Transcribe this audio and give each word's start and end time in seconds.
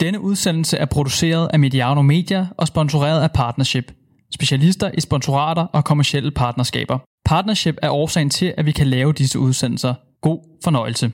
Denne 0.00 0.20
udsendelse 0.20 0.76
er 0.76 0.84
produceret 0.84 1.48
af 1.52 1.58
Mediano 1.58 2.02
Media 2.02 2.46
og 2.58 2.66
sponsoreret 2.66 3.22
af 3.22 3.32
Partnership. 3.32 3.92
Specialister 4.34 4.90
i 4.94 5.00
sponsorater 5.00 5.62
og 5.62 5.84
kommersielle 5.84 6.30
partnerskaber. 6.30 6.98
Partnership 7.24 7.76
er 7.82 7.90
årsagen 7.90 8.30
til, 8.30 8.54
at 8.56 8.66
vi 8.66 8.72
kan 8.72 8.86
lave 8.86 9.12
disse 9.12 9.38
udsendelser. 9.38 9.94
God 10.22 10.58
fornøjelse. 10.64 11.12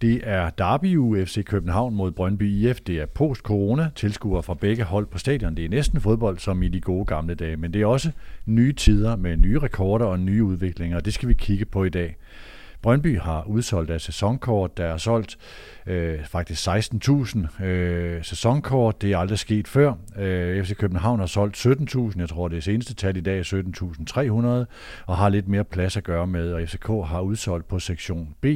Det 0.00 0.20
er 0.22 0.50
Derby 0.50 0.96
UFC 0.96 1.44
København 1.44 1.94
mod 1.94 2.10
Brøndby 2.10 2.42
IF. 2.42 2.80
Det 2.80 2.98
er 2.98 3.06
post-corona. 3.06 3.90
Tilskuere 3.94 4.42
fra 4.42 4.54
begge 4.54 4.84
hold 4.84 5.06
på 5.06 5.18
stadion. 5.18 5.56
Det 5.56 5.64
er 5.64 5.68
næsten 5.68 6.00
fodbold 6.00 6.38
som 6.38 6.62
i 6.62 6.68
de 6.68 6.80
gode 6.80 7.04
gamle 7.04 7.34
dage. 7.34 7.56
Men 7.56 7.72
det 7.72 7.82
er 7.82 7.86
også 7.86 8.10
nye 8.46 8.72
tider 8.72 9.16
med 9.16 9.36
nye 9.36 9.58
rekorder 9.58 10.06
og 10.06 10.20
nye 10.20 10.44
udviklinger. 10.44 11.00
Det 11.00 11.14
skal 11.14 11.28
vi 11.28 11.34
kigge 11.34 11.64
på 11.64 11.84
i 11.84 11.88
dag. 11.88 12.16
Brøndby 12.82 13.18
har 13.18 13.44
udsolgt 13.46 13.90
af 13.90 14.00
sæsonkort, 14.00 14.76
der 14.76 14.84
er 14.84 14.96
solgt 14.96 15.38
øh, 15.86 16.24
faktisk 16.24 16.68
16.000 16.68 17.64
øh, 17.64 18.24
sæsonkort. 18.24 19.02
Det 19.02 19.12
er 19.12 19.18
aldrig 19.18 19.38
sket 19.38 19.68
før. 19.68 19.92
Øh, 20.18 20.64
FC 20.64 20.76
København 20.76 21.18
har 21.20 21.26
solgt 21.26 21.66
17.000. 21.66 22.20
Jeg 22.20 22.28
tror, 22.28 22.48
det 22.48 22.56
er 22.56 22.60
seneste 22.60 22.94
tal 22.94 23.16
i 23.16 23.20
dag 23.20 23.40
17.300 23.40 24.46
og 25.06 25.16
har 25.16 25.28
lidt 25.28 25.48
mere 25.48 25.64
plads 25.64 25.96
at 25.96 26.04
gøre 26.04 26.26
med. 26.26 26.52
Og 26.52 26.68
FCK 26.68 26.86
har 26.86 27.20
udsolgt 27.20 27.68
på 27.68 27.78
sektion 27.78 28.28
B, 28.40 28.46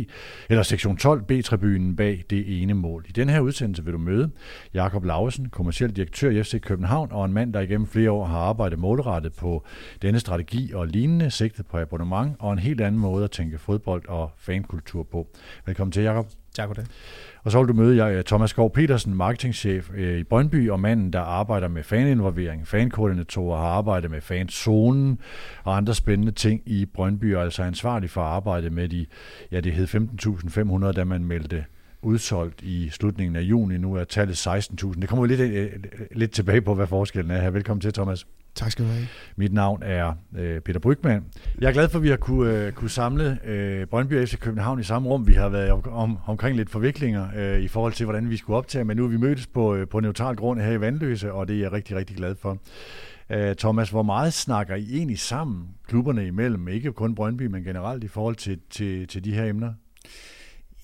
eller 0.48 0.62
sektion 0.62 0.97
12 0.97 1.23
B-tribunen 1.23 1.97
bag 1.97 2.25
det 2.31 2.62
ene 2.62 2.75
mål. 2.75 3.05
I 3.09 3.12
den 3.12 3.29
her 3.29 3.41
udsendelse 3.41 3.84
vil 3.84 3.93
du 3.93 3.98
møde 3.98 4.31
Jakob 4.75 5.05
Lausen, 5.05 5.48
kommersiel 5.48 5.97
direktør 5.97 6.31
i 6.31 6.43
FC 6.43 6.61
København, 6.61 7.09
og 7.12 7.25
en 7.25 7.33
mand, 7.33 7.53
der 7.53 7.61
igennem 7.61 7.87
flere 7.87 8.11
år 8.11 8.25
har 8.25 8.39
arbejdet 8.39 8.79
målrettet 8.79 9.33
på 9.33 9.65
denne 10.03 10.20
strategi 10.20 10.73
og 10.75 10.87
lignende, 10.87 11.31
sigtet 11.31 11.67
på 11.67 11.78
abonnement 11.78 12.37
og 12.39 12.53
en 12.53 12.59
helt 12.59 12.81
anden 12.81 13.00
måde 13.00 13.25
at 13.25 13.31
tænke 13.31 13.59
fodbold 13.59 14.09
og 14.13 14.31
fankultur 14.39 15.03
på. 15.03 15.27
Velkommen 15.67 15.93
til, 15.93 16.03
Jakob. 16.03 16.27
Tak 16.55 16.69
for 16.69 16.75
det. 16.75 16.87
Og 17.43 17.51
så 17.53 17.59
vil 17.59 17.69
du 17.69 17.73
møde 17.73 18.05
jeg, 18.05 18.27
Thomas 18.27 18.51
Skov 18.51 18.73
Petersen, 18.73 19.15
marketingchef 19.15 19.91
øh, 19.95 20.19
i 20.19 20.25
Brøndby, 20.25 20.71
og 20.71 20.81
manden, 20.81 21.13
der 21.13 21.21
arbejder 21.21 21.69
med 21.69 21.83
faninvolvering, 21.83 22.69
fankoordinatorer, 22.69 23.59
har 23.59 23.67
arbejdet 23.67 24.11
med 24.11 24.21
fanzonen 24.21 25.19
og 25.65 25.77
andre 25.77 25.95
spændende 25.95 26.33
ting 26.33 26.63
i 26.67 26.87
Brøndby, 26.87 27.35
og 27.35 27.43
altså 27.43 27.63
ansvarlig 27.63 28.11
for 28.11 28.21
at 28.21 28.27
arbejde 28.27 28.71
med 28.71 28.89
de, 28.89 29.07
ja 29.53 29.61
det 29.61 29.73
hed 29.73 29.87
15.500, 30.87 30.93
da 30.93 31.05
man 31.05 31.25
meldte 31.25 31.65
udsolgt 32.03 32.63
i 32.63 32.89
slutningen 32.89 33.37
af 33.37 33.41
juni. 33.41 33.79
Nu 33.79 33.95
er 33.95 34.05
tallet 34.05 34.47
16.000. 34.47 35.01
Det 35.01 35.09
kommer 35.09 35.27
vi 35.27 35.35
lidt, 35.35 35.53
øh, 35.53 35.71
lidt 36.13 36.31
tilbage 36.31 36.61
på, 36.61 36.75
hvad 36.75 36.87
forskellen 36.87 37.31
er 37.31 37.41
her. 37.41 37.51
Velkommen 37.51 37.81
til, 37.81 37.93
Thomas. 37.93 38.27
Tak 38.55 38.70
skal 38.72 38.84
du 38.84 38.91
have. 38.91 39.06
Mit 39.36 39.53
navn 39.53 39.83
er 39.83 40.14
øh, 40.36 40.61
Peter 40.61 40.81
Brygman. 40.81 41.25
Jeg 41.61 41.69
er 41.69 41.72
glad 41.72 41.89
for, 41.89 41.98
at 41.98 42.03
vi 42.03 42.08
har 42.08 42.17
kunne, 42.17 42.67
øh, 42.67 42.72
kunne 42.72 42.91
samle 42.91 43.39
øh, 43.44 43.86
Brøndby 43.86 44.22
og 44.22 44.28
FC 44.28 44.39
København 44.39 44.81
i 44.81 44.83
samme 44.83 45.09
rum. 45.09 45.27
Vi 45.27 45.33
har 45.33 45.48
været 45.48 45.70
om, 45.70 45.89
om, 45.89 46.19
omkring 46.27 46.56
lidt 46.56 46.70
forviklinger 46.70 47.28
øh, 47.36 47.61
i 47.61 47.69
forhold 47.69 47.92
til, 47.92 48.06
hvordan 48.06 48.31
vi 48.31 48.36
skulle 48.36 48.56
optage, 48.56 48.84
men 48.84 48.97
nu 48.97 49.05
er 49.05 49.09
vi 49.09 49.17
mødtes 49.17 49.47
på, 49.47 49.75
øh, 49.75 49.89
på 49.89 50.00
neutral 50.00 50.36
grund 50.36 50.61
her 50.61 50.72
i 50.72 50.81
Vandløse, 50.81 51.33
og 51.33 51.48
det 51.48 51.56
er 51.56 51.61
jeg 51.61 51.72
rigtig, 51.72 51.97
rigtig 51.97 52.17
glad 52.17 52.34
for. 52.34 52.59
Øh, 53.31 53.56
Thomas, 53.56 53.91
hvor 53.91 54.03
meget 54.03 54.33
snakker 54.33 54.75
I 54.75 54.97
egentlig 54.97 55.19
sammen, 55.19 55.69
klubberne 55.89 56.27
imellem, 56.27 56.69
ikke 56.69 56.92
kun 56.92 57.14
Brøndby, 57.14 57.47
men 57.47 57.64
generelt 57.64 58.05
i 58.05 58.09
forhold 58.09 58.37
til, 58.37 58.59
til, 58.70 59.06
til 59.06 59.25
de 59.25 59.34
her 59.34 59.44
emner? 59.44 59.72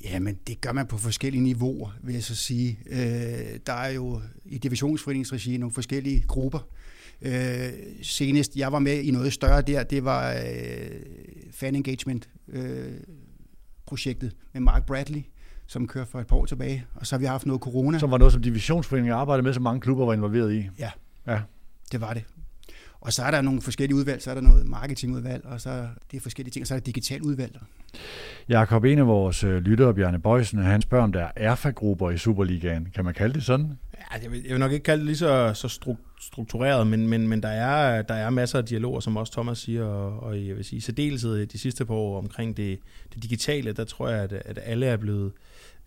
Jamen, 0.04 0.38
det 0.46 0.60
gør 0.60 0.72
man 0.72 0.86
på 0.86 0.98
forskellige 0.98 1.42
niveauer, 1.42 1.90
vil 2.02 2.14
jeg 2.14 2.22
så 2.22 2.36
sige. 2.36 2.78
Øh, 2.90 3.58
der 3.66 3.72
er 3.72 3.90
jo 3.90 4.20
i 4.44 4.58
divisionsforeningsregi 4.58 5.56
nogle 5.56 5.74
forskellige 5.74 6.24
grupper. 6.26 6.68
Øh, 7.22 7.68
senest, 8.02 8.56
jeg 8.56 8.72
var 8.72 8.78
med 8.78 9.00
i 9.02 9.10
noget 9.10 9.32
større 9.32 9.62
der, 9.62 9.82
det 9.82 10.04
var 10.04 10.32
øh, 10.32 10.40
fan 11.52 11.74
engagement 11.74 12.28
øh, 12.48 12.92
projektet 13.86 14.32
med 14.52 14.60
Mark 14.60 14.86
Bradley, 14.86 15.20
som 15.66 15.86
kører 15.86 16.04
for 16.04 16.20
et 16.20 16.26
par 16.26 16.36
år 16.36 16.44
tilbage. 16.46 16.84
Og 16.94 17.06
så 17.06 17.14
har 17.14 17.18
vi 17.20 17.26
haft 17.26 17.46
noget 17.46 17.62
corona. 17.62 17.98
Som 17.98 18.10
var 18.10 18.18
noget, 18.18 18.32
som 18.32 18.42
divisionsforeningen 18.42 19.14
arbejdede 19.14 19.42
med, 19.44 19.52
som 19.54 19.62
mange 19.62 19.80
klubber 19.80 20.04
var 20.06 20.12
involveret 20.12 20.52
i. 20.54 20.68
Ja, 20.78 20.90
Ja. 21.26 21.40
det 21.92 22.00
var 22.00 22.14
det. 22.14 22.24
Og 23.00 23.12
så 23.12 23.22
er 23.22 23.30
der 23.30 23.40
nogle 23.40 23.62
forskellige 23.62 23.96
udvalg, 23.96 24.22
så 24.22 24.30
er 24.30 24.34
der 24.34 24.40
noget 24.40 24.66
marketingudvalg, 24.66 25.46
og 25.46 25.60
så 25.60 25.70
er 25.70 25.86
det 26.12 26.22
forskellige 26.22 26.52
ting, 26.52 26.62
og 26.62 26.66
så 26.66 26.74
er 26.74 26.78
der 26.78 26.84
digital 26.84 27.22
udvalg. 27.22 27.58
Jakob, 28.48 28.84
en 28.84 28.98
af 28.98 29.06
vores 29.06 29.44
øh, 29.44 29.56
lyttere, 29.56 29.94
Bjarne 29.94 30.20
Bøjsen, 30.20 30.58
han 30.58 30.82
spørger, 30.82 31.04
om 31.04 31.12
der 31.12 31.20
er 31.20 31.30
erfa-grupper 31.36 32.10
i 32.10 32.18
Superligaen. 32.18 32.88
Kan 32.94 33.04
man 33.04 33.14
kalde 33.14 33.34
det 33.34 33.42
sådan? 33.42 33.78
Ja, 33.94 34.22
jeg, 34.22 34.30
vil, 34.30 34.42
jeg 34.42 34.50
vil 34.50 34.60
nok 34.60 34.72
ikke 34.72 34.84
kalde 34.84 34.98
det 34.98 35.06
lige 35.06 35.16
så, 35.16 35.52
så 35.54 35.66
stru- 35.66 36.16
struktureret, 36.20 36.86
men, 36.86 37.08
men, 37.08 37.28
men 37.28 37.42
der, 37.42 37.48
er, 37.48 38.02
der 38.02 38.14
er 38.14 38.30
masser 38.30 38.58
af 38.58 38.64
dialoger, 38.64 39.00
som 39.00 39.16
også 39.16 39.32
Thomas 39.32 39.58
siger, 39.58 39.84
og, 39.84 40.20
og 40.20 40.46
jeg 40.46 40.56
vil 40.56 40.64
sige, 40.64 40.80
særdeleshed 40.80 41.46
de 41.46 41.58
sidste 41.58 41.84
par 41.84 41.94
år 41.94 42.18
omkring 42.18 42.56
det, 42.56 42.78
det 43.14 43.22
digitale, 43.22 43.72
der 43.72 43.84
tror 43.84 44.08
jeg, 44.08 44.22
at, 44.22 44.32
at 44.32 44.58
alle 44.62 44.86
er 44.86 44.96
blevet 44.96 45.32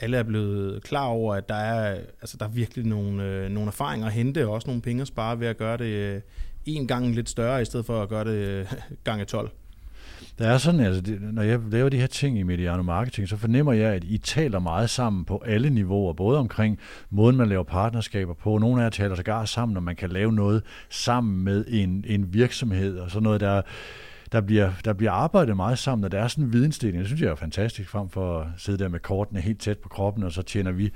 alle 0.02 0.18
er 0.18 0.24
blevet 0.24 0.84
klar 0.84 1.06
over, 1.06 1.36
at 1.36 1.50
der 1.50 1.56
er, 1.56 2.00
altså, 2.22 2.38
der 2.38 2.46
er 2.46 2.50
virkelig 2.50 2.86
nogle, 2.86 3.24
øh, 3.24 3.50
nogle 3.50 3.68
erfaringer 3.68 4.08
at 4.08 4.14
hente, 4.14 4.48
og 4.48 4.54
også 4.54 4.68
nogle 4.68 4.82
penge 4.82 5.02
at 5.02 5.08
spare 5.08 5.40
ved 5.40 5.48
at 5.48 5.58
gøre 5.58 5.78
det 5.78 5.86
øh, 5.86 6.22
en 6.66 6.88
gang 6.88 7.16
lidt 7.16 7.30
større, 7.30 7.62
i 7.62 7.66
stedet 7.66 7.86
for 7.86 8.04
at 8.04 8.10
gøre 8.10 8.26
det 8.26 8.48
øh, 8.48 8.66
gange 9.04 9.26
12. 9.26 9.52
Der 10.40 10.48
er 10.48 10.58
sådan, 10.58 10.80
altså, 10.80 11.02
det, 11.02 11.22
når 11.22 11.42
jeg 11.42 11.60
laver 11.72 11.90
de 11.90 11.98
her 11.98 12.08
ting 12.08 12.40
i 12.40 12.44
Mediano 12.44 12.84
Marketing, 12.84 13.28
så 13.28 13.38
fornemmer 13.38 13.74
jeg, 13.74 13.94
at 13.94 14.04
I 14.04 14.18
taler 14.18 14.60
meget 14.60 14.90
sammen 14.90 15.26
på 15.26 15.44
alle 15.46 15.70
niveauer, 15.70 16.14
både 16.14 16.40
omkring 16.40 16.80
måden, 17.10 17.36
man 17.36 17.50
laver 17.50 17.64
partnerskaber 17.64 18.34
på. 18.34 18.58
Nogle 18.58 18.82
af 18.82 18.84
jer 18.84 18.90
taler 18.90 19.16
sågar 19.16 19.46
sammen, 19.46 19.74
når 19.74 19.82
man 19.82 19.96
kan 19.96 20.10
lave 20.10 20.34
noget 20.34 20.64
sammen 20.90 21.44
med 21.44 21.66
en, 21.68 22.06
en 22.08 22.34
virksomhed, 22.34 22.98
og 22.98 23.12
sådan 23.12 23.24
noget, 23.24 23.42
der, 23.42 23.62
der, 24.32 24.42
bliver, 24.42 24.72
der 24.86 24.94
bliver 24.94 25.12
arbejdet 25.12 25.56
meget 25.56 25.80
sammen, 25.80 26.06
og 26.06 26.12
der 26.12 26.20
er 26.20 26.28
sådan 26.28 26.44
en 26.44 26.54
vidensdeling. 26.54 27.00
Det 27.00 27.08
synes 27.08 27.22
jeg 27.22 27.30
er 27.30 27.36
fantastisk, 27.36 27.90
frem 27.90 28.10
for 28.10 28.40
at 28.40 28.48
sidde 28.58 28.84
der 28.84 28.90
med 28.90 29.00
kortene 29.00 29.42
helt 29.42 29.60
tæt 29.60 29.78
på 29.78 29.90
kroppen, 29.90 30.24
og 30.24 30.32
så 30.32 30.42
tjener 30.42 30.72
vi 30.72 30.92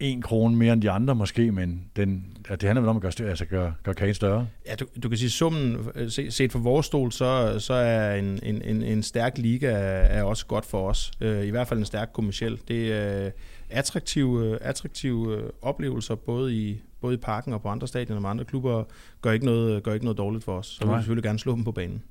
en 0.00 0.22
krone 0.22 0.56
mere 0.56 0.72
end 0.72 0.82
de 0.82 0.90
andre 0.90 1.14
måske, 1.14 1.52
men 1.52 1.82
den, 1.96 2.36
at 2.48 2.60
det 2.60 2.66
handler 2.66 2.80
vel 2.80 2.88
om 2.88 2.96
at 2.96 3.02
gøre, 3.02 3.12
større, 3.12 3.30
altså 3.30 3.44
gøre, 3.44 3.74
gøre 3.82 3.94
kagen 3.94 4.14
større. 4.14 4.46
Ja, 4.66 4.74
du, 4.74 4.86
du 5.02 5.08
kan 5.08 5.18
sige, 5.18 5.30
summen, 5.30 5.76
øh, 5.94 6.10
se- 6.10 6.30
set 6.30 6.52
fra 6.52 6.58
vores 6.58 6.86
stol, 6.86 7.12
så, 7.12 7.58
så 7.58 7.74
er 7.74 8.14
en, 8.14 8.38
en, 8.42 8.62
en, 8.62 8.82
en 8.82 9.02
stærk 9.02 9.38
liga 9.38 9.70
er 10.10 10.22
også 10.22 10.46
godt 10.46 10.66
for 10.66 10.88
os. 10.88 11.10
Øh, 11.20 11.44
I 11.46 11.50
hvert 11.50 11.68
fald 11.68 11.78
en 11.78 11.84
stærk 11.86 12.10
kommersiel. 12.12 12.58
Det 12.68 12.92
er 12.92 13.30
attraktive, 13.70 14.62
attraktive 14.62 15.36
øh, 15.36 15.42
oplevelser, 15.62 16.14
både 16.14 16.54
i, 16.54 16.80
både 17.00 17.14
i 17.14 17.18
parken 17.18 17.52
og 17.52 17.62
på 17.62 17.68
andre 17.68 17.88
stadioner 17.88 18.20
med 18.20 18.30
andre 18.30 18.44
klubber, 18.44 18.84
gør 19.22 19.32
ikke 19.32 19.46
noget, 19.46 19.82
gør 19.82 19.92
ikke 19.92 20.04
noget 20.04 20.18
dårligt 20.18 20.44
for 20.44 20.58
os. 20.58 20.66
Så 20.66 20.84
vi 20.84 20.90
vil 20.90 20.98
selvfølgelig 21.00 21.24
gerne 21.24 21.38
slå 21.38 21.54
dem 21.54 21.64
på 21.64 21.72
banen. 21.72 22.02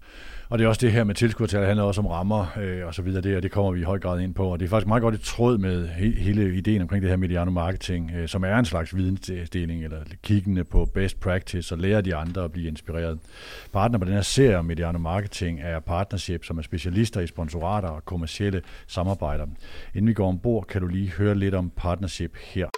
Og 0.49 0.59
det 0.59 0.65
er 0.65 0.69
også 0.69 0.81
det 0.81 0.91
her 0.91 1.03
med 1.03 1.15
tilskuertal, 1.15 1.59
det 1.59 1.67
handler 1.67 1.83
også 1.83 2.01
om 2.01 2.07
rammer 2.07 2.57
øh, 2.57 2.87
og 2.87 2.93
så 2.93 3.01
videre, 3.01 3.21
det, 3.21 3.35
og 3.35 3.43
det 3.43 3.51
kommer 3.51 3.71
vi 3.71 3.79
i 3.79 3.83
høj 3.83 3.99
grad 3.99 4.19
ind 4.19 4.33
på. 4.33 4.51
Og 4.51 4.59
det 4.59 4.65
er 4.65 4.69
faktisk 4.69 4.87
meget 4.87 5.01
godt 5.01 5.15
i 5.15 5.17
tråd 5.17 5.57
med 5.57 5.87
he, 5.87 6.11
hele 6.11 6.57
ideen 6.57 6.81
omkring 6.81 7.01
det 7.01 7.09
her 7.09 7.17
mediano 7.17 7.51
marketing, 7.51 8.11
øh, 8.15 8.27
som 8.27 8.43
er 8.43 8.55
en 8.55 8.65
slags 8.65 8.95
vidensdeling, 8.95 9.83
eller 9.83 9.97
kiggende 10.23 10.63
på 10.63 10.85
best 10.85 11.19
practice 11.19 11.75
og 11.75 11.79
lære 11.79 12.01
de 12.01 12.15
andre 12.15 12.43
at 12.43 12.51
blive 12.51 12.67
inspireret. 12.67 13.19
Partner 13.73 13.99
på 13.99 14.05
den 14.05 14.13
her 14.13 14.21
serie 14.21 14.57
om 14.57 14.65
mediano 14.65 14.99
marketing 14.99 15.59
er 15.61 15.79
Partnership, 15.79 16.45
som 16.45 16.57
er 16.57 16.61
specialister 16.61 17.21
i 17.21 17.27
sponsorater 17.27 17.89
og 17.89 18.05
kommercielle 18.05 18.61
samarbejder. 18.87 19.45
Inden 19.93 20.07
vi 20.07 20.13
går 20.13 20.27
ombord, 20.27 20.65
kan 20.65 20.81
du 20.81 20.87
lige 20.87 21.11
høre 21.11 21.35
lidt 21.35 21.55
om 21.55 21.71
Partnership 21.75 22.37
her. 22.37 22.69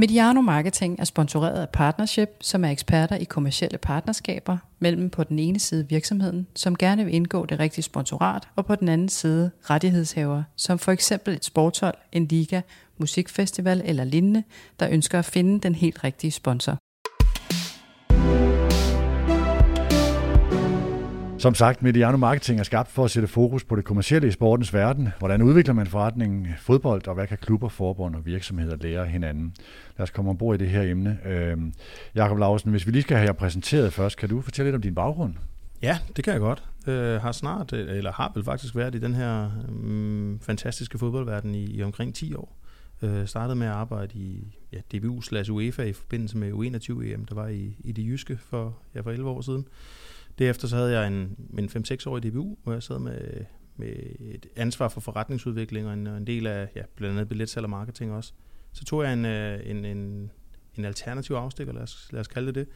Mediano 0.00 0.40
Marketing 0.40 1.00
er 1.00 1.04
sponsoreret 1.04 1.60
af 1.60 1.68
Partnership, 1.68 2.28
som 2.40 2.64
er 2.64 2.68
eksperter 2.68 3.16
i 3.16 3.24
kommercielle 3.24 3.78
partnerskaber 3.78 4.58
mellem 4.78 5.10
på 5.10 5.24
den 5.24 5.38
ene 5.38 5.58
side 5.58 5.88
virksomheden, 5.88 6.46
som 6.54 6.76
gerne 6.76 7.04
vil 7.04 7.14
indgå 7.14 7.46
det 7.46 7.58
rigtige 7.58 7.84
sponsorat, 7.84 8.48
og 8.56 8.66
på 8.66 8.74
den 8.74 8.88
anden 8.88 9.08
side 9.08 9.50
rettighedshaver, 9.62 10.42
som 10.56 10.78
for 10.78 10.92
eksempel 10.92 11.34
et 11.34 11.44
sportshold, 11.44 11.94
en 12.12 12.26
liga, 12.26 12.60
musikfestival 12.98 13.82
eller 13.84 14.04
lignende, 14.04 14.42
der 14.80 14.88
ønsker 14.90 15.18
at 15.18 15.24
finde 15.24 15.60
den 15.60 15.74
helt 15.74 16.04
rigtige 16.04 16.30
sponsor. 16.30 16.78
Som 21.38 21.54
sagt, 21.54 21.82
Mediano 21.82 22.16
Marketing 22.16 22.60
er 22.60 22.62
skabt 22.62 22.90
for 22.90 23.04
at 23.04 23.10
sætte 23.10 23.28
fokus 23.28 23.64
på 23.64 23.76
det 23.76 23.84
kommercielle 23.84 24.28
i 24.28 24.30
sportens 24.30 24.74
verden. 24.74 25.08
Hvordan 25.18 25.42
udvikler 25.42 25.74
man 25.74 25.86
forretningen 25.86 26.46
fodbold, 26.58 27.08
og 27.08 27.14
hvad 27.14 27.26
kan 27.26 27.38
klubber, 27.38 27.68
forbund 27.68 28.14
og 28.16 28.26
virksomheder 28.26 28.76
lære 28.76 29.06
hinanden? 29.06 29.54
Lad 29.98 30.02
os 30.02 30.10
komme 30.10 30.30
ombord 30.30 30.54
i 30.54 30.58
det 30.58 30.68
her 30.68 30.82
emne. 30.82 31.18
Øh, 31.24 31.56
Jakob 32.14 32.38
Lausen, 32.38 32.70
hvis 32.70 32.86
vi 32.86 32.92
lige 32.92 33.02
skal 33.02 33.16
have 33.16 33.26
jer 33.26 33.32
præsenteret 33.32 33.92
først, 33.92 34.16
kan 34.16 34.28
du 34.28 34.40
fortælle 34.40 34.66
lidt 34.66 34.74
om 34.74 34.82
din 34.82 34.94
baggrund? 34.94 35.34
Ja, 35.82 35.98
det 36.16 36.24
kan 36.24 36.32
jeg 36.32 36.40
godt. 36.40 36.64
Øh, 36.86 37.20
har 37.20 37.32
snart, 37.32 37.72
øh, 37.72 37.96
eller 37.96 38.12
har 38.12 38.32
vel 38.34 38.44
faktisk 38.44 38.76
været 38.76 38.94
i 38.94 38.98
den 38.98 39.14
her 39.14 39.50
øh, 39.84 40.40
fantastiske 40.40 40.98
fodboldverden 40.98 41.54
i, 41.54 41.64
i 41.64 41.82
omkring 41.82 42.14
10 42.14 42.34
år. 42.34 42.58
Øh, 43.02 43.26
startede 43.26 43.56
med 43.56 43.66
at 43.66 43.72
arbejde 43.72 44.18
i 44.18 44.56
ja, 44.72 44.98
DBU 44.98 45.20
slash 45.20 45.52
UEFA 45.52 45.82
i 45.82 45.92
forbindelse 45.92 46.38
med 46.38 46.52
U21-EM, 46.52 47.24
der 47.24 47.34
var 47.34 47.48
i, 47.48 47.76
i 47.80 47.92
det 47.92 48.06
jyske 48.06 48.38
for, 48.50 48.78
ja, 48.94 49.00
for 49.00 49.10
11 49.10 49.30
år 49.30 49.40
siden. 49.40 49.66
Derefter 50.38 50.68
så 50.68 50.76
havde 50.76 50.98
jeg 50.98 51.06
en, 51.06 51.36
en 51.58 51.68
5-6 51.68 52.08
år 52.08 52.16
i 52.16 52.20
DBU, 52.20 52.56
hvor 52.62 52.72
jeg 52.72 52.82
sad 52.82 52.98
med, 52.98 53.44
med 53.76 53.88
et 54.20 54.46
ansvar 54.56 54.88
for 54.88 55.00
forretningsudvikling 55.00 55.86
og 55.86 55.92
en, 55.92 56.06
og 56.06 56.16
en 56.16 56.26
del 56.26 56.46
af 56.46 56.68
ja, 56.76 56.82
blandt 56.94 57.16
andet 57.16 57.28
billetsalg 57.28 57.64
og 57.64 57.70
marketing 57.70 58.12
også. 58.12 58.32
Så 58.72 58.84
tog 58.84 59.04
jeg 59.04 59.12
en, 59.12 59.24
øh, 59.24 59.60
en, 59.64 59.84
en, 59.84 60.30
en 60.74 60.84
alternativ 60.84 61.34
afstikker, 61.34 61.72
lad 61.72 61.82
os, 61.82 62.08
lad 62.12 62.20
os 62.20 62.28
kalde 62.28 62.46
det 62.46 62.54
det, 62.54 62.68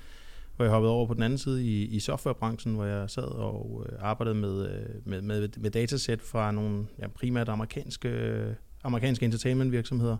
hvor 0.57 0.65
jeg 0.65 0.73
hoppede 0.73 0.93
over 0.93 1.07
på 1.07 1.15
den 1.15 1.23
anden 1.23 1.39
side 1.39 1.65
i, 1.65 1.85
i 1.85 2.01
softwarebranchen, 2.01 2.75
hvor 2.75 2.85
jeg 2.85 3.11
sad 3.11 3.23
og 3.23 3.87
øh, 3.89 3.99
arbejdede 4.01 4.35
med, 4.35 4.69
øh, 4.69 4.87
med, 5.05 5.23
med, 5.23 5.49
med 5.59 5.71
datasæt 5.71 6.23
fra 6.23 6.53
nogle 6.53 6.87
ja, 6.99 7.09
primært 7.09 7.49
amerikanske, 7.49 8.09
øh, 8.09 8.55
amerikanske 8.85 9.25
entertainment 9.25 9.73
virksomheder, 9.73 10.17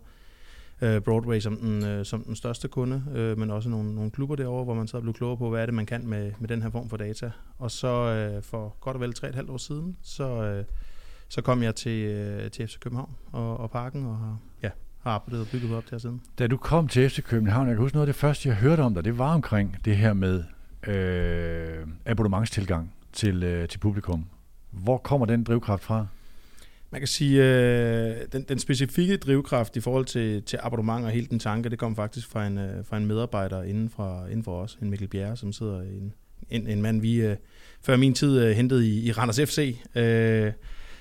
øh, 0.83 1.01
Broadway 1.01 1.39
som 1.39 1.57
den, 1.57 1.85
øh, 1.85 2.05
som 2.05 2.23
den 2.23 2.35
største 2.35 2.67
kunde, 2.67 3.03
øh, 3.15 3.37
men 3.37 3.51
også 3.51 3.69
nogle, 3.69 3.95
nogle 3.95 4.11
klubber 4.11 4.35
derovre, 4.35 4.63
hvor 4.63 4.73
man 4.73 4.87
så 4.87 5.01
blev 5.01 5.13
klogere 5.13 5.37
på, 5.37 5.49
hvad 5.49 5.61
er 5.61 5.65
det, 5.65 5.73
man 5.73 5.85
kan 5.85 6.07
med, 6.07 6.31
med 6.39 6.49
den 6.49 6.61
her 6.61 6.69
form 6.69 6.89
for 6.89 6.97
data. 6.97 7.31
Og 7.59 7.71
så 7.71 7.87
øh, 7.87 8.43
for 8.43 8.75
godt 8.79 8.95
og 8.95 9.01
vel 9.01 9.13
tre 9.13 9.29
et 9.29 9.35
halvt 9.35 9.49
år 9.49 9.57
siden, 9.57 9.97
så, 10.01 10.43
øh, 10.43 10.65
så 11.29 11.41
kom 11.41 11.63
jeg 11.63 11.75
til, 11.75 12.05
øh, 12.05 12.51
til 12.51 12.67
FC 12.67 12.79
København 12.79 13.09
og, 13.31 13.57
og 13.57 13.71
Parken, 13.71 14.05
og 14.05 14.17
har, 14.17 14.37
ja, 14.63 14.69
har 14.99 15.11
arbejdet 15.11 15.41
og 15.41 15.47
bygget 15.51 15.75
op 15.75 15.83
der 15.89 15.97
siden. 15.97 16.21
Da 16.39 16.47
du 16.47 16.57
kom 16.57 16.87
til 16.87 17.09
FC 17.09 17.23
København, 17.23 17.67
jeg 17.67 17.75
kan 17.75 17.81
huske 17.81 17.95
noget 17.95 18.07
af 18.07 18.13
det 18.13 18.19
første, 18.19 18.49
jeg 18.49 18.57
hørte 18.57 18.81
om 18.81 18.93
dig, 18.93 19.05
det 19.05 19.17
var 19.17 19.33
omkring 19.33 19.77
det 19.85 19.97
her 19.97 20.13
med 20.13 20.43
øh, 20.87 21.87
abonnementstilgang 22.05 22.93
til, 23.13 23.43
øh, 23.43 23.67
til 23.67 23.79
publikum. 23.79 24.25
Hvor 24.71 24.97
kommer 24.97 25.25
den 25.25 25.43
drivkraft 25.43 25.83
fra? 25.83 26.07
Man 26.93 27.01
kan 27.01 27.07
sige, 27.07 27.43
øh, 27.43 28.15
den, 28.31 28.45
den 28.49 28.59
specifikke 28.59 29.17
drivkraft 29.17 29.75
i 29.77 29.79
forhold 29.79 30.05
til, 30.05 30.43
til 30.43 30.59
abonnement 30.63 31.05
og 31.05 31.11
hele 31.11 31.27
den 31.27 31.39
tanke, 31.39 31.69
det 31.69 31.79
kom 31.79 31.95
faktisk 31.95 32.27
fra 32.27 32.47
en, 32.47 32.57
øh, 32.57 32.85
fra 32.85 32.97
en 32.97 33.05
medarbejder 33.05 33.63
inden 33.63 33.89
for, 33.89 34.25
inden 34.25 34.43
for 34.43 34.61
os, 34.61 34.77
en 34.81 34.89
Mikkel 34.89 35.07
Bjerre, 35.07 35.37
som 35.37 35.53
sidder 35.53 35.81
en, 35.81 36.13
en, 36.49 36.67
en 36.67 36.81
mand, 36.81 37.01
vi 37.01 37.15
øh, 37.15 37.35
før 37.81 37.97
min 37.97 38.13
tid 38.13 38.39
øh, 38.39 38.51
hentede 38.55 38.87
i, 38.87 39.07
i 39.07 39.11
Randers 39.11 39.39
FC, 39.39 39.77
øh, 39.95 40.51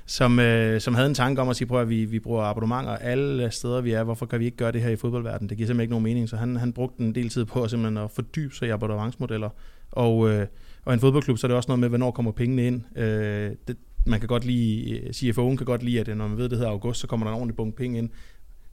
som, 0.07 0.39
øh, 0.39 0.81
som 0.81 0.95
havde 0.95 1.09
en 1.09 1.15
tanke 1.15 1.43
om 1.43 1.49
at 1.49 1.57
sige, 1.57 1.69
prøv 1.69 1.81
at 1.81 1.89
vi, 1.89 2.05
vi 2.05 2.19
bruger 2.19 2.43
abonnementer 2.43 2.97
alle 2.97 3.51
steder, 3.51 3.81
vi 3.81 3.93
er. 3.93 4.03
Hvorfor 4.03 4.27
kan 4.27 4.41
vi 4.41 4.45
ikke 4.45 4.57
gøre 4.57 4.73
det 4.73 4.83
her 4.83 4.91
i 4.91 4.97
fodboldverdenen? 4.97 5.49
Det 5.49 5.57
giver 5.57 5.67
simpelthen 5.67 5.83
ikke 5.83 5.93
nogen 5.93 6.05
mening. 6.05 6.29
Så 6.29 6.37
han, 6.37 6.57
han 6.57 6.73
brugte 6.73 7.03
en 7.03 7.15
del 7.15 7.29
tid 7.29 7.45
på 7.45 7.63
at, 7.63 7.71
simpelthen 7.71 8.05
at 8.05 8.11
fordybe 8.11 8.55
sig 8.55 8.69
i 8.69 8.71
abonnementsmodeller. 8.71 9.51
Og, 9.91 10.31
øh, 10.31 10.47
og 10.85 10.95
en 10.95 11.01
fodboldklub, 11.01 11.39
så 11.39 11.47
er 11.47 11.49
det 11.49 11.57
også 11.57 11.69
noget 11.69 11.81
med, 11.81 11.89
hvornår 11.89 12.11
kommer 12.11 12.33
pengene 12.33 12.67
ind. 12.67 12.99
Øh, 12.99 13.51
det, 13.69 13.77
man 14.07 14.21
kan 14.21 14.29
godt 14.29 14.45
lide, 14.45 14.91
øh, 14.91 15.11
CFO'en 15.11 15.57
kan 15.57 15.67
godt 15.67 15.83
lide, 15.83 16.01
at 16.01 16.09
øh, 16.09 16.17
når 16.17 16.29
man 16.29 16.37
ved, 16.37 16.45
at 16.45 16.51
det 16.51 16.59
hedder 16.59 16.73
august, 16.73 17.01
så 17.01 17.07
kommer 17.07 17.27
der 17.27 17.31
en 17.31 17.37
ordentlig 17.37 17.57
bunke 17.57 17.77
penge 17.77 17.99
ind. 17.99 18.11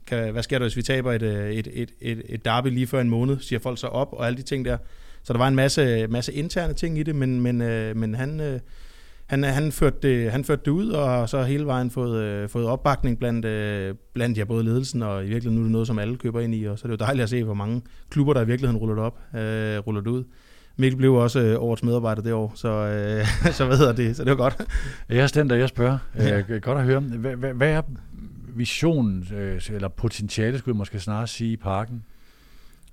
Kan, 0.06 0.32
hvad 0.32 0.42
sker 0.42 0.58
der, 0.58 0.64
hvis 0.64 0.76
vi 0.76 0.82
taber 0.82 1.12
et, 1.12 1.22
øh, 1.22 1.50
et, 1.50 1.68
et, 1.72 1.90
et, 2.00 2.22
et 2.28 2.44
derby 2.44 2.66
lige 2.66 2.86
før 2.86 3.00
en 3.00 3.10
måned? 3.10 3.38
Siger 3.40 3.58
folk 3.58 3.78
så 3.78 3.86
op, 3.86 4.08
og 4.12 4.26
alle 4.26 4.36
de 4.36 4.42
ting 4.42 4.64
der. 4.64 4.76
Så 5.22 5.32
der 5.32 5.38
var 5.38 5.48
en 5.48 5.54
masse, 5.54 6.06
masse 6.06 6.32
interne 6.32 6.74
ting 6.74 6.98
i 6.98 7.02
det, 7.02 7.14
men, 7.14 7.40
men, 7.40 7.56
men 7.98 8.14
han, 8.14 8.60
han, 9.26 9.44
han, 9.44 9.72
førte 9.72 9.96
det, 10.02 10.32
han 10.32 10.44
førte 10.44 10.62
det 10.64 10.70
ud, 10.70 10.88
og 10.88 11.28
så 11.28 11.42
hele 11.42 11.66
vejen 11.66 11.90
fået, 11.90 12.50
fået 12.50 12.66
opbakning 12.66 13.18
blandt, 13.18 13.46
blandt 14.14 14.38
ja, 14.38 14.44
både 14.44 14.64
ledelsen, 14.64 15.02
og 15.02 15.24
i 15.24 15.28
virkeligheden 15.28 15.56
nu 15.56 15.60
er 15.60 15.64
det 15.64 15.72
noget, 15.72 15.86
som 15.86 15.98
alle 15.98 16.16
køber 16.16 16.40
ind 16.40 16.54
i, 16.54 16.64
og 16.64 16.78
så 16.78 16.84
er 16.84 16.90
det 16.90 17.00
jo 17.00 17.04
dejligt 17.04 17.22
at 17.22 17.30
se, 17.30 17.44
hvor 17.44 17.54
mange 17.54 17.82
klubber, 18.10 18.34
der 18.34 18.40
i 18.40 18.46
virkeligheden 18.46 18.78
ruller 18.78 18.94
det 18.94 19.04
op, 19.04 19.18
øh, 19.34 19.78
ruller 19.78 20.00
det 20.00 20.10
ud. 20.10 20.24
Mikkel 20.76 20.96
blev 20.96 21.14
også 21.14 21.40
øh, 21.40 21.62
årets 21.62 21.82
medarbejder 21.82 22.22
det 22.22 22.32
år, 22.32 22.52
så, 22.54 22.68
øh, 22.68 23.52
så 23.56 23.66
hvad 23.66 23.78
hedder 23.78 23.92
det, 23.92 24.16
så 24.16 24.24
det 24.24 24.30
var 24.30 24.36
godt. 24.36 24.56
Jeg 25.08 25.18
er 25.18 25.26
den, 25.26 25.50
der 25.50 25.56
jeg 25.56 25.68
spørger. 25.68 25.98
Ja. 26.18 26.38
Øh, 26.48 26.60
godt 26.62 26.78
at 26.78 26.84
høre. 26.84 27.00
Hvad, 27.00 27.36
hvad, 27.36 27.52
hvad 27.52 27.70
er 27.70 27.82
visionen, 28.54 29.28
øh, 29.34 29.60
eller 29.70 29.88
potentiale, 29.88 30.58
skulle 30.58 30.74
jeg 30.74 30.78
måske 30.78 31.00
snarere 31.00 31.26
sige, 31.26 31.52
i 31.52 31.56
parken? 31.56 32.04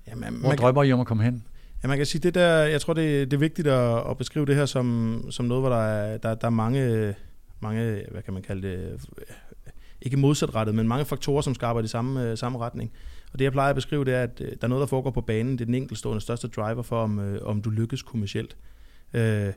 Jamen, 0.08 0.34
Hvor 0.34 0.52
drømmer 0.52 0.82
I 0.82 0.92
om 0.92 1.00
at 1.00 1.06
komme 1.06 1.22
hen? 1.24 1.44
Ja, 1.82 1.88
man 1.88 1.96
kan 1.96 2.06
sige, 2.06 2.22
det 2.22 2.34
der, 2.34 2.62
jeg 2.62 2.80
tror, 2.80 2.92
det, 2.92 3.30
det 3.30 3.36
er 3.36 3.40
vigtigt 3.40 3.68
at, 3.68 4.10
at 4.10 4.18
beskrive 4.18 4.46
det 4.46 4.54
her 4.54 4.66
som, 4.66 5.24
som 5.30 5.46
noget, 5.46 5.62
hvor 5.62 5.70
der 5.70 5.82
er, 5.82 6.18
der, 6.18 6.34
der 6.34 6.46
er 6.46 6.50
mange, 6.50 7.14
mange, 7.60 8.02
hvad 8.10 8.22
kan 8.22 8.34
man 8.34 8.42
kalde 8.42 8.68
det, 8.68 9.00
ikke 10.02 10.16
modsatrettet, 10.16 10.74
men 10.74 10.88
mange 10.88 11.04
faktorer, 11.04 11.42
som 11.42 11.54
arbejde 11.62 11.84
i 11.84 11.88
samme, 11.88 12.36
samme 12.36 12.58
retning. 12.58 12.92
Og 13.32 13.38
det, 13.38 13.44
jeg 13.44 13.52
plejer 13.52 13.70
at 13.70 13.74
beskrive, 13.74 14.04
det 14.04 14.14
er, 14.14 14.22
at 14.22 14.40
øh, 14.40 14.50
der 14.50 14.56
er 14.62 14.66
noget, 14.66 14.80
der 14.80 14.86
foregår 14.86 15.10
på 15.10 15.20
banen. 15.20 15.52
Det 15.52 15.60
er 15.60 15.64
den 15.64 15.74
enkeltstående 15.74 16.20
største 16.20 16.48
driver 16.48 16.82
for, 16.82 17.02
om, 17.02 17.18
øh, 17.18 17.40
om 17.42 17.62
du 17.62 17.70
lykkes 17.70 18.02
kommercielt. 18.02 18.56
Øh, 19.14 19.52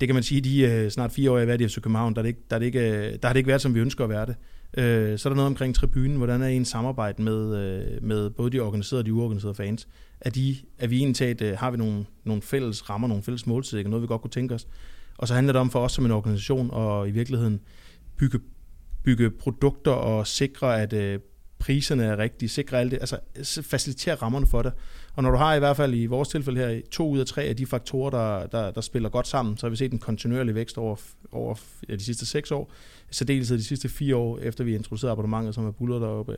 det 0.00 0.08
kan 0.08 0.14
man 0.14 0.22
sige, 0.22 0.40
de 0.40 0.60
øh, 0.60 0.90
snart 0.90 1.12
fire 1.12 1.30
år, 1.30 1.36
jeg 1.36 1.42
har 1.42 1.46
været 1.46 1.60
i 1.60 1.68
FC 1.68 1.80
København, 1.80 2.14
der, 2.14 2.20
er 2.20 2.22
det 2.22 2.28
ikke, 2.28 2.40
der, 2.50 2.56
er 2.56 2.58
det 2.58 2.66
ikke, 2.66 2.80
øh, 2.80 3.18
der 3.22 3.28
har 3.28 3.32
det 3.32 3.36
ikke 3.38 3.48
været, 3.48 3.60
som 3.60 3.74
vi 3.74 3.80
ønsker 3.80 4.04
at 4.04 4.10
være 4.10 4.26
det. 4.26 4.36
Øh, 4.76 5.18
så 5.18 5.28
er 5.28 5.30
der 5.30 5.36
noget 5.36 5.46
omkring 5.46 5.74
tribunen, 5.74 6.16
hvordan 6.16 6.42
er 6.42 6.46
en 6.46 6.64
samarbejde 6.64 7.22
med, 7.22 7.56
øh, 7.56 8.02
med 8.02 8.30
både 8.30 8.50
de 8.50 8.60
organiserede 8.60 9.00
og 9.00 9.06
de 9.06 9.12
uorganiserede 9.12 9.54
fans. 9.54 9.88
Er, 10.20 10.30
de, 10.30 10.56
er 10.78 10.86
vi 10.86 10.96
egentlig 10.98 11.42
øh, 11.42 11.58
har 11.58 11.70
vi 11.70 11.76
nogle, 11.76 12.04
nogle 12.24 12.42
fælles 12.42 12.90
rammer, 12.90 13.08
nogle 13.08 13.22
fælles 13.22 13.46
målsætninger, 13.46 13.90
noget 13.90 14.02
vi 14.02 14.06
godt 14.06 14.20
kunne 14.20 14.30
tænke 14.30 14.54
os. 14.54 14.66
Og 15.18 15.28
så 15.28 15.34
handler 15.34 15.52
det 15.52 15.60
om 15.60 15.70
for 15.70 15.80
os 15.80 15.92
som 15.92 16.04
en 16.04 16.10
organisation 16.10 16.70
og 16.72 17.08
i 17.08 17.10
virkeligheden 17.10 17.60
bygge, 18.16 18.40
bygge 19.04 19.30
produkter 19.30 19.90
og 19.90 20.26
sikre, 20.26 20.82
at 20.82 20.92
øh, 20.92 21.18
priserne 21.62 22.04
er 22.04 22.18
rigtige, 22.18 22.48
sikre 22.48 22.80
alt 22.80 22.90
det, 22.90 22.98
altså 22.98 23.62
facilitere 23.62 24.14
rammerne 24.14 24.46
for 24.46 24.62
det. 24.62 24.72
Og 25.14 25.22
når 25.22 25.30
du 25.30 25.36
har 25.36 25.54
i 25.54 25.58
hvert 25.58 25.76
fald 25.76 25.94
i 25.94 26.06
vores 26.06 26.28
tilfælde 26.28 26.60
her 26.60 26.80
to 26.90 27.08
ud 27.08 27.18
af 27.18 27.26
tre 27.26 27.42
af 27.42 27.56
de 27.56 27.66
faktorer, 27.66 28.10
der, 28.10 28.46
der, 28.46 28.70
der 28.70 28.80
spiller 28.80 29.08
godt 29.08 29.28
sammen, 29.28 29.56
så 29.56 29.66
har 29.66 29.70
vi 29.70 29.76
set 29.76 29.92
en 29.92 29.98
kontinuerlig 29.98 30.54
vækst 30.54 30.78
over, 30.78 30.96
over 31.32 31.54
ja, 31.88 31.94
de 31.94 32.04
sidste 32.04 32.26
seks 32.26 32.50
år, 32.50 32.72
særdeleshed 33.10 33.58
de 33.58 33.64
sidste 33.64 33.88
fire 33.88 34.16
år, 34.16 34.38
efter 34.38 34.64
vi 34.64 34.74
introducerede 34.74 35.12
abonnementet, 35.12 35.54
som 35.54 35.66
er 35.66 35.70
bullet 35.70 36.00
deroppe. 36.00 36.36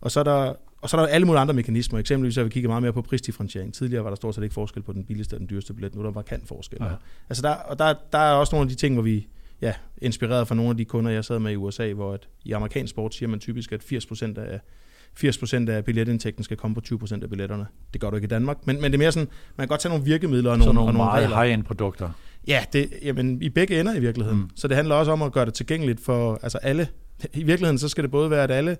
Og 0.00 0.10
så 0.10 0.20
er 0.20 0.24
der, 0.24 0.54
og 0.80 0.90
så 0.90 0.96
er 0.96 1.00
der 1.00 1.08
alle 1.08 1.26
mulige 1.26 1.40
andre 1.40 1.54
mekanismer. 1.54 1.98
Eksempelvis 1.98 2.36
har 2.36 2.42
vi 2.42 2.50
kigget 2.50 2.70
meget 2.70 2.82
mere 2.82 2.92
på 2.92 3.02
prisdifferentiering. 3.02 3.74
Tidligere 3.74 4.04
var 4.04 4.10
der 4.10 4.16
stort 4.16 4.34
set 4.34 4.42
ikke 4.42 4.54
forskel 4.54 4.82
på 4.82 4.92
den 4.92 5.04
billigste 5.04 5.34
og 5.34 5.40
den 5.40 5.48
dyreste 5.50 5.74
billet. 5.74 5.94
Nu 5.94 6.00
er 6.00 6.04
der 6.04 6.12
markant 6.12 6.48
forskel. 6.48 6.78
Ja. 6.80 6.88
Altså 7.28 7.42
der, 7.42 7.54
og 7.54 7.78
der, 7.78 7.94
der 8.12 8.18
er 8.18 8.32
også 8.32 8.54
nogle 8.54 8.64
af 8.64 8.68
de 8.68 8.74
ting, 8.74 8.94
hvor 8.94 9.02
vi 9.02 9.26
ja, 9.62 9.72
inspireret 9.98 10.48
fra 10.48 10.54
nogle 10.54 10.70
af 10.70 10.76
de 10.76 10.84
kunder, 10.84 11.10
jeg 11.10 11.24
sad 11.24 11.38
med 11.38 11.52
i 11.52 11.56
USA, 11.56 11.92
hvor 11.92 12.12
at 12.12 12.28
i 12.44 12.52
amerikansk 12.52 12.90
sport 12.90 13.14
siger 13.14 13.28
man 13.28 13.40
typisk, 13.40 13.72
at 13.72 13.82
80% 13.82 14.40
af 14.40 14.60
80% 15.18 15.70
af 15.70 15.84
billetindtægten 15.84 16.44
skal 16.44 16.56
komme 16.56 16.74
på 16.74 16.80
20% 17.04 17.22
af 17.22 17.30
billetterne. 17.30 17.66
Det 17.92 18.00
gør 18.00 18.10
du 18.10 18.16
ikke 18.16 18.26
i 18.26 18.28
Danmark, 18.28 18.66
men, 18.66 18.80
men 18.80 18.92
det 18.92 18.94
er 18.94 18.98
mere 18.98 19.12
sådan, 19.12 19.28
man 19.56 19.64
kan 19.64 19.68
godt 19.68 19.80
tage 19.80 19.90
nogle 19.90 20.04
virkemidler 20.04 20.50
og 20.50 20.58
nogle, 20.58 20.74
nogle, 20.74 20.88
og 20.88 20.94
nogle 20.94 21.10
meget 21.10 21.28
high-end 21.28 21.64
produkter. 21.64 22.10
Ja, 22.46 22.64
det, 22.72 22.90
jamen, 23.02 23.42
i 23.42 23.48
begge 23.48 23.80
ender 23.80 23.94
i 23.94 24.00
virkeligheden. 24.00 24.40
Mm. 24.40 24.50
Så 24.56 24.68
det 24.68 24.76
handler 24.76 24.94
også 24.94 25.12
om 25.12 25.22
at 25.22 25.32
gøre 25.32 25.46
det 25.46 25.54
tilgængeligt 25.54 26.00
for 26.00 26.38
altså 26.42 26.58
alle. 26.58 26.88
I 27.34 27.42
virkeligheden 27.42 27.78
så 27.78 27.88
skal 27.88 28.04
det 28.04 28.10
både 28.10 28.30
være, 28.30 28.44
at 28.44 28.50
alle 28.50 28.76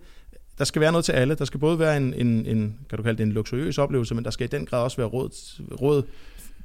der 0.58 0.64
skal 0.64 0.80
være 0.80 0.92
noget 0.92 1.04
til 1.04 1.12
alle. 1.12 1.34
Der 1.34 1.44
skal 1.44 1.60
både 1.60 1.78
være 1.78 1.96
en, 1.96 2.14
en, 2.14 2.46
en 2.46 2.78
kan 2.88 2.96
du 2.96 3.02
kalde 3.02 3.18
det 3.18 3.22
en 3.22 3.32
luksuriøs 3.32 3.78
oplevelse, 3.78 4.14
men 4.14 4.24
der 4.24 4.30
skal 4.30 4.44
i 4.44 4.48
den 4.48 4.66
grad 4.66 4.82
også 4.82 4.96
være 4.96 5.06
råd, 5.06 5.30
råd 5.80 6.02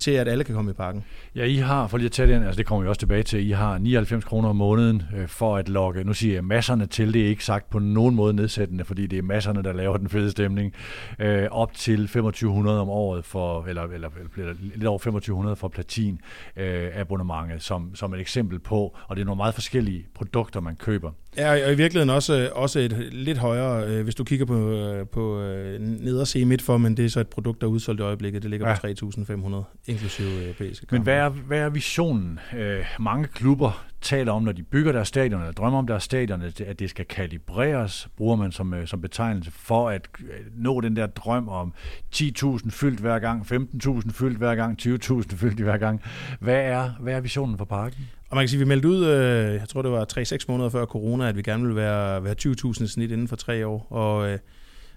til, 0.01 0.11
at 0.11 0.27
alle 0.27 0.43
kan 0.43 0.55
komme 0.55 0.71
i 0.71 0.73
parken. 0.73 1.03
Ja, 1.35 1.45
I 1.45 1.55
har, 1.55 1.87
for 1.87 1.97
lige 1.97 2.05
at 2.05 2.11
tage 2.11 2.27
det, 2.27 2.45
altså 2.45 2.57
det 2.57 2.65
kommer 2.65 2.83
vi 2.83 2.89
også 2.89 2.99
tilbage 2.99 3.23
til, 3.23 3.47
I 3.47 3.51
har 3.51 3.77
99 3.77 4.23
kroner 4.25 4.49
om 4.49 4.55
måneden 4.55 5.03
øh, 5.17 5.27
for 5.27 5.57
at 5.57 5.69
logge, 5.69 6.03
nu 6.03 6.13
siger 6.13 6.33
jeg 6.33 6.43
masserne 6.43 6.85
til, 6.85 7.13
det 7.13 7.21
er 7.21 7.27
ikke 7.27 7.45
sagt 7.45 7.69
på 7.69 7.79
nogen 7.79 8.15
måde 8.15 8.33
nedsættende, 8.33 8.85
fordi 8.85 9.07
det 9.07 9.19
er 9.19 9.23
masserne, 9.23 9.63
der 9.63 9.73
laver 9.73 9.97
den 9.97 10.09
fede 10.09 10.31
stemning, 10.31 10.73
øh, 11.19 11.47
op 11.51 11.73
til 11.73 11.97
2500 11.97 12.81
om 12.81 12.89
året 12.89 13.25
for, 13.25 13.65
eller, 13.65 13.83
eller, 13.83 14.09
eller 14.37 14.53
lidt 14.59 14.85
over 14.85 14.97
2500 14.97 15.55
for 15.55 15.67
platin 15.67 16.19
øh, 16.55 16.89
abonnementet, 16.93 17.61
som, 17.61 17.95
som 17.95 18.13
et 18.13 18.19
eksempel 18.19 18.59
på, 18.59 18.97
og 19.07 19.15
det 19.15 19.21
er 19.21 19.25
nogle 19.25 19.37
meget 19.37 19.53
forskellige 19.53 20.05
produkter, 20.15 20.59
man 20.59 20.75
køber. 20.75 21.11
Ja, 21.37 21.51
og 21.51 21.71
i 21.71 21.75
virkeligheden 21.75 22.09
også, 22.09 22.49
også 22.53 22.79
et 22.79 22.91
lidt 23.11 23.37
højere, 23.37 23.87
øh, 23.87 24.03
hvis 24.03 24.15
du 24.15 24.23
kigger 24.23 24.45
på, 24.45 24.71
øh, 24.71 25.07
på 25.07 25.41
øh, 25.41 25.79
nederse 25.79 26.45
midt 26.45 26.61
for, 26.61 26.77
men 26.77 26.97
det 26.97 27.05
er 27.05 27.09
så 27.09 27.19
et 27.19 27.27
produkt, 27.27 27.61
der 27.61 27.67
er 27.67 27.71
udsolgt 27.71 27.99
i 27.99 28.03
øjeblikket, 28.03 28.41
det 28.41 28.49
ligger 28.51 28.69
ja. 28.69 28.75
på 28.75 28.87
3.500 28.87 29.91
inklusive 29.91 30.43
europæiske 30.43 30.85
kampe. 30.85 30.95
Men 30.95 31.03
hvad 31.03 31.15
er, 31.15 31.29
hvad 31.29 31.59
er 31.59 31.69
visionen? 31.69 32.39
Øh, 32.57 32.85
mange 32.99 33.27
klubber 33.27 33.85
taler 34.01 34.31
om, 34.31 34.43
når 34.43 34.51
de 34.51 34.63
bygger 34.63 34.91
deres 34.91 35.07
stadion, 35.07 35.41
eller 35.41 35.53
drømmer 35.53 35.79
om 35.79 35.87
deres 35.87 36.03
stadion, 36.03 36.41
at 36.41 36.79
det 36.79 36.89
skal 36.89 37.05
kalibreres, 37.05 38.07
bruger 38.17 38.35
man 38.35 38.51
som, 38.51 38.73
øh, 38.73 38.87
som 38.87 39.01
betegnelse, 39.01 39.51
for 39.51 39.89
at 39.89 40.07
øh, 40.19 40.27
nå 40.55 40.81
den 40.81 40.95
der 40.95 41.07
drøm 41.07 41.49
om 41.49 41.73
10.000 42.15 42.69
fyldt 42.69 42.99
hver 42.99 43.19
gang, 43.19 43.41
15.000 43.51 44.11
fyldt 44.11 44.37
hver 44.37 44.55
gang, 44.55 44.79
20.000 44.81 45.35
fyldt 45.35 45.59
hver 45.59 45.77
gang. 45.77 46.01
Hvad 46.39 46.61
er, 46.61 46.89
hvad 46.99 47.13
er 47.13 47.19
visionen 47.19 47.57
for 47.57 47.65
parken? 47.65 48.09
Og 48.31 48.35
man 48.35 48.43
kan 48.43 48.49
sige, 48.49 48.57
at 48.57 48.65
vi 48.65 48.67
meldte 48.67 48.87
ud, 48.87 49.05
øh, 49.05 49.53
jeg 49.53 49.69
tror 49.69 49.81
det 49.81 49.91
var 49.91 50.05
3-6 50.17 50.45
måneder 50.47 50.69
før 50.69 50.85
corona, 50.85 51.29
at 51.29 51.37
vi 51.37 51.41
gerne 51.41 51.63
ville 51.63 51.75
være, 51.75 52.23
være 52.23 52.35
20.000 52.45 52.87
snit 52.87 53.11
inden 53.11 53.27
for 53.27 53.35
tre 53.35 53.67
år. 53.67 53.87
Og 53.89 54.29
øh, 54.29 54.39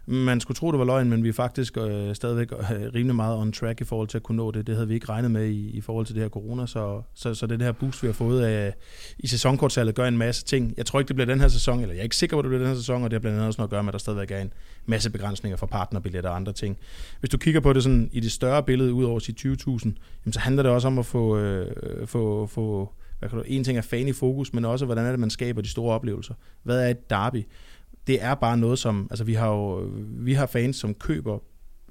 man 0.07 0.41
skulle 0.41 0.57
tro, 0.57 0.71
det 0.71 0.79
var 0.79 0.85
løgn, 0.85 1.11
men 1.11 1.25
vi 1.25 1.29
er 1.29 1.33
faktisk 1.33 1.77
øh, 1.77 2.15
stadigvæk 2.15 2.53
øh, 2.53 2.95
rimelig 2.95 3.15
meget 3.15 3.39
on 3.39 3.53
track 3.53 3.81
i 3.81 3.85
forhold 3.85 4.09
til 4.09 4.19
at 4.19 4.23
kunne 4.23 4.37
nå 4.37 4.51
det. 4.51 4.67
Det 4.67 4.75
havde 4.75 4.89
vi 4.89 4.95
ikke 4.95 5.09
regnet 5.09 5.31
med 5.31 5.47
i, 5.47 5.71
i 5.71 5.81
forhold 5.81 6.07
til 6.07 6.15
det 6.15 6.23
her 6.23 6.29
corona, 6.29 6.67
så, 6.67 7.03
så, 7.15 7.35
så 7.35 7.47
det 7.47 7.63
her 7.63 7.73
boost, 7.73 8.03
vi 8.03 8.09
har 8.09 8.13
fået 8.13 8.45
af, 8.45 8.75
i 9.19 9.27
sæsonkortsalget, 9.27 9.95
gør 9.95 10.09
en 10.09 10.19
masse 10.19 10.45
ting. 10.45 10.75
Jeg 10.77 10.87
tror 10.87 10.99
ikke, 10.99 11.09
det 11.09 11.17
bliver 11.17 11.27
den 11.27 11.41
her 11.41 11.49
sæson, 11.49 11.81
eller 11.81 11.95
jeg 11.95 12.01
er 12.01 12.05
ikke 12.05 12.17
sikker 12.17 12.37
på, 12.37 12.43
det 12.43 12.49
bliver 12.49 12.63
den 12.63 12.69
her 12.69 12.77
sæson, 12.77 13.03
og 13.05 13.11
det 13.11 13.17
har 13.17 13.21
blandt 13.21 13.37
andet 13.37 13.47
også 13.47 13.61
noget 13.61 13.69
at 13.69 13.71
gøre 13.71 13.83
med, 13.83 13.89
at 13.89 13.93
der 13.93 13.99
stadigvæk 13.99 14.31
er 14.31 14.41
en 14.41 14.53
masse 14.87 15.11
begrænsninger 15.11 15.57
for 15.57 15.67
partnerbilletter 15.67 16.31
og 16.31 16.37
andre 16.37 16.53
ting. 16.53 16.79
Hvis 17.21 17.31
du 17.31 17.39
kigger 17.39 17.61
på 17.61 17.73
det 17.73 17.83
sådan 17.83 18.09
i 18.13 18.21
det 18.21 18.33
større 18.33 18.63
billede, 18.63 18.93
ud 18.93 19.05
over 19.05 19.19
sit 19.19 19.47
20.000, 19.47 20.33
så 20.33 20.41
handler 20.41 20.63
det 20.63 20.73
også 20.73 20.89
om 20.89 20.99
at 20.99 21.07
få, 21.07 21.39
øh, 21.39 22.07
få, 22.07 22.47
få 22.47 22.93
hvad 23.25 23.31
kan 23.31 23.39
du, 23.39 23.45
en 23.47 23.65
ting 23.65 23.79
er 23.79 23.83
fan 23.83 24.09
i 24.09 24.13
fokus, 24.13 24.53
men 24.53 24.65
også, 24.65 24.85
hvordan 24.85 25.05
er 25.05 25.11
det, 25.11 25.21
man 25.21 25.31
skaber 25.31 25.63
de 25.63 25.69
store 25.69 25.95
oplevelser. 25.95 26.35
Hvad 26.63 26.85
er 26.87 26.89
et 26.89 27.11
derby? 27.11 27.45
det 28.07 28.23
er 28.23 28.35
bare 28.35 28.59
noget, 28.59 28.79
som, 28.79 29.07
altså 29.11 29.25
vi 29.25 29.35
har 29.35 29.49
jo, 29.49 29.91
vi 30.07 30.33
har 30.33 30.47
fans, 30.47 30.77
som 30.77 30.95
køber 30.95 31.39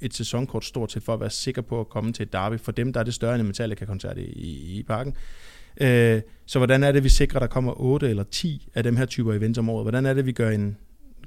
et 0.01 0.13
sæsonkort 0.13 0.65
stort 0.65 0.91
set 0.91 1.03
for 1.03 1.13
at 1.13 1.19
være 1.19 1.29
sikker 1.29 1.61
på 1.61 1.79
at 1.79 1.89
komme 1.89 2.13
til 2.13 2.23
et 2.23 2.33
derby. 2.33 2.59
For 2.59 2.71
dem, 2.71 2.93
der 2.93 2.99
er 2.99 3.03
det 3.03 3.13
større 3.13 3.35
end 3.35 3.41
en 3.41 3.47
Metallica-koncert 3.47 4.17
i, 4.17 4.21
i, 4.21 4.79
i 4.79 4.83
parken. 4.83 5.15
Øh, 5.81 6.21
så 6.45 6.59
hvordan 6.59 6.83
er 6.83 6.91
det, 6.91 7.03
vi 7.03 7.09
sikrer, 7.09 7.39
at 7.39 7.41
der 7.41 7.47
kommer 7.47 7.81
8 7.81 8.09
eller 8.09 8.23
10 8.23 8.69
af 8.75 8.83
dem 8.83 8.97
her 8.97 9.05
typer 9.05 9.33
events 9.33 9.59
om 9.59 9.69
året? 9.69 9.83
Hvordan 9.83 10.05
er 10.05 10.13
det, 10.13 10.25
vi 10.25 10.31
gør 10.31 10.49
en, 10.49 10.77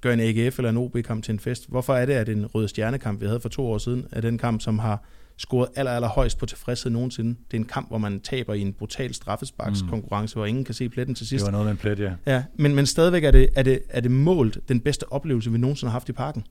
gør 0.00 0.12
en 0.12 0.20
AGF 0.20 0.58
eller 0.58 0.70
en 0.70 0.76
OB-kamp 0.76 1.24
til 1.24 1.32
en 1.32 1.40
fest? 1.40 1.68
Hvorfor 1.68 1.94
er 1.94 2.06
det, 2.06 2.12
at 2.12 2.28
en 2.28 2.46
røde 2.46 2.68
stjernekamp, 2.68 3.20
vi 3.20 3.26
havde 3.26 3.40
for 3.40 3.48
to 3.48 3.66
år 3.66 3.78
siden, 3.78 4.06
er 4.12 4.20
den 4.20 4.38
kamp, 4.38 4.60
som 4.60 4.78
har 4.78 5.04
scoret 5.36 5.68
aller, 5.76 5.92
aller 5.92 6.08
højst 6.08 6.38
på 6.38 6.46
tilfredshed 6.46 6.92
nogensinde. 6.92 7.30
Det 7.50 7.56
er 7.56 7.60
en 7.60 7.66
kamp, 7.66 7.88
hvor 7.88 7.98
man 7.98 8.20
taber 8.20 8.54
i 8.54 8.60
en 8.60 8.72
brutal 8.72 9.14
straffesparkskonkurrence, 9.14 10.34
mm. 10.34 10.38
hvor 10.38 10.46
ingen 10.46 10.64
kan 10.64 10.74
se 10.74 10.88
pletten 10.88 11.14
til 11.14 11.26
sidst. 11.26 11.44
Det 11.44 11.52
var 11.52 11.58
noget 11.58 11.64
med 11.64 11.72
en 11.72 11.78
plet, 11.78 11.98
ja. 11.98 12.12
ja 12.26 12.42
men, 12.54 12.74
men 12.74 12.86
stadigvæk 12.86 13.24
er 13.24 13.30
det, 13.30 13.48
er, 13.54 13.62
det, 13.62 13.82
er 13.88 14.00
det 14.00 14.10
målt 14.10 14.58
den 14.68 14.80
bedste 14.80 15.12
oplevelse, 15.12 15.52
vi 15.52 15.58
nogensinde 15.58 15.90
har 15.90 15.92
haft 15.92 16.08
i 16.08 16.12
parken. 16.12 16.44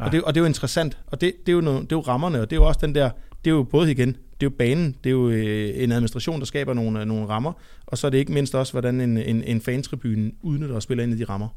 Ja. 0.00 0.04
Og, 0.04 0.12
det, 0.12 0.22
og 0.22 0.34
det 0.34 0.40
er 0.40 0.42
jo 0.42 0.46
interessant, 0.46 0.98
og 1.06 1.20
det, 1.20 1.32
det, 1.46 1.52
er 1.52 1.56
jo 1.56 1.60
noget, 1.60 1.82
det 1.82 1.92
er 1.92 1.96
jo 1.96 2.00
rammerne, 2.00 2.40
og 2.40 2.50
det 2.50 2.56
er 2.56 2.60
jo 2.60 2.66
også 2.66 2.80
den 2.82 2.94
der, 2.94 3.10
det 3.44 3.50
er 3.50 3.54
jo 3.54 3.62
både 3.62 3.90
igen, 3.90 4.08
det 4.08 4.46
er 4.46 4.50
jo 4.50 4.50
banen, 4.50 4.96
det 5.04 5.10
er 5.10 5.14
jo 5.14 5.28
øh, 5.28 5.82
en 5.82 5.92
administration, 5.92 6.40
der 6.40 6.46
skaber 6.46 6.74
nogle, 6.74 7.06
nogle 7.06 7.28
rammer, 7.28 7.52
og 7.86 7.98
så 7.98 8.06
er 8.06 8.10
det 8.10 8.18
ikke 8.18 8.32
mindst 8.32 8.54
også, 8.54 8.72
hvordan 8.72 9.00
en, 9.00 9.16
en, 9.16 9.44
en 9.44 9.60
fantribune 9.60 10.32
udnytter 10.42 10.74
og 10.74 10.82
spiller 10.82 11.04
ind 11.04 11.12
i 11.12 11.16
de 11.16 11.24
rammer. 11.24 11.48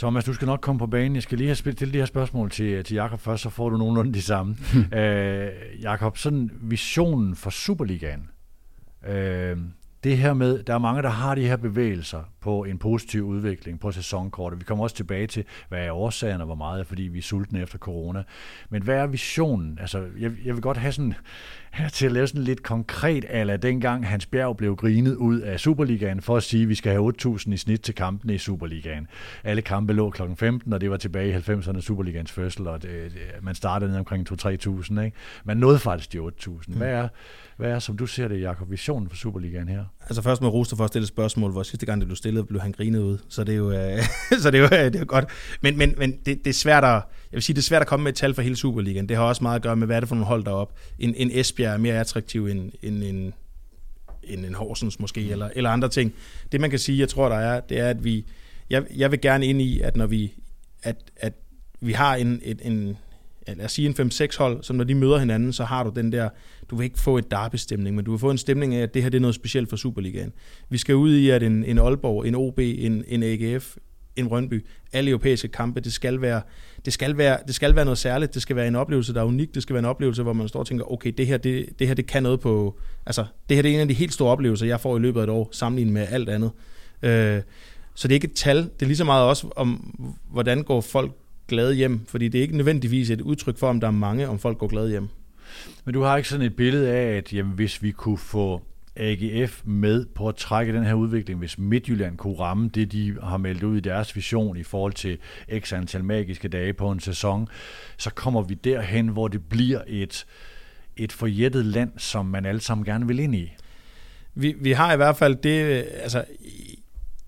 Thomas, 0.00 0.24
du 0.24 0.32
skal 0.32 0.46
nok 0.46 0.60
komme 0.60 0.78
på 0.78 0.86
banen. 0.86 1.14
Jeg 1.14 1.22
skal 1.22 1.38
lige 1.38 1.48
have 1.48 1.54
stillet 1.54 1.92
de 1.92 1.98
her 1.98 2.04
spørgsmål 2.04 2.50
til, 2.50 2.84
til 2.84 2.94
Jakob 2.94 3.20
først, 3.20 3.42
så 3.42 3.50
får 3.50 3.68
du 3.68 3.76
nogenlunde 3.76 4.14
de 4.14 4.22
samme. 4.22 4.56
øh, 5.00 5.48
Jakob, 5.80 6.18
sådan 6.18 6.50
visionen 6.60 7.36
for 7.36 7.50
Superligaen. 7.50 8.28
Øh, 9.08 9.56
det 10.04 10.18
her 10.18 10.34
med, 10.34 10.62
der 10.62 10.74
er 10.74 10.78
mange, 10.78 11.02
der 11.02 11.08
har 11.08 11.34
de 11.34 11.46
her 11.46 11.56
bevægelser 11.56 12.22
på 12.40 12.64
en 12.64 12.78
positiv 12.78 13.24
udvikling 13.24 13.80
på 13.80 13.92
sæsonkortet. 13.92 14.60
Vi 14.60 14.64
kommer 14.64 14.84
også 14.84 14.96
tilbage 14.96 15.26
til, 15.26 15.44
hvad 15.68 15.86
er 15.86 15.92
årsagerne, 15.92 16.44
hvor 16.44 16.54
meget 16.54 16.80
er, 16.80 16.84
fordi 16.84 17.02
vi 17.02 17.18
er 17.18 17.22
sultne 17.22 17.62
efter 17.62 17.78
corona. 17.78 18.22
Men 18.70 18.82
hvad 18.82 18.96
er 18.96 19.06
visionen? 19.06 19.78
Altså, 19.80 20.06
jeg, 20.18 20.32
jeg 20.44 20.54
vil 20.54 20.62
godt 20.62 20.76
have 20.76 20.92
sådan, 20.92 21.14
her 21.70 21.88
til 21.98 22.06
at 22.06 22.12
lave 22.12 22.26
sådan 22.26 22.42
lidt 22.42 22.62
konkret, 22.62 23.24
ala 23.28 23.56
dengang 23.56 24.06
Hans 24.06 24.26
Bjerg 24.26 24.56
blev 24.56 24.76
grinet 24.76 25.14
ud 25.14 25.40
af 25.40 25.60
Superligaen 25.60 26.20
for 26.20 26.36
at 26.36 26.42
sige, 26.42 26.62
at 26.62 26.68
vi 26.68 26.74
skal 26.74 26.92
have 26.92 27.12
8.000 27.24 27.52
i 27.52 27.56
snit 27.56 27.80
til 27.80 27.94
kampene 27.94 28.34
i 28.34 28.38
Superligaen. 28.38 29.06
Alle 29.44 29.62
kampe 29.62 29.92
lå 29.92 30.10
kl. 30.10 30.22
15, 30.36 30.72
og 30.72 30.80
det 30.80 30.90
var 30.90 30.96
tilbage 30.96 31.30
i 31.30 31.34
90'erne 31.34 31.80
Superligaens 31.80 32.32
fødsel, 32.32 32.66
og 32.66 32.82
det, 32.82 33.12
man 33.42 33.54
startede 33.54 33.90
ned 33.90 33.98
omkring 33.98 34.32
2-3.000. 34.32 35.00
Ikke? 35.00 35.16
Man 35.44 35.56
nåede 35.56 35.78
faktisk 35.78 36.12
de 36.12 36.18
8.000. 36.18 36.76
Hvad 36.76 36.88
er, 36.88 37.08
hvad 37.56 37.70
er, 37.70 37.78
som 37.78 37.96
du 37.96 38.06
ser 38.06 38.28
det, 38.28 38.40
Jacob, 38.40 38.70
visionen 38.70 39.08
for 39.08 39.16
Superligaen 39.16 39.68
her? 39.68 39.84
Altså 40.00 40.22
først 40.22 40.42
med 40.42 40.48
Roster 40.48 40.76
for 40.76 40.84
at 40.84 40.90
stille 40.90 41.02
et 41.02 41.08
spørgsmål, 41.08 41.52
hvor 41.52 41.62
sidste 41.62 41.86
gang 41.86 42.00
det 42.00 42.08
blev 42.08 42.16
stillet, 42.16 42.48
blev 42.48 42.60
han 42.60 42.72
grinet 42.72 42.98
ud. 42.98 43.18
Så 43.28 43.44
det 43.44 43.52
er 43.52 43.56
jo, 43.56 43.72
øh, 43.72 44.02
så 44.42 44.50
det 44.50 44.58
er 44.58 44.62
jo, 44.62 44.68
det 44.68 44.94
er 44.94 44.98
jo 44.98 45.04
godt. 45.08 45.24
Men, 45.60 45.78
men, 45.78 45.94
men 45.98 46.12
det, 46.12 46.44
det, 46.44 46.46
er 46.46 46.54
svært 46.54 46.84
at, 46.84 46.90
jeg 46.90 47.02
vil 47.32 47.42
sige, 47.42 47.54
det 47.54 47.60
er 47.60 47.64
svært 47.64 47.82
at 47.82 47.88
komme 47.88 48.04
med 48.04 48.12
et 48.12 48.16
tal 48.16 48.34
for 48.34 48.42
hele 48.42 48.56
Superligaen. 48.56 49.08
Det 49.08 49.16
har 49.16 49.24
også 49.24 49.42
meget 49.42 49.56
at 49.56 49.62
gøre 49.62 49.76
med, 49.76 49.86
hvad 49.86 49.96
er 49.96 50.00
det 50.00 50.08
for 50.08 50.16
nogle 50.16 50.26
hold 50.26 50.44
deroppe. 50.44 50.74
En, 50.98 51.14
en 51.14 51.30
Esbjerg 51.32 51.72
er 51.72 51.78
mere 51.78 52.00
attraktiv 52.00 52.46
end, 52.46 52.72
end 52.82 53.04
en, 53.04 53.34
end 54.22 54.46
en 54.46 54.54
Horsens 54.54 55.00
måske, 55.00 55.20
mm. 55.20 55.32
eller, 55.32 55.48
eller 55.54 55.70
andre 55.70 55.88
ting. 55.88 56.14
Det 56.52 56.60
man 56.60 56.70
kan 56.70 56.78
sige, 56.78 56.98
jeg 56.98 57.08
tror, 57.08 57.28
der 57.28 57.36
er, 57.36 57.60
det 57.60 57.78
er, 57.78 57.88
at 57.88 58.04
vi, 58.04 58.24
jeg, 58.70 58.84
jeg 58.96 59.10
vil 59.10 59.20
gerne 59.20 59.46
ind 59.46 59.62
i, 59.62 59.80
at 59.80 59.96
når 59.96 60.06
vi, 60.06 60.32
at, 60.82 60.96
at 61.16 61.32
vi 61.80 61.92
har 61.92 62.14
en, 62.14 62.40
en, 62.44 62.60
en 62.62 62.96
lad 63.56 63.64
os 63.64 63.72
sige 63.72 63.88
en 64.00 64.10
5-6 64.12 64.38
hold, 64.38 64.62
som 64.62 64.76
når 64.76 64.84
de 64.84 64.94
møder 64.94 65.18
hinanden, 65.18 65.52
så 65.52 65.64
har 65.64 65.84
du 65.84 65.92
den 65.96 66.12
der, 66.12 66.28
du 66.70 66.76
vil 66.76 66.84
ikke 66.84 66.98
få 66.98 67.18
et 67.18 67.30
derby-stemning, 67.30 67.96
men 67.96 68.04
du 68.04 68.10
vil 68.10 68.20
få 68.20 68.30
en 68.30 68.38
stemning 68.38 68.74
af, 68.74 68.82
at 68.82 68.94
det 68.94 69.02
her 69.02 69.10
det 69.10 69.18
er 69.18 69.20
noget 69.20 69.34
specielt 69.34 69.68
for 69.68 69.76
Superligaen. 69.76 70.32
Vi 70.68 70.78
skal 70.78 70.94
ud 70.94 71.14
i, 71.14 71.30
at 71.30 71.42
en, 71.42 71.64
en 71.64 71.78
Aalborg, 71.78 72.26
en 72.26 72.34
OB, 72.34 72.58
en, 72.58 73.04
en 73.08 73.22
AGF, 73.22 73.76
en 74.16 74.28
Rønby, 74.28 74.66
alle 74.92 75.10
europæiske 75.10 75.48
kampe, 75.48 75.80
det 75.80 75.92
skal, 75.92 76.20
være, 76.20 76.42
det, 76.84 76.92
skal 76.92 77.16
være, 77.16 77.38
det 77.46 77.54
skal 77.54 77.76
være 77.76 77.84
noget 77.84 77.98
særligt, 77.98 78.34
det 78.34 78.42
skal 78.42 78.56
være 78.56 78.68
en 78.68 78.76
oplevelse, 78.76 79.14
der 79.14 79.20
er 79.20 79.24
unik, 79.24 79.54
det 79.54 79.62
skal 79.62 79.74
være 79.74 79.78
en 79.78 79.84
oplevelse, 79.84 80.22
hvor 80.22 80.32
man 80.32 80.48
står 80.48 80.60
og 80.60 80.66
tænker, 80.66 80.92
okay, 80.92 81.12
det 81.16 81.26
her, 81.26 81.36
det, 81.36 81.68
det 81.78 81.86
her 81.86 81.94
det 81.94 82.06
kan 82.06 82.22
noget 82.22 82.40
på, 82.40 82.78
altså 83.06 83.24
det 83.48 83.56
her 83.56 83.62
det 83.62 83.70
er 83.70 83.74
en 83.74 83.80
af 83.80 83.88
de 83.88 83.94
helt 83.94 84.12
store 84.12 84.30
oplevelser, 84.30 84.66
jeg 84.66 84.80
får 84.80 84.96
i 84.96 85.00
løbet 85.00 85.20
af 85.20 85.24
et 85.24 85.30
år, 85.30 85.48
sammenlignet 85.52 85.94
med 85.94 86.06
alt 86.10 86.28
andet. 86.28 86.50
Øh, 87.02 87.42
så 87.94 88.08
det 88.08 88.14
er 88.14 88.16
ikke 88.16 88.28
et 88.28 88.34
tal, 88.34 88.56
det 88.56 88.82
er 88.82 88.86
lige 88.86 88.96
så 88.96 89.04
meget 89.04 89.24
også 89.24 89.48
om, 89.56 89.76
hvordan 90.30 90.62
går 90.62 90.80
folk 90.80 91.12
glade 91.50 91.74
hjem, 91.74 92.00
fordi 92.06 92.28
det 92.28 92.38
er 92.38 92.42
ikke 92.42 92.56
nødvendigvis 92.56 93.10
et 93.10 93.20
udtryk 93.20 93.58
for, 93.58 93.68
om 93.68 93.80
der 93.80 93.86
er 93.86 93.90
mange, 93.92 94.28
om 94.28 94.38
folk 94.38 94.58
går 94.58 94.66
glade 94.66 94.90
hjem. 94.90 95.08
Men 95.84 95.94
du 95.94 96.02
har 96.02 96.16
ikke 96.16 96.28
sådan 96.28 96.46
et 96.46 96.56
billede 96.56 96.90
af, 96.90 97.16
at 97.16 97.32
jamen, 97.32 97.52
hvis 97.52 97.82
vi 97.82 97.90
kunne 97.90 98.18
få 98.18 98.62
AGF 98.96 99.62
med 99.64 100.06
på 100.06 100.28
at 100.28 100.36
trække 100.36 100.72
den 100.72 100.84
her 100.84 100.94
udvikling, 100.94 101.38
hvis 101.38 101.58
Midtjylland 101.58 102.16
kunne 102.16 102.38
ramme 102.38 102.68
det, 102.68 102.92
de 102.92 103.16
har 103.22 103.36
meldt 103.36 103.62
ud 103.62 103.76
i 103.76 103.80
deres 103.80 104.16
vision 104.16 104.56
i 104.56 104.62
forhold 104.62 104.92
til 104.92 105.18
x 105.58 105.72
antal 105.72 106.04
magiske 106.04 106.48
dage 106.48 106.72
på 106.72 106.90
en 106.90 107.00
sæson, 107.00 107.48
så 107.96 108.10
kommer 108.10 108.42
vi 108.42 108.54
derhen, 108.54 109.08
hvor 109.08 109.28
det 109.28 109.44
bliver 109.48 109.80
et, 109.86 110.26
et 110.96 111.12
forjættet 111.12 111.66
land, 111.66 111.90
som 111.96 112.26
man 112.26 112.46
alle 112.46 112.60
sammen 112.60 112.84
gerne 112.84 113.06
vil 113.06 113.18
ind 113.18 113.34
i. 113.34 113.52
Vi, 114.34 114.54
vi 114.60 114.72
har 114.72 114.92
i 114.92 114.96
hvert 114.96 115.16
fald 115.16 115.36
det, 115.36 115.84
altså 116.02 116.24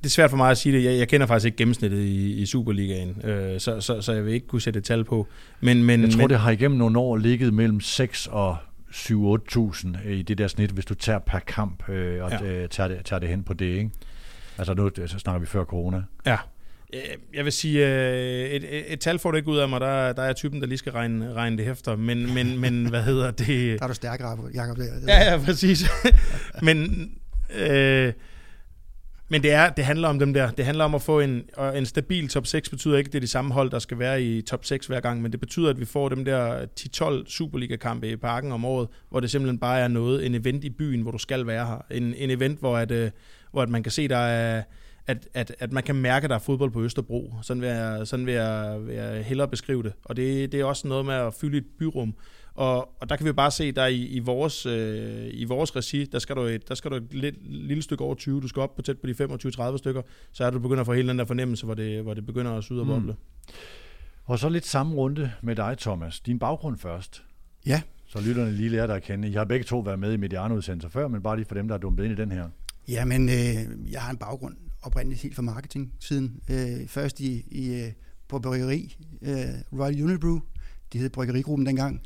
det 0.02 0.08
er 0.08 0.10
svært 0.10 0.30
for 0.30 0.36
mig 0.36 0.50
at 0.50 0.58
sige 0.58 0.76
det. 0.76 0.84
Jeg, 0.84 0.98
jeg 0.98 1.08
kender 1.08 1.26
faktisk 1.26 1.46
ikke 1.46 1.56
gennemsnittet 1.56 1.98
i, 1.98 2.32
i 2.32 2.46
Superligaen, 2.46 3.24
øh, 3.24 3.60
så, 3.60 3.80
så, 3.80 4.00
så 4.00 4.12
jeg 4.12 4.24
vil 4.24 4.34
ikke 4.34 4.46
kunne 4.46 4.60
sætte 4.60 4.78
et 4.78 4.84
tal 4.84 5.04
på. 5.04 5.26
Men, 5.60 5.84
men, 5.84 6.02
jeg 6.02 6.10
tror, 6.10 6.18
men, 6.18 6.30
det 6.30 6.38
har 6.38 6.50
igennem 6.50 6.78
nogle 6.78 6.98
år 6.98 7.16
ligget 7.16 7.54
mellem 7.54 7.80
6 7.80 8.26
og 8.26 8.56
7-8.000 8.92 10.08
i 10.08 10.22
det 10.22 10.38
der 10.38 10.46
snit, 10.46 10.70
hvis 10.70 10.84
du 10.84 10.94
tager 10.94 11.18
per 11.18 11.38
kamp 11.38 11.88
øh, 11.88 12.24
og 12.24 12.30
ja. 12.30 12.44
øh, 12.44 12.68
tager, 12.68 12.88
det, 12.88 13.04
tager 13.04 13.20
det 13.20 13.28
hen 13.28 13.42
på 13.42 13.52
det, 13.52 13.66
ikke? 13.66 13.90
Altså 14.58 14.74
nu 14.74 14.90
så 15.06 15.18
snakker 15.18 15.40
vi 15.40 15.46
før 15.46 15.64
corona. 15.64 16.02
Ja. 16.26 16.36
Øh, 16.94 17.00
jeg 17.34 17.44
vil 17.44 17.52
sige, 17.52 17.86
øh, 17.86 18.50
et, 18.50 18.64
et, 18.78 18.92
et 18.92 19.00
tal 19.00 19.18
får 19.18 19.30
du 19.30 19.36
ikke 19.36 19.48
ud 19.48 19.58
af 19.58 19.68
mig, 19.68 19.80
der, 19.80 20.12
der 20.12 20.22
er 20.22 20.32
typen, 20.32 20.60
der 20.60 20.66
lige 20.66 20.78
skal 20.78 20.92
regne, 20.92 21.32
regne 21.32 21.58
det 21.58 21.68
efter, 21.68 21.96
men, 21.96 22.34
men, 22.34 22.58
men 22.58 22.86
hvad 22.90 23.02
hedder 23.02 23.30
det? 23.30 23.78
Der 23.78 23.84
er 23.84 23.88
du 23.88 23.94
stærkere, 23.94 24.38
Jacob. 24.54 24.76
Det. 24.76 24.88
Ja, 25.08 25.32
ja, 25.32 25.38
præcis. 25.44 25.84
men 26.62 27.10
øh, 27.54 28.12
men 29.32 29.42
det, 29.42 29.52
er, 29.52 29.70
det 29.70 29.84
handler 29.84 30.08
om 30.08 30.18
dem 30.18 30.34
der. 30.34 30.50
Det 30.50 30.64
handler 30.64 30.84
om 30.84 30.94
at 30.94 31.02
få 31.02 31.20
en, 31.20 31.42
og 31.56 31.78
en 31.78 31.86
stabil 31.86 32.28
top 32.28 32.46
6 32.46 32.68
betyder 32.68 32.98
ikke, 32.98 33.08
at 33.08 33.12
det 33.12 33.18
er 33.18 33.20
de 33.20 33.26
samme 33.26 33.54
hold, 33.54 33.70
der 33.70 33.78
skal 33.78 33.98
være 33.98 34.22
i 34.22 34.42
top 34.42 34.64
6 34.64 34.86
hver 34.86 35.00
gang, 35.00 35.22
men 35.22 35.32
det 35.32 35.40
betyder, 35.40 35.70
at 35.70 35.80
vi 35.80 35.84
får 35.84 36.08
dem 36.08 36.24
der 36.24 36.66
10-12 37.24 37.30
Superliga-kampe 37.30 38.08
i 38.08 38.16
parken 38.16 38.52
om 38.52 38.64
året, 38.64 38.88
hvor 39.10 39.20
det 39.20 39.30
simpelthen 39.30 39.58
bare 39.58 39.80
er 39.80 39.88
noget, 39.88 40.26
en 40.26 40.34
event 40.34 40.64
i 40.64 40.70
byen, 40.70 41.02
hvor 41.02 41.10
du 41.10 41.18
skal 41.18 41.46
være 41.46 41.66
her. 41.66 41.84
En, 41.90 42.14
en 42.14 42.30
event, 42.30 42.60
hvor, 42.60 42.76
at, 42.76 42.90
øh, 42.90 43.10
hvor 43.52 43.62
at 43.62 43.68
man 43.68 43.82
kan 43.82 43.92
se, 43.92 44.08
der 44.08 44.16
er, 44.16 44.62
at, 45.06 45.28
at, 45.34 45.54
at 45.58 45.72
man 45.72 45.82
kan 45.82 45.94
mærke, 45.94 46.24
at 46.24 46.30
der 46.30 46.36
er 46.36 46.40
fodbold 46.40 46.70
på 46.70 46.82
Østerbro. 46.82 47.34
Sådan 47.42 47.60
vil 47.60 47.68
jeg, 47.68 48.06
sådan 48.06 48.26
vil 48.26 48.34
jeg, 48.34 48.76
vil 48.86 48.94
jeg 48.94 49.24
hellere 49.24 49.48
beskrive 49.48 49.82
det. 49.82 49.92
Og 50.04 50.16
det, 50.16 50.52
det 50.52 50.60
er 50.60 50.64
også 50.64 50.88
noget 50.88 51.06
med 51.06 51.14
at 51.14 51.34
fylde 51.34 51.58
et 51.58 51.66
byrum. 51.78 52.14
Og, 52.54 53.00
og 53.00 53.08
der 53.08 53.16
kan 53.16 53.26
vi 53.26 53.32
bare 53.32 53.50
se, 53.50 53.72
der 53.72 53.86
i, 53.86 54.02
i, 54.02 54.18
vores, 54.18 54.66
øh, 54.66 55.30
i 55.32 55.44
vores 55.44 55.76
regi, 55.76 56.04
der 56.04 56.18
skal 56.18 56.36
du 56.36 56.40
et, 56.40 56.68
der 56.68 56.74
skal 56.74 56.90
du 56.90 56.96
et 56.96 57.14
lidt, 57.14 57.34
lille 57.42 57.82
stykke 57.82 58.04
over 58.04 58.14
20, 58.14 58.40
du 58.40 58.48
skal 58.48 58.60
op 58.60 58.76
på 58.76 58.82
tæt 58.82 58.98
på 58.98 59.06
de 59.06 59.14
25-30 59.72 59.76
stykker, 59.76 60.02
så 60.32 60.44
er 60.44 60.50
du 60.50 60.58
begynder 60.58 60.80
at 60.80 60.86
få 60.86 60.92
hele 60.92 61.08
den 61.08 61.18
der 61.18 61.24
fornemmelse, 61.24 61.64
hvor 61.64 61.74
det, 61.74 62.02
hvor 62.02 62.14
det 62.14 62.26
begynder 62.26 62.52
at 62.52 62.64
syde 62.64 62.80
og 62.80 62.86
boble. 62.86 63.12
Mm. 63.12 63.54
Og 64.24 64.38
så 64.38 64.48
lidt 64.48 64.66
samme 64.66 64.94
runde 64.94 65.32
med 65.42 65.56
dig, 65.56 65.76
Thomas. 65.78 66.20
Din 66.20 66.38
baggrund 66.38 66.78
først. 66.78 67.22
Ja. 67.66 67.82
Så 68.06 68.20
lytterne 68.20 68.52
lige 68.52 68.68
lærer 68.68 68.86
dig 68.86 68.96
at 68.96 69.02
kende. 69.02 69.28
I 69.28 69.32
har 69.32 69.44
begge 69.44 69.64
to 69.64 69.78
været 69.78 69.98
med 69.98 70.12
i 70.12 70.16
Mediano-udsendelser 70.16 70.88
før, 70.88 71.08
men 71.08 71.22
bare 71.22 71.36
lige 71.36 71.46
for 71.46 71.54
dem, 71.54 71.68
der 71.68 71.74
er 71.74 71.78
dumpet 71.78 72.04
ind 72.04 72.12
i 72.12 72.16
den 72.16 72.32
her. 72.32 72.48
Ja, 72.88 73.04
men 73.04 73.28
øh, 73.28 73.92
jeg 73.92 74.02
har 74.02 74.10
en 74.10 74.16
baggrund 74.16 74.56
oprindeligt 74.82 75.22
helt 75.22 75.34
fra 75.34 75.42
marketing 75.42 75.92
siden. 76.00 76.40
Øh, 76.50 76.88
først 76.88 77.20
i, 77.20 77.44
i, 77.50 77.74
øh, 77.74 77.92
på 78.28 78.38
bryggeri, 78.38 78.96
øh, 79.22 79.80
Royal 79.80 80.02
Unibrew, 80.02 80.40
det 80.92 81.00
hed 81.00 81.10
Bryggerigruppen 81.10 81.66
dengang, 81.66 82.02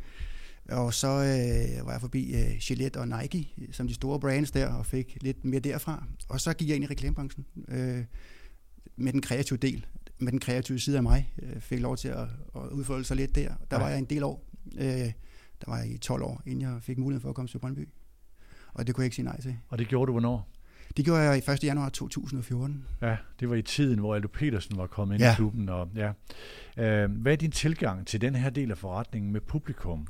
og 0.71 0.95
så 0.95 1.09
øh, 1.09 1.87
var 1.87 1.93
jeg 1.93 2.01
forbi 2.01 2.35
øh, 2.35 2.59
Gillette 2.61 2.97
og 2.97 3.09
Nike, 3.09 3.53
som 3.73 3.89
de 3.89 3.95
store 3.95 4.21
brands 4.21 4.51
der, 4.51 4.67
og 4.67 4.87
fik 4.87 5.19
lidt 5.21 5.45
mere 5.45 5.61
derfra. 5.61 6.05
Og 6.29 6.41
så 6.41 6.55
gik 6.55 6.69
jeg 6.69 6.77
ind 6.77 6.85
i 6.85 6.89
reklamebranchen 6.89 7.47
øh, 7.69 8.05
med 8.97 9.13
den 9.13 9.23
kreative 9.23 9.57
del, 9.57 9.87
med 10.19 10.33
den 10.33 10.41
kreative 10.41 10.79
side 10.79 10.97
af 10.97 11.03
mig. 11.03 11.35
Øh, 11.43 11.61
fik 11.61 11.81
lov 11.81 11.97
til 11.97 12.09
at, 12.09 12.29
at 12.57 12.63
udfolde 12.73 13.05
sig 13.05 13.17
lidt 13.17 13.35
der. 13.35 13.55
Der 13.71 13.79
var 13.79 13.89
jeg 13.89 13.99
en 13.99 14.05
del 14.05 14.23
år. 14.23 14.45
Øh, 14.79 15.13
der 15.61 15.67
var 15.67 15.79
jeg 15.79 15.91
i 15.91 15.99
12 15.99 16.23
år, 16.23 16.43
inden 16.47 16.63
jeg 16.63 16.83
fik 16.83 16.99
mulighed 16.99 17.21
for 17.21 17.29
at 17.29 17.35
komme 17.35 17.49
til 17.49 17.59
Brøndby. 17.59 17.89
Og 18.75 18.87
det 18.87 18.95
kunne 18.95 19.03
jeg 19.03 19.07
ikke 19.07 19.17
sige 19.17 19.25
nej 19.25 19.41
til. 19.41 19.57
Og 19.69 19.79
det 19.79 19.89
gjorde 19.89 20.07
du 20.07 20.13
hvornår? 20.13 20.49
Det 20.97 21.05
gjorde 21.05 21.21
jeg 21.21 21.49
i 21.49 21.51
1. 21.51 21.65
januar 21.65 21.89
2014. 21.89 22.85
Ja, 23.03 23.17
det 23.41 23.51
var 23.51 23.55
i 23.55 23.63
tiden, 23.63 23.99
hvor 23.99 24.15
Aldo 24.15 24.29
Petersen 24.29 24.77
var 24.79 24.87
kommet 24.87 25.15
ind 25.15 25.23
ja. 25.23 25.33
i 25.33 25.35
klubben. 25.35 25.69
Og, 25.69 25.89
ja. 25.97 26.13
Øh, 26.77 27.11
hvad 27.11 27.33
er 27.33 27.37
din 27.37 27.51
tilgang 27.51 28.07
til 28.07 28.21
den 28.21 28.35
her 28.35 28.51
del 28.51 28.71
af 28.71 28.79
forretningen 28.79 29.33
med 29.33 29.41
publikum? 29.41 30.07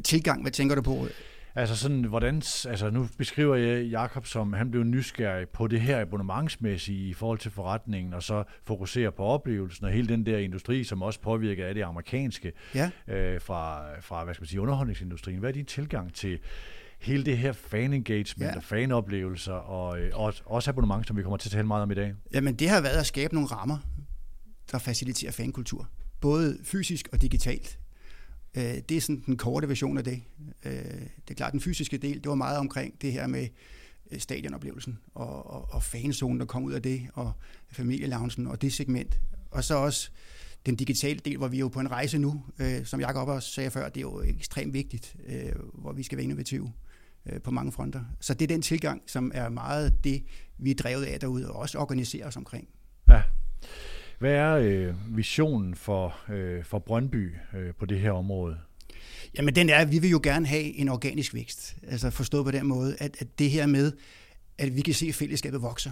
Tilgang, 0.00 0.42
hvad 0.42 0.52
tænker 0.52 0.74
du 0.74 0.82
på? 0.82 1.06
Altså 1.54 1.76
sådan, 1.76 2.04
hvordan, 2.04 2.42
altså 2.68 2.90
nu 2.90 3.08
beskriver 3.18 3.56
jeg 3.56 3.86
Jakob 3.86 4.26
som, 4.26 4.52
han 4.52 4.70
blev 4.70 4.84
nysgerrig 4.84 5.48
på 5.48 5.66
det 5.66 5.80
her 5.80 6.00
abonnementsmæssige 6.00 7.08
i 7.08 7.14
forhold 7.14 7.38
til 7.38 7.50
forretningen, 7.50 8.14
og 8.14 8.22
så 8.22 8.44
fokuserer 8.64 9.10
på 9.10 9.22
oplevelsen 9.22 9.86
og 9.86 9.92
hele 9.92 10.08
den 10.08 10.26
der 10.26 10.38
industri, 10.38 10.84
som 10.84 11.02
også 11.02 11.20
påvirker 11.20 11.66
af 11.66 11.74
det 11.74 11.82
amerikanske 11.82 12.52
ja. 12.74 12.90
øh, 13.08 13.40
fra, 13.40 13.82
fra, 14.00 14.24
hvad 14.24 14.34
skal 14.34 14.42
man 14.42 14.48
sige, 14.48 14.60
underholdningsindustrien. 14.60 15.38
Hvad 15.38 15.50
er 15.50 15.54
din 15.54 15.64
tilgang 15.64 16.14
til 16.14 16.38
hele 17.00 17.24
det 17.24 17.38
her 17.38 17.52
fan-engagement 17.52 18.50
ja. 18.50 18.56
og 18.56 18.62
fanoplevelser, 18.62 19.52
og, 19.52 20.00
øh, 20.00 20.10
og 20.14 20.34
også 20.44 20.70
abonnement, 20.70 21.06
som 21.06 21.16
vi 21.16 21.22
kommer 21.22 21.36
til 21.36 21.48
at 21.48 21.52
tale 21.52 21.66
meget 21.66 21.82
om 21.82 21.90
i 21.90 21.94
dag? 21.94 22.14
Jamen, 22.34 22.54
det 22.54 22.68
har 22.68 22.80
været 22.80 22.98
at 22.98 23.06
skabe 23.06 23.34
nogle 23.34 23.48
rammer, 23.48 23.78
der 24.72 24.78
faciliterer 24.78 25.32
fankultur. 25.32 25.88
Både 26.20 26.58
fysisk 26.64 27.08
og 27.12 27.22
digitalt. 27.22 27.78
Øh, 28.56 28.74
det 28.88 28.96
er 28.96 29.00
sådan 29.00 29.22
den 29.26 29.36
korte 29.36 29.68
version 29.68 29.98
af 29.98 30.04
det. 30.04 30.22
Øh, 30.64 30.72
det 30.74 31.30
er 31.30 31.34
klart, 31.34 31.52
den 31.52 31.60
fysiske 31.60 31.98
del, 31.98 32.14
det 32.14 32.28
var 32.28 32.34
meget 32.34 32.58
omkring 32.58 33.02
det 33.02 33.12
her 33.12 33.26
med 33.26 33.48
øh, 34.10 34.20
stadionoplevelsen 34.20 34.98
og, 35.14 35.50
og, 35.50 35.74
og 35.74 35.82
fanzonen, 35.82 36.40
der 36.40 36.46
kom 36.46 36.64
ud 36.64 36.72
af 36.72 36.82
det, 36.82 37.08
og 37.14 37.32
familieloungen 37.70 38.46
og 38.46 38.62
det 38.62 38.72
segment. 38.72 39.20
Og 39.50 39.64
så 39.64 39.74
også 39.74 40.10
den 40.66 40.76
digitale 40.76 41.18
del, 41.24 41.36
hvor 41.36 41.48
vi 41.48 41.56
er 41.56 41.60
jo 41.60 41.68
på 41.68 41.80
en 41.80 41.90
rejse 41.90 42.18
nu, 42.18 42.44
øh, 42.58 42.86
som 42.86 43.00
Jacob 43.00 43.28
også 43.28 43.52
sagde 43.52 43.70
før, 43.70 43.88
det 43.88 43.96
er 43.96 44.00
jo 44.00 44.22
ekstremt 44.22 44.72
vigtigt, 44.72 45.16
øh, 45.26 45.52
hvor 45.74 45.92
vi 45.92 46.02
skal 46.02 46.18
være 46.18 46.24
innovative 46.24 46.72
øh, 47.26 47.40
på 47.40 47.50
mange 47.50 47.72
fronter. 47.72 48.04
Så 48.20 48.34
det 48.34 48.42
er 48.42 48.54
den 48.54 48.62
tilgang, 48.62 49.02
som 49.06 49.32
er 49.34 49.48
meget 49.48 50.04
det, 50.04 50.24
vi 50.58 50.70
er 50.70 50.74
drevet 50.74 51.04
af 51.04 51.20
derude, 51.20 51.50
og 51.50 51.56
også 51.56 51.78
organiserer 51.78 52.26
os 52.26 52.36
omkring. 52.36 52.68
Ja. 53.08 53.22
Hvad 54.18 54.32
er 54.32 54.54
øh, 54.54 55.16
visionen 55.16 55.74
for, 55.74 56.30
øh, 56.32 56.64
for 56.64 56.78
Brøndby 56.78 57.32
øh, 57.56 57.74
på 57.74 57.86
det 57.86 58.00
her 58.00 58.12
område? 58.12 58.58
Jamen 59.36 59.54
den 59.54 59.68
er, 59.68 59.76
at 59.76 59.90
vi 59.90 59.98
vil 59.98 60.10
jo 60.10 60.20
gerne 60.22 60.46
have 60.46 60.62
en 60.62 60.88
organisk 60.88 61.34
vækst. 61.34 61.76
Altså 61.82 62.10
forstået 62.10 62.44
på 62.44 62.50
den 62.50 62.66
måde, 62.66 62.96
at, 62.98 63.16
at 63.18 63.38
det 63.38 63.50
her 63.50 63.66
med, 63.66 63.92
at 64.58 64.76
vi 64.76 64.80
kan 64.80 64.94
se, 64.94 65.06
at 65.06 65.14
fællesskabet 65.14 65.62
vokser. 65.62 65.90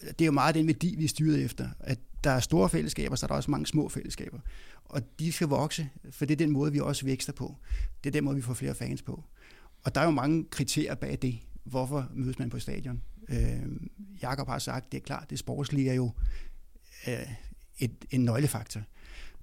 Det 0.00 0.20
er 0.20 0.26
jo 0.26 0.32
meget 0.32 0.54
den 0.54 0.66
værdi, 0.66 0.94
vi 0.98 1.04
er 1.04 1.08
styret 1.08 1.44
efter. 1.44 1.68
At 1.80 1.98
der 2.24 2.30
er 2.30 2.40
store 2.40 2.68
fællesskaber, 2.68 3.16
så 3.16 3.26
er 3.26 3.28
der 3.28 3.34
også 3.34 3.50
mange 3.50 3.66
små 3.66 3.88
fællesskaber. 3.88 4.38
Og 4.84 5.02
de 5.18 5.32
skal 5.32 5.46
vokse, 5.46 5.88
for 6.10 6.24
det 6.24 6.34
er 6.34 6.36
den 6.36 6.50
måde, 6.50 6.72
vi 6.72 6.80
også 6.80 7.04
vækster 7.04 7.32
på. 7.32 7.56
Det 8.04 8.10
er 8.10 8.12
den 8.12 8.24
måde, 8.24 8.36
vi 8.36 8.42
får 8.42 8.54
flere 8.54 8.74
fans 8.74 9.02
på. 9.02 9.24
Og 9.84 9.94
der 9.94 10.00
er 10.00 10.04
jo 10.04 10.10
mange 10.10 10.44
kriterier 10.50 10.94
bag 10.94 11.18
det. 11.22 11.38
Hvorfor 11.64 12.08
mødes 12.14 12.38
man 12.38 12.50
på 12.50 12.58
stadion? 12.58 13.02
Øh, 13.28 13.62
Jakob 14.22 14.48
har 14.48 14.58
sagt, 14.58 14.92
det 14.92 14.98
er 14.98 15.02
klart, 15.02 15.30
det 15.30 15.38
sportslige 15.38 15.90
er 15.90 15.94
jo 15.94 16.10
øh, 17.08 17.26
et, 17.80 17.92
en 18.10 18.20
nøglefaktor. 18.20 18.80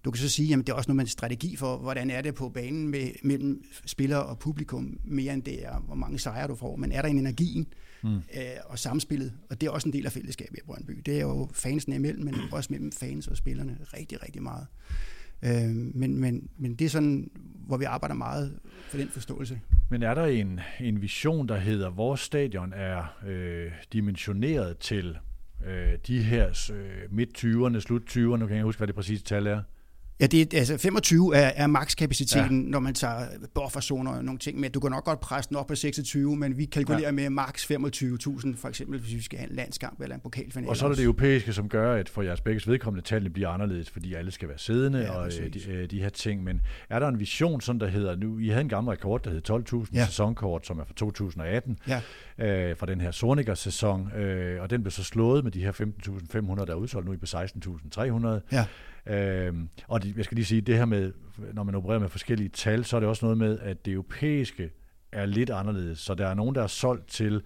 Du 0.06 0.12
kan 0.12 0.20
så 0.20 0.30
sige, 0.30 0.54
at 0.54 0.60
det 0.60 0.70
er 0.70 0.74
også 0.74 0.90
noget 0.90 0.96
med 0.96 1.04
en 1.04 1.10
strategi 1.10 1.56
for, 1.56 1.78
hvordan 1.78 2.10
er 2.10 2.22
det 2.22 2.36
på 2.36 2.50
banen 2.50 2.88
med, 2.88 3.10
mellem 3.24 3.64
spillere 3.86 4.26
og 4.26 4.40
publikum, 4.40 5.00
mere 5.04 5.34
end 5.34 5.44
det 5.44 5.66
er, 5.66 5.80
hvor 5.80 5.96
mange 5.96 6.20
sejre 6.20 6.48
du 6.48 6.56
får. 6.56 6.76
Men 6.76 6.92
er 6.92 7.02
der 7.02 7.10
en 7.10 7.18
energien 7.20 7.68
mm. 8.04 8.16
øh, 8.16 8.22
og 8.66 8.80
samspillet, 8.80 9.34
og 9.50 9.62
det 9.62 9.68
er 9.68 9.72
også 9.72 9.90
en 9.90 9.94
del 9.94 10.06
af 10.06 10.12
fællesskabet 10.12 10.58
i 10.58 10.62
Brøndby. 10.66 11.02
Det 11.06 11.18
er 11.18 11.22
jo 11.22 11.50
fansene 11.54 11.96
imellem, 11.96 12.26
men 12.26 12.36
også 12.52 12.68
mellem 12.74 12.92
fans 12.92 13.28
og 13.28 13.38
spillerne 13.38 13.78
rigtig, 13.94 14.24
rigtig 14.24 14.44
meget. 14.44 14.68
Øh, 15.42 15.76
men, 15.96 16.18
men, 16.18 16.50
men 16.58 16.76
det 16.76 16.86
er 16.86 16.90
sådan, 16.90 17.30
hvor 17.68 17.78
vi 17.78 17.86
arbejder 17.86 18.16
meget 18.16 18.60
for 18.90 18.98
den 18.98 19.10
forståelse. 19.10 19.60
Men 19.90 20.04
er 20.04 20.14
der 20.14 20.26
en, 20.26 20.60
en 20.80 21.02
vision, 21.02 21.48
der 21.48 21.58
hedder, 21.58 21.88
at 21.88 21.98
vores 21.98 22.20
stadion 22.20 22.74
er 22.74 23.18
øh, 23.28 23.72
dimensioneret 23.94 24.78
til 24.78 25.18
øh, 25.66 25.98
de 26.08 26.24
her 26.24 26.72
øh, 26.74 27.14
midt-20'erne, 27.14 27.80
slut-20'erne, 27.80 28.38
nu 28.38 28.48
kan 28.48 28.56
jeg 28.56 28.64
huske, 28.64 28.80
hvad 28.80 28.88
det 28.88 28.96
præcise 28.96 29.24
tal 29.24 29.48
er? 29.48 29.62
Ja, 30.20 30.26
det 30.26 30.54
er, 30.54 30.60
altså 30.60 30.78
25 30.78 31.36
er, 31.36 31.52
er 31.56 31.68
makskapaciteten, 31.68 32.64
ja. 32.64 32.70
når 32.70 32.80
man 32.80 32.94
tager 32.94 33.26
bufferzoner 33.54 34.12
og 34.12 34.26
nogle 34.26 34.40
ting 34.40 34.60
med. 34.60 34.70
Du 34.70 34.80
kan 34.80 34.92
nok 34.92 35.04
godt 35.04 35.20
presse 35.20 35.50
den 35.50 35.58
op 35.58 35.68
på 35.68 35.76
26, 35.76 36.36
men 36.36 36.58
vi 36.58 36.66
kalkulerer 36.66 37.02
ja. 37.02 37.12
med 37.12 37.30
maks 37.30 37.64
25.000, 37.64 37.72
for 38.58 38.68
eksempel 38.68 39.00
hvis 39.00 39.16
vi 39.16 39.22
skal 39.22 39.40
have 39.40 39.50
en 39.50 39.56
landskamp 39.56 40.02
eller 40.02 40.16
en 40.16 40.22
pokalfinale. 40.22 40.70
Og 40.70 40.78
så 40.78 40.86
er 40.86 40.90
det 40.90 40.98
det 40.98 41.04
europæiske, 41.04 41.54
som 41.54 41.70
gør, 41.70 41.96
at 41.96 42.10
for 42.10 42.22
jeres 42.22 42.42
begge 42.42 42.62
vedkommende 42.68 43.08
tallene 43.08 43.30
bliver 43.30 43.50
anderledes, 43.50 43.90
fordi 43.90 44.14
alle 44.14 44.32
skal 44.32 44.50
være 44.50 44.58
siddende 44.58 45.00
ja, 45.00 45.12
og 45.12 45.32
øh, 45.42 45.54
de, 45.54 45.72
øh, 45.72 45.90
de 45.90 46.02
her 46.02 46.10
ting. 46.10 46.44
Men 46.44 46.62
er 46.90 47.00
der 47.00 47.08
en 47.08 47.20
vision, 47.20 47.62
sådan 47.62 47.80
der 47.80 47.88
hedder, 47.88 48.16
nu 48.16 48.40
I 48.40 48.48
havde 48.48 48.62
en 48.62 48.70
gammel 48.70 48.92
rekord, 48.92 49.24
der 49.24 49.30
hed 49.30 49.42
12.000 49.50 49.90
ja. 49.94 50.06
sæsonkort, 50.06 50.68
som 50.68 50.80
er 50.80 50.84
fra 50.86 50.94
2018, 50.96 51.80
ja. 51.88 52.02
øh, 52.38 52.78
fra 52.78 52.86
den 52.86 53.02
her 53.02 53.12
Sorniger-sæson, 53.12 54.12
øh, 54.12 54.62
og 54.62 54.70
den 54.70 54.84
blev 54.84 54.92
så 54.92 55.04
slået 55.04 55.44
med 55.44 55.52
de 55.52 55.62
her 55.62 55.72
15.500, 55.72 56.66
der 56.66 56.72
er 56.72 56.76
udsolgt 56.76 57.08
nu 57.08 57.14
i 57.14 57.18
på 57.18 57.26
16.300. 57.26 58.28
Ja. 58.52 58.66
Øh, 59.10 59.54
og 59.88 60.04
det, 60.04 60.18
jeg 60.18 60.26
skal 60.26 60.36
lige 60.36 60.46
sige, 60.46 60.62
det 60.62 60.78
her 60.78 60.86
med, 60.86 61.14
når 61.54 61.64
man 61.64 61.76
opererer 61.76 62.00
med 62.00 62.10
forskellige 62.10 62.50
tal, 62.50 62.86
så 62.86 62.96
er 62.96 63.00
det 63.00 63.10
også 63.10 63.26
noget 63.26 63.38
med, 63.38 63.60
at 63.60 63.86
det 63.86 63.94
europæiske 63.94 64.72
er 65.12 65.26
lidt 65.26 65.50
anderledes. 65.50 66.00
Så 66.00 66.14
der 66.14 66.28
er 66.28 66.34
nogen, 66.34 66.56
der 66.56 66.64
er 66.64 66.68
solgt 66.68 67.08
til, 67.08 67.42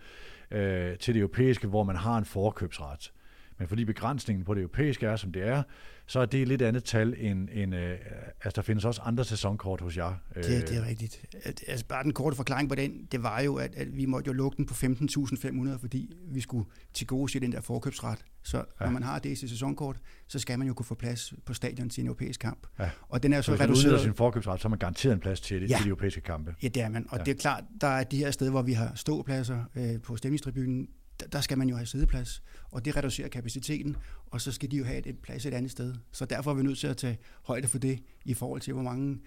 øh, 0.52 0.98
til 0.98 1.14
det 1.14 1.20
europæiske, 1.20 1.68
hvor 1.68 1.84
man 1.84 1.96
har 1.96 2.18
en 2.18 2.26
forkøbsret. 2.26 3.12
Men 3.58 3.68
fordi 3.68 3.86
begrænsningen 3.86 4.46
på 4.46 4.54
det 4.54 4.62
europæiske 4.62 5.06
er, 5.06 5.16
som 5.16 5.32
det 5.32 5.48
er, 5.48 5.64
så 6.12 6.20
er 6.20 6.26
det 6.26 6.42
et 6.42 6.48
lidt 6.48 6.62
andet 6.62 6.84
tal 6.84 7.16
end, 7.18 7.50
end 7.52 7.76
øh, 7.76 7.98
altså 8.44 8.56
der 8.56 8.62
findes 8.62 8.86
også 8.86 9.02
andre 9.02 9.26
sæsonkort 9.26 9.82
hos 9.82 9.98
jer. 9.98 10.14
Det, 10.36 10.46
det 10.46 10.78
er 10.78 10.88
rigtigt. 10.88 11.26
Altså 11.68 11.86
bare 11.86 12.04
den 12.04 12.14
korte 12.14 12.36
forklaring 12.36 12.70
på 12.70 12.76
den, 12.76 13.08
det 13.12 13.24
var 13.24 13.40
jo, 13.40 13.56
at, 13.56 13.76
at 13.76 13.98
vi 13.98 14.06
måtte 14.06 14.28
jo 14.28 14.34
lukke 14.34 14.58
den 14.58 14.66
på 14.66 14.74
15.500, 14.74 15.78
fordi 15.80 16.14
vi 16.32 16.42
skulle 16.42 16.66
til 16.94 17.08
gode 17.08 17.40
den 17.40 17.52
der 17.52 17.62
forkøbsret. 17.62 18.26
Så 18.44 18.58
ja. 18.58 18.86
når 18.86 18.92
man 18.92 19.04
har 19.04 19.20
det 19.20 19.30
i 19.30 19.36
sæsonkort, 19.36 20.00
så 20.28 20.40
skal 20.40 20.60
man 20.60 20.68
jo 20.68 20.74
kunne 20.74 20.86
få 20.86 20.96
plads 20.96 21.34
på 21.46 21.54
stadion 21.54 21.90
til 21.90 22.02
en 22.02 22.08
europæisk 22.08 22.40
kamp. 22.40 22.68
Ja. 22.80 22.90
Og 23.10 23.24
den 23.24 23.34
er 23.34 23.42
så, 23.42 23.46
så 23.46 23.52
hvis 23.52 23.62
reduceret... 23.62 24.02
sin 24.02 24.14
forkøbsret, 24.14 24.60
så 24.60 24.64
har 24.64 24.70
man 24.70 24.80
garanteret 24.80 25.14
en 25.14 25.20
plads 25.20 25.42
til, 25.42 25.62
det, 25.62 25.70
ja. 25.70 25.76
til 25.76 25.84
de 25.84 25.90
europæiske 25.90 26.22
kampe. 26.22 26.56
Ja, 26.64 26.68
det 26.68 26.82
er 26.82 26.90
man. 26.90 27.06
Og 27.10 27.18
ja. 27.18 27.24
det 27.24 27.32
er 27.32 27.42
klart, 27.42 27.64
der 27.82 27.88
er 27.88 28.04
de 28.04 28.18
her 28.18 28.32
steder, 28.32 28.52
hvor 28.52 28.62
vi 28.62 28.74
har 28.74 28.92
ståpladser 28.96 29.64
øh, 29.76 30.02
på 30.02 30.16
stemningstribunen, 30.16 30.88
der 31.32 31.42
skal 31.42 31.58
man 31.58 31.70
jo 31.70 31.76
have 31.76 31.86
sædeplads, 31.86 32.44
og 32.72 32.86
det 32.86 32.96
reducerer 32.96 33.28
kapaciteten, 33.28 33.96
og 34.32 34.42
så 34.42 34.52
skal 34.52 34.72
de 34.72 34.78
jo 34.78 34.84
have 34.84 35.08
et 35.08 35.18
plads 35.18 35.46
et 35.46 35.54
andet 35.54 35.72
sted. 35.72 35.96
Så 36.12 36.26
derfor 36.26 36.52
er 36.52 36.56
vi 36.56 36.64
nødt 36.64 36.78
til 36.78 36.88
at 36.88 36.98
tage 36.98 37.18
højde 37.44 37.68
for 37.68 37.78
det, 37.78 38.00
i 38.26 38.34
forhold 38.34 38.62
til, 38.62 38.74
hvor 38.74 38.84
mange 38.84 39.20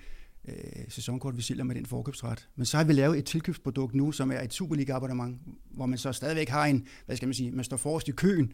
øh, 0.48 0.54
sæsonkort 0.88 1.36
vi 1.36 1.42
sælger 1.42 1.64
med 1.64 1.74
den 1.74 1.86
forkøbsret. 1.86 2.48
Men 2.56 2.66
så 2.66 2.76
har 2.76 2.84
vi 2.84 2.92
lavet 2.92 3.18
et 3.18 3.24
tilkøbsprodukt 3.24 3.94
nu, 3.94 4.12
som 4.12 4.32
er 4.32 4.40
et 4.40 4.52
Superliga-abonnement, 4.52 5.38
hvor 5.70 5.86
man 5.86 5.98
så 5.98 6.12
stadigvæk 6.12 6.48
har 6.48 6.66
en, 6.66 6.86
hvad 7.06 7.16
skal 7.16 7.28
man 7.28 7.34
sige, 7.34 7.50
man 7.50 7.64
står 7.64 7.76
forrest 7.76 8.08
i 8.08 8.12
køen, 8.12 8.52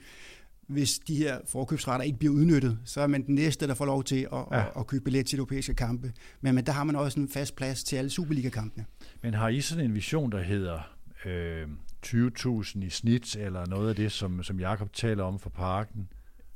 hvis 0.67 0.99
de 0.99 1.17
her 1.17 1.39
forkøbsretter 1.47 2.05
ikke 2.05 2.19
bliver 2.19 2.35
udnyttet, 2.35 2.79
så 2.85 3.01
er 3.01 3.07
man 3.07 3.27
den 3.27 3.35
næste, 3.35 3.67
der 3.67 3.75
får 3.75 3.85
lov 3.85 4.05
til 4.05 4.29
at, 4.33 4.39
ja. 4.51 4.61
at, 4.61 4.73
at 4.77 4.87
købe 4.87 5.05
billet 5.05 5.27
til 5.27 5.39
europæiske 5.39 5.75
kampe. 5.75 6.13
Men, 6.41 6.55
men 6.55 6.67
der 6.67 6.73
har 6.73 6.85
man 6.85 6.97
også 6.97 7.21
en 7.21 7.29
fast 7.29 7.57
plads 7.57 7.85
til 7.85 7.97
alle 7.97 8.11
Superliga-kampene. 8.11 8.85
Men 9.23 9.35
har 9.35 9.49
I 9.49 9.61
sådan 9.61 9.85
en 9.85 9.95
vision, 9.95 10.33
der 10.33 10.43
hedder 10.43 10.81
øh, 11.25 11.69
20.000 12.07 12.85
i 12.85 12.91
snit, 12.91 13.37
eller 13.37 13.67
noget 13.67 13.89
af 13.89 13.97
det, 13.97 14.13
som, 14.13 14.43
som 14.43 14.61
Jakob 14.61 14.93
taler 14.93 15.25
om 15.25 15.39
for 15.39 15.51
parken? 15.51 16.09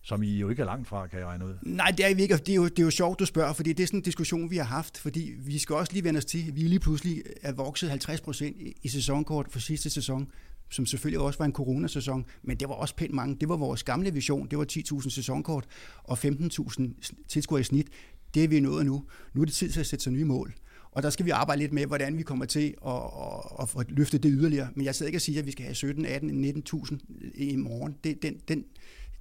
som 0.04 0.22
I 0.22 0.38
jo 0.38 0.48
ikke 0.48 0.62
er 0.62 0.66
langt 0.66 0.88
fra, 0.88 1.06
kan 1.06 1.18
jeg 1.18 1.26
regne 1.26 1.46
ud. 1.46 1.54
Nej, 1.62 1.90
det 1.96 2.10
er 2.10 2.14
vi 2.14 2.22
ikke. 2.22 2.36
Det 2.36 2.48
er, 2.48 2.54
jo, 2.54 2.64
det 2.64 2.78
er 2.78 2.82
jo 2.82 2.90
sjovt, 2.90 3.18
du 3.18 3.26
spørger, 3.26 3.52
fordi 3.52 3.72
det 3.72 3.82
er 3.82 3.86
sådan 3.86 3.98
en 3.98 4.04
diskussion, 4.04 4.50
vi 4.50 4.56
har 4.56 4.64
haft, 4.64 4.98
fordi 4.98 5.32
vi 5.38 5.58
skal 5.58 5.76
også 5.76 5.92
lige 5.92 6.04
vende 6.04 6.18
os 6.18 6.24
til, 6.24 6.52
vi 6.54 6.60
lige 6.60 6.80
pludselig 6.80 7.22
er 7.42 7.52
vokset 7.52 7.90
50 7.90 8.20
procent 8.20 8.56
i 8.82 8.88
sæsonkort 8.88 9.46
for 9.50 9.58
sidste 9.58 9.90
sæson, 9.90 10.30
som 10.70 10.86
selvfølgelig 10.86 11.20
også 11.20 11.38
var 11.38 11.44
en 11.44 11.52
coronasæson, 11.52 12.26
men 12.42 12.56
det 12.56 12.68
var 12.68 12.74
også 12.74 12.96
pænt 12.96 13.14
mange. 13.14 13.36
Det 13.40 13.48
var 13.48 13.56
vores 13.56 13.82
gamle 13.82 14.12
vision, 14.12 14.48
det 14.48 14.58
var 14.58 14.66
10.000 14.72 15.10
sæsonkort 15.10 15.66
og 16.02 16.18
15.000 16.24 16.82
tilskuere 17.28 17.60
i 17.60 17.64
snit. 17.64 17.86
Det 18.34 18.44
er 18.44 18.48
vi 18.48 18.60
nået 18.60 18.86
nu. 18.86 19.04
Nu 19.34 19.40
er 19.40 19.44
det 19.44 19.54
tid 19.54 19.70
til 19.70 19.80
at 19.80 19.86
sætte 19.86 20.02
sig 20.02 20.12
nye 20.12 20.24
mål. 20.24 20.54
Og 20.94 21.02
der 21.02 21.10
skal 21.10 21.26
vi 21.26 21.30
arbejde 21.30 21.60
lidt 21.60 21.72
med, 21.72 21.86
hvordan 21.86 22.18
vi 22.18 22.22
kommer 22.22 22.44
til 22.44 22.74
at, 22.86 22.92
at, 23.60 23.68
at 23.78 23.90
løfte 23.90 24.18
det 24.18 24.30
yderligere. 24.34 24.68
Men 24.74 24.84
jeg 24.84 24.94
sidder 24.94 25.08
ikke 25.08 25.16
og 25.16 25.22
siger, 25.22 25.40
at 25.40 25.46
vi 25.46 25.50
skal 25.50 25.64
have 25.64 25.74
17, 25.74 26.06
18, 26.06 26.44
19.000 26.44 26.98
i 27.34 27.56
morgen. 27.56 27.96
Det, 28.04 28.22
den, 28.22 28.40
den, 28.48 28.64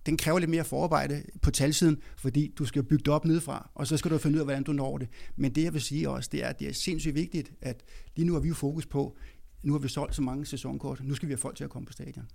den 0.06 0.18
kræver 0.18 0.40
lidt 0.40 0.50
mere 0.50 0.64
forarbejde 0.64 1.24
på 1.42 1.52
talsiden, 1.52 1.98
fordi 2.18 2.54
du 2.58 2.66
skal 2.66 2.84
bygge 2.84 3.04
det 3.04 3.14
op 3.14 3.26
nedefra, 3.26 3.70
og 3.76 3.88
så 3.88 3.98
skal 3.98 4.12
du 4.12 4.18
finde 4.18 4.36
ud 4.36 4.40
af, 4.40 4.46
hvordan 4.46 4.64
du 4.64 4.74
når 4.74 4.98
det. 4.98 5.08
Men 5.36 5.56
det, 5.56 5.64
jeg 5.64 5.74
vil 5.74 5.82
sige 5.82 6.10
også, 6.10 6.30
det 6.32 6.44
er, 6.44 6.48
at 6.48 6.60
det 6.60 6.70
er 6.70 6.74
sindssygt 6.74 7.16
vigtigt, 7.16 7.52
at 7.62 7.84
lige 8.16 8.28
nu 8.28 8.34
har 8.34 8.40
vi 8.40 8.48
jo 8.48 8.54
fokus 8.54 8.86
på, 8.86 9.18
nu 9.64 9.74
har 9.74 9.80
vi 9.80 9.88
solgt 9.88 10.16
så 10.16 10.22
mange 10.22 10.46
sæsonkort, 10.46 11.02
nu 11.04 11.16
skal 11.16 11.28
vi 11.28 11.32
have 11.32 11.38
folk 11.38 11.56
til 11.56 11.64
at 11.64 11.70
komme 11.70 11.86
på 11.86 11.94
stadion. 11.94 12.26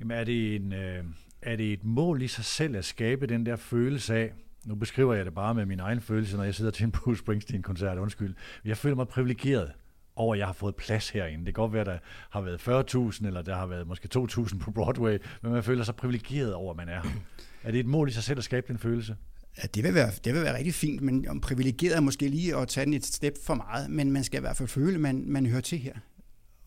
Jamen 0.00 0.18
er 0.18 0.24
det, 0.24 0.56
en, 0.56 0.72
øh, 0.72 1.04
er 1.42 1.56
det 1.56 1.72
et 1.72 1.84
mål 1.84 2.22
i 2.22 2.28
sig 2.28 2.44
selv 2.44 2.76
at 2.76 2.84
skabe 2.84 3.26
den 3.26 3.46
der 3.46 3.56
følelse 3.56 4.14
af, 4.14 4.32
nu 4.66 4.74
beskriver 4.74 5.14
jeg 5.14 5.24
det 5.24 5.34
bare 5.34 5.54
med 5.54 5.66
min 5.66 5.80
egen 5.80 6.00
følelse, 6.00 6.36
når 6.36 6.44
jeg 6.44 6.54
sidder 6.54 6.70
til 6.70 6.84
en 6.84 6.90
Bruce 6.92 7.18
Springsteen-koncert, 7.18 7.98
undskyld. 7.98 8.34
Jeg 8.64 8.76
føler 8.76 8.96
mig 8.96 9.08
privilegeret 9.08 9.72
over, 10.16 10.34
at 10.34 10.38
jeg 10.38 10.46
har 10.46 10.52
fået 10.52 10.76
plads 10.76 11.10
herinde. 11.10 11.38
Det 11.46 11.54
kan 11.54 11.62
godt 11.62 11.72
være, 11.72 11.80
at 11.80 11.86
der 11.86 11.98
har 12.30 12.40
været 12.40 12.86
40.000, 13.18 13.26
eller 13.26 13.42
der 13.42 13.56
har 13.56 13.66
været 13.66 13.86
måske 13.86 14.08
2.000 14.16 14.58
på 14.58 14.70
Broadway, 14.70 15.18
men 15.42 15.52
man 15.52 15.62
føler 15.62 15.84
sig 15.84 15.96
privilegeret 15.96 16.54
over, 16.54 16.70
at 16.70 16.76
man 16.76 16.88
er 16.88 17.00
her. 17.02 17.10
Er 17.62 17.70
det 17.70 17.80
et 17.80 17.86
mål 17.86 18.08
i 18.08 18.12
sig 18.12 18.22
selv 18.22 18.38
at 18.38 18.44
skabe 18.44 18.68
den 18.68 18.78
følelse? 18.78 19.16
Ja, 19.58 19.62
det 19.74 19.84
vil, 19.84 19.94
være, 19.94 20.10
det 20.24 20.34
vil 20.34 20.42
være 20.42 20.56
rigtig 20.56 20.74
fint, 20.74 21.00
men 21.00 21.28
om 21.28 21.40
privilegeret 21.40 21.96
er 21.96 22.00
måske 22.00 22.28
lige 22.28 22.56
at 22.56 22.68
tage 22.68 22.84
den 22.84 22.94
et 22.94 23.06
step 23.06 23.34
for 23.44 23.54
meget, 23.54 23.90
men 23.90 24.12
man 24.12 24.24
skal 24.24 24.38
i 24.38 24.40
hvert 24.40 24.56
fald 24.56 24.68
føle, 24.68 24.94
at 24.94 25.00
man, 25.00 25.24
man 25.26 25.46
hører 25.46 25.60
til 25.60 25.78
her. 25.78 25.94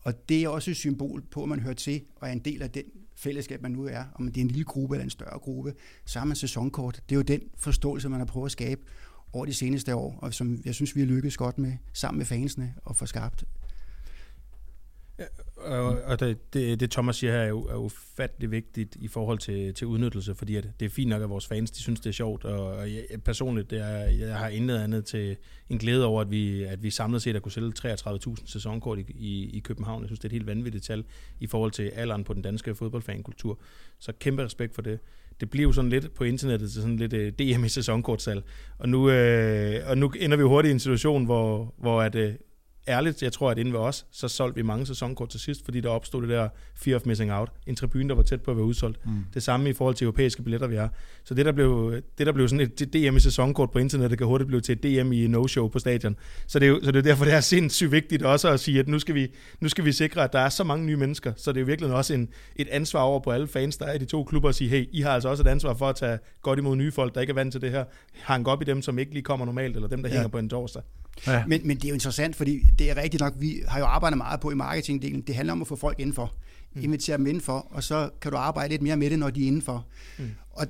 Og 0.02 0.28
det 0.28 0.44
er 0.44 0.48
også 0.48 0.70
et 0.70 0.76
symbol 0.76 1.22
på, 1.30 1.42
at 1.42 1.48
man 1.48 1.60
hører 1.60 1.74
til 1.74 2.02
og 2.16 2.28
er 2.28 2.32
en 2.32 2.38
del 2.38 2.62
af 2.62 2.70
den 2.70 2.84
fællesskab, 3.20 3.62
man 3.62 3.70
nu 3.70 3.86
er, 3.86 4.04
om 4.14 4.26
det 4.26 4.36
er 4.36 4.44
en 4.44 4.48
lille 4.50 4.64
gruppe 4.64 4.94
eller 4.94 5.04
en 5.04 5.10
større 5.10 5.38
gruppe, 5.38 5.74
så 6.04 6.18
har 6.18 6.26
man 6.26 6.36
sæsonkort. 6.36 7.02
Det 7.08 7.14
er 7.14 7.16
jo 7.16 7.22
den 7.22 7.40
forståelse, 7.56 8.08
man 8.08 8.20
har 8.20 8.26
prøvet 8.26 8.46
at 8.46 8.52
skabe 8.52 8.80
over 9.32 9.46
de 9.46 9.54
seneste 9.54 9.94
år, 9.94 10.18
og 10.22 10.34
som 10.34 10.60
jeg 10.64 10.74
synes, 10.74 10.96
vi 10.96 11.00
har 11.00 11.06
lykkedes 11.06 11.36
godt 11.36 11.58
med, 11.58 11.72
sammen 11.92 12.18
med 12.18 12.26
fansene, 12.26 12.74
at 12.90 12.96
få 12.96 13.06
skabt 13.06 13.44
og, 15.56 15.98
og 16.02 16.20
det, 16.20 16.54
det, 16.54 16.80
det 16.80 16.90
Thomas 16.90 17.16
siger 17.16 17.32
her 17.32 17.40
er 17.40 17.48
jo, 17.48 17.60
er 17.60 17.76
ufattelig 17.76 18.50
vigtigt 18.50 18.96
i 18.96 19.08
forhold 19.08 19.38
til, 19.38 19.74
til 19.74 19.86
udnyttelse, 19.86 20.34
fordi 20.34 20.56
at 20.56 20.68
det 20.80 20.86
er 20.86 20.90
fint 20.90 21.08
nok, 21.08 21.22
at 21.22 21.30
vores 21.30 21.46
fans 21.46 21.70
de 21.70 21.82
synes, 21.82 22.00
det 22.00 22.08
er 22.08 22.12
sjovt, 22.12 22.44
og, 22.44 22.66
og 22.66 22.94
jeg, 22.94 23.04
personligt, 23.24 23.70
det 23.70 23.80
er, 23.80 23.98
jeg 23.98 24.36
har 24.36 24.48
intet 24.48 24.78
andet 24.78 25.04
til 25.04 25.36
en 25.68 25.78
glæde 25.78 26.06
over, 26.06 26.20
at 26.20 26.30
vi, 26.30 26.62
at 26.62 26.82
vi 26.82 26.90
samlet 26.90 27.22
set 27.22 27.34
har 27.34 27.40
kunne 27.40 27.52
sælge 27.52 27.72
33.000 27.78 28.34
sæsonkort 28.46 28.98
i, 28.98 29.04
i, 29.08 29.50
i 29.56 29.60
København. 29.60 30.02
Jeg 30.02 30.08
synes, 30.08 30.18
det 30.18 30.24
er 30.24 30.28
et 30.28 30.32
helt 30.32 30.46
vanvittigt 30.46 30.84
tal 30.84 31.04
i 31.40 31.46
forhold 31.46 31.70
til 31.70 31.82
alderen 31.82 32.24
på 32.24 32.34
den 32.34 32.42
danske 32.42 32.74
fodboldfankultur. 32.74 33.58
Så 33.98 34.12
kæmpe 34.20 34.44
respekt 34.44 34.74
for 34.74 34.82
det 34.82 34.98
det 35.40 35.50
bliver 35.50 35.68
jo 35.68 35.72
sådan 35.72 35.90
lidt 35.90 36.14
på 36.14 36.24
internettet 36.24 36.72
til 36.72 36.82
sådan 36.82 36.96
lidt 36.96 37.12
uh, 37.12 37.18
øh, 37.18 37.32
DM 37.32 37.64
i 37.64 37.68
sæsonkortsal. 37.68 38.42
Og 38.78 38.88
nu, 38.88 38.98
uh, 38.98 39.90
og 39.90 39.98
nu 39.98 40.12
ender 40.20 40.36
vi 40.36 40.42
hurtigt 40.42 40.70
i 40.70 40.72
en 40.72 40.80
situation, 40.80 41.24
hvor, 41.24 41.74
hvor 41.78 42.02
at, 42.02 42.14
uh, 42.14 42.30
ærligt, 42.90 43.22
jeg 43.22 43.32
tror, 43.32 43.50
at 43.50 43.58
inden 43.58 43.74
ved 43.74 43.80
os, 43.80 44.06
så 44.10 44.28
solgte 44.28 44.56
vi 44.56 44.62
mange 44.62 44.86
sæsonkort 44.86 45.28
til 45.28 45.40
sidst, 45.40 45.64
fordi 45.64 45.80
der 45.80 45.88
opstod 45.88 46.22
det 46.22 46.30
der 46.30 46.48
fear 46.74 46.96
of 46.96 47.06
missing 47.06 47.32
out. 47.32 47.48
En 47.66 47.76
tribune, 47.76 48.08
der 48.08 48.14
var 48.14 48.22
tæt 48.22 48.42
på 48.42 48.50
at 48.50 48.56
være 48.56 48.66
udsolgt. 48.66 49.06
Mm. 49.06 49.24
Det 49.34 49.42
samme 49.42 49.70
i 49.70 49.72
forhold 49.72 49.94
til 49.94 50.04
europæiske 50.04 50.42
billetter, 50.42 50.66
vi 50.66 50.76
har. 50.76 50.92
Så 51.24 51.34
det, 51.34 51.46
der 51.46 51.52
blev, 51.52 52.02
det, 52.18 52.26
der 52.26 52.32
blev 52.32 52.48
sådan 52.48 52.60
et 52.60 52.92
DM 52.92 53.16
i 53.16 53.20
sæsonkort 53.20 53.70
på 53.70 53.78
internettet, 53.78 54.18
kan 54.18 54.26
hurtigt 54.26 54.48
blive 54.48 54.60
til 54.60 54.72
et 54.72 54.82
DM 54.82 55.12
i 55.12 55.26
no-show 55.26 55.68
på 55.68 55.78
stadion. 55.78 56.16
Så 56.46 56.58
det, 56.58 56.66
er 56.66 56.70
jo, 56.70 56.80
så 56.82 56.92
det 56.92 56.98
er 56.98 57.02
derfor, 57.02 57.24
det 57.24 57.34
er 57.34 57.40
sindssygt 57.40 57.92
vigtigt 57.92 58.22
også 58.22 58.48
at 58.48 58.60
sige, 58.60 58.80
at 58.80 58.88
nu 58.88 58.98
skal, 58.98 59.14
vi, 59.14 59.28
nu 59.60 59.68
skal 59.68 59.84
vi 59.84 59.92
sikre, 59.92 60.24
at 60.24 60.32
der 60.32 60.38
er 60.38 60.48
så 60.48 60.64
mange 60.64 60.86
nye 60.86 60.96
mennesker. 60.96 61.32
Så 61.36 61.52
det 61.52 61.56
er 61.56 61.60
jo 61.60 61.66
virkelig 61.66 61.92
også 61.92 62.14
en, 62.14 62.28
et 62.56 62.68
ansvar 62.68 63.00
over 63.00 63.20
på 63.20 63.30
alle 63.30 63.48
fans, 63.48 63.76
der 63.76 63.86
er 63.86 63.94
i 63.94 63.98
de 63.98 64.04
to 64.04 64.24
klubber, 64.24 64.48
at 64.48 64.54
sige, 64.54 64.70
hey, 64.70 64.88
I 64.92 65.00
har 65.00 65.10
altså 65.10 65.28
også 65.28 65.42
et 65.42 65.46
ansvar 65.46 65.74
for 65.74 65.88
at 65.88 65.96
tage 65.96 66.18
godt 66.42 66.58
imod 66.58 66.76
nye 66.76 66.92
folk, 66.92 67.14
der 67.14 67.20
ikke 67.20 67.30
er 67.30 67.34
vant 67.34 67.52
til 67.52 67.60
det 67.60 67.70
her. 67.70 67.84
Hang 68.14 68.48
op 68.48 68.62
i 68.62 68.64
dem, 68.64 68.82
som 68.82 68.98
ikke 68.98 69.12
lige 69.12 69.22
kommer 69.22 69.46
normalt, 69.46 69.76
eller 69.76 69.88
dem, 69.88 70.02
der 70.02 70.08
ja. 70.08 70.14
hænger 70.14 70.28
på 70.28 70.38
en 70.38 70.48
torsdag. 70.48 70.82
Ja. 71.26 71.44
Men, 71.46 71.60
men 71.64 71.76
det 71.76 71.84
er 71.84 71.88
jo 71.88 71.94
interessant, 71.94 72.36
fordi 72.36 72.60
det 72.78 72.90
er 72.90 72.96
rigtigt 72.96 73.20
nok, 73.20 73.34
vi 73.38 73.62
har 73.68 73.78
jo 73.78 73.84
arbejdet 73.84 74.18
meget 74.18 74.40
på 74.40 74.50
i 74.50 74.54
marketingdelen. 74.54 75.20
Det 75.20 75.34
handler 75.34 75.52
om 75.52 75.60
at 75.60 75.68
få 75.68 75.76
folk 75.76 76.00
indenfor. 76.00 76.34
Mm. 76.74 76.82
Invitere 76.82 77.16
dem 77.16 77.26
indenfor, 77.26 77.66
og 77.70 77.82
så 77.82 78.10
kan 78.20 78.32
du 78.32 78.36
arbejde 78.36 78.68
lidt 78.68 78.82
mere 78.82 78.96
med 78.96 79.10
det, 79.10 79.18
når 79.18 79.30
de 79.30 79.42
er 79.42 79.46
indenfor. 79.46 79.86
Mm. 80.18 80.30
Og 80.50 80.66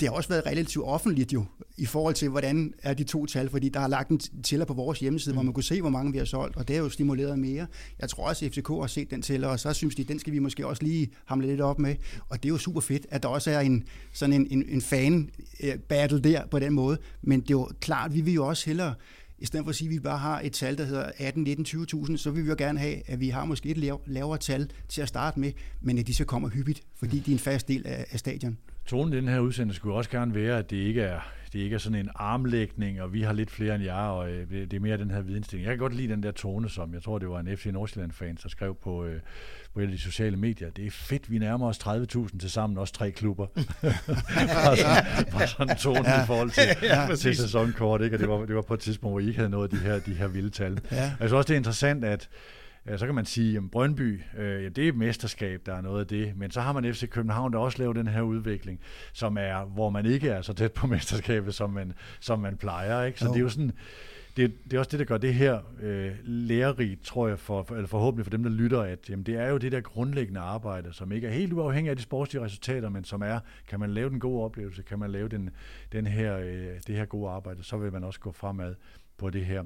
det 0.00 0.08
har 0.08 0.16
også 0.16 0.28
været 0.28 0.46
relativt 0.46 0.84
offentligt 0.84 1.32
jo, 1.32 1.44
i 1.76 1.86
forhold 1.86 2.14
til, 2.14 2.28
hvordan 2.28 2.74
er 2.82 2.94
de 2.94 3.04
to 3.04 3.26
tal, 3.26 3.50
fordi 3.50 3.68
der 3.68 3.80
er 3.80 3.88
lagt 3.88 4.10
en 4.10 4.20
tæller 4.42 4.66
på 4.66 4.74
vores 4.74 5.00
hjemmeside, 5.00 5.32
mm. 5.32 5.36
hvor 5.36 5.42
man 5.42 5.52
kunne 5.52 5.64
se, 5.64 5.80
hvor 5.80 5.90
mange 5.90 6.12
vi 6.12 6.18
har 6.18 6.24
solgt, 6.24 6.56
og 6.56 6.68
det 6.68 6.76
er 6.76 6.80
jo 6.80 6.88
stimuleret 6.88 7.38
mere. 7.38 7.66
Jeg 8.00 8.08
tror 8.08 8.28
også, 8.28 8.44
at 8.44 8.52
FCK 8.52 8.68
har 8.68 8.86
set 8.86 9.10
den 9.10 9.22
tæller, 9.22 9.48
og 9.48 9.60
så 9.60 9.72
synes 9.72 9.94
de, 9.94 10.04
den 10.04 10.18
skal 10.18 10.32
vi 10.32 10.38
måske 10.38 10.66
også 10.66 10.82
lige 10.82 11.10
hamle 11.24 11.46
lidt 11.46 11.60
op 11.60 11.78
med. 11.78 11.96
Og 12.28 12.42
det 12.42 12.48
er 12.48 12.52
jo 12.52 12.58
super 12.58 12.80
fedt, 12.80 13.06
at 13.10 13.22
der 13.22 13.28
også 13.28 13.50
er 13.50 13.60
en, 13.60 13.84
sådan 14.12 14.32
en, 14.32 14.46
en, 14.50 14.64
en 14.68 14.82
fan-battle 14.82 16.20
der 16.20 16.46
på 16.46 16.58
den 16.58 16.72
måde. 16.72 16.98
Men 17.22 17.40
det 17.40 17.50
er 17.50 17.54
jo 17.54 17.68
klart, 17.80 18.14
vi 18.14 18.20
vil 18.20 18.34
jo 18.34 18.46
også 18.46 18.66
hellere 18.66 18.94
i 19.38 19.46
stedet 19.46 19.64
for 19.64 19.70
at 19.70 19.76
sige, 19.76 19.88
at 19.88 19.92
vi 19.92 19.98
bare 19.98 20.18
har 20.18 20.40
et 20.44 20.52
tal, 20.52 20.78
der 20.78 20.84
hedder 20.84 21.10
18, 21.18 21.42
19, 21.42 21.66
20.000, 21.68 22.16
så 22.16 22.30
vil 22.30 22.44
vi 22.44 22.48
jo 22.48 22.54
gerne 22.58 22.78
have, 22.78 23.10
at 23.10 23.20
vi 23.20 23.28
har 23.28 23.44
måske 23.44 23.68
et 23.68 23.98
lavere 24.06 24.38
tal 24.38 24.70
til 24.88 25.02
at 25.02 25.08
starte 25.08 25.40
med, 25.40 25.52
men 25.80 25.98
at 25.98 26.06
de 26.06 26.14
så 26.14 26.24
kommer 26.24 26.48
hyppigt, 26.48 26.82
fordi 26.98 27.18
de 27.18 27.30
er 27.30 27.34
en 27.34 27.38
fast 27.38 27.68
del 27.68 27.86
af, 27.86 28.06
af 28.10 28.18
stadion. 28.18 28.58
Tonen 28.86 29.12
i 29.12 29.16
den 29.16 29.28
her 29.28 29.38
udsendelse 29.38 29.76
skulle 29.76 29.94
også 29.94 30.10
gerne 30.10 30.34
være, 30.34 30.58
at 30.58 30.70
det 30.70 30.76
ikke 30.76 31.02
er, 31.02 31.20
det 31.54 31.60
ikke 31.60 31.74
er 31.74 31.78
sådan 31.78 31.98
en 31.98 32.10
armlægning, 32.14 33.02
og 33.02 33.12
vi 33.12 33.22
har 33.22 33.32
lidt 33.32 33.50
flere 33.50 33.74
end 33.74 33.84
jer, 33.84 33.94
og 33.94 34.30
øh, 34.30 34.50
det 34.50 34.72
er 34.72 34.80
mere 34.80 34.96
den 34.96 35.10
her 35.10 35.20
videnstilling. 35.20 35.66
Jeg 35.66 35.72
kan 35.72 35.78
godt 35.78 35.94
lide 35.94 36.12
den 36.12 36.22
der 36.22 36.30
tone, 36.30 36.70
som 36.70 36.94
jeg 36.94 37.02
tror, 37.02 37.18
det 37.18 37.28
var 37.28 37.40
en 37.40 37.56
FC 37.56 37.66
Nordsjælland-fan, 37.66 38.38
der 38.42 38.48
skrev 38.48 38.74
på, 38.74 39.04
øh, 39.04 39.20
på 39.74 39.80
de 39.80 39.98
sociale 39.98 40.36
medier. 40.36 40.70
Det 40.70 40.86
er 40.86 40.90
fedt, 40.90 41.30
vi 41.30 41.38
nærmer 41.38 41.68
os 41.68 41.78
30.000 41.78 42.38
til 42.38 42.50
sammen, 42.50 42.78
også 42.78 42.92
tre 42.92 43.10
klubber. 43.10 43.46
bare, 44.64 44.76
sådan, 44.76 45.26
bare 45.32 45.46
sådan 45.46 45.76
tone 45.76 46.10
ja. 46.10 46.22
i 46.22 46.26
forhold 46.26 46.50
til, 46.50 46.62
ja, 46.90 47.16
til 47.16 47.36
sæsonkort, 47.36 48.02
ikke? 48.02 48.16
og 48.16 48.20
det 48.20 48.28
var, 48.28 48.44
det 48.46 48.56
var 48.56 48.62
på 48.62 48.74
et 48.74 48.80
tidspunkt, 48.80 49.12
hvor 49.12 49.20
I 49.20 49.26
ikke 49.26 49.38
havde 49.38 49.50
noget 49.50 49.72
af 49.72 49.78
de 49.78 49.84
her, 49.84 49.98
de 49.98 50.14
her 50.14 50.28
vilde 50.28 50.50
tal. 50.50 50.80
Ja. 50.90 50.96
Jeg 51.02 51.12
synes 51.18 51.32
også, 51.32 51.48
det 51.48 51.54
er 51.54 51.58
interessant, 51.58 52.04
at 52.04 52.28
så 52.96 53.06
kan 53.06 53.14
man 53.14 53.24
sige, 53.24 53.56
at 53.56 53.70
Brøndby, 53.70 54.20
øh, 54.38 54.62
ja, 54.62 54.68
det 54.68 54.84
er 54.84 54.88
et 54.88 54.96
mesterskab, 54.96 55.62
der 55.66 55.74
er 55.74 55.80
noget 55.80 56.00
af 56.00 56.06
det, 56.06 56.36
men 56.36 56.50
så 56.50 56.60
har 56.60 56.72
man 56.72 56.94
FC 56.94 57.08
København, 57.08 57.52
der 57.52 57.58
også 57.58 57.78
lavet 57.78 57.96
den 57.96 58.08
her 58.08 58.22
udvikling, 58.22 58.80
som 59.12 59.36
er, 59.40 59.64
hvor 59.64 59.90
man 59.90 60.06
ikke 60.06 60.28
er 60.28 60.42
så 60.42 60.52
tæt 60.52 60.72
på 60.72 60.86
mesterskabet, 60.94 61.54
som 61.54 61.70
man, 61.70 61.92
som 62.20 62.38
man 62.38 62.56
plejer. 62.56 63.02
Ikke? 63.04 63.18
Så 63.18 63.26
jo. 63.26 63.32
det 63.32 63.38
er 63.38 63.42
jo 63.42 63.48
sådan, 63.48 63.72
det, 64.36 64.52
det 64.64 64.72
er 64.72 64.78
også 64.78 64.90
det, 64.90 64.98
der 64.98 65.04
gør 65.04 65.18
det 65.18 65.34
her 65.34 65.60
øh, 65.82 66.12
lærerigt, 66.24 67.04
tror 67.04 67.28
jeg, 67.28 67.38
for, 67.38 67.62
for, 67.62 67.74
eller 67.74 67.88
forhåbentlig 67.88 68.24
for 68.26 68.30
dem, 68.30 68.42
der 68.42 68.50
lytter, 68.50 68.80
at 68.80 69.10
jamen, 69.10 69.26
det 69.26 69.34
er 69.34 69.48
jo 69.48 69.56
det 69.56 69.72
der 69.72 69.80
grundlæggende 69.80 70.40
arbejde, 70.40 70.92
som 70.92 71.12
ikke 71.12 71.26
er 71.26 71.32
helt 71.32 71.52
uafhængig 71.52 71.90
af 71.90 71.96
de 71.96 72.02
sportslige 72.02 72.44
resultater, 72.44 72.88
men 72.88 73.04
som 73.04 73.22
er, 73.22 73.40
kan 73.68 73.80
man 73.80 73.90
lave 73.90 74.10
den 74.10 74.20
gode 74.20 74.44
oplevelse, 74.44 74.82
kan 74.82 74.98
man 74.98 75.10
lave 75.10 75.28
den, 75.28 75.50
den 75.92 76.06
her, 76.06 76.38
øh, 76.38 76.68
det 76.86 76.96
her 76.96 77.04
gode 77.04 77.30
arbejde, 77.30 77.62
så 77.62 77.76
vil 77.76 77.92
man 77.92 78.04
også 78.04 78.20
gå 78.20 78.32
fremad 78.32 78.74
på 79.16 79.30
det 79.30 79.46
her. 79.46 79.64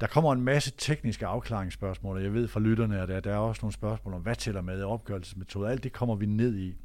Der 0.00 0.06
kommer 0.06 0.32
en 0.32 0.40
masse 0.40 0.72
tekniske 0.78 1.26
afklaringsspørgsmål, 1.26 2.16
og 2.16 2.22
jeg 2.22 2.34
ved 2.34 2.48
fra 2.48 2.60
lytterne, 2.60 3.00
at 3.00 3.24
der, 3.24 3.32
er 3.32 3.36
også 3.36 3.60
nogle 3.62 3.72
spørgsmål 3.72 4.14
om, 4.14 4.22
hvad 4.22 4.36
tæller 4.36 4.60
med 4.60 4.82
opgørelsesmetode. 4.82 5.70
Alt 5.70 5.84
det 5.84 5.92
kommer 5.92 6.14
vi 6.14 6.26
ned 6.26 6.58
i. 6.58 6.76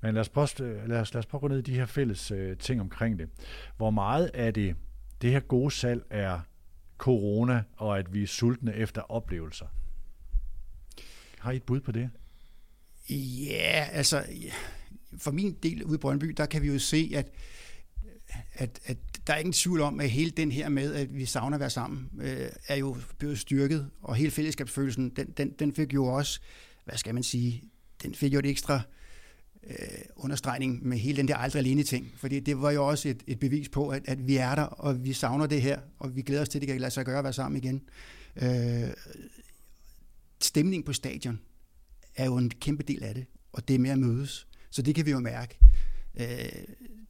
Men 0.00 0.14
lad 0.14 0.20
os 0.20 0.28
prøve, 0.28 0.48
lad 0.86 1.00
os, 1.00 1.14
lad 1.14 1.18
os 1.18 1.26
prøve 1.26 1.38
at 1.38 1.40
gå 1.40 1.48
ned 1.48 1.58
i 1.58 1.62
de 1.62 1.74
her 1.74 1.86
fælles 1.86 2.30
øh, 2.30 2.56
ting 2.56 2.80
omkring 2.80 3.18
det. 3.18 3.28
Hvor 3.76 3.90
meget 3.90 4.30
af 4.34 4.54
det, 4.54 4.76
det 5.22 5.30
her 5.30 5.40
gode 5.40 5.70
salg 5.70 6.02
er 6.10 6.40
corona, 6.98 7.62
og 7.76 7.98
at 7.98 8.14
vi 8.14 8.22
er 8.22 8.26
sultne 8.26 8.74
efter 8.74 9.00
oplevelser? 9.00 9.66
Har 11.38 11.52
I 11.52 11.56
et 11.56 11.62
bud 11.62 11.80
på 11.80 11.92
det? 11.92 12.10
Ja, 13.10 13.88
altså 13.92 14.24
for 15.18 15.30
min 15.30 15.56
del 15.62 15.84
ude 15.84 15.94
i 15.94 15.98
Brøndby, 15.98 16.26
der 16.26 16.46
kan 16.46 16.62
vi 16.62 16.72
jo 16.72 16.78
se, 16.78 17.12
at 17.14 17.30
at, 18.54 18.80
at 18.84 18.96
der 19.26 19.32
er 19.32 19.38
ingen 19.38 19.52
tvivl 19.52 19.80
om, 19.80 20.00
at 20.00 20.10
hele 20.10 20.30
den 20.30 20.52
her 20.52 20.68
med, 20.68 20.94
at 20.94 21.14
vi 21.14 21.24
savner 21.24 21.56
at 21.56 21.60
være 21.60 21.70
sammen, 21.70 22.10
øh, 22.20 22.48
er 22.68 22.76
jo 22.76 22.96
blevet 23.18 23.38
styrket, 23.38 23.90
og 24.02 24.14
hele 24.14 24.30
fællesskabsfølelsen, 24.30 25.10
den, 25.10 25.26
den, 25.36 25.50
den 25.50 25.74
fik 25.74 25.94
jo 25.94 26.06
også, 26.06 26.40
hvad 26.84 26.98
skal 26.98 27.14
man 27.14 27.22
sige, 27.22 27.62
den 28.02 28.14
fik 28.14 28.34
jo 28.34 28.38
et 28.38 28.46
ekstra 28.46 28.80
øh, 29.66 29.76
understregning 30.16 30.86
med 30.86 30.98
hele 30.98 31.16
den 31.16 31.28
der 31.28 31.36
aldrig 31.36 31.60
alene 31.60 31.82
ting, 31.82 32.12
fordi 32.16 32.40
det 32.40 32.62
var 32.62 32.70
jo 32.70 32.88
også 32.88 33.08
et, 33.08 33.22
et 33.26 33.38
bevis 33.38 33.68
på, 33.68 33.88
at, 33.88 34.02
at 34.06 34.26
vi 34.26 34.36
er 34.36 34.54
der, 34.54 34.62
og 34.62 35.04
vi 35.04 35.12
savner 35.12 35.46
det 35.46 35.62
her, 35.62 35.80
og 35.98 36.16
vi 36.16 36.22
glæder 36.22 36.42
os 36.42 36.48
til, 36.48 36.58
at 36.58 36.60
det 36.60 36.68
kan 36.68 36.80
lade 36.80 36.90
sig 36.90 37.04
gøre 37.04 37.18
at 37.18 37.24
være 37.24 37.32
sammen 37.32 37.64
igen. 37.64 37.82
Øh, 38.36 38.90
stemning 40.40 40.84
på 40.84 40.92
stadion 40.92 41.40
er 42.16 42.24
jo 42.24 42.36
en 42.36 42.50
kæmpe 42.50 42.82
del 42.82 43.02
af 43.02 43.14
det, 43.14 43.26
og 43.52 43.68
det 43.68 43.74
er 43.74 43.78
med 43.78 43.90
at 43.90 43.98
mødes, 43.98 44.46
så 44.70 44.82
det 44.82 44.94
kan 44.94 45.06
vi 45.06 45.10
jo 45.10 45.18
mærke. 45.18 45.58
Øh, 46.20 46.48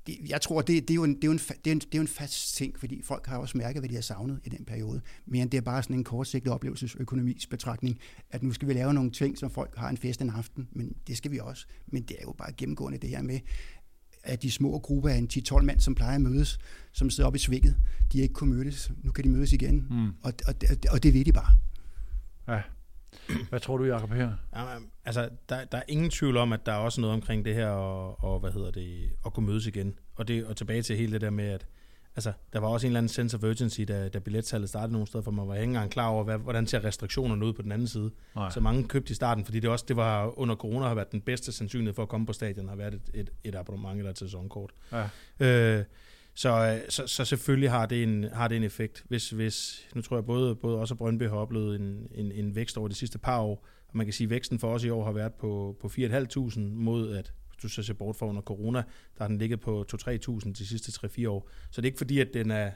det, 0.06 0.16
jeg 0.28 0.40
tror, 0.40 0.62
det, 0.62 0.88
det, 0.88 0.90
er 0.90 0.94
jo 0.94 1.04
en, 1.04 1.14
det, 1.14 1.24
er 1.24 1.28
jo 1.28 1.32
en, 1.32 1.38
det, 1.38 1.66
er 1.66 1.72
en, 1.72 1.78
det 1.78 1.94
er 1.94 1.98
jo 1.98 2.00
en 2.00 2.08
fast 2.08 2.56
ting, 2.56 2.78
fordi 2.78 3.02
folk 3.02 3.26
har 3.26 3.38
også 3.38 3.58
mærket, 3.58 3.80
hvad 3.80 3.88
de 3.88 3.94
har 3.94 4.02
savnet 4.02 4.40
i 4.44 4.48
den 4.48 4.64
periode. 4.64 5.00
Men 5.26 5.48
det 5.48 5.58
er 5.58 5.62
bare 5.62 5.82
sådan 5.82 5.96
en 5.96 6.04
kortsigtet 6.04 6.52
oplevelsesøkonomisk 6.52 7.50
betragtning, 7.50 7.98
at 8.30 8.42
nu 8.42 8.52
skal 8.52 8.68
vi 8.68 8.72
lave 8.72 8.94
nogle 8.94 9.10
ting, 9.10 9.38
som 9.38 9.50
folk 9.50 9.76
har 9.76 9.88
en 9.88 9.96
fest 9.96 10.20
en 10.20 10.30
aften, 10.30 10.68
men 10.72 10.96
det 11.06 11.16
skal 11.16 11.30
vi 11.30 11.38
også. 11.38 11.66
Men 11.86 12.02
det 12.02 12.16
er 12.18 12.22
jo 12.22 12.32
bare 12.32 12.52
gennemgående 12.52 12.98
det 12.98 13.10
her 13.10 13.22
med, 13.22 13.40
at 14.24 14.42
de 14.42 14.50
små 14.50 14.78
grupper 14.78 15.08
af 15.08 15.16
en 15.16 15.28
10-12 15.32 15.60
mand, 15.60 15.80
som 15.80 15.94
plejer 15.94 16.14
at 16.14 16.20
mødes, 16.20 16.58
som 16.92 17.10
sidder 17.10 17.26
oppe 17.26 17.36
i 17.36 17.40
svinget, 17.40 17.76
de 18.12 18.20
ikke 18.20 18.34
kunne 18.34 18.54
mødes. 18.54 18.92
Nu 19.02 19.12
kan 19.12 19.24
de 19.24 19.28
mødes 19.28 19.52
igen, 19.52 19.86
mm. 19.90 20.08
og, 20.22 20.32
og, 20.46 20.54
og, 20.70 20.76
og 20.90 21.02
det 21.02 21.14
ved 21.14 21.24
de 21.24 21.32
bare. 21.32 21.56
Ja. 22.48 22.60
Hvad 23.48 23.60
tror 23.60 23.76
du, 23.76 23.84
Jacob, 23.84 24.12
her? 24.12 24.30
Altså, 25.04 25.28
der, 25.48 25.64
der 25.64 25.78
er 25.78 25.82
ingen 25.88 26.10
tvivl 26.10 26.36
om, 26.36 26.52
at 26.52 26.66
der 26.66 26.72
er 26.72 26.76
også 26.76 27.00
noget 27.00 27.14
omkring 27.14 27.44
det 27.44 27.54
her, 27.54 27.68
og, 27.68 28.24
og 28.24 28.40
hvad 28.40 28.52
hedder 28.52 28.70
det, 28.70 29.10
at 29.26 29.32
kunne 29.32 29.46
mødes 29.46 29.66
igen. 29.66 29.98
Og, 30.14 30.28
det, 30.28 30.44
og 30.44 30.56
tilbage 30.56 30.82
til 30.82 30.96
hele 30.96 31.12
det 31.12 31.20
der 31.20 31.30
med, 31.30 31.44
at 31.44 31.66
altså, 32.16 32.32
der 32.52 32.60
var 32.60 32.68
også 32.68 32.86
en 32.86 32.90
eller 32.90 32.98
anden 32.98 33.08
sense 33.08 33.36
of 33.36 33.42
urgency, 33.42 33.80
da, 33.88 34.08
da 34.08 34.18
billetsalget 34.18 34.68
startede 34.68 34.92
nogle 34.92 35.06
steder, 35.06 35.24
for 35.24 35.30
man 35.30 35.48
var 35.48 35.54
ikke 35.54 35.64
engang 35.64 35.90
klar 35.90 36.08
over, 36.08 36.24
hvad, 36.24 36.38
hvordan 36.38 36.66
ser 36.66 36.84
restriktionerne 36.84 37.46
ud 37.46 37.52
på 37.52 37.62
den 37.62 37.72
anden 37.72 37.88
side. 37.88 38.10
Nej. 38.36 38.50
Så 38.50 38.60
mange 38.60 38.88
købte 38.88 39.10
i 39.10 39.14
starten, 39.14 39.44
fordi 39.44 39.60
det 39.60 39.70
også 39.70 39.84
det 39.88 39.96
var 39.96 40.38
under 40.38 40.54
corona 40.54 40.86
har 40.86 40.94
været 40.94 41.12
den 41.12 41.20
bedste 41.20 41.52
sandsynlighed 41.52 41.94
for 41.94 42.02
at 42.02 42.08
komme 42.08 42.26
på 42.26 42.32
stadion, 42.32 42.68
har 42.68 42.76
været 42.76 42.94
et, 42.94 43.10
et, 43.14 43.30
et 43.44 43.54
abonnement 43.54 43.98
eller 43.98 44.10
et 44.10 44.18
sæsonkort. 44.18 44.70
Ja. 44.92 45.08
Øh, 45.40 45.84
så, 46.34 46.82
så, 46.88 47.06
så 47.06 47.24
selvfølgelig 47.24 47.70
har 47.70 47.86
det 47.86 48.02
en, 48.02 48.24
har 48.24 48.48
det 48.48 48.56
en 48.56 48.62
effekt. 48.62 49.04
Hvis, 49.08 49.30
hvis, 49.30 49.86
nu 49.94 50.02
tror 50.02 50.16
jeg 50.16 50.24
både, 50.24 50.56
både 50.56 50.78
også 50.78 50.94
Brøndby 50.94 51.22
har 51.22 51.36
oplevet 51.36 51.80
en, 51.80 52.06
en, 52.14 52.32
en 52.32 52.54
vækst 52.54 52.78
over 52.78 52.88
de 52.88 52.94
sidste 52.94 53.18
par 53.18 53.40
år, 53.40 53.66
og 53.88 53.96
man 53.96 54.06
kan 54.06 54.12
sige, 54.12 54.24
at 54.24 54.30
væksten 54.30 54.58
for 54.58 54.74
os 54.74 54.84
i 54.84 54.90
år 54.90 55.04
har 55.04 55.12
været 55.12 55.34
på, 55.34 55.76
på 55.80 55.86
4.500 55.86 56.60
mod 56.60 57.16
at 57.16 57.32
du 57.62 57.68
så 57.68 57.82
ser 57.82 57.94
bort 57.94 58.16
fra 58.16 58.26
under 58.26 58.42
corona, 58.42 58.78
der 59.18 59.24
har 59.24 59.28
den 59.28 59.38
ligget 59.38 59.60
på 59.60 59.84
2-3.000 59.94 60.52
de 60.52 60.66
sidste 60.66 61.06
3-4 61.06 61.28
år. 61.28 61.48
Så 61.70 61.80
det 61.80 61.86
er 61.86 61.90
ikke 61.90 61.98
fordi, 61.98 62.20
at 62.20 62.28
den 62.34 62.50
er 62.50 62.70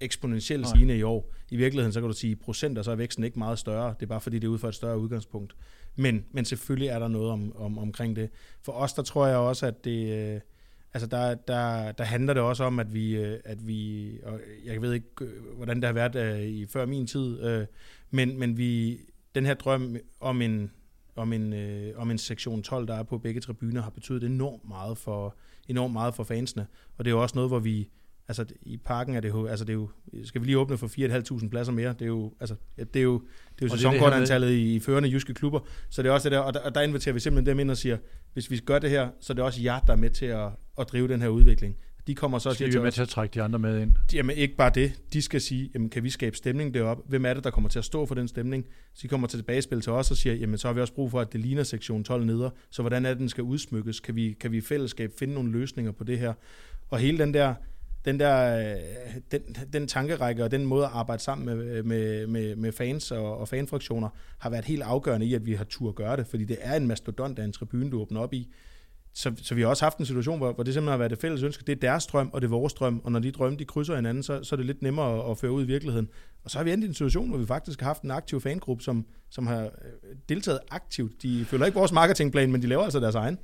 eksponentielt 0.00 0.68
stigende 0.68 0.98
i 0.98 1.02
år. 1.02 1.32
I 1.50 1.56
virkeligheden, 1.56 1.92
så 1.92 2.00
kan 2.00 2.08
du 2.08 2.14
sige, 2.14 2.36
procenter, 2.36 2.82
så 2.82 2.90
er 2.90 2.96
væksten 2.96 3.24
ikke 3.24 3.38
meget 3.38 3.58
større. 3.58 3.94
Det 3.94 4.02
er 4.02 4.06
bare 4.06 4.20
fordi, 4.20 4.38
det 4.38 4.46
er 4.46 4.50
ud 4.50 4.58
fra 4.58 4.68
et 4.68 4.74
større 4.74 4.98
udgangspunkt. 4.98 5.56
Men, 5.96 6.24
men 6.32 6.44
selvfølgelig 6.44 6.88
er 6.88 6.98
der 6.98 7.08
noget 7.08 7.30
om, 7.30 7.56
om, 7.56 7.78
omkring 7.78 8.16
det. 8.16 8.30
For 8.62 8.72
os, 8.72 8.92
der 8.92 9.02
tror 9.02 9.26
jeg 9.26 9.36
også, 9.36 9.66
at 9.66 9.84
det, 9.84 10.34
øh, 10.34 10.40
Altså 10.94 11.06
der, 11.06 11.34
der, 11.34 11.92
der 11.92 12.04
handler 12.04 12.34
det 12.34 12.42
også 12.42 12.64
om, 12.64 12.78
at 12.78 12.94
vi, 12.94 13.16
øh, 13.16 13.38
at 13.44 13.66
vi 13.66 14.10
og 14.22 14.40
jeg 14.64 14.82
ved 14.82 14.92
ikke, 14.92 15.06
øh, 15.20 15.56
hvordan 15.56 15.76
det 15.76 15.84
har 15.84 15.92
været 15.92 16.34
uh, 16.34 16.42
i 16.42 16.66
før 16.66 16.86
min 16.86 17.06
tid, 17.06 17.44
uh, 17.44 17.64
men, 18.10 18.38
men 18.38 18.58
vi, 18.58 18.98
den 19.34 19.46
her 19.46 19.54
drøm 19.54 19.96
om 20.20 20.42
en, 20.42 20.70
om 21.16 21.32
en, 21.32 21.52
uh, 21.52 22.00
om 22.02 22.10
en 22.10 22.18
sektion 22.18 22.62
12, 22.62 22.86
der 22.86 22.94
er 22.94 23.02
på 23.02 23.18
begge 23.18 23.40
tribuner, 23.40 23.82
har 23.82 23.90
betydet 23.90 24.24
enormt 24.24 24.68
meget 24.68 24.98
for, 24.98 25.36
enormt 25.68 25.92
meget 25.92 26.14
for 26.14 26.24
fansene. 26.24 26.66
Og 26.98 27.04
det 27.04 27.10
er 27.10 27.14
jo 27.14 27.22
også 27.22 27.34
noget, 27.34 27.50
hvor 27.50 27.58
vi, 27.58 27.88
altså 28.28 28.44
i 28.62 28.76
parken 28.76 29.14
er 29.14 29.20
det 29.20 29.28
jo, 29.28 29.46
altså 29.46 29.64
det 29.64 29.72
er 29.72 29.74
jo, 29.74 29.88
skal 30.24 30.40
vi 30.40 30.46
lige 30.46 30.58
åbne 30.58 30.78
for 30.78 30.86
4.500 30.86 31.48
pladser 31.48 31.72
mere, 31.72 31.92
det 31.92 32.02
er 32.02 32.06
jo, 32.06 32.32
altså, 32.40 32.54
det 32.76 32.96
er 32.96 33.02
jo, 33.02 33.22
det 33.58 33.64
er 33.64 33.66
jo 33.66 33.76
sæsonkortantallet 33.76 34.50
i 34.50 34.80
førende 34.80 35.10
jyske 35.10 35.34
klubber, 35.34 35.60
så 35.88 36.02
det 36.02 36.08
er 36.08 36.12
også 36.12 36.28
det 36.28 36.36
der, 36.36 36.42
og 36.42 36.54
der, 36.54 36.60
og 36.60 36.74
der 36.74 36.80
inviterer 36.80 37.12
vi 37.12 37.20
simpelthen 37.20 37.46
dem 37.46 37.60
ind 37.60 37.70
og 37.70 37.76
siger, 37.76 37.96
hvis 38.32 38.50
vi 38.50 38.58
gør 38.58 38.78
det 38.78 38.90
her, 38.90 39.08
så 39.20 39.32
er 39.32 39.34
det 39.34 39.44
også 39.44 39.62
jer, 39.62 39.80
der 39.80 39.92
er 39.92 39.96
med 39.96 40.10
til 40.10 40.26
at, 40.26 40.48
at 40.78 40.88
drive 40.92 41.08
den 41.08 41.22
her 41.22 41.28
udvikling. 41.28 41.76
De 42.06 42.14
kommer 42.14 42.38
så 42.38 42.54
til 42.54 42.76
at... 42.76 42.82
med 42.82 42.92
til 42.92 43.02
at 43.02 43.08
trække 43.08 43.34
de 43.34 43.42
andre 43.42 43.58
med 43.58 43.80
ind? 43.80 43.94
Jamen 44.12 44.36
ikke 44.36 44.56
bare 44.56 44.70
det. 44.74 44.92
De 45.12 45.22
skal 45.22 45.40
sige, 45.40 45.70
jamen 45.74 45.90
kan 45.90 46.02
vi 46.02 46.10
skabe 46.10 46.36
stemning 46.36 46.74
deroppe? 46.74 47.02
Hvem 47.08 47.24
er 47.24 47.34
det, 47.34 47.44
der 47.44 47.50
kommer 47.50 47.70
til 47.70 47.78
at 47.78 47.84
stå 47.84 48.06
for 48.06 48.14
den 48.14 48.28
stemning? 48.28 48.66
Så 48.94 49.00
de 49.02 49.08
kommer 49.08 49.26
til 49.26 49.38
tilbagespil 49.38 49.80
til 49.80 49.92
os 49.92 50.10
og 50.10 50.16
siger, 50.16 50.34
jamen 50.34 50.58
så 50.58 50.68
har 50.68 50.72
vi 50.72 50.80
også 50.80 50.94
brug 50.94 51.10
for, 51.10 51.20
at 51.20 51.32
det 51.32 51.40
ligner 51.40 51.62
sektion 51.62 52.04
12 52.04 52.24
neder. 52.24 52.50
Så 52.70 52.82
hvordan 52.82 53.06
er 53.06 53.10
det, 53.10 53.18
den 53.18 53.28
skal 53.28 53.44
udsmykkes? 53.44 54.00
Kan 54.00 54.16
vi, 54.16 54.36
kan 54.40 54.52
vi 54.52 54.56
i 54.56 54.60
fællesskab 54.60 55.12
finde 55.18 55.34
nogle 55.34 55.52
løsninger 55.52 55.92
på 55.92 56.04
det 56.04 56.18
her? 56.18 56.32
Og 56.88 56.98
hele 56.98 57.18
den 57.18 57.34
der 57.34 57.54
den 58.04 58.20
der 58.20 58.58
øh, 58.70 58.76
den, 59.30 59.40
den 59.72 59.88
tankerække 59.88 60.44
og 60.44 60.50
den 60.50 60.64
måde 60.64 60.84
at 60.84 60.90
arbejde 60.94 61.22
sammen 61.22 61.46
med, 61.46 61.64
øh, 61.64 61.86
med, 61.86 62.26
med, 62.26 62.56
med 62.56 62.72
fans 62.72 63.10
og, 63.10 63.38
og 63.38 63.48
fanfraktioner 63.48 64.08
har 64.38 64.50
været 64.50 64.64
helt 64.64 64.82
afgørende 64.82 65.26
i, 65.26 65.34
at 65.34 65.46
vi 65.46 65.54
har 65.54 65.64
tur 65.64 65.88
at 65.88 65.94
gøre 65.94 66.16
det, 66.16 66.26
fordi 66.26 66.44
det 66.44 66.58
er 66.60 66.76
en 66.76 66.86
mastodont 66.86 67.38
af 67.38 67.44
en 67.44 67.52
tribune, 67.52 67.90
du 67.90 68.00
åbner 68.00 68.20
op 68.20 68.34
i. 68.34 68.52
Så, 69.14 69.32
så 69.42 69.54
vi 69.54 69.60
har 69.60 69.68
også 69.68 69.84
haft 69.84 69.98
en 69.98 70.06
situation, 70.06 70.38
hvor, 70.38 70.52
hvor 70.52 70.64
det 70.64 70.74
simpelthen 70.74 70.90
har 70.90 70.98
været 70.98 71.10
det 71.10 71.18
fælles 71.18 71.42
ønske. 71.42 71.64
Det 71.66 71.72
er 71.72 71.76
deres 71.76 72.06
drøm, 72.06 72.30
og 72.32 72.40
det 72.40 72.46
er 72.46 72.50
vores 72.50 72.74
drøm, 72.74 73.00
og 73.04 73.12
når 73.12 73.20
de 73.20 73.30
drømme 73.30 73.58
de 73.58 73.64
krydser 73.64 73.96
hinanden, 73.96 74.22
så, 74.22 74.42
så 74.42 74.54
er 74.54 74.56
det 74.56 74.66
lidt 74.66 74.82
nemmere 74.82 75.24
at, 75.24 75.30
at 75.30 75.38
føre 75.38 75.52
ud 75.52 75.62
i 75.62 75.66
virkeligheden. 75.66 76.08
Og 76.44 76.50
så 76.50 76.58
har 76.58 76.64
vi 76.64 76.72
endt 76.72 76.84
i 76.84 76.88
en 76.88 76.94
situation, 76.94 77.28
hvor 77.28 77.38
vi 77.38 77.46
faktisk 77.46 77.80
har 77.80 77.86
haft 77.86 78.02
en 78.02 78.10
aktiv 78.10 78.40
fangruppe, 78.40 78.84
som, 78.84 79.06
som 79.30 79.46
har 79.46 79.62
øh, 79.62 79.70
deltaget 80.28 80.60
aktivt. 80.70 81.22
De 81.22 81.44
følger 81.44 81.66
ikke 81.66 81.78
vores 81.78 81.92
marketingplan, 81.92 82.52
men 82.52 82.62
de 82.62 82.66
laver 82.66 82.82
altså 82.82 83.00
deres 83.00 83.14
egen. 83.14 83.38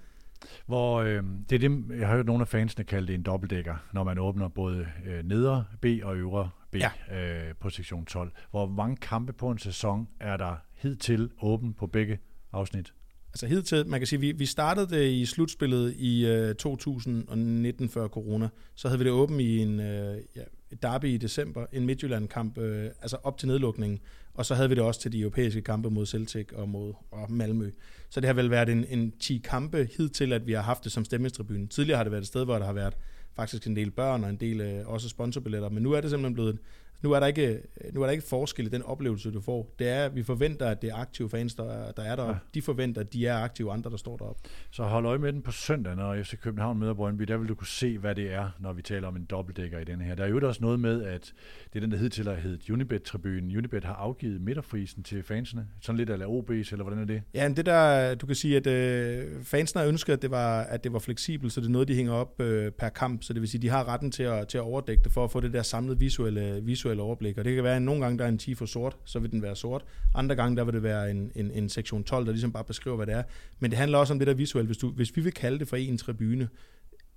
Hvor, 0.67 1.01
øh, 1.01 1.23
det 1.51 1.65
er 1.65 1.69
det, 1.69 1.99
jeg 1.99 2.09
har 2.09 2.15
hørt 2.15 2.27
nogle 2.27 2.41
af 2.41 2.49
fansene 2.49 2.85
kalde 2.85 3.07
det 3.07 3.15
en 3.15 3.23
dobbeltdækker, 3.23 3.77
når 3.93 4.05
man 4.05 4.19
åbner 4.19 4.49
både 4.49 4.87
øh, 5.07 5.25
nedre 5.25 5.65
B 5.81 5.87
og 6.03 6.17
øvre 6.17 6.51
B 6.71 6.77
ja. 6.77 6.91
øh, 7.19 7.55
på 7.61 7.71
sektion 7.71 8.05
12. 8.05 8.33
Hvor 8.51 8.67
mange 8.67 8.97
kampe 8.97 9.33
på 9.33 9.51
en 9.51 9.59
sæson 9.59 10.09
er 10.21 10.37
der 10.37 10.57
hidtil 10.75 11.31
åben 11.43 11.75
på 11.75 11.87
begge 11.87 12.19
afsnit? 12.53 12.93
Altså 13.37 13.47
hidtil, 13.47 13.87
man 13.87 14.01
kan 14.01 14.07
sige, 14.07 14.21
vi, 14.21 14.33
vi 14.33 14.47
startede 14.47 14.87
det 14.97 15.11
i 15.11 15.27
slutspillet 15.27 15.95
i 15.99 16.27
øh, 16.27 16.55
2019 16.55 17.89
før 17.89 18.09
corona. 18.09 18.49
Så 18.75 18.89
havde 18.89 18.99
vi 18.99 19.05
det 19.05 19.13
åbent 19.13 19.41
i 19.41 19.59
en 19.59 19.81
øh, 19.81 20.17
ja, 20.37 20.43
derby 20.83 21.05
i 21.05 21.17
december, 21.17 21.67
en 21.73 21.87
Midtjylland-kamp, 21.87 22.59
øh, 22.59 22.91
altså 23.03 23.17
op 23.23 23.39
til 23.39 23.49
nedlukningen. 23.49 24.01
Og 24.37 24.47
så 24.47 24.55
havde 24.55 24.69
vi 24.69 24.75
det 24.75 24.83
også 24.83 25.01
til 25.01 25.13
de 25.13 25.21
europæiske 25.21 25.63
kampe 25.63 25.91
mod 25.91 26.07
Celtic 26.07 26.53
og 26.53 26.69
mod 26.69 26.93
og 27.11 27.33
Malmø. 27.33 27.71
Så 28.09 28.21
det 28.21 28.27
har 28.27 28.35
vel 28.35 28.51
været 28.51 28.69
en, 28.69 28.85
en 28.89 29.13
10 29.21 29.39
kampe 29.45 29.89
hidtil, 29.97 30.33
at 30.33 30.47
vi 30.47 30.53
har 30.53 30.63
haft 30.63 30.85
det 30.85 30.93
som 30.93 31.05
stemmestribune. 31.05 31.67
Tidligere 31.67 31.97
har 31.97 32.05
det 32.05 32.11
været 32.11 32.23
et 32.23 32.29
sted, 32.29 32.45
hvor 32.45 32.59
der 32.59 32.67
har 32.67 32.73
været 32.73 32.95
faktisk 33.37 33.67
en 33.67 33.77
del 33.77 33.91
børn 33.91 34.25
og 34.25 34.31
en 34.31 34.37
del 34.37 34.61
øh, 34.61 34.89
også 34.89 35.09
sponsorbilletter, 35.09 35.69
men 35.69 35.83
nu 35.83 35.93
er 35.93 36.01
det 36.01 36.11
simpelthen 36.11 36.35
blevet 36.35 36.59
nu 37.03 37.13
er, 37.13 37.21
der 37.21 37.27
ikke, 37.27 37.63
nu 37.93 38.03
er 38.03 38.07
der 38.07 38.13
ikke 38.13 38.25
forskel 38.25 38.67
i 38.67 38.69
den 38.69 38.83
oplevelse, 38.83 39.31
du 39.31 39.41
får. 39.41 39.75
Det 39.79 39.89
er, 39.89 40.05
at 40.05 40.17
vi 40.17 40.23
forventer, 40.23 40.67
at 40.67 40.83
det 40.83 40.91
er 40.91 40.97
aktive 40.97 41.31
fans, 41.31 41.55
der 41.55 41.65
er 41.65 41.93
der. 41.93 42.03
Er 42.03 42.17
der. 42.17 42.27
Ja. 42.27 42.35
De 42.55 42.63
forventer, 42.63 43.01
at 43.01 43.13
de 43.13 43.27
er 43.27 43.37
aktive 43.37 43.73
andre, 43.73 43.91
der 43.91 43.97
står 43.97 44.17
deroppe. 44.17 44.43
Så 44.71 44.83
hold 44.83 45.07
øje 45.07 45.19
med 45.19 45.33
den 45.33 45.43
på 45.43 45.51
søndag, 45.51 45.97
når 45.97 46.23
FC 46.23 46.39
København 46.41 46.79
møder 46.79 46.95
Brøndby. 46.95 47.23
Der 47.23 47.37
vil 47.37 47.49
du 47.49 47.55
kunne 47.55 47.67
se, 47.67 47.99
hvad 47.99 48.15
det 48.15 48.33
er, 48.33 48.51
når 48.61 48.73
vi 48.73 48.83
taler 48.83 49.09
om 49.09 49.17
en 49.17 49.25
dobbeltdækker 49.25 49.79
i 49.79 49.85
den 49.85 50.01
her. 50.01 50.15
Der 50.15 50.25
er 50.25 50.29
jo 50.29 50.49
også 50.49 50.63
noget 50.63 50.81
med, 50.81 51.03
at 51.03 51.33
det 51.73 51.77
er 51.77 51.81
den, 51.81 51.91
der 51.91 51.99
hidtil 51.99 52.25
har 52.25 52.35
heddet 52.35 52.71
Unibet-tribunen. 52.71 53.57
Unibet 53.59 53.85
har 53.85 53.95
afgivet 53.95 54.41
midterfrisen 54.41 55.03
til 55.03 55.23
fansene. 55.23 55.67
Sådan 55.81 55.97
lidt 55.97 56.11
af 56.11 56.17
OB's, 56.17 56.73
eller 56.73 56.83
hvordan 56.83 56.99
er 56.99 57.05
det? 57.05 57.23
Ja, 57.35 57.49
det 57.49 57.67
der, 57.67 58.15
du 58.15 58.27
kan 58.27 58.35
sige, 58.35 58.57
at 58.57 58.67
øh, 58.67 59.45
fansene 59.45 59.81
har 59.81 59.89
ønsket, 59.89 60.13
at 60.13 60.23
det, 60.23 60.31
var, 60.31 60.61
at 60.61 60.85
det 60.85 60.93
var 60.93 60.99
fleksibelt, 60.99 61.53
så 61.53 61.61
det 61.61 61.67
er 61.67 61.71
noget, 61.71 61.89
de 61.89 61.95
hænger 61.95 62.13
op 62.13 62.41
øh, 62.41 62.73
per 62.73 62.89
kamp. 62.89 63.23
Så 63.23 63.33
det 63.33 63.41
vil 63.41 63.49
sige, 63.49 63.59
at 63.59 63.63
de 63.63 63.69
har 63.69 63.89
retten 63.89 64.11
til 64.11 64.23
at, 64.23 64.49
til 64.49 64.59
at 64.59 64.63
overdække 64.63 65.05
det, 65.05 65.13
for 65.13 65.25
at 65.25 65.31
få 65.31 65.41
det 65.41 65.53
der 65.53 65.63
samlede 65.63 65.99
visuelle, 65.99 66.61
visuelle 66.63 66.96
overblik. 67.01 67.39
Og 67.39 67.45
det 67.45 67.55
kan 67.55 67.65
være, 67.65 67.77
at 67.77 67.83
nogle 67.83 68.03
gange 68.03 68.19
der 68.19 68.25
er 68.25 68.29
en 68.29 68.39
tifo 68.39 68.67
sort, 68.67 68.97
så 69.05 69.19
vil 69.19 69.31
den 69.31 69.43
være 69.43 69.57
sort. 69.57 69.85
Andre 70.15 70.35
gange 70.35 70.57
der 70.57 70.65
vil 70.65 70.75
det 70.75 70.83
være 70.83 71.11
en, 71.11 71.33
en, 71.35 71.51
en 71.51 71.69
sektion 71.69 72.05
12, 72.05 72.27
der 72.27 72.33
ligesom 72.33 72.53
bare 72.53 72.65
beskriver, 72.65 72.97
hvad 72.97 73.07
det 73.07 73.15
er. 73.15 73.23
Men 73.59 73.71
det 73.71 73.79
handler 73.79 73.99
også 73.99 74.13
om 74.13 74.19
det 74.19 74.29
der 74.29 74.35
visuelle. 74.35 74.67
Hvis, 74.67 74.79
du, 74.79 74.91
hvis 74.91 75.17
vi 75.17 75.21
vil 75.21 75.33
kalde 75.33 75.59
det 75.59 75.69
for 75.69 75.77
en 75.77 75.99
tribune, 75.99 76.49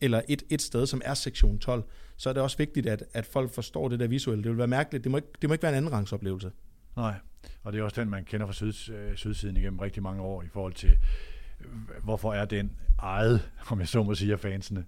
eller 0.02 0.22
et, 0.28 0.44
et 0.50 0.62
sted, 0.62 0.86
som 0.86 1.02
er 1.06 1.14
sektion 1.14 1.60
12, 1.60 1.84
så 2.18 2.30
er 2.30 2.34
det 2.34 2.44
også 2.44 2.58
vigtigt, 2.58 2.88
at, 2.88 3.04
at 3.14 3.26
folk 3.26 3.52
forstår 3.52 3.88
det 3.88 4.00
der 4.00 4.08
visuelle. 4.08 4.44
Det 4.44 4.52
vil 4.52 4.58
være 4.58 4.68
mærkeligt. 4.68 5.04
Det 5.04 5.12
må 5.12 5.18
ikke, 5.18 5.30
det 5.42 5.50
må 5.50 5.54
ikke 5.54 5.64
være 5.64 5.72
en 5.72 5.78
anden 5.78 5.92
rangsoplevelse. 5.92 6.52
Nej, 6.96 7.14
og 7.64 7.74
det 7.74 7.80
er 7.80 7.84
også 7.84 8.02
den, 8.02 8.10
man 8.10 8.26
kender 8.26 8.46
fra 8.46 8.54
syd, 8.54 8.94
øh, 8.94 9.16
sydsiden 9.16 9.58
igennem 9.58 9.80
rigtig 9.80 10.04
mange 10.04 10.22
år 10.22 10.44
i 10.44 10.48
forhold 10.54 10.74
til, 10.74 10.98
øh, 11.60 12.04
hvorfor 12.04 12.34
er 12.34 12.46
den 12.46 12.72
ejet, 13.02 13.50
om 13.70 13.80
jeg 13.80 13.88
så 13.88 14.04
må 14.04 14.16
sige, 14.16 14.34
af 14.34 14.40
fansene. 14.40 14.86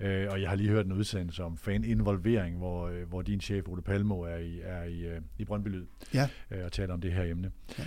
Øh, 0.00 0.26
og 0.30 0.40
jeg 0.40 0.48
har 0.48 0.56
lige 0.56 0.68
hørt 0.68 0.86
en 0.86 0.92
udsendelse 0.92 1.44
om 1.44 1.56
fan-involvering, 1.56 2.56
hvor, 2.56 2.88
øh, 2.88 3.08
hvor 3.08 3.22
din 3.22 3.40
chef, 3.40 3.68
Ole 3.68 3.82
Palmo, 3.82 4.20
er 4.20 4.36
i, 4.36 4.60
er 4.60 4.84
i, 4.84 5.00
øh, 5.00 5.20
i 5.38 5.44
Brøndby 5.44 5.68
Lyd 5.68 5.86
ja. 6.14 6.28
øh, 6.50 6.64
og 6.64 6.72
taler 6.72 6.94
om 6.94 7.00
det 7.00 7.12
her 7.12 7.24
emne. 7.24 7.50
Ja. 7.78 7.84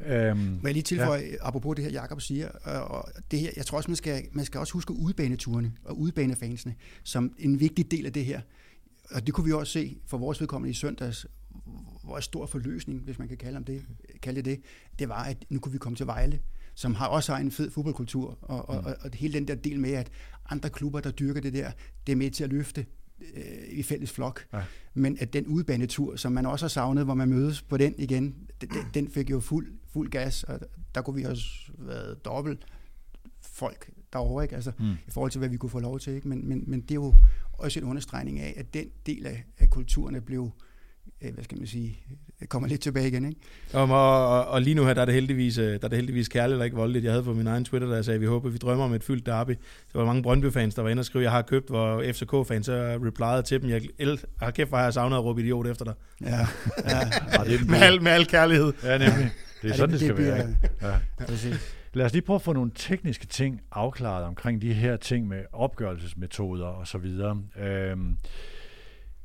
Øhm, 0.00 0.38
Må 0.38 0.60
jeg 0.64 0.72
lige 0.72 0.82
tilføje, 0.82 1.20
ja. 1.20 1.48
apropos 1.48 1.76
det 1.76 1.84
her, 1.84 1.92
Jakob 1.92 2.20
siger, 2.20 2.48
og 2.48 3.12
det 3.30 3.40
her, 3.40 3.50
jeg 3.56 3.66
tror 3.66 3.76
også, 3.76 3.90
man 3.90 3.96
skal, 3.96 4.22
man 4.32 4.44
skal 4.44 4.60
også 4.60 4.72
huske 4.72 4.92
udbaneturene 4.92 5.72
og 5.84 5.98
udbanefansene 5.98 6.74
som 7.02 7.34
en 7.38 7.60
vigtig 7.60 7.90
del 7.90 8.06
af 8.06 8.12
det 8.12 8.24
her. 8.24 8.40
Og 9.10 9.26
det 9.26 9.34
kunne 9.34 9.44
vi 9.46 9.52
også 9.52 9.72
se 9.72 9.98
for 10.06 10.18
vores 10.18 10.40
vedkommende 10.40 10.70
i 10.70 10.74
søndags, 10.74 11.26
hvor 12.04 12.20
stor 12.20 12.46
forløsning, 12.46 13.00
hvis 13.00 13.18
man 13.18 13.28
kan 13.28 13.36
kalde, 13.36 13.56
om 13.56 13.64
det, 13.64 13.84
kalde 14.22 14.42
det, 14.42 14.60
det 14.98 15.08
var, 15.08 15.24
at 15.24 15.44
nu 15.48 15.58
kunne 15.60 15.72
vi 15.72 15.78
komme 15.78 15.96
til 15.96 16.06
Vejle, 16.06 16.40
som 16.76 16.94
har 16.94 17.06
også 17.06 17.32
har 17.32 17.40
en 17.40 17.50
fed 17.50 17.70
fodboldkultur, 17.70 18.38
og, 18.42 18.68
og, 18.68 18.80
mm. 18.80 18.86
og, 18.86 18.96
og 19.00 19.10
hele 19.14 19.34
den 19.34 19.48
der 19.48 19.54
del 19.54 19.80
med, 19.80 19.90
at 19.90 20.10
andre 20.50 20.70
klubber, 20.70 21.00
der 21.00 21.10
dyrker 21.10 21.40
det 21.40 21.52
der, 21.52 21.70
det 22.06 22.12
er 22.12 22.16
med 22.16 22.30
til 22.30 22.44
at 22.44 22.50
løfte 22.50 22.86
øh, 23.34 23.68
i 23.68 23.82
fælles 23.82 24.12
flok. 24.12 24.46
Ja. 24.52 24.62
Men 24.94 25.16
at 25.20 25.32
den 25.32 25.46
udebanetur, 25.46 26.16
som 26.16 26.32
man 26.32 26.46
også 26.46 26.64
har 26.64 26.68
savnet, 26.68 27.04
hvor 27.04 27.14
man 27.14 27.28
mødes 27.28 27.62
på 27.62 27.76
den 27.76 27.94
igen, 27.98 28.34
den, 28.60 28.70
den 28.94 29.08
fik 29.08 29.30
jo 29.30 29.40
fuld, 29.40 29.72
fuld 29.92 30.10
gas, 30.10 30.44
og 30.44 30.60
der 30.94 31.02
kunne 31.02 31.16
vi 31.16 31.24
også 31.24 31.46
været 31.78 32.24
dobbelt 32.24 32.66
folk 33.42 33.90
derovre, 34.12 34.44
ikke? 34.44 34.54
Altså, 34.54 34.72
mm. 34.78 34.92
i 35.06 35.10
forhold 35.10 35.30
til, 35.30 35.38
hvad 35.38 35.48
vi 35.48 35.56
kunne 35.56 35.70
få 35.70 35.80
lov 35.80 35.98
til. 35.98 36.12
Ikke? 36.12 36.28
Men, 36.28 36.48
men, 36.48 36.64
men 36.66 36.80
det 36.80 36.90
er 36.90 36.94
jo 36.94 37.14
også 37.52 37.80
en 37.80 37.84
understregning 37.86 38.40
af, 38.40 38.54
at 38.56 38.74
den 38.74 38.86
del 39.06 39.26
af, 39.26 39.44
af 39.58 39.70
kulturen 39.70 40.14
Øh, 40.14 40.22
hvad 41.20 41.44
skal 41.44 41.58
man 41.58 41.66
sige, 41.66 41.98
kommer 42.48 42.68
lidt 42.68 42.80
tilbage 42.80 43.08
igen. 43.08 43.24
Ikke? 43.28 43.40
Og, 43.72 43.82
og, 43.82 44.46
og 44.46 44.62
lige 44.62 44.74
nu 44.74 44.84
her, 44.84 44.94
der 44.94 45.00
er 45.00 45.04
det 45.04 45.14
heldigvis, 45.14 45.58
øh, 45.58 45.66
der 45.66 45.78
er 45.82 45.88
det 45.88 45.96
heldigvis 45.96 46.28
kærligt 46.28 46.58
og 46.58 46.64
ikke 46.64 46.76
voldeligt. 46.76 47.04
Jeg 47.04 47.12
havde 47.12 47.24
på 47.24 47.32
min 47.32 47.46
egen 47.46 47.64
Twitter, 47.64 47.88
der 47.88 48.02
sagde, 48.02 48.14
at 48.14 48.20
vi 48.20 48.26
håber, 48.26 48.46
at 48.46 48.52
vi 48.52 48.58
drømmer 48.58 48.84
om 48.84 48.92
et 48.94 49.04
fyldt 49.04 49.26
derby. 49.26 49.50
Der 49.92 49.98
var 49.98 50.04
mange 50.04 50.22
Brøndby-fans, 50.22 50.74
der 50.74 50.82
var 50.82 50.90
inde 50.90 51.00
og 51.00 51.04
skrev, 51.04 51.22
jeg 51.22 51.30
har 51.30 51.42
købt, 51.42 51.68
hvor 51.68 52.04
FCK-fans 52.12 52.66
så 52.66 52.98
replyede 53.06 53.42
til 53.42 53.62
dem, 53.62 53.70
jeg 53.70 53.82
har 54.40 54.50
kæft, 54.50 54.68
hvor 54.68 54.78
jeg 54.78 54.94
savnet 54.94 55.16
at 55.16 55.24
råbe 55.24 55.42
idiot 55.42 55.66
efter 55.66 55.84
dig. 55.84 55.94
Ja, 56.20 56.26
ja. 56.28 56.98
ja 57.32 57.44
det 57.44 57.60
er 57.60 57.70
med, 57.70 57.78
al, 57.78 58.02
med 58.02 58.12
al 58.12 58.26
kærlighed. 58.26 58.72
Ja, 58.84 58.98
nemlig. 58.98 59.30
Det 59.62 59.70
er 59.70 59.74
sådan, 59.74 59.92
det, 59.92 60.00
det 60.00 60.08
skal 60.08 60.16
det 60.16 60.32
være. 60.32 60.56
Ja. 60.82 60.88
Ja. 60.88 61.56
Lad 61.94 62.06
os 62.06 62.12
lige 62.12 62.22
prøve 62.22 62.34
at 62.34 62.42
få 62.42 62.52
nogle 62.52 62.70
tekniske 62.74 63.26
ting 63.26 63.60
afklaret 63.72 64.24
omkring 64.24 64.62
de 64.62 64.72
her 64.72 64.96
ting 64.96 65.28
med 65.28 65.44
opgørelsesmetoder 65.52 66.66
og 66.66 66.86
så 66.86 66.98
videre. 66.98 67.42
Øhm, 67.58 68.16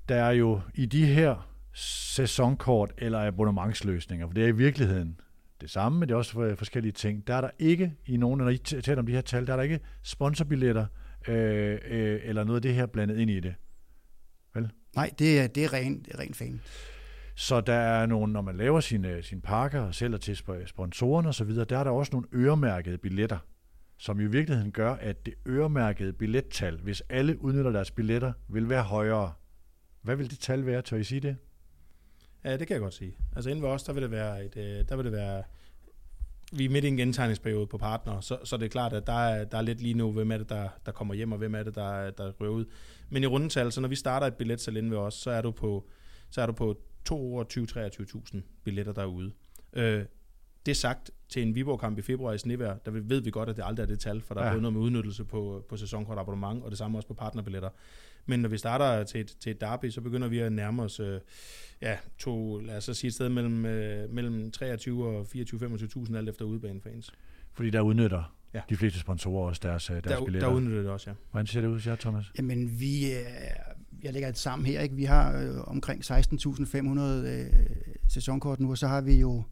der 0.10 0.16
er 0.16 0.32
jo 0.32 0.62
i 0.74 0.86
de 0.86 1.06
her 1.06 1.51
sæsonkort 1.74 2.92
eller 2.98 3.28
abonnementsløsninger, 3.28 4.28
for 4.28 4.34
det 4.34 4.44
er 4.44 4.48
i 4.48 4.56
virkeligheden 4.56 5.20
det 5.62 5.70
samme, 5.70 6.00
men 6.00 6.10
det 6.10 6.14
er 6.14 6.18
også 6.18 6.56
forskellige 6.58 6.92
ting. 6.92 7.28
Der 7.28 7.34
er 7.36 7.42
der 7.42 7.50
ikke 7.60 7.94
i 8.06 8.18
nogen, 8.18 8.38
når 8.38 8.50
I 8.50 8.58
taler 8.58 9.00
om 9.00 9.06
de 9.06 9.12
her 9.12 9.22
tal, 9.22 9.48
der 9.48 9.54
er 9.54 9.58
der 9.58 9.64
ikke 9.64 9.80
sponsorbilletter 10.04 10.86
øh, 11.28 11.80
øh, 11.86 12.20
eller 12.24 12.44
noget 12.44 12.56
af 12.58 12.62
det 12.62 12.74
her 12.74 12.86
blandet 12.86 13.18
ind 13.18 13.32
i 13.32 13.40
det. 13.40 13.56
Vel? 14.54 14.72
Nej, 14.96 15.12
det 15.20 15.40
er, 15.40 15.48
det 15.48 15.64
er 15.64 15.74
ren, 15.74 16.04
det 16.04 16.14
er 16.14 16.20
ren 16.20 16.34
fan. 16.34 16.62
Så 17.36 17.62
der 17.62 17.74
er 17.74 18.06
nogle, 18.06 18.34
når 18.34 18.42
man 18.42 18.58
laver 18.58 18.80
sine, 18.80 19.24
sine 19.24 19.42
pakker 19.42 19.82
og 19.82 19.96
sælger 19.96 20.18
til 20.18 20.36
sponsorerne 20.66 21.30
osv., 21.30 21.56
der 21.56 21.78
er 21.78 21.84
der 21.84 21.92
også 21.92 22.10
nogle 22.12 22.28
øremærkede 22.34 22.98
billetter, 22.98 23.38
som 23.98 24.20
i 24.20 24.26
virkeligheden 24.26 24.72
gør, 24.72 24.94
at 24.94 25.26
det 25.26 25.34
øremærkede 25.48 26.14
billettal, 26.14 26.78
hvis 26.78 27.02
alle 27.10 27.42
udnytter 27.42 27.72
deres 27.72 27.92
billetter, 27.92 28.34
vil 28.48 28.70
være 28.70 28.84
højere. 28.84 29.34
Hvad 30.02 30.16
vil 30.16 30.30
det 30.30 30.40
tal 30.40 30.66
være? 30.66 30.82
Tør 30.82 30.98
I 30.98 31.04
sige 31.04 31.22
det? 31.22 31.38
Ja, 32.44 32.58
det 32.58 32.68
kan 32.68 32.74
jeg 32.74 32.82
godt 32.82 32.94
sige. 32.94 33.16
Altså 33.36 33.50
inden 33.50 33.64
ved 33.64 33.70
os, 33.70 33.84
der 33.84 33.94
vil 33.94 34.04
det 34.04 34.12
være, 34.12 34.46
et, 34.46 34.58
øh, 34.58 34.90
der 34.90 34.96
vil 34.96 35.06
det 35.06 35.14
være 35.14 35.44
vi 36.52 36.66
er 36.66 36.70
midt 36.70 36.86
i 36.86 36.88
en 36.88 36.98
gentegningsperiode 36.98 37.68
på 37.68 37.78
partner, 37.78 38.22
så, 38.22 38.38
så 38.44 38.58
det 38.58 38.66
er 38.66 38.70
klart, 38.70 38.94
at 38.94 39.08
der 39.08 39.14
er, 39.14 39.44
der 39.44 39.58
er 39.58 39.62
lidt 39.62 39.82
lige 39.82 39.94
nu, 39.94 40.12
hvem 40.12 40.32
er 40.32 40.38
det, 40.38 40.50
der, 40.50 40.70
der 40.86 40.92
kommer 40.92 41.14
hjem, 41.14 41.32
og 41.32 41.38
hvem 41.38 41.56
er 41.56 41.64
det, 41.64 41.76
der, 41.76 42.12
der 42.12 42.32
røver 42.32 42.54
ud. 42.54 42.66
Men 43.10 43.24
i 43.24 43.26
rundetal, 43.26 43.72
så 43.72 43.82
når 43.82 43.88
vi 43.88 43.96
starter 43.96 44.28
et 44.28 44.36
billetsalg 44.36 44.78
inde 44.78 44.92
ved 44.92 44.98
os, 44.98 45.14
så 45.14 45.32
er 45.32 45.42
du 45.42 45.52
på, 45.52 45.88
så 46.30 46.42
er 46.42 46.46
du 46.46 46.54
på 46.54 46.78
22-23.000 47.12 48.38
billetter 48.64 48.94
derude. 48.94 49.32
Øh, 49.74 50.06
det 50.66 50.78
sagt 50.78 51.12
til 51.30 51.42
en 51.42 51.56
Viborg-kamp 51.56 51.98
i 51.98 52.02
februar 52.02 52.34
i 52.34 52.38
snevær, 52.38 52.74
der 52.74 52.92
ved 52.92 53.22
vi 53.22 53.32
godt, 53.32 53.50
at 53.50 53.56
det 53.56 53.64
aldrig 53.66 53.84
er 53.84 53.88
det 53.88 54.00
tal, 54.00 54.22
for 54.22 54.34
der 54.34 54.42
ja. 54.42 54.48
er 54.48 54.52
både 54.52 54.62
noget 54.62 54.74
med 54.74 54.82
udnyttelse 54.82 55.26
på, 55.26 55.66
på 55.70 55.78
sæsonkort 55.78 56.18
abonnement, 56.18 56.64
og 56.64 56.70
det 56.72 56.78
samme 56.78 56.98
også 56.98 57.08
på 57.08 57.14
partnerbilletter. 57.14 57.70
Men 58.26 58.40
når 58.40 58.50
vi 58.50 58.58
starter 58.58 59.04
til 59.04 59.22
et, 59.22 59.36
til 59.40 59.52
et 59.52 59.62
derby, 59.62 59.90
så 59.90 60.02
begynder 60.02 60.28
vi 60.28 60.40
at 60.40 60.52
nærme 60.52 60.84
os 60.84 61.00
øh, 61.00 61.20
ja, 61.82 61.98
to, 62.18 62.60
lad 62.60 62.78
os 62.78 62.84
så 62.84 62.94
sige 62.94 63.08
et 63.08 63.14
sted 63.14 63.30
mellem, 63.30 63.66
øh, 63.66 64.10
mellem 64.10 64.52
23 64.52 65.08
og 65.08 65.28
24-25.000 65.36 66.16
alt 66.16 66.30
efter 66.30 66.46
udebanefans. 66.46 67.12
Fordi 67.54 67.70
der 67.70 67.82
udnytter 67.82 68.36
ja. 68.54 68.62
de 68.70 68.78
fleste 68.78 69.00
sponsorer 69.00 69.48
også 69.48 69.62
deres, 69.64 69.90
øh, 69.90 69.96
deres 69.96 70.06
der, 70.06 70.26
billetter. 70.26 70.50
Der 70.50 70.56
udnytter 70.56 70.82
det 70.82 70.92
også, 70.92 71.10
ja. 71.10 71.16
Hvordan 71.32 71.48
ser 71.48 71.62
det 71.62 71.68
ud, 71.68 71.80
ja, 71.80 71.96
Thomas? 71.96 72.26
Jamen, 72.38 72.80
vi, 72.80 73.12
øh, 73.12 73.20
jeg 74.04 74.14
lægger 74.14 74.30
det 74.30 74.38
sammen 74.38 74.66
her, 74.66 74.82
ikke? 74.82 74.96
vi 74.96 75.04
har 75.04 75.42
øh, 75.42 75.68
omkring 75.68 76.12
16.500 76.12 77.02
øh, 77.02 77.46
sæsonkort 78.08 78.60
nu, 78.60 78.70
og 78.72 78.78
så 78.78 78.88
har 78.88 79.02
vi 79.02 79.20
jo 79.20 79.44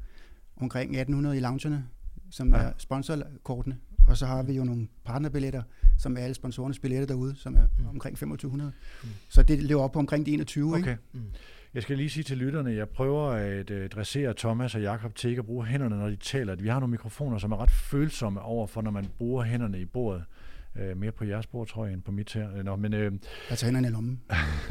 omkring 0.57 0.95
1.800 0.95 1.27
i 1.29 1.39
loungerne, 1.39 1.85
som 2.29 2.53
ja. 2.53 2.59
er 2.59 2.71
sponsorkortene, 2.77 3.77
og 4.07 4.17
så 4.17 4.25
har 4.25 4.43
vi 4.43 4.53
jo 4.53 4.63
nogle 4.63 4.87
partnerbilletter, 5.05 5.63
som 5.97 6.17
er 6.17 6.21
alle 6.21 6.33
sponsorernes 6.33 6.79
billetter 6.79 7.07
derude, 7.07 7.35
som 7.35 7.55
er 7.55 7.67
mm. 7.79 7.87
omkring 7.87 8.15
2500. 8.15 8.71
Mm. 9.03 9.09
Så 9.29 9.43
det 9.43 9.63
lever 9.63 9.81
op 9.81 9.91
på 9.91 9.99
omkring 9.99 10.25
de 10.25 10.31
21. 10.31 10.69
Okay. 10.69 10.77
Ikke? 10.79 10.97
Mm. 11.11 11.21
Jeg 11.73 11.83
skal 11.83 11.97
lige 11.97 12.09
sige 12.09 12.23
til 12.23 12.37
lytterne, 12.37 12.71
jeg 12.71 12.89
prøver 12.89 13.29
at 13.29 13.71
uh, 13.71 13.85
dressere 13.85 14.33
Thomas 14.37 14.75
og 14.75 14.81
Jakob 14.81 15.15
til 15.15 15.29
ikke 15.29 15.39
at 15.39 15.45
bruge 15.45 15.65
hænderne, 15.65 15.97
når 15.97 16.09
de 16.09 16.15
taler. 16.15 16.55
Vi 16.55 16.67
har 16.67 16.79
nogle 16.79 16.91
mikrofoner, 16.91 17.37
som 17.37 17.51
er 17.51 17.57
ret 17.57 17.71
følsomme 17.71 18.41
over 18.41 18.67
for, 18.67 18.81
når 18.81 18.91
man 18.91 19.07
bruger 19.17 19.43
hænderne 19.43 19.81
i 19.81 19.85
bordet. 19.85 20.23
Øh, 20.75 20.97
mere 20.97 21.11
på 21.11 21.25
jeres 21.25 21.47
bord, 21.47 21.67
tror 21.67 21.85
jeg, 21.85 21.93
end 21.93 22.01
på 22.01 22.11
mit 22.11 22.33
her. 22.33 22.63
Nå, 22.63 22.75
men, 22.75 22.93
øh, 22.93 23.11
jeg 23.49 23.57
tager 23.57 23.65
hænderne 23.65 23.87
i 23.87 23.91
lommen. 23.91 24.21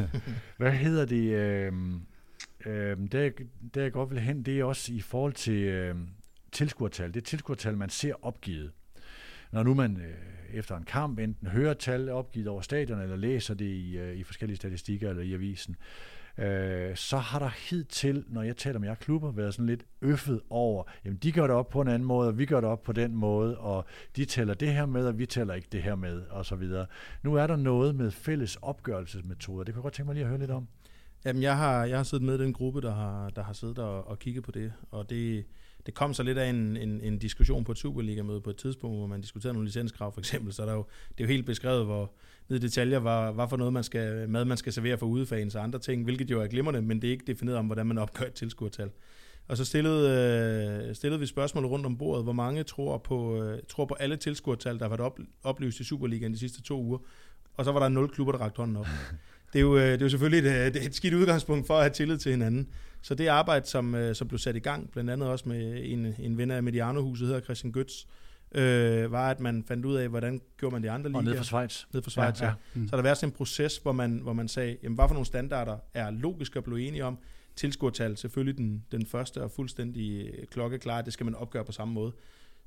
hvad 0.58 0.72
hedder 0.72 1.04
det? 1.04 1.34
Øh, 1.34 1.72
øh, 2.66 2.96
det, 3.12 3.34
det 3.74 3.82
jeg 3.82 3.92
godt 3.92 4.10
vil 4.10 4.20
hen, 4.20 4.42
det 4.42 4.60
er 4.60 4.64
også 4.64 4.92
i 4.92 5.00
forhold 5.00 5.32
til 5.32 5.62
øh, 5.62 5.94
tilskuertal. 6.52 7.14
Det 7.14 7.20
er 7.20 7.24
tilskuertal, 7.24 7.76
man 7.76 7.90
ser 7.90 8.14
opgivet. 8.22 8.72
Når 9.52 9.62
nu 9.62 9.74
man 9.74 9.96
øh, 9.96 10.58
efter 10.58 10.76
en 10.76 10.84
kamp 10.84 11.18
enten 11.18 11.48
hører 11.48 11.74
tal 11.74 12.08
opgivet 12.08 12.48
over 12.48 12.60
stadion, 12.60 13.00
eller 13.00 13.16
læser 13.16 13.54
det 13.54 13.64
i, 13.64 13.98
øh, 13.98 14.16
i 14.16 14.22
forskellige 14.22 14.56
statistikker 14.56 15.10
eller 15.10 15.22
i 15.22 15.34
avisen, 15.34 15.76
øh, 16.38 16.96
så 16.96 17.16
har 17.16 17.38
der 17.38 17.70
hidtil, 17.70 18.24
når 18.28 18.42
jeg 18.42 18.56
taler 18.56 18.78
med 18.78 18.88
jer 18.88 18.94
klubber, 18.94 19.32
været 19.32 19.54
sådan 19.54 19.66
lidt 19.66 19.84
øffet 20.02 20.40
over, 20.50 20.84
jamen 21.04 21.18
de 21.18 21.32
gør 21.32 21.42
det 21.42 21.50
op 21.50 21.68
på 21.68 21.80
en 21.80 21.88
anden 21.88 22.06
måde, 22.06 22.28
og 22.28 22.38
vi 22.38 22.46
gør 22.46 22.60
det 22.60 22.70
op 22.70 22.82
på 22.82 22.92
den 22.92 23.14
måde, 23.14 23.58
og 23.58 23.84
de 24.16 24.24
tæller 24.24 24.54
det 24.54 24.72
her 24.72 24.86
med, 24.86 25.06
og 25.06 25.18
vi 25.18 25.26
tæller 25.26 25.54
ikke 25.54 25.68
det 25.72 25.82
her 25.82 25.94
med, 25.94 26.22
og 26.30 26.46
så 26.46 26.56
videre. 26.56 26.86
Nu 27.22 27.34
er 27.34 27.46
der 27.46 27.56
noget 27.56 27.94
med 27.94 28.10
fælles 28.10 28.56
opgørelsesmetoder. 28.56 29.64
Det 29.64 29.74
kan 29.74 29.78
jeg 29.78 29.82
godt 29.82 29.94
tænke 29.94 30.06
mig 30.06 30.14
lige 30.14 30.24
at 30.24 30.28
høre 30.28 30.40
lidt 30.40 30.50
om. 30.50 30.68
Jamen, 31.24 31.42
jeg 31.42 31.56
har, 31.56 31.84
jeg 31.84 31.96
har 31.96 32.04
siddet 32.04 32.26
med 32.26 32.40
i 32.40 32.42
den 32.42 32.52
gruppe, 32.52 32.80
der 32.80 32.94
har, 32.94 33.30
der 33.30 33.42
har 33.42 33.52
siddet 33.52 33.78
og, 33.78 34.08
og 34.08 34.18
kigget 34.18 34.44
på 34.44 34.50
det, 34.50 34.72
og 34.90 35.10
det, 35.10 35.44
det 35.88 35.94
kom 35.94 36.14
så 36.14 36.22
lidt 36.22 36.38
af 36.38 36.50
en, 36.50 36.76
en, 36.76 37.00
en 37.00 37.18
diskussion 37.18 37.64
på 37.64 37.72
et 37.72 37.78
Superliga-møde 37.78 38.40
på 38.40 38.50
et 38.50 38.56
tidspunkt, 38.56 38.96
hvor 38.96 39.06
man 39.06 39.20
diskuterede 39.20 39.52
nogle 39.54 39.66
licenskrav 39.66 40.12
for 40.12 40.20
eksempel, 40.20 40.52
så 40.52 40.62
der 40.62 40.68
er 40.68 40.74
jo, 40.74 40.84
det 41.08 41.24
er 41.24 41.24
jo 41.24 41.32
helt 41.32 41.46
beskrevet, 41.46 41.84
hvor 41.84 42.12
ned 42.48 42.58
i 42.58 42.60
detaljer, 42.60 42.98
hvad, 42.98 43.34
hvad 43.34 43.48
for 43.48 43.56
noget 43.56 43.72
man 43.72 43.84
skal, 43.84 44.28
mad 44.28 44.44
man 44.44 44.56
skal 44.56 44.72
servere 44.72 44.98
for 44.98 45.06
udefans 45.06 45.54
og 45.54 45.62
andre 45.62 45.78
ting, 45.78 46.04
hvilket 46.04 46.30
jo 46.30 46.40
er 46.40 46.46
glimrende, 46.46 46.82
men 46.82 47.02
det 47.02 47.08
er 47.08 47.12
ikke 47.12 47.24
defineret 47.26 47.58
om, 47.58 47.66
hvordan 47.66 47.86
man 47.86 47.98
opgør 47.98 48.26
et 48.26 48.32
tilskuertal. 48.32 48.90
Og 49.48 49.56
så 49.56 49.64
stillede, 49.64 50.88
øh, 50.88 50.94
stillede 50.94 51.20
vi 51.20 51.26
spørgsmål 51.26 51.66
rundt 51.66 51.86
om 51.86 51.98
bordet, 51.98 52.24
hvor 52.24 52.32
mange 52.32 52.62
tror 52.62 52.98
på, 52.98 53.42
øh, 53.42 53.58
tror 53.68 53.84
på 53.84 53.94
alle 53.94 54.16
tilskuertal, 54.16 54.78
der 54.78 54.84
har 54.84 54.88
været 54.88 55.00
op, 55.00 55.18
oplyst 55.42 55.80
i 55.80 55.84
Superligaen 55.84 56.32
de 56.32 56.38
sidste 56.38 56.62
to 56.62 56.82
uger, 56.82 56.98
og 57.56 57.64
så 57.64 57.72
var 57.72 57.80
der 57.80 57.88
nul 57.88 58.08
klubber, 58.08 58.32
der 58.32 58.40
rakte 58.40 58.58
hånden 58.58 58.76
op. 58.76 58.86
Det 59.52 59.58
er 59.58 59.62
jo, 59.62 59.76
øh, 59.76 59.82
det 59.82 60.00
er 60.00 60.04
jo 60.04 60.08
selvfølgelig 60.08 60.50
et, 60.50 60.86
et 60.86 60.94
skidt 60.94 61.14
udgangspunkt 61.14 61.66
for 61.66 61.74
at 61.74 61.80
have 61.80 61.92
tillid 61.92 62.18
til 62.18 62.30
hinanden. 62.30 62.68
Så 63.02 63.14
det 63.14 63.26
arbejde, 63.26 63.66
som, 63.66 63.94
øh, 63.94 64.14
som 64.14 64.28
blev 64.28 64.38
sat 64.38 64.56
i 64.56 64.58
gang, 64.58 64.90
blandt 64.90 65.10
andet 65.10 65.28
også 65.28 65.48
med 65.48 65.80
en, 65.84 66.14
en 66.18 66.38
ven 66.38 66.50
af 66.50 66.62
Mediano-huset, 66.62 67.26
hedder 67.26 67.40
Christian 67.40 67.74
Götz, 67.76 68.06
øh, 68.60 69.12
var, 69.12 69.30
at 69.30 69.40
man 69.40 69.64
fandt 69.68 69.84
ud 69.84 69.96
af, 69.96 70.08
hvordan 70.08 70.40
gjorde 70.58 70.72
man 70.72 70.82
de 70.82 70.90
andre 70.90 71.08
ligaer. 71.10 71.18
Og 71.18 71.24
ned 71.24 71.36
fra 71.36 71.44
Schweiz. 71.44 71.84
Ned 71.92 72.02
fra 72.02 72.10
Schweiz, 72.10 72.40
ja. 72.40 72.46
ja. 72.46 72.52
Mm. 72.74 72.88
Så 72.88 72.96
der 72.96 73.02
var 73.02 73.14
sådan 73.14 73.28
en 73.28 73.32
proces, 73.32 73.76
hvor 73.76 73.92
man, 73.92 74.18
hvor 74.22 74.32
man 74.32 74.48
sagde, 74.48 74.76
jamen, 74.82 74.96
hvad 74.96 75.08
for 75.08 75.14
nogle 75.14 75.26
standarder 75.26 75.76
er 75.94 76.10
logisk 76.10 76.56
at 76.56 76.64
blive 76.64 76.80
enige 76.80 77.04
om. 77.04 77.18
Tilskuertal, 77.56 78.16
selvfølgelig 78.16 78.56
den, 78.56 78.84
den 78.92 79.06
første 79.06 79.42
og 79.42 79.50
fuldstændig 79.50 80.32
klokkeklar, 80.50 81.02
det 81.02 81.12
skal 81.12 81.24
man 81.24 81.34
opgøre 81.34 81.64
på 81.64 81.72
samme 81.72 81.94
måde. 81.94 82.12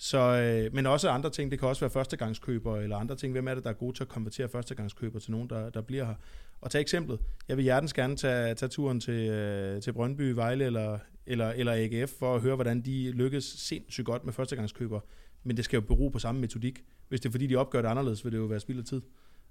Så, 0.03 0.17
øh, 0.17 0.73
men 0.75 0.85
også 0.85 1.09
andre 1.09 1.29
ting, 1.29 1.51
det 1.51 1.59
kan 1.59 1.67
også 1.67 1.79
være 1.79 1.89
førstegangskøber 1.89 2.77
eller 2.77 2.97
andre 2.97 3.15
ting. 3.15 3.31
Hvem 3.31 3.47
er 3.47 3.55
det, 3.55 3.63
der 3.63 3.69
er 3.69 3.73
gode 3.73 3.97
til 3.97 4.03
at 4.03 4.07
konvertere 4.07 4.49
førstegangskøber 4.49 5.19
til 5.19 5.31
nogen, 5.31 5.49
der, 5.49 5.69
der 5.69 5.81
bliver 5.81 6.05
her? 6.05 6.13
Og 6.61 6.71
tag 6.71 6.81
eksemplet. 6.81 7.19
Jeg 7.47 7.57
vil 7.57 7.63
hjertens 7.63 7.93
gerne 7.93 8.15
tage, 8.15 8.55
tage 8.55 8.69
turen 8.69 8.99
til, 8.99 9.29
øh, 9.29 9.81
til 9.81 9.93
Brøndby, 9.93 10.21
Vejle 10.21 10.65
eller, 10.65 10.99
eller, 11.25 11.49
eller 11.49 11.73
AGF 11.73 12.11
for 12.19 12.35
at 12.35 12.41
høre, 12.41 12.55
hvordan 12.55 12.81
de 12.81 13.11
lykkes 13.11 13.43
sindssygt 13.43 14.05
godt 14.05 14.25
med 14.25 14.33
førstegangskøber. 14.33 14.99
Men 15.43 15.57
det 15.57 15.65
skal 15.65 15.77
jo 15.77 15.81
bero 15.81 16.09
på 16.09 16.19
samme 16.19 16.41
metodik. 16.41 16.83
Hvis 17.09 17.21
det 17.21 17.29
er 17.29 17.31
fordi, 17.31 17.47
de 17.47 17.55
opgør 17.55 17.81
det 17.81 17.89
anderledes, 17.89 18.25
vil 18.25 18.31
det 18.31 18.37
jo 18.37 18.45
være 18.45 18.59
spild 18.59 18.79
af 18.79 18.85
tid. 18.85 19.01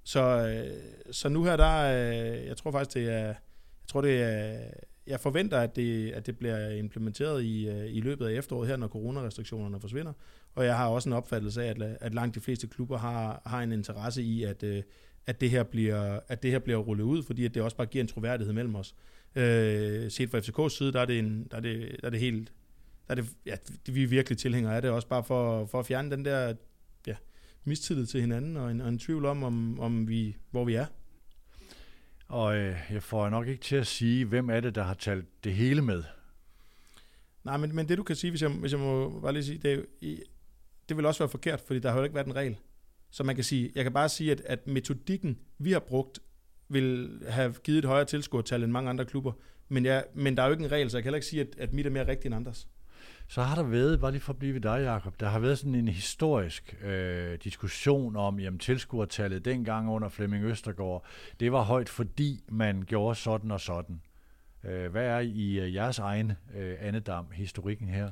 Så, 0.05 0.21
øh, 0.21 1.13
så 1.13 1.29
nu 1.29 1.45
her, 1.45 1.57
der, 1.57 1.77
øh, 1.83 2.47
jeg 2.47 2.57
tror 2.57 2.71
faktisk, 2.71 2.95
det 2.95 3.13
er, 3.13 3.27
jeg 3.27 3.37
tror, 3.89 4.01
det 4.01 4.23
er, 4.23 4.59
jeg 5.07 5.21
forventer, 5.21 5.59
at 5.59 5.77
det, 5.77 6.11
at 6.11 6.27
det 6.27 6.39
bliver 6.39 6.71
implementeret 6.71 7.43
i, 7.43 7.69
øh, 7.69 7.97
i 7.97 8.01
løbet 8.01 8.27
af 8.27 8.33
efteråret 8.33 8.69
her, 8.69 8.77
når 8.77 8.89
coronarestriktionerne 8.89 9.81
forsvinder. 9.81 10.13
Og 10.61 10.67
jeg 10.67 10.77
har 10.77 10.89
også 10.89 11.09
en 11.09 11.13
opfattelse 11.13 11.63
af, 11.63 11.69
at, 11.69 11.83
at 12.01 12.15
langt 12.15 12.35
de 12.35 12.41
fleste 12.41 12.67
klubber 12.67 12.99
har, 12.99 13.43
har 13.47 13.63
en 13.63 13.73
interesse 13.73 14.23
i, 14.23 14.45
at, 14.45 14.63
øh, 14.63 14.83
at, 15.27 15.41
det 15.41 15.51
her 15.51 15.63
bliver, 15.63 16.21
at 16.29 16.43
det 16.43 16.51
her 16.51 16.59
bliver 16.59 16.79
rullet 16.79 17.05
ud, 17.05 17.23
fordi 17.23 17.45
at 17.45 17.55
det 17.55 17.63
også 17.63 17.77
bare 17.77 17.87
giver 17.87 18.05
en 18.05 18.09
troværdighed 18.09 18.55
mellem 18.55 18.75
os. 18.75 18.95
Øh, 19.37 20.11
set 20.11 20.31
fra 20.31 20.39
FCK's 20.39 20.69
side, 20.69 20.93
der 20.93 21.01
er 21.01 21.05
det, 21.05 21.19
en, 21.19 21.49
der 21.51 21.57
er 21.57 21.61
det, 21.61 21.97
der 22.01 22.07
er 22.07 22.11
det 22.11 22.21
helt... 22.21 22.53
Der 23.09 23.15
er 23.15 23.15
det, 23.15 23.29
ja, 23.47 23.57
vi 23.87 24.03
er 24.03 24.07
virkelig 24.07 24.39
tilhængere 24.39 24.77
af 24.77 24.83
det, 24.83 24.91
også 24.91 25.09
bare 25.09 25.25
for, 25.25 25.67
for 25.67 25.79
at 25.81 25.87
fjerne 25.87 26.11
den 26.11 26.25
der 26.25 26.55
ja, 27.07 27.15
mistillid 27.65 28.07
til 28.07 28.21
hinanden, 28.21 28.57
og 28.57 28.71
en, 28.71 28.81
og 28.81 28.89
en 28.89 28.99
tvivl 28.99 29.25
om, 29.25 29.43
om, 29.43 29.81
om 29.81 30.09
vi, 30.09 30.37
hvor 30.51 30.65
vi 30.65 30.75
er. 30.75 30.87
Og 32.29 32.57
øh, 32.57 32.77
jeg 32.91 33.03
får 33.03 33.29
nok 33.29 33.49
ikke 33.49 33.63
til 33.63 33.77
at 33.77 33.87
sige, 33.87 34.25
hvem 34.25 34.51
er 34.51 34.61
det, 34.61 34.75
der 34.75 34.83
har 34.83 34.95
talt 34.95 35.45
det 35.45 35.55
hele 35.55 35.83
med. 35.83 36.03
Nej, 37.45 37.57
men, 37.57 37.75
men 37.75 37.89
det 37.89 37.99
du 37.99 38.03
kan 38.03 38.17
sige, 38.17 38.31
hvis 38.31 38.43
jeg, 38.43 38.51
hvis 38.51 38.73
jeg 38.73 38.81
må 38.81 39.21
bare 39.21 39.33
lige 39.33 39.45
sige, 39.45 39.59
det, 39.59 39.87
er, 40.03 40.17
det 40.91 40.97
vil 40.97 41.07
også 41.07 41.23
være 41.23 41.29
forkert, 41.29 41.61
fordi 41.61 41.81
der 41.81 41.91
har 41.91 41.99
jo 41.99 42.05
ikke 42.05 42.15
været 42.15 42.27
en 42.27 42.37
regel. 42.37 42.57
Så 43.11 43.25
man 43.25 43.35
kan 43.35 43.45
sige, 43.45 43.73
jeg 43.75 43.85
kan 43.85 43.93
bare 43.93 44.09
sige, 44.09 44.33
at, 44.33 44.41
at 44.41 44.67
metodikken, 44.67 45.39
vi 45.59 45.73
har 45.73 45.81
brugt, 45.81 46.21
vil 46.69 47.21
have 47.29 47.55
givet 47.65 47.79
et 47.79 47.85
højere 47.85 48.05
tilskuertal 48.05 48.63
end 48.63 48.73
mange 48.73 48.91
andre 48.91 49.05
klubber. 49.05 49.33
Men, 49.69 49.85
ja, 49.85 50.03
men 50.15 50.37
der 50.37 50.43
er 50.43 50.47
jo 50.47 50.53
ikke 50.53 50.65
en 50.65 50.73
regel, 50.73 50.91
så 50.91 50.97
jeg 50.97 51.03
kan 51.03 51.07
heller 51.09 51.17
ikke 51.17 51.27
sige, 51.27 51.41
at, 51.41 51.49
at 51.59 51.73
mit 51.73 51.87
er 51.87 51.91
mere 51.91 52.07
rigtigt 52.07 52.27
end 52.27 52.35
andres. 52.35 52.69
Så 53.29 53.43
har 53.43 53.55
der 53.55 53.63
været, 53.63 54.01
bare 54.01 54.11
lige 54.11 54.21
for 54.21 54.33
at 54.33 54.39
blive 54.39 54.55
ved 54.55 54.61
dig, 54.61 54.83
Jacob, 54.85 55.21
der 55.21 55.29
har 55.29 55.39
været 55.39 55.59
sådan 55.59 55.75
en 55.75 55.89
historisk 55.89 56.77
øh, 56.85 57.39
diskussion 57.45 58.17
om, 58.17 58.41
jamen 58.41 58.59
tilskuertallet 58.59 59.45
dengang 59.45 59.91
under 59.91 60.09
Flemming 60.09 60.45
Østergaard, 60.45 61.05
det 61.41 61.53
var 61.53 61.63
højt, 61.63 61.89
fordi 61.89 62.45
man 62.49 62.83
gjorde 62.83 63.15
sådan 63.15 63.51
og 63.51 63.61
sådan. 63.61 64.01
Øh, 64.65 64.91
hvad 64.91 65.07
er 65.07 65.19
i 65.19 65.61
øh, 65.61 65.75
jeres 65.75 65.99
egen 65.99 66.33
øh, 66.57 66.77
andedam 66.81 67.27
historikken 67.33 67.89
her? 67.89 68.11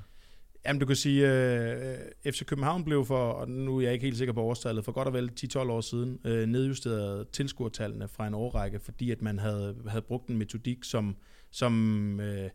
Jamen, 0.68 0.80
du 0.80 0.86
kan 0.86 0.96
sige, 0.96 1.32
øh, 1.32 1.92
øh 2.24 2.32
FC 2.32 2.44
København 2.44 2.84
blev 2.84 3.04
for, 3.04 3.30
og 3.30 3.50
nu 3.50 3.76
er 3.76 3.80
jeg 3.80 3.92
ikke 3.92 4.04
helt 4.04 4.18
sikker 4.18 4.34
på 4.34 4.42
årstallet, 4.42 4.84
for 4.84 4.92
godt 4.92 5.08
og 5.08 5.14
vel 5.14 5.30
10-12 5.40 5.58
år 5.58 5.80
siden, 5.80 6.18
øh, 6.24 6.46
nedjusteret 6.46 7.28
tilskuertallene 7.28 8.08
fra 8.08 8.26
en 8.26 8.34
årrække, 8.34 8.78
fordi 8.78 9.10
at 9.10 9.22
man 9.22 9.38
havde, 9.38 9.76
havde 9.88 10.02
brugt 10.02 10.28
en 10.28 10.38
metodik, 10.38 10.84
som, 10.84 11.16
som 11.50 12.20
øh, 12.20 12.50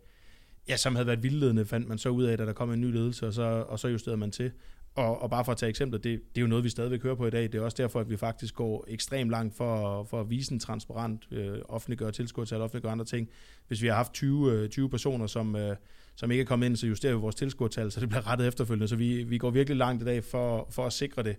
ja, 0.67 0.77
som 0.77 0.95
havde 0.95 1.07
været 1.07 1.23
vildledende, 1.23 1.65
fandt 1.65 1.87
man 1.87 1.97
så 1.97 2.09
ud 2.09 2.23
af, 2.23 2.37
da 2.37 2.45
der 2.45 2.53
kom 2.53 2.71
en 2.71 2.81
ny 2.81 2.91
ledelse, 2.93 3.27
og 3.27 3.33
så, 3.33 3.65
og 3.67 3.79
så 3.79 3.87
justerede 3.87 4.17
man 4.17 4.31
til. 4.31 4.51
Og, 4.95 5.21
og 5.21 5.29
bare 5.29 5.45
for 5.45 5.51
at 5.51 5.57
tage 5.57 5.69
eksempler, 5.69 5.99
det, 5.99 6.21
det 6.35 6.37
er 6.37 6.41
jo 6.41 6.47
noget, 6.47 6.63
vi 6.63 6.69
stadigvæk 6.69 7.03
hører 7.03 7.15
på 7.15 7.27
i 7.27 7.29
dag. 7.29 7.43
Det 7.43 7.55
er 7.55 7.61
også 7.61 7.77
derfor, 7.77 7.99
at 7.99 8.09
vi 8.09 8.17
faktisk 8.17 8.55
går 8.55 8.85
ekstremt 8.87 9.31
langt 9.31 9.57
for, 9.57 10.03
for 10.03 10.21
at 10.21 10.29
vise 10.29 10.53
en 10.53 10.59
transparent, 10.59 11.27
øh, 11.31 11.57
offentliggøre 11.65 12.11
tilskuertal, 12.11 12.61
offentliggøre 12.61 12.91
andre 12.91 13.05
ting. 13.05 13.29
Hvis 13.67 13.81
vi 13.81 13.87
har 13.87 13.95
haft 13.95 14.13
20, 14.13 14.51
øh, 14.51 14.69
20 14.69 14.89
personer, 14.89 15.27
som, 15.27 15.55
øh, 15.55 15.75
som 16.15 16.31
ikke 16.31 16.41
er 16.41 16.45
kommet 16.45 16.65
ind, 16.65 16.75
så 16.75 16.87
justerer 16.87 17.13
vi 17.13 17.19
vores 17.19 17.35
tilskuertal, 17.35 17.91
så 17.91 17.99
det 17.99 18.09
bliver 18.09 18.27
rettet 18.27 18.47
efterfølgende. 18.47 18.87
Så 18.87 18.95
vi, 18.95 19.23
vi 19.23 19.37
går 19.37 19.49
virkelig 19.49 19.77
langt 19.77 20.01
i 20.01 20.05
dag 20.05 20.23
for, 20.23 20.67
for 20.71 20.85
at 20.85 20.93
sikre 20.93 21.23
det. 21.23 21.35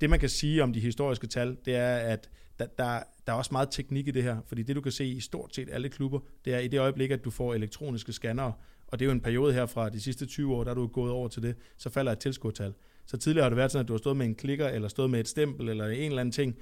Det, 0.00 0.10
man 0.10 0.20
kan 0.20 0.28
sige 0.28 0.62
om 0.62 0.72
de 0.72 0.80
historiske 0.80 1.26
tal, 1.26 1.56
det 1.64 1.76
er, 1.76 1.96
at 1.96 2.30
der, 2.58 2.66
der, 2.66 3.00
der 3.26 3.32
er 3.32 3.36
også 3.36 3.52
meget 3.52 3.68
teknik 3.70 4.08
i 4.08 4.10
det 4.10 4.22
her, 4.22 4.36
fordi 4.46 4.62
det, 4.62 4.76
du 4.76 4.80
kan 4.80 4.92
se 4.92 5.06
i 5.06 5.20
stort 5.20 5.54
set 5.54 5.68
alle 5.72 5.88
klubber, 5.88 6.20
det 6.44 6.54
er 6.54 6.58
i 6.58 6.68
det 6.68 6.80
øjeblik, 6.80 7.10
at 7.10 7.24
du 7.24 7.30
får 7.30 7.54
elektroniske 7.54 8.12
scannere, 8.12 8.52
og 8.86 8.98
det 8.98 9.04
er 9.04 9.06
jo 9.06 9.12
en 9.12 9.20
periode 9.20 9.52
her 9.52 9.66
fra 9.66 9.88
de 9.88 10.00
sidste 10.00 10.26
20 10.26 10.54
år, 10.54 10.64
der 10.64 10.70
er 10.70 10.74
du 10.74 10.86
gået 10.86 11.12
over 11.12 11.28
til 11.28 11.42
det, 11.42 11.54
så 11.76 11.90
falder 11.90 12.12
et 12.12 12.18
tilskuertal. 12.18 12.74
Så 13.06 13.16
tidligere 13.16 13.42
har 13.42 13.48
det 13.48 13.56
været 13.56 13.72
sådan, 13.72 13.84
at 13.84 13.88
du 13.88 13.92
har 13.92 13.98
stået 13.98 14.16
med 14.16 14.26
en 14.26 14.34
klikker, 14.34 14.68
eller 14.68 14.88
stået 14.88 15.10
med 15.10 15.20
et 15.20 15.28
stempel, 15.28 15.68
eller 15.68 15.86
en 15.86 15.92
eller 15.92 16.20
anden 16.20 16.32
ting, 16.32 16.56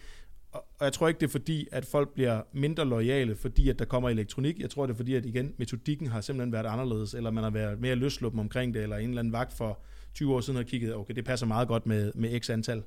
og 0.52 0.84
jeg 0.84 0.92
tror 0.92 1.08
ikke, 1.08 1.20
det 1.20 1.26
er 1.26 1.30
fordi, 1.30 1.68
at 1.72 1.86
folk 1.86 2.14
bliver 2.14 2.42
mindre 2.52 2.84
lojale, 2.84 3.36
fordi 3.36 3.68
at 3.68 3.78
der 3.78 3.84
kommer 3.84 4.08
elektronik. 4.08 4.58
Jeg 4.58 4.70
tror, 4.70 4.86
det 4.86 4.92
er 4.92 4.96
fordi, 4.96 5.14
at 5.14 5.26
igen, 5.26 5.54
metodikken 5.58 6.06
har 6.06 6.20
simpelthen 6.20 6.52
været 6.52 6.66
anderledes, 6.66 7.14
eller 7.14 7.30
man 7.30 7.44
har 7.44 7.50
været 7.50 7.80
mere 7.80 7.94
løsluppen 7.94 8.40
omkring 8.40 8.74
det, 8.74 8.82
eller 8.82 8.96
en 8.96 9.08
eller 9.08 9.18
anden 9.18 9.32
vagt 9.32 9.52
for 9.52 9.78
20 10.14 10.34
år 10.34 10.40
siden 10.40 10.56
har 10.56 10.64
kigget, 10.64 10.94
okay, 10.94 11.14
det 11.14 11.24
passer 11.24 11.46
meget 11.46 11.68
godt 11.68 11.86
med, 11.86 12.12
med 12.14 12.40
x 12.40 12.50
antal. 12.50 12.82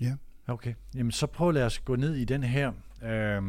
Ja. 0.00 0.16
Okay, 0.46 0.74
jamen 0.94 1.12
så 1.12 1.26
prøv 1.26 1.50
lad 1.50 1.64
os 1.64 1.78
gå 1.78 1.96
ned 1.96 2.14
i 2.14 2.24
den 2.24 2.42
her 2.42 2.72
øh, 3.04 3.42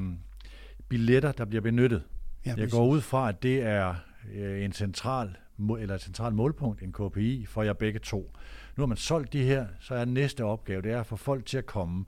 billetter, 0.89 1.31
der 1.31 1.45
bliver 1.45 1.61
benyttet. 1.61 2.03
Ja, 2.45 2.53
jeg 2.57 2.69
går 2.71 2.87
ud 2.87 3.01
fra, 3.01 3.29
at 3.29 3.43
det 3.43 3.61
er 3.63 3.95
øh, 4.33 4.65
en 4.65 4.71
central 4.71 5.35
eller 5.79 5.95
et 5.95 6.01
centralt 6.01 6.35
målpunkt, 6.35 6.81
en 6.81 6.93
KPI, 6.93 7.45
for 7.45 7.63
jer 7.63 7.73
begge 7.73 7.99
to. 7.99 8.31
Nu 8.75 8.81
har 8.81 8.85
man 8.85 8.97
solgt 8.97 9.33
de 9.33 9.43
her, 9.43 9.67
så 9.79 9.95
er 9.95 10.05
næste 10.05 10.45
opgave, 10.45 10.81
det 10.81 10.91
er 10.91 10.99
at 10.99 11.05
få 11.05 11.15
folk 11.15 11.45
til 11.45 11.57
at 11.57 11.65
komme, 11.65 12.05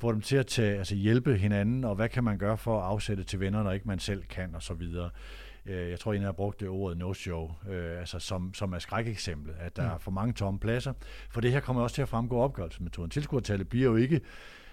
få 0.00 0.12
dem 0.12 0.20
til 0.20 0.36
at 0.36 0.46
tage, 0.46 0.78
altså 0.78 0.94
hjælpe 0.94 1.36
hinanden, 1.36 1.84
og 1.84 1.94
hvad 1.94 2.08
kan 2.08 2.24
man 2.24 2.38
gøre 2.38 2.58
for 2.58 2.80
at 2.80 2.86
afsætte 2.86 3.24
til 3.24 3.40
venner, 3.40 3.62
når 3.62 3.72
ikke 3.72 3.88
man 3.88 3.98
selv 3.98 4.22
kan, 4.24 4.54
og 4.54 4.62
så 4.62 4.74
videre. 4.74 5.10
Øh, 5.66 5.90
jeg 5.90 6.00
tror, 6.00 6.12
en 6.12 6.22
har 6.22 6.32
brugt 6.32 6.60
det 6.60 6.68
ordet 6.68 6.98
no-show, 6.98 7.50
øh, 7.68 7.98
altså 7.98 8.18
som, 8.18 8.54
som 8.54 8.72
er 8.72 8.78
skrækeksemplet, 8.78 9.54
at 9.60 9.76
der 9.76 9.82
mm. 9.82 9.94
er 9.94 9.98
for 9.98 10.10
mange 10.10 10.32
tomme 10.32 10.60
pladser. 10.60 10.92
For 11.30 11.40
det 11.40 11.52
her 11.52 11.60
kommer 11.60 11.82
også 11.82 11.94
til 11.94 12.02
at 12.02 12.08
fremgå 12.08 12.36
opgørelsesmetoden. 12.36 13.10
Tilskuertallet 13.10 13.68
bliver 13.68 13.90
jo 13.90 13.96
ikke, 13.96 14.20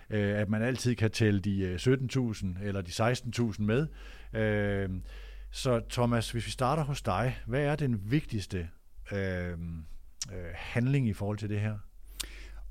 øh, 0.09 0.39
at 0.39 0.49
man 0.49 0.61
altid 0.61 0.95
kan 0.95 1.11
tælle 1.11 1.39
de 1.39 1.75
17.000 1.75 2.63
eller 2.63 2.82
de 2.82 2.91
16.000 2.91 3.61
med. 3.61 3.88
Så 5.51 5.82
Thomas, 5.89 6.32
hvis 6.32 6.45
vi 6.45 6.51
starter 6.51 6.84
hos 6.84 7.01
dig, 7.01 7.38
hvad 7.45 7.61
er 7.61 7.75
den 7.75 8.11
vigtigste 8.11 8.69
øh, 9.11 9.51
øh, 9.51 9.57
handling 10.53 11.07
i 11.07 11.13
forhold 11.13 11.38
til 11.38 11.49
det 11.49 11.59
her? 11.59 11.78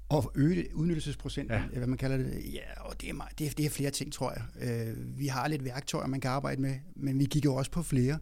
Og 0.09 0.33
øge 0.35 0.67
udnyttelsesprocenten, 0.75 1.57
ja. 1.57 1.79
hvad 1.79 1.87
man 1.87 1.99
kalder 1.99 2.17
det. 2.17 2.55
Ja, 2.55 2.81
og 2.81 3.01
det 3.01 3.09
er, 3.09 3.13
meget, 3.13 3.39
det, 3.39 3.47
er, 3.47 3.51
det 3.51 3.67
er 3.67 3.71
flere 3.71 3.91
ting, 3.91 4.13
tror 4.13 4.35
jeg. 4.37 4.69
Øh, 4.69 5.19
vi 5.19 5.27
har 5.27 5.49
lidt 5.49 5.65
værktøjer, 5.65 6.07
man 6.07 6.21
kan 6.21 6.31
arbejde 6.31 6.61
med, 6.63 6.75
men 6.97 7.19
vi 7.19 7.25
kigger 7.25 7.53
også 7.53 7.71
på 7.71 7.83
flere. 7.83 8.19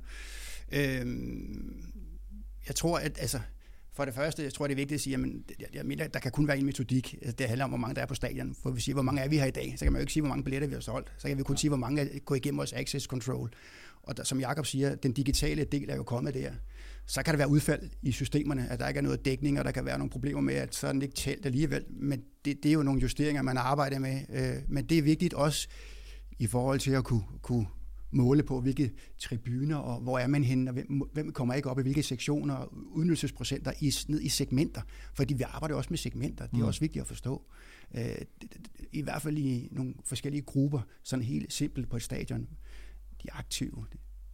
Øh, 0.73 1.07
jeg 2.69 2.75
tror, 2.77 2.99
at 2.99 3.19
altså, 3.21 3.41
For 3.93 4.05
det 4.05 4.15
første, 4.15 4.43
jeg 4.43 4.53
tror, 4.53 4.67
det 4.67 4.75
er 4.75 4.77
vigtigt 4.77 4.99
at 4.99 5.01
sige, 5.01 5.17
at 5.17 5.23
jeg, 5.61 5.69
jeg 5.75 5.87
mener, 5.87 6.09
der 6.09 6.19
kan 6.19 6.33
kun 6.33 6.49
være 6.49 6.59
en 6.59 6.67
metodik. 6.67 7.15
Altså, 7.15 7.33
det 7.33 7.47
handler 7.47 7.65
om, 7.65 7.71
hvor 7.71 7.79
mange 7.79 7.95
der 7.95 8.03
er 8.03 8.07
på 8.07 8.15
stadion. 8.15 8.57
For 8.63 8.71
vi 8.71 8.81
siger, 8.81 8.95
hvor 8.95 9.03
mange 9.03 9.21
er 9.21 9.29
vi 9.29 9.39
her 9.39 9.47
i 9.47 9.51
dag, 9.51 9.75
så 9.79 9.85
kan 9.85 9.93
man 9.93 10.01
jo 10.01 10.03
ikke 10.03 10.13
sige, 10.13 10.21
hvor 10.21 10.29
mange 10.29 10.45
billetter 10.45 10.69
vi 10.69 10.75
har 10.75 10.81
solgt. 10.81 11.13
Så 11.19 11.29
kan 11.29 11.39
vi 11.39 11.43
kun 11.43 11.57
sige, 11.57 11.69
hvor 11.69 11.77
mange 11.77 12.21
gået 12.21 12.39
igennem 12.39 12.59
vores 12.59 12.73
access 12.73 13.07
control. 13.07 13.51
Og 14.03 14.17
der, 14.17 14.25
som 14.25 14.41
Jakob 14.41 14.67
siger, 14.67 14.95
den 14.95 15.13
digitale 15.13 15.65
del 15.65 15.91
er 15.91 15.97
jo 15.97 16.03
kommet 16.03 16.35
der. 16.35 16.53
Så 17.07 17.23
kan 17.23 17.35
der 17.35 17.39
være 17.39 17.49
udfald 17.49 17.91
i 18.03 18.13
systemerne, 18.13 18.69
at 18.69 18.81
der 18.81 18.89
ikke 18.89 18.99
er 18.99 19.03
noget 19.03 19.25
dækning, 19.25 19.59
og 19.59 19.65
der 19.65 19.71
kan 19.71 19.85
være 19.85 19.99
nogle 19.99 20.11
problemer 20.11 20.41
med, 20.41 20.55
at 20.55 20.75
så 20.75 20.93
den 20.93 21.03
ikke 21.03 21.15
talt 21.15 21.47
alligevel. 21.47 21.85
Men 21.91 22.23
det, 22.45 22.63
det 22.63 22.69
er 22.69 22.73
jo 22.73 22.83
nogle 22.83 23.01
justeringer, 23.01 23.43
man 23.43 23.57
arbejder 23.57 23.99
med. 23.99 24.21
Øh, 24.33 24.63
men 24.69 24.85
det 24.85 24.99
er 24.99 25.03
vigtigt 25.03 25.35
også 25.35 25.69
i 26.39 26.47
forhold 26.47 26.81
til 26.81 26.91
at 26.91 27.05
kunne, 27.05 27.25
kunne 27.43 27.67
måle 28.11 28.43
på, 28.43 28.61
hvilke 28.61 28.93
tribuner, 29.19 29.77
og 29.77 30.01
hvor 30.01 30.19
er 30.19 30.27
man 30.27 30.45
henne, 30.45 30.71
og 30.71 30.73
hvem, 30.73 31.03
hvem 31.13 31.33
kommer 31.33 31.55
ikke 31.55 31.71
op 31.71 31.79
i 31.79 31.83
hvilke 31.83 32.03
sektioner, 32.03 32.55
og 32.55 32.73
udnyttelsesprocenter 32.75 33.73
i, 33.81 33.93
ned 34.09 34.21
i 34.21 34.29
segmenter. 34.29 34.83
Fordi 35.15 35.35
vi 35.35 35.43
arbejder 35.43 35.75
også 35.75 35.91
med 35.91 35.99
segmenter, 35.99 36.47
det 36.47 36.55
er 36.55 36.59
mm. 36.59 36.65
også 36.65 36.81
vigtigt 36.81 37.01
at 37.01 37.07
forstå. 37.07 37.43
Øh, 37.95 38.17
I 38.93 39.03
hvert 39.03 39.23
fald 39.23 39.39
i 39.39 39.69
nogle 39.73 39.95
forskellige 40.05 40.43
grupper, 40.43 40.81
sådan 41.03 41.25
helt 41.25 41.53
simpelt 41.53 41.91
på 41.91 41.97
et 41.97 42.03
stadion. 42.03 42.49
De 43.23 43.33
aktive, 43.33 43.87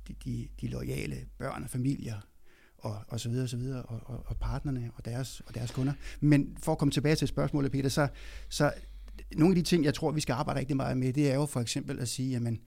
de, 0.08 0.14
de, 0.24 0.48
de 0.60 0.66
loyale 0.66 1.16
børn 1.38 1.62
og 1.62 1.70
familier, 1.70 2.20
og, 2.82 2.96
og 3.08 3.20
så 3.20 3.28
videre, 3.28 3.44
og 3.44 3.48
så 3.48 3.56
videre, 3.56 3.82
og, 3.82 4.00
og, 4.04 4.22
og 4.26 4.36
partnerne 4.36 4.90
og 4.96 5.04
deres, 5.04 5.42
og 5.46 5.54
deres 5.54 5.70
kunder. 5.70 5.92
Men 6.20 6.56
for 6.62 6.72
at 6.72 6.78
komme 6.78 6.92
tilbage 6.92 7.16
til 7.16 7.28
spørgsmålet, 7.28 7.72
Peter, 7.72 7.88
så, 7.88 8.08
så 8.48 8.72
nogle 9.36 9.52
af 9.52 9.56
de 9.56 9.62
ting, 9.62 9.84
jeg 9.84 9.94
tror, 9.94 10.10
vi 10.10 10.20
skal 10.20 10.32
arbejde 10.32 10.60
rigtig 10.60 10.76
meget 10.76 10.98
med, 10.98 11.12
det 11.12 11.30
er 11.30 11.34
jo 11.34 11.46
for 11.46 11.60
eksempel 11.60 12.00
at 12.00 12.08
sige, 12.08 12.30
jamen, 12.30 12.60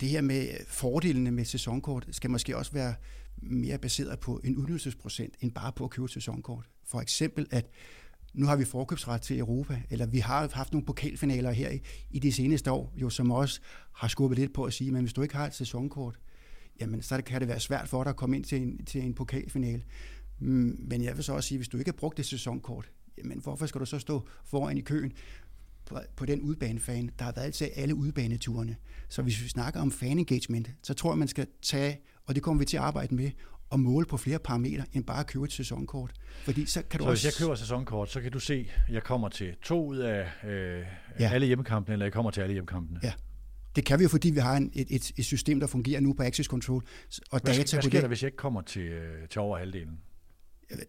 det 0.00 0.08
her 0.08 0.20
med 0.20 0.48
fordelene 0.68 1.30
med 1.30 1.44
sæsonkort 1.44 2.08
skal 2.10 2.30
måske 2.30 2.56
også 2.56 2.72
være 2.72 2.94
mere 3.36 3.78
baseret 3.78 4.18
på 4.18 4.40
en 4.44 4.56
udnyttelsesprocent, 4.56 5.34
end 5.40 5.52
bare 5.52 5.72
på 5.72 5.84
at 5.84 5.90
købe 5.90 6.08
sæsonkort. 6.08 6.64
For 6.84 7.00
eksempel, 7.00 7.46
at 7.50 7.70
nu 8.34 8.46
har 8.46 8.56
vi 8.56 8.64
forkøbsret 8.64 9.22
til 9.22 9.38
Europa, 9.38 9.82
eller 9.90 10.06
vi 10.06 10.18
har 10.18 10.48
haft 10.52 10.72
nogle 10.72 10.86
pokalfinaler 10.86 11.50
her 11.50 11.70
i, 11.70 11.80
i 12.10 12.18
de 12.18 12.32
seneste 12.32 12.70
år, 12.70 12.92
jo 12.96 13.10
som 13.10 13.30
også 13.30 13.60
har 13.92 14.08
skubbet 14.08 14.38
lidt 14.38 14.54
på 14.54 14.64
at 14.64 14.72
sige, 14.72 14.92
men 14.92 15.00
hvis 15.00 15.12
du 15.12 15.22
ikke 15.22 15.36
har 15.36 15.46
et 15.46 15.54
sæsonkort, 15.54 16.18
jamen 16.80 17.02
så 17.02 17.22
kan 17.22 17.40
det 17.40 17.48
være 17.48 17.60
svært 17.60 17.88
for 17.88 18.02
dig 18.04 18.10
at 18.10 18.16
komme 18.16 18.36
ind 18.36 18.44
til 18.44 18.62
en, 18.62 18.84
til 18.84 19.02
en 19.02 19.14
pokalfinale. 19.14 19.82
Mm, 20.38 20.76
men 20.78 21.04
jeg 21.04 21.16
vil 21.16 21.24
så 21.24 21.32
også 21.32 21.48
sige, 21.48 21.58
hvis 21.58 21.68
du 21.68 21.78
ikke 21.78 21.90
har 21.90 21.96
brugt 21.96 22.16
det 22.16 22.26
sæsonkort, 22.26 22.90
jamen 23.18 23.38
hvorfor 23.38 23.66
skal 23.66 23.80
du 23.80 23.86
så 23.86 23.98
stå 23.98 24.28
foran 24.44 24.78
i 24.78 24.80
køen? 24.80 25.12
på, 25.86 25.98
på 26.16 26.26
den 26.26 26.40
udbanefan, 26.40 27.10
der 27.18 27.24
har 27.24 27.32
været 27.36 27.54
til 27.54 27.64
alle 27.76 27.94
udbaneturene. 27.94 28.76
Så 29.08 29.22
hvis 29.22 29.42
vi 29.42 29.48
snakker 29.48 29.80
om 29.80 29.90
fan 29.90 30.18
engagement, 30.18 30.70
så 30.82 30.94
tror 30.94 31.12
jeg, 31.12 31.18
man 31.18 31.28
skal 31.28 31.46
tage, 31.62 32.00
og 32.26 32.34
det 32.34 32.42
kommer 32.42 32.58
vi 32.58 32.64
til 32.64 32.76
at 32.76 32.82
arbejde 32.82 33.14
med, 33.14 33.30
og 33.70 33.80
måle 33.80 34.06
på 34.06 34.16
flere 34.16 34.38
parametre, 34.38 34.84
end 34.92 35.04
bare 35.04 35.20
at 35.20 35.26
købe 35.26 35.44
et 35.44 35.52
sæsonkort. 35.52 36.12
Fordi 36.44 36.66
så 36.66 36.82
kan 36.82 36.98
du 36.98 37.04
så 37.04 37.10
også... 37.10 37.26
hvis 37.26 37.40
jeg 37.40 37.44
køber 37.44 37.52
et 37.52 37.58
sæsonkort, 37.58 38.10
så 38.10 38.20
kan 38.20 38.32
du 38.32 38.38
se, 38.38 38.70
at 38.88 38.94
jeg 38.94 39.02
kommer 39.02 39.28
til 39.28 39.54
to 39.62 39.86
ud 39.86 39.96
af 39.96 40.28
øh, 40.44 40.84
ja. 41.20 41.30
alle 41.32 41.46
hjemmekampene, 41.46 41.92
eller 41.92 42.06
jeg 42.06 42.12
kommer 42.12 42.30
til 42.30 42.40
alle 42.40 42.52
hjemmekampene. 42.52 43.00
Ja. 43.02 43.12
Det 43.76 43.84
kan 43.84 43.98
vi 43.98 44.02
jo, 44.02 44.08
fordi 44.08 44.30
vi 44.30 44.38
har 44.38 44.56
en, 44.56 44.70
et, 44.74 44.86
et, 44.90 45.12
et 45.16 45.24
system, 45.24 45.60
der 45.60 45.66
fungerer 45.66 46.00
nu 46.00 46.12
på 46.12 46.22
Access 46.22 46.48
Control. 46.48 46.82
Og 47.30 47.40
hvad, 47.40 47.54
data 47.54 47.76
hvad 47.76 47.82
sker 47.82 48.00
der, 48.00 48.08
hvis 48.08 48.22
jeg 48.22 48.28
ikke 48.28 48.36
kommer 48.36 48.60
til, 48.62 48.82
øh, 48.82 49.28
til 49.28 49.40
over 49.40 49.58
halvdelen? 49.58 49.98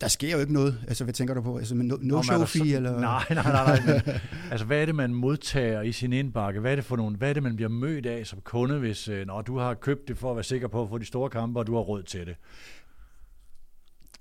Der 0.02 0.08
sker 0.08 0.32
jo 0.32 0.40
ikke 0.40 0.54
noget. 0.54 0.84
Altså, 0.88 1.04
hvad 1.04 1.14
tænker 1.14 1.34
du 1.34 1.42
på? 1.42 1.58
Altså, 1.58 1.76
no, 1.76 1.98
no 2.02 2.24
show 2.24 2.46
fee, 2.46 2.76
eller? 2.76 3.00
Nej, 3.00 3.24
nej, 3.30 3.44
nej. 3.44 3.80
nej. 3.86 4.02
Men, 4.06 4.16
altså, 4.52 4.66
hvad 4.66 4.82
er 4.82 4.86
det, 4.86 4.96
man 4.96 5.14
modtager 5.14 5.82
i 5.82 5.92
sin 5.92 6.14
indbakke? 6.14 6.60
Hvad 6.60 6.72
er 6.72 6.76
det 6.76 6.86
for 6.86 6.96
nogle, 6.96 7.18
hvad 7.18 7.30
er 7.30 7.34
det, 7.34 7.44
man 7.44 7.56
bliver 7.56 7.70
mødt 7.70 8.06
af 8.06 8.28
som 8.28 8.42
kunde, 8.42 8.80
hvis 8.80 9.08
øh, 9.08 9.28
når 9.28 9.42
du 9.42 9.58
har 9.58 9.74
købt 9.74 10.08
det 10.08 10.18
for 10.18 10.30
at 10.30 10.36
være 10.36 10.44
sikker 10.44 10.68
på 10.68 10.84
at 10.84 10.90
få 10.90 10.98
de 10.98 11.06
store 11.06 11.30
kampe, 11.30 11.60
og 11.60 11.68
du 11.68 11.76
har 11.76 11.82
råd 11.82 12.04
til 12.04 12.26
det? 12.26 12.36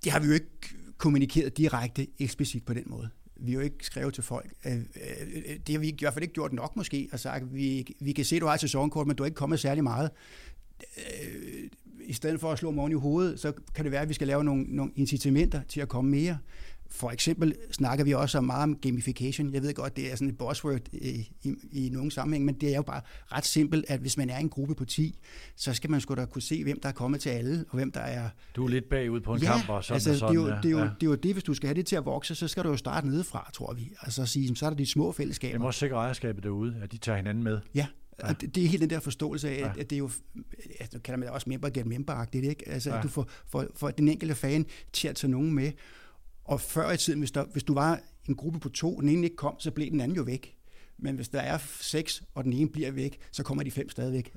Det 0.04 0.12
har 0.12 0.20
vi 0.20 0.26
jo 0.26 0.32
ikke 0.32 0.50
kommunikeret 0.98 1.56
direkte 1.56 2.06
eksplicit 2.18 2.64
på 2.64 2.74
den 2.74 2.84
måde. 2.86 3.08
Vi 3.36 3.52
jo 3.52 3.60
ikke 3.60 3.76
skrevet 3.80 4.14
til 4.14 4.22
folk. 4.22 4.52
Øh, 4.66 4.72
øh, 4.72 5.56
det 5.66 5.74
har 5.74 5.78
vi 5.78 5.88
i 5.88 5.96
hvert 6.00 6.12
fald 6.12 6.22
ikke 6.22 6.34
gjort 6.34 6.52
nok 6.52 6.76
måske, 6.76 7.08
og 7.12 7.20
sagt, 7.20 7.54
vi, 7.54 7.86
vi 8.00 8.12
kan 8.12 8.24
se, 8.24 8.36
at 8.36 8.42
du 8.42 8.46
har 8.46 8.54
et 8.54 8.60
sæsonkort, 8.60 9.06
men 9.06 9.16
du 9.16 9.22
er 9.22 9.26
ikke 9.26 9.36
kommet 9.36 9.60
særlig 9.60 9.84
meget 9.84 10.10
øh, 10.80 11.68
i 12.00 12.12
stedet 12.12 12.40
for 12.40 12.52
at 12.52 12.58
slå 12.58 12.70
morgen 12.70 12.92
i 12.92 12.94
hovedet, 12.94 13.40
så 13.40 13.52
kan 13.74 13.84
det 13.84 13.92
være, 13.92 14.02
at 14.02 14.08
vi 14.08 14.14
skal 14.14 14.26
lave 14.26 14.44
nogle, 14.44 14.64
nogle 14.68 14.92
incitamenter 14.96 15.62
til 15.68 15.80
at 15.80 15.88
komme 15.88 16.10
mere. 16.10 16.38
For 16.90 17.10
eksempel 17.10 17.54
snakker 17.70 18.04
vi 18.04 18.14
også 18.14 18.40
meget 18.40 18.62
om 18.62 18.76
gamification. 18.76 19.54
Jeg 19.54 19.62
ved 19.62 19.74
godt, 19.74 19.96
det 19.96 20.12
er 20.12 20.16
sådan 20.16 20.28
et 20.28 20.38
buzzword 20.38 20.80
i, 20.92 21.30
i, 21.42 21.54
i 21.72 21.88
nogle 21.92 22.10
sammenhæng, 22.10 22.44
men 22.44 22.54
det 22.54 22.72
er 22.72 22.76
jo 22.76 22.82
bare 22.82 23.00
ret 23.32 23.46
simpelt, 23.46 23.84
at 23.88 24.00
hvis 24.00 24.16
man 24.16 24.30
er 24.30 24.38
en 24.38 24.48
gruppe 24.48 24.74
på 24.74 24.84
10, 24.84 25.18
så 25.56 25.74
skal 25.74 25.90
man 25.90 26.00
sgu 26.00 26.14
da 26.14 26.24
kunne 26.24 26.42
se, 26.42 26.62
hvem 26.64 26.80
der 26.80 26.88
er 26.88 26.92
kommet 26.92 27.20
til 27.20 27.30
alle, 27.30 27.64
og 27.68 27.76
hvem 27.76 27.92
der 27.92 28.00
er... 28.00 28.28
Du 28.56 28.64
er 28.64 28.68
lidt 28.68 28.88
bagud 28.88 29.20
på 29.20 29.34
en 29.34 29.42
ja, 29.42 29.52
kamp, 29.52 29.68
og 29.68 29.84
sådan 29.84 29.94
altså, 29.94 30.10
og 30.10 30.16
sådan. 30.16 30.34
Det 30.34 30.40
er, 30.40 30.50
jo, 30.50 30.56
det, 30.62 30.64
er 30.64 30.70
jo, 30.70 30.78
ja. 30.78 30.84
det 30.84 31.06
er 31.06 31.10
jo 31.10 31.14
det, 31.14 31.32
hvis 31.32 31.44
du 31.44 31.54
skal 31.54 31.66
have 31.66 31.74
det 31.74 31.86
til 31.86 31.96
at 31.96 32.04
vokse, 32.04 32.34
så 32.34 32.48
skal 32.48 32.64
du 32.64 32.68
jo 32.68 32.76
starte 32.76 33.08
nedefra, 33.08 33.50
tror 33.54 33.74
vi. 33.74 33.92
Altså 34.02 34.26
sige, 34.26 34.56
så 34.56 34.66
er 34.66 34.70
der 34.70 34.76
de 34.76 34.86
små 34.86 35.12
fællesskaber. 35.12 35.52
Det 35.52 35.60
må 35.60 35.66
også 35.66 35.80
sikre 35.80 35.96
ejerskabet 35.96 36.44
derude, 36.44 36.76
at 36.82 36.92
de 36.92 36.98
tager 36.98 37.16
hinanden 37.16 37.44
med. 37.44 37.60
Ja, 37.74 37.86
Ja. 38.22 38.28
Og 38.28 38.40
det, 38.40 38.54
det 38.54 38.64
er 38.64 38.68
helt 38.68 38.80
den 38.80 38.90
der 38.90 39.00
forståelse 39.00 39.48
af, 39.48 39.70
at, 39.70 39.78
at 39.78 39.90
det 39.90 39.96
er 39.96 39.98
jo, 39.98 40.10
altså, 40.80 40.98
kalder 40.98 41.18
man 41.18 41.26
det 41.26 41.34
også 41.34 41.48
member 41.48 41.68
get 41.68 41.86
member 41.86 42.26
ikke? 42.32 42.68
Altså, 42.68 42.90
ja. 42.90 42.96
at 42.96 43.02
du 43.02 43.08
får, 43.08 43.28
får, 43.46 43.66
får 43.74 43.90
den 43.90 44.08
enkelte 44.08 44.34
fan 44.34 44.66
til 44.92 45.08
at 45.08 45.16
tage 45.16 45.30
nogen 45.30 45.52
med. 45.54 45.72
Og 46.46 46.60
før 46.60 46.90
i 46.90 46.96
tiden, 46.96 47.18
hvis, 47.18 47.30
der, 47.30 47.44
hvis 47.44 47.62
du 47.62 47.74
var 47.74 48.00
en 48.28 48.34
gruppe 48.34 48.58
på 48.58 48.68
to, 48.68 48.96
og 48.96 49.02
den 49.02 49.08
ene 49.08 49.24
ikke 49.24 49.36
kom, 49.36 49.54
så 49.58 49.70
blev 49.70 49.90
den 49.90 50.00
anden 50.00 50.16
jo 50.16 50.22
væk. 50.22 50.56
Men 50.98 51.14
hvis 51.14 51.28
der 51.28 51.40
er 51.40 51.58
seks, 51.80 52.22
og 52.34 52.44
den 52.44 52.52
ene 52.52 52.68
bliver 52.68 52.90
væk, 52.90 53.18
så 53.32 53.42
kommer 53.42 53.64
de 53.64 53.70
fem 53.70 53.88
stadigvæk. 53.88 54.32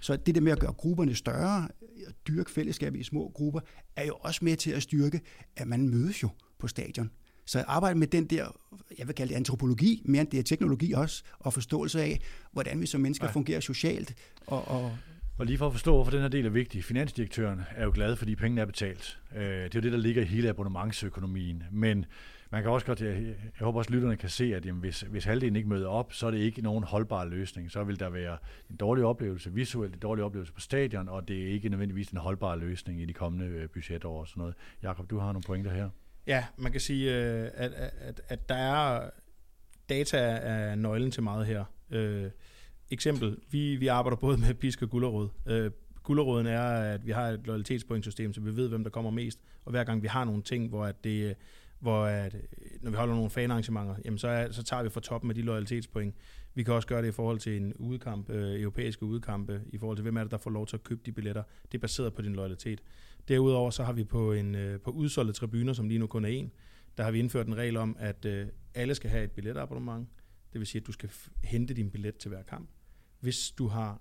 Så 0.00 0.16
det 0.16 0.34
der 0.34 0.40
med 0.40 0.52
at 0.52 0.60
gøre 0.60 0.72
grupperne 0.72 1.14
større, 1.14 1.68
dyrke 2.28 2.50
fællesskab 2.50 2.94
i 2.94 3.02
små 3.02 3.32
grupper, 3.34 3.60
er 3.96 4.06
jo 4.06 4.16
også 4.20 4.44
med 4.44 4.56
til 4.56 4.70
at 4.70 4.82
styrke, 4.82 5.20
at 5.56 5.68
man 5.68 5.88
mødes 5.88 6.22
jo 6.22 6.28
på 6.58 6.68
stadion. 6.68 7.10
Så 7.44 7.64
arbejde 7.66 7.98
med 7.98 8.06
den 8.06 8.24
der, 8.26 8.56
jeg 8.98 9.06
vil 9.06 9.14
kalde 9.14 9.30
det 9.30 9.36
antropologi, 9.36 10.02
mere 10.04 10.20
end 10.20 10.30
det 10.30 10.38
er 10.38 10.42
teknologi 10.42 10.92
også, 10.92 11.22
og 11.38 11.52
forståelse 11.52 12.02
af, 12.02 12.20
hvordan 12.52 12.80
vi 12.80 12.86
som 12.86 13.00
mennesker 13.00 13.26
ja. 13.26 13.32
fungerer 13.32 13.60
socialt. 13.60 14.14
Og, 14.46 14.68
og, 14.68 14.96
og 15.40 15.46
lige 15.46 15.58
for 15.58 15.66
at 15.66 15.72
forstå, 15.72 15.94
hvorfor 15.94 16.10
den 16.10 16.20
her 16.20 16.28
del 16.28 16.46
er 16.46 16.50
vigtig. 16.50 16.84
Finansdirektøren 16.84 17.60
er 17.76 17.84
jo 17.84 17.90
glad, 17.94 18.16
fordi 18.16 18.34
pengene 18.34 18.60
er 18.60 18.64
betalt. 18.64 19.18
Øh, 19.36 19.42
det 19.42 19.62
er 19.62 19.70
jo 19.74 19.80
det, 19.80 19.92
der 19.92 19.98
ligger 19.98 20.22
i 20.22 20.24
hele 20.24 20.48
abonnementsøkonomien. 20.48 21.62
Men 21.70 22.06
man 22.50 22.62
kan 22.62 22.70
også 22.70 22.86
godt, 22.86 23.00
jeg, 23.00 23.22
jeg 23.22 23.34
håber 23.60 23.78
også, 23.78 23.88
at 23.88 23.92
lytterne 23.92 24.16
kan 24.16 24.28
se, 24.28 24.54
at 24.54 24.66
jamen, 24.66 24.80
hvis, 24.80 25.00
hvis 25.00 25.24
halvdelen 25.24 25.56
ikke 25.56 25.68
møder 25.68 25.88
op, 25.88 26.12
så 26.12 26.26
er 26.26 26.30
det 26.30 26.38
ikke 26.38 26.62
nogen 26.62 26.84
holdbar 26.84 27.24
løsning. 27.24 27.70
Så 27.70 27.84
vil 27.84 28.00
der 28.00 28.10
være 28.10 28.36
en 28.70 28.76
dårlig 28.76 29.04
oplevelse 29.04 29.52
visuelt, 29.52 29.94
en 29.94 30.00
dårlig 30.00 30.24
oplevelse 30.24 30.52
på 30.52 30.60
stadion, 30.60 31.08
og 31.08 31.28
det 31.28 31.42
er 31.42 31.46
ikke 31.46 31.68
nødvendigvis 31.68 32.08
en 32.08 32.18
holdbar 32.18 32.56
løsning 32.56 33.00
i 33.00 33.04
de 33.04 33.12
kommende 33.12 33.46
øh, 33.46 33.68
budgetår 33.68 34.20
og 34.20 34.28
sådan 34.28 34.40
noget. 34.40 34.54
Jakob, 34.82 35.10
du 35.10 35.18
har 35.18 35.32
nogle 35.32 35.44
pointer 35.46 35.70
her. 35.72 35.90
Ja, 36.26 36.44
man 36.56 36.72
kan 36.72 36.80
sige, 36.80 37.14
øh, 37.14 37.50
at, 37.54 37.72
at, 37.72 38.20
at 38.28 38.48
der 38.48 38.54
er 38.54 39.10
data 39.88 40.18
er 40.18 40.74
nøglen 40.74 41.10
til 41.10 41.22
meget 41.22 41.46
her. 41.46 41.64
Øh, 41.90 42.30
eksempel, 42.90 43.36
vi, 43.50 43.76
vi 43.76 43.86
arbejder 43.86 44.16
både 44.16 44.38
med 44.38 44.54
pisk 44.54 44.82
og 44.82 44.90
gullerod. 44.90 45.28
Øh, 45.46 45.70
gulleråden 46.02 46.46
er, 46.46 46.62
at 46.62 47.06
vi 47.06 47.12
har 47.12 47.28
et 47.28 47.40
loyalitetspointsystem, 47.44 48.32
så 48.32 48.40
vi 48.40 48.56
ved, 48.56 48.68
hvem 48.68 48.84
der 48.84 48.90
kommer 48.90 49.10
mest. 49.10 49.38
Og 49.64 49.70
hver 49.70 49.84
gang 49.84 50.02
vi 50.02 50.08
har 50.08 50.24
nogle 50.24 50.42
ting, 50.42 50.68
hvor 50.68 50.84
at 50.84 51.04
det, 51.04 51.36
hvor 51.78 52.04
at, 52.04 52.34
øh, 52.34 52.40
når 52.80 52.90
vi 52.90 52.96
holder 52.96 53.14
nogle 53.14 53.30
fanarrangementer, 53.30 53.94
jamen 54.04 54.18
så, 54.18 54.28
er, 54.28 54.50
så 54.50 54.62
tager 54.62 54.82
vi 54.82 54.88
fra 54.88 55.00
toppen 55.00 55.30
af 55.30 55.34
de 55.34 55.42
loyalitetspoint. 55.42 56.14
Vi 56.54 56.62
kan 56.62 56.74
også 56.74 56.88
gøre 56.88 57.02
det 57.02 57.08
i 57.08 57.12
forhold 57.12 57.38
til 57.38 57.56
en 57.56 57.74
udkamp, 57.74 58.30
øh, 58.30 58.60
europæiske 58.60 59.04
udkampe, 59.04 59.60
i 59.72 59.78
forhold 59.78 59.96
til 59.96 60.02
hvem 60.02 60.16
er 60.16 60.22
det, 60.22 60.30
der 60.30 60.38
får 60.38 60.50
lov 60.50 60.66
til 60.66 60.76
at 60.76 60.84
købe 60.84 61.00
de 61.06 61.12
billetter. 61.12 61.42
Det 61.72 61.78
er 61.78 61.80
baseret 61.80 62.14
på 62.14 62.22
din 62.22 62.32
loyalitet. 62.32 62.80
Derudover 63.28 63.70
så 63.70 63.84
har 63.84 63.92
vi 63.92 64.04
på, 64.04 64.32
en, 64.32 64.54
øh, 64.54 64.80
på 64.80 64.90
udsolgte 64.90 65.32
tribuner, 65.32 65.72
som 65.72 65.88
lige 65.88 65.98
nu 65.98 66.06
kun 66.06 66.24
er 66.24 66.28
en, 66.28 66.50
der 66.98 67.04
har 67.04 67.10
vi 67.10 67.18
indført 67.18 67.46
en 67.46 67.56
regel 67.56 67.76
om, 67.76 67.96
at 67.98 68.24
øh, 68.24 68.46
alle 68.74 68.94
skal 68.94 69.10
have 69.10 69.24
et 69.24 69.30
billetabonnement. 69.30 70.08
Det 70.52 70.58
vil 70.58 70.66
sige, 70.66 70.80
at 70.80 70.86
du 70.86 70.92
skal 70.92 71.10
hente 71.44 71.74
din 71.74 71.90
billet 71.90 72.16
til 72.16 72.28
hver 72.28 72.42
kamp. 72.42 72.68
Hvis 73.20 73.50
du 73.50 73.68
har 73.68 74.00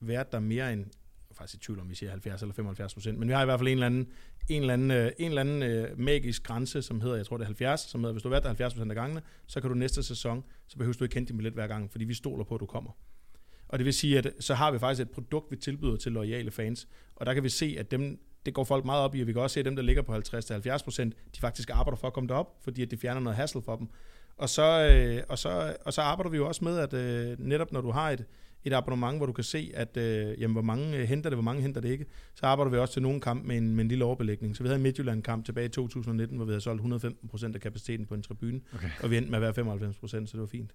været 0.00 0.32
der 0.32 0.40
mere 0.40 0.72
end, 0.72 0.80
jeg 0.80 1.30
er 1.30 1.34
faktisk 1.34 1.62
i 1.62 1.64
tvivl 1.66 1.80
om, 1.80 1.90
vi 1.90 1.94
siger 1.94 2.10
70 2.10 2.42
eller 2.42 2.54
75 2.54 2.94
procent, 2.94 3.18
men 3.18 3.28
vi 3.28 3.32
har 3.32 3.42
i 3.42 3.44
hvert 3.44 3.60
fald 3.60 3.68
en 3.68 3.72
eller 3.72 3.86
anden, 3.86 4.08
en 4.48 4.60
eller 4.60 4.72
anden, 4.74 4.90
øh, 4.90 5.12
en 5.18 5.28
eller 5.28 5.40
anden 5.40 5.62
øh, 5.62 5.98
magisk 5.98 6.42
grænse, 6.42 6.82
som 6.82 7.00
hedder, 7.00 7.16
jeg 7.16 7.26
tror 7.26 7.36
det 7.36 7.44
er 7.44 7.46
70, 7.46 7.80
som 7.80 8.00
hedder, 8.00 8.12
hvis 8.12 8.22
du 8.22 8.28
har 8.28 8.30
været 8.30 8.42
der 8.42 8.48
70 8.48 8.74
procent 8.74 8.90
af 8.90 8.94
gangene, 8.94 9.22
så 9.46 9.60
kan 9.60 9.70
du 9.70 9.76
næste 9.76 10.02
sæson, 10.02 10.44
så 10.68 10.76
behøver 10.76 10.92
du 10.92 11.04
ikke 11.04 11.14
kende 11.14 11.28
din 11.28 11.36
billet 11.36 11.52
hver 11.52 11.66
gang, 11.66 11.90
fordi 11.90 12.04
vi 12.04 12.14
stoler 12.14 12.44
på, 12.44 12.54
at 12.54 12.60
du 12.60 12.66
kommer. 12.66 12.90
Og 13.68 13.78
det 13.78 13.84
vil 13.84 13.94
sige, 13.94 14.18
at 14.18 14.32
så 14.40 14.54
har 14.54 14.70
vi 14.70 14.78
faktisk 14.78 15.02
et 15.02 15.10
produkt, 15.10 15.50
vi 15.50 15.56
tilbyder 15.56 15.96
til 15.96 16.12
loyale 16.12 16.50
fans, 16.50 16.88
og 17.16 17.26
der 17.26 17.34
kan 17.34 17.42
vi 17.42 17.48
se, 17.48 17.76
at 17.78 17.90
dem, 17.90 18.20
det 18.46 18.54
går 18.54 18.64
folk 18.64 18.84
meget 18.84 19.02
op 19.02 19.14
i, 19.14 19.20
og 19.20 19.26
vi 19.26 19.32
kan 19.32 19.42
også 19.42 19.54
se, 19.54 19.60
at 19.60 19.66
dem, 19.66 19.76
der 19.76 19.82
ligger 19.82 20.02
på 20.02 20.14
50-70 20.14 20.84
procent, 20.84 21.14
de 21.34 21.40
faktisk 21.40 21.70
arbejder 21.70 21.96
for 21.96 22.06
at 22.06 22.12
komme 22.12 22.28
derop, 22.28 22.56
fordi 22.60 22.82
at 22.82 22.90
det 22.90 22.98
fjerner 22.98 23.20
noget 23.20 23.36
hassle 23.36 23.62
for 23.62 23.76
dem. 23.76 23.88
Og 24.36 24.48
så, 24.48 24.88
øh, 24.92 25.22
og, 25.28 25.38
så, 25.38 25.76
og 25.84 25.92
så 25.92 26.02
arbejder 26.02 26.30
vi 26.30 26.36
jo 26.36 26.46
også 26.46 26.64
med, 26.64 26.78
at 26.78 26.92
øh, 26.92 27.36
netop 27.38 27.72
når 27.72 27.80
du 27.80 27.90
har 27.90 28.10
et, 28.10 28.24
et 28.66 28.72
abonnement, 28.72 29.16
hvor 29.16 29.26
du 29.26 29.32
kan 29.32 29.44
se, 29.44 29.70
at 29.74 29.96
øh, 29.96 30.40
jamen, 30.40 30.52
hvor 30.52 30.62
mange 30.62 30.96
øh, 30.96 31.08
henter 31.08 31.30
det, 31.30 31.36
hvor 31.36 31.42
mange 31.42 31.62
henter 31.62 31.80
det 31.80 31.88
ikke, 31.88 32.06
så 32.34 32.46
arbejder 32.46 32.70
vi 32.70 32.78
også 32.78 32.92
til 32.92 33.02
nogle 33.02 33.20
kamp 33.20 33.44
med 33.44 33.56
en, 33.56 33.74
med 33.74 33.84
en 33.84 33.88
lille 33.88 34.04
overbelægning. 34.04 34.56
Så 34.56 34.62
vi 34.62 34.68
havde 34.68 34.76
en 34.76 34.82
Midtjylland-kamp 34.82 35.44
tilbage 35.44 35.66
i 35.66 35.68
2019, 35.68 36.36
hvor 36.36 36.44
vi 36.44 36.50
havde 36.50 36.60
solgt 36.60 36.78
115 36.78 37.28
procent 37.28 37.54
af 37.54 37.60
kapaciteten 37.60 38.06
på 38.06 38.14
en 38.14 38.22
tribune, 38.22 38.60
okay. 38.74 38.90
og 39.02 39.10
vi 39.10 39.16
endte 39.16 39.30
med 39.30 39.38
at 39.38 39.42
være 39.42 39.54
95 39.54 39.98
procent, 39.98 40.30
så 40.30 40.32
det 40.32 40.40
var 40.40 40.46
fint. 40.46 40.74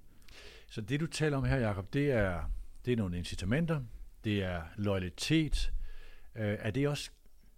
Så 0.70 0.82
det, 0.82 1.00
du 1.00 1.08
taler 1.08 1.38
om 1.38 1.44
her, 1.44 1.58
Jacob, 1.58 1.94
det 1.94 2.12
er, 2.12 2.40
det 2.86 2.92
er 2.92 2.98
nogle 2.98 3.18
incitamenter, 3.18 3.82
det 4.24 4.44
er 4.44 4.62
loyalitet. 4.78 5.72
Øh, 6.36 6.58
er 6.60 6.72
det 6.72 6.88
også 6.88 7.10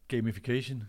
gamification? 0.08 0.84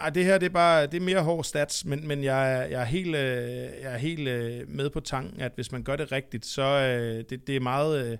Ej, 0.00 0.10
det 0.10 0.24
her 0.24 0.38
det 0.38 0.46
er 0.46 0.50
bare 0.50 0.86
det 0.86 0.94
er 0.94 1.00
mere 1.00 1.22
hård 1.22 1.44
stats, 1.44 1.84
men, 1.84 2.08
men 2.08 2.24
jeg, 2.24 2.52
er, 2.52 2.62
jeg 2.62 2.80
er 2.80 2.84
helt, 2.84 3.16
øh, 3.16 3.42
jeg 3.82 3.94
er 3.94 3.96
helt 3.96 4.28
øh, 4.28 4.68
med 4.68 4.90
på 4.90 5.00
tanken, 5.00 5.40
at 5.40 5.52
hvis 5.54 5.72
man 5.72 5.82
gør 5.82 5.96
det 5.96 6.12
rigtigt, 6.12 6.46
så 6.46 6.62
øh, 6.62 7.24
det, 7.30 7.46
det 7.46 7.56
er 7.56 7.60
meget... 7.60 8.12
Øh, 8.12 8.18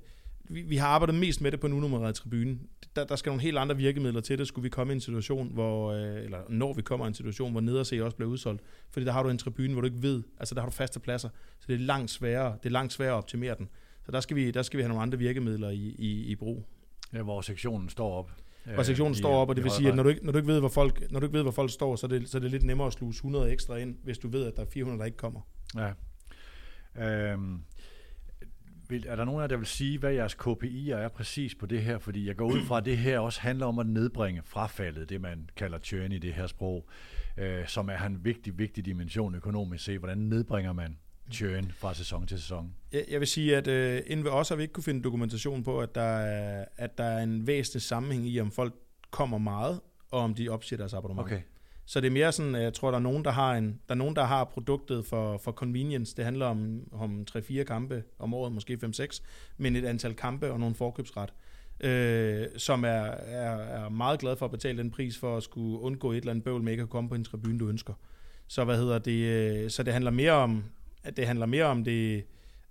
vi, 0.50 0.62
vi 0.62 0.76
har 0.76 0.88
arbejdet 0.88 1.14
mest 1.14 1.40
med 1.40 1.52
det 1.52 1.60
på 1.60 1.66
en 1.66 1.72
unummereret 1.72 2.14
tribune. 2.14 2.58
Der, 2.96 3.04
der 3.04 3.16
skal 3.16 3.30
nogle 3.30 3.42
helt 3.42 3.58
andre 3.58 3.76
virkemidler 3.76 4.20
til 4.20 4.38
det, 4.38 4.48
skulle 4.48 4.62
vi 4.62 4.68
komme 4.68 4.92
i 4.92 4.94
en 4.94 5.00
situation, 5.00 5.50
hvor, 5.52 5.92
øh, 5.92 6.24
eller 6.24 6.38
når 6.48 6.72
vi 6.72 6.82
kommer 6.82 7.06
i 7.06 7.08
en 7.08 7.14
situation, 7.14 7.52
hvor 7.52 7.60
nederse 7.60 8.04
også 8.04 8.16
bliver 8.16 8.30
udsolgt. 8.30 8.62
Fordi 8.90 9.06
der 9.06 9.12
har 9.12 9.22
du 9.22 9.28
en 9.28 9.38
tribune, 9.38 9.72
hvor 9.72 9.80
du 9.80 9.86
ikke 9.86 10.02
ved, 10.02 10.22
altså 10.38 10.54
der 10.54 10.60
har 10.60 10.68
du 10.68 10.74
faste 10.74 11.00
pladser, 11.00 11.28
så 11.60 11.64
det 11.68 11.74
er 11.74 11.78
langt 11.78 12.10
sværere, 12.10 12.56
det 12.62 12.68
er 12.68 12.72
langt 12.72 12.92
sværere 12.92 13.12
at 13.12 13.18
optimere 13.18 13.54
den. 13.58 13.68
Så 14.06 14.12
der 14.12 14.20
skal 14.20 14.36
vi, 14.36 14.50
der 14.50 14.62
skal 14.62 14.76
vi 14.76 14.82
have 14.82 14.88
nogle 14.88 15.02
andre 15.02 15.18
virkemidler 15.18 15.70
i, 15.70 15.94
i, 15.98 16.24
i 16.24 16.34
brug. 16.34 16.64
Ja, 17.12 17.22
hvor 17.22 17.40
sektionen 17.40 17.88
står 17.88 18.12
op. 18.12 18.30
Hvor 18.74 18.82
sektionen 18.82 19.14
står 19.14 19.36
op, 19.36 19.48
og 19.48 19.56
det 19.56 19.64
vil 19.64 19.72
sige, 19.72 19.88
at 19.88 19.94
når 19.94 20.02
du, 20.02 20.08
ikke, 20.08 20.24
når, 20.24 20.32
du 20.32 20.38
ikke 20.38 20.48
ved, 20.48 20.60
hvor 20.60 20.68
folk, 20.68 21.10
når 21.10 21.20
du 21.20 21.26
ikke 21.26 21.36
ved, 21.36 21.42
hvor 21.42 21.52
folk 21.52 21.70
står, 21.70 21.96
så 21.96 22.06
er, 22.06 22.08
det, 22.08 22.28
så 22.28 22.38
er 22.38 22.40
det 22.40 22.50
lidt 22.50 22.62
nemmere 22.62 22.86
at 22.86 22.92
sluge 22.92 23.10
100 23.10 23.52
ekstra 23.52 23.76
ind, 23.76 23.96
hvis 24.04 24.18
du 24.18 24.28
ved, 24.28 24.46
at 24.46 24.56
der 24.56 24.62
er 24.62 24.66
400, 24.66 24.98
der 24.98 25.04
ikke 25.04 25.18
kommer. 25.18 25.40
Ja. 25.76 25.92
Øhm, 27.32 27.62
vil, 28.88 29.04
er 29.08 29.16
der 29.16 29.24
nogen 29.24 29.40
af 29.40 29.42
jer, 29.42 29.48
der 29.48 29.56
vil 29.56 29.66
sige, 29.66 29.98
hvad 29.98 30.12
jeres 30.12 30.34
KPI'er 30.34 30.94
er 30.94 31.08
præcis 31.08 31.54
på 31.54 31.66
det 31.66 31.82
her? 31.82 31.98
Fordi 31.98 32.26
jeg 32.26 32.36
går 32.36 32.46
ud 32.46 32.60
fra, 32.60 32.78
at 32.78 32.84
det 32.84 32.98
her 32.98 33.18
også 33.18 33.40
handler 33.40 33.66
om 33.66 33.78
at 33.78 33.86
nedbringe 33.86 34.42
frafaldet, 34.44 35.08
det 35.08 35.20
man 35.20 35.50
kalder 35.56 35.78
churn 35.78 36.12
i 36.12 36.18
det 36.18 36.34
her 36.34 36.46
sprog, 36.46 36.88
øh, 37.36 37.66
som 37.66 37.88
er 37.88 38.06
en 38.06 38.24
vigtig, 38.24 38.58
vigtig 38.58 38.84
dimension 38.84 39.34
økonomisk 39.34 39.84
set. 39.84 39.98
Hvordan 39.98 40.18
nedbringer 40.18 40.72
man 40.72 40.98
churn 41.32 41.72
fra 41.78 41.94
sæson 41.94 42.26
til 42.26 42.40
sæson? 42.40 42.74
Jeg, 42.92 43.04
jeg 43.10 43.20
vil 43.20 43.28
sige, 43.28 43.56
at 43.56 43.66
øh, 43.68 44.02
inden 44.06 44.24
ved 44.24 44.30
os 44.32 44.48
har 44.48 44.56
vi 44.56 44.62
ikke 44.62 44.72
kunne 44.72 44.84
finde 44.84 45.02
dokumentation 45.02 45.64
på, 45.64 45.80
at 45.80 45.94
der, 45.94 46.00
er, 46.02 46.64
at 46.76 46.98
der 46.98 47.04
er 47.04 47.22
en 47.22 47.46
væsentlig 47.46 47.82
sammenhæng 47.82 48.26
i, 48.26 48.40
om 48.40 48.50
folk 48.50 48.74
kommer 49.10 49.38
meget, 49.38 49.80
og 50.10 50.20
om 50.20 50.34
de 50.34 50.48
opsiger 50.48 50.78
deres 50.78 50.94
abonnement. 50.94 51.26
Okay. 51.26 51.40
Så 51.86 52.00
det 52.00 52.06
er 52.06 52.10
mere 52.10 52.32
sådan, 52.32 52.54
jeg 52.54 52.74
tror, 52.74 52.90
der 52.90 52.98
er 52.98 53.02
nogen, 53.02 53.24
der 53.24 53.30
har, 53.30 53.54
en, 53.54 53.80
der 53.88 53.94
er 53.94 53.98
nogen, 53.98 54.16
der 54.16 54.24
har 54.24 54.44
produktet 54.44 55.06
for, 55.06 55.38
for 55.38 55.52
convenience. 55.52 56.16
Det 56.16 56.24
handler 56.24 56.46
om, 56.46 56.80
om 56.92 57.26
3-4 57.30 57.62
kampe 57.62 58.02
om 58.18 58.34
året, 58.34 58.52
måske 58.52 58.78
5-6, 58.84 59.20
men 59.56 59.76
et 59.76 59.84
antal 59.84 60.14
kampe 60.14 60.52
og 60.52 60.60
nogle 60.60 60.74
forkøbsret, 60.74 61.32
øh, 61.80 62.46
som 62.56 62.84
er, 62.84 62.88
er, 62.88 63.56
er 63.56 63.88
meget 63.88 64.20
glad 64.20 64.36
for 64.36 64.44
at 64.44 64.50
betale 64.50 64.78
den 64.78 64.90
pris 64.90 65.18
for 65.18 65.36
at 65.36 65.42
skulle 65.42 65.78
undgå 65.78 66.12
et 66.12 66.16
eller 66.16 66.30
andet 66.30 66.44
bøvl 66.44 66.62
med 66.62 66.72
ikke 66.72 66.82
at 66.82 66.88
komme 66.88 67.08
på 67.08 67.14
en 67.14 67.24
tribune, 67.24 67.58
du 67.58 67.68
ønsker. 67.68 67.94
Så 68.46 68.64
hvad 68.64 68.76
hedder 68.76 68.98
det? 68.98 69.12
øh, 69.12 69.70
Så 69.70 69.82
det 69.82 69.92
handler 69.92 70.10
mere 70.10 70.32
om, 70.32 70.64
at 71.02 71.16
det 71.16 71.26
handler 71.26 71.46
mere 71.46 71.64
om 71.64 71.84
det, 71.84 72.26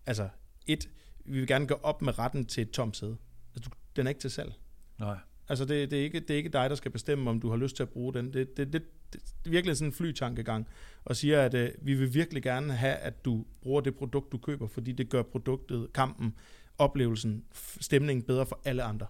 altså 0.05 0.29
et, 0.67 0.89
vi 1.25 1.39
vil 1.39 1.47
gerne 1.47 1.67
gå 1.67 1.73
op 1.73 2.01
med 2.01 2.19
retten 2.19 2.45
til 2.45 2.61
et 2.61 2.71
tomt 2.71 2.97
sæde. 2.97 3.17
Altså, 3.55 3.69
den 3.95 4.07
er 4.07 4.09
ikke 4.09 4.21
til 4.21 4.31
salg. 4.31 4.53
Nej. 4.99 5.17
Altså, 5.49 5.65
det, 5.65 5.91
det, 5.91 5.99
er 5.99 6.03
ikke, 6.03 6.19
det 6.19 6.29
er 6.29 6.37
ikke 6.37 6.49
dig, 6.49 6.69
der 6.69 6.75
skal 6.75 6.91
bestemme, 6.91 7.29
om 7.29 7.39
du 7.39 7.49
har 7.49 7.57
lyst 7.57 7.75
til 7.75 7.83
at 7.83 7.89
bruge 7.89 8.13
den. 8.13 8.33
Det, 8.33 8.57
det, 8.57 8.73
det, 8.73 8.83
det, 9.13 9.21
er 9.45 9.49
virkelig 9.49 9.77
sådan 9.77 9.89
en 9.89 9.93
flytankegang, 9.93 10.67
og 11.05 11.15
siger, 11.15 11.41
at 11.41 11.53
øh, 11.53 11.69
vi 11.81 11.93
vil 11.93 12.13
virkelig 12.13 12.43
gerne 12.43 12.73
have, 12.73 12.95
at 12.95 13.25
du 13.25 13.45
bruger 13.61 13.81
det 13.81 13.95
produkt, 13.95 14.31
du 14.31 14.37
køber, 14.37 14.67
fordi 14.67 14.91
det 14.91 15.09
gør 15.09 15.21
produktet, 15.21 15.93
kampen, 15.93 16.35
oplevelsen, 16.77 17.45
stemningen 17.81 18.23
bedre 18.25 18.45
for 18.45 18.61
alle 18.65 18.83
andre. 18.83 19.07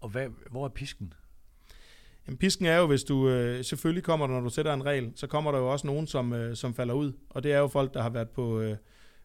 Og 0.00 0.08
hvad, 0.08 0.28
hvor 0.50 0.64
er 0.64 0.68
pisken? 0.68 1.12
Jamen, 2.26 2.38
pisken 2.38 2.66
er 2.66 2.76
jo, 2.78 2.86
hvis 2.86 3.04
du 3.04 3.28
øh, 3.28 3.64
selvfølgelig 3.64 4.04
kommer 4.04 4.26
der, 4.26 4.34
når 4.34 4.40
du 4.40 4.48
sætter 4.50 4.74
en 4.74 4.86
regel, 4.86 5.12
så 5.14 5.26
kommer 5.26 5.52
der 5.52 5.58
jo 5.58 5.72
også 5.72 5.86
nogen, 5.86 6.06
som, 6.06 6.32
øh, 6.32 6.56
som 6.56 6.74
falder 6.74 6.94
ud. 6.94 7.12
Og 7.30 7.42
det 7.42 7.52
er 7.52 7.58
jo 7.58 7.68
folk, 7.68 7.94
der 7.94 8.02
har 8.02 8.10
været 8.10 8.28
på 8.28 8.60
øh, 8.60 8.76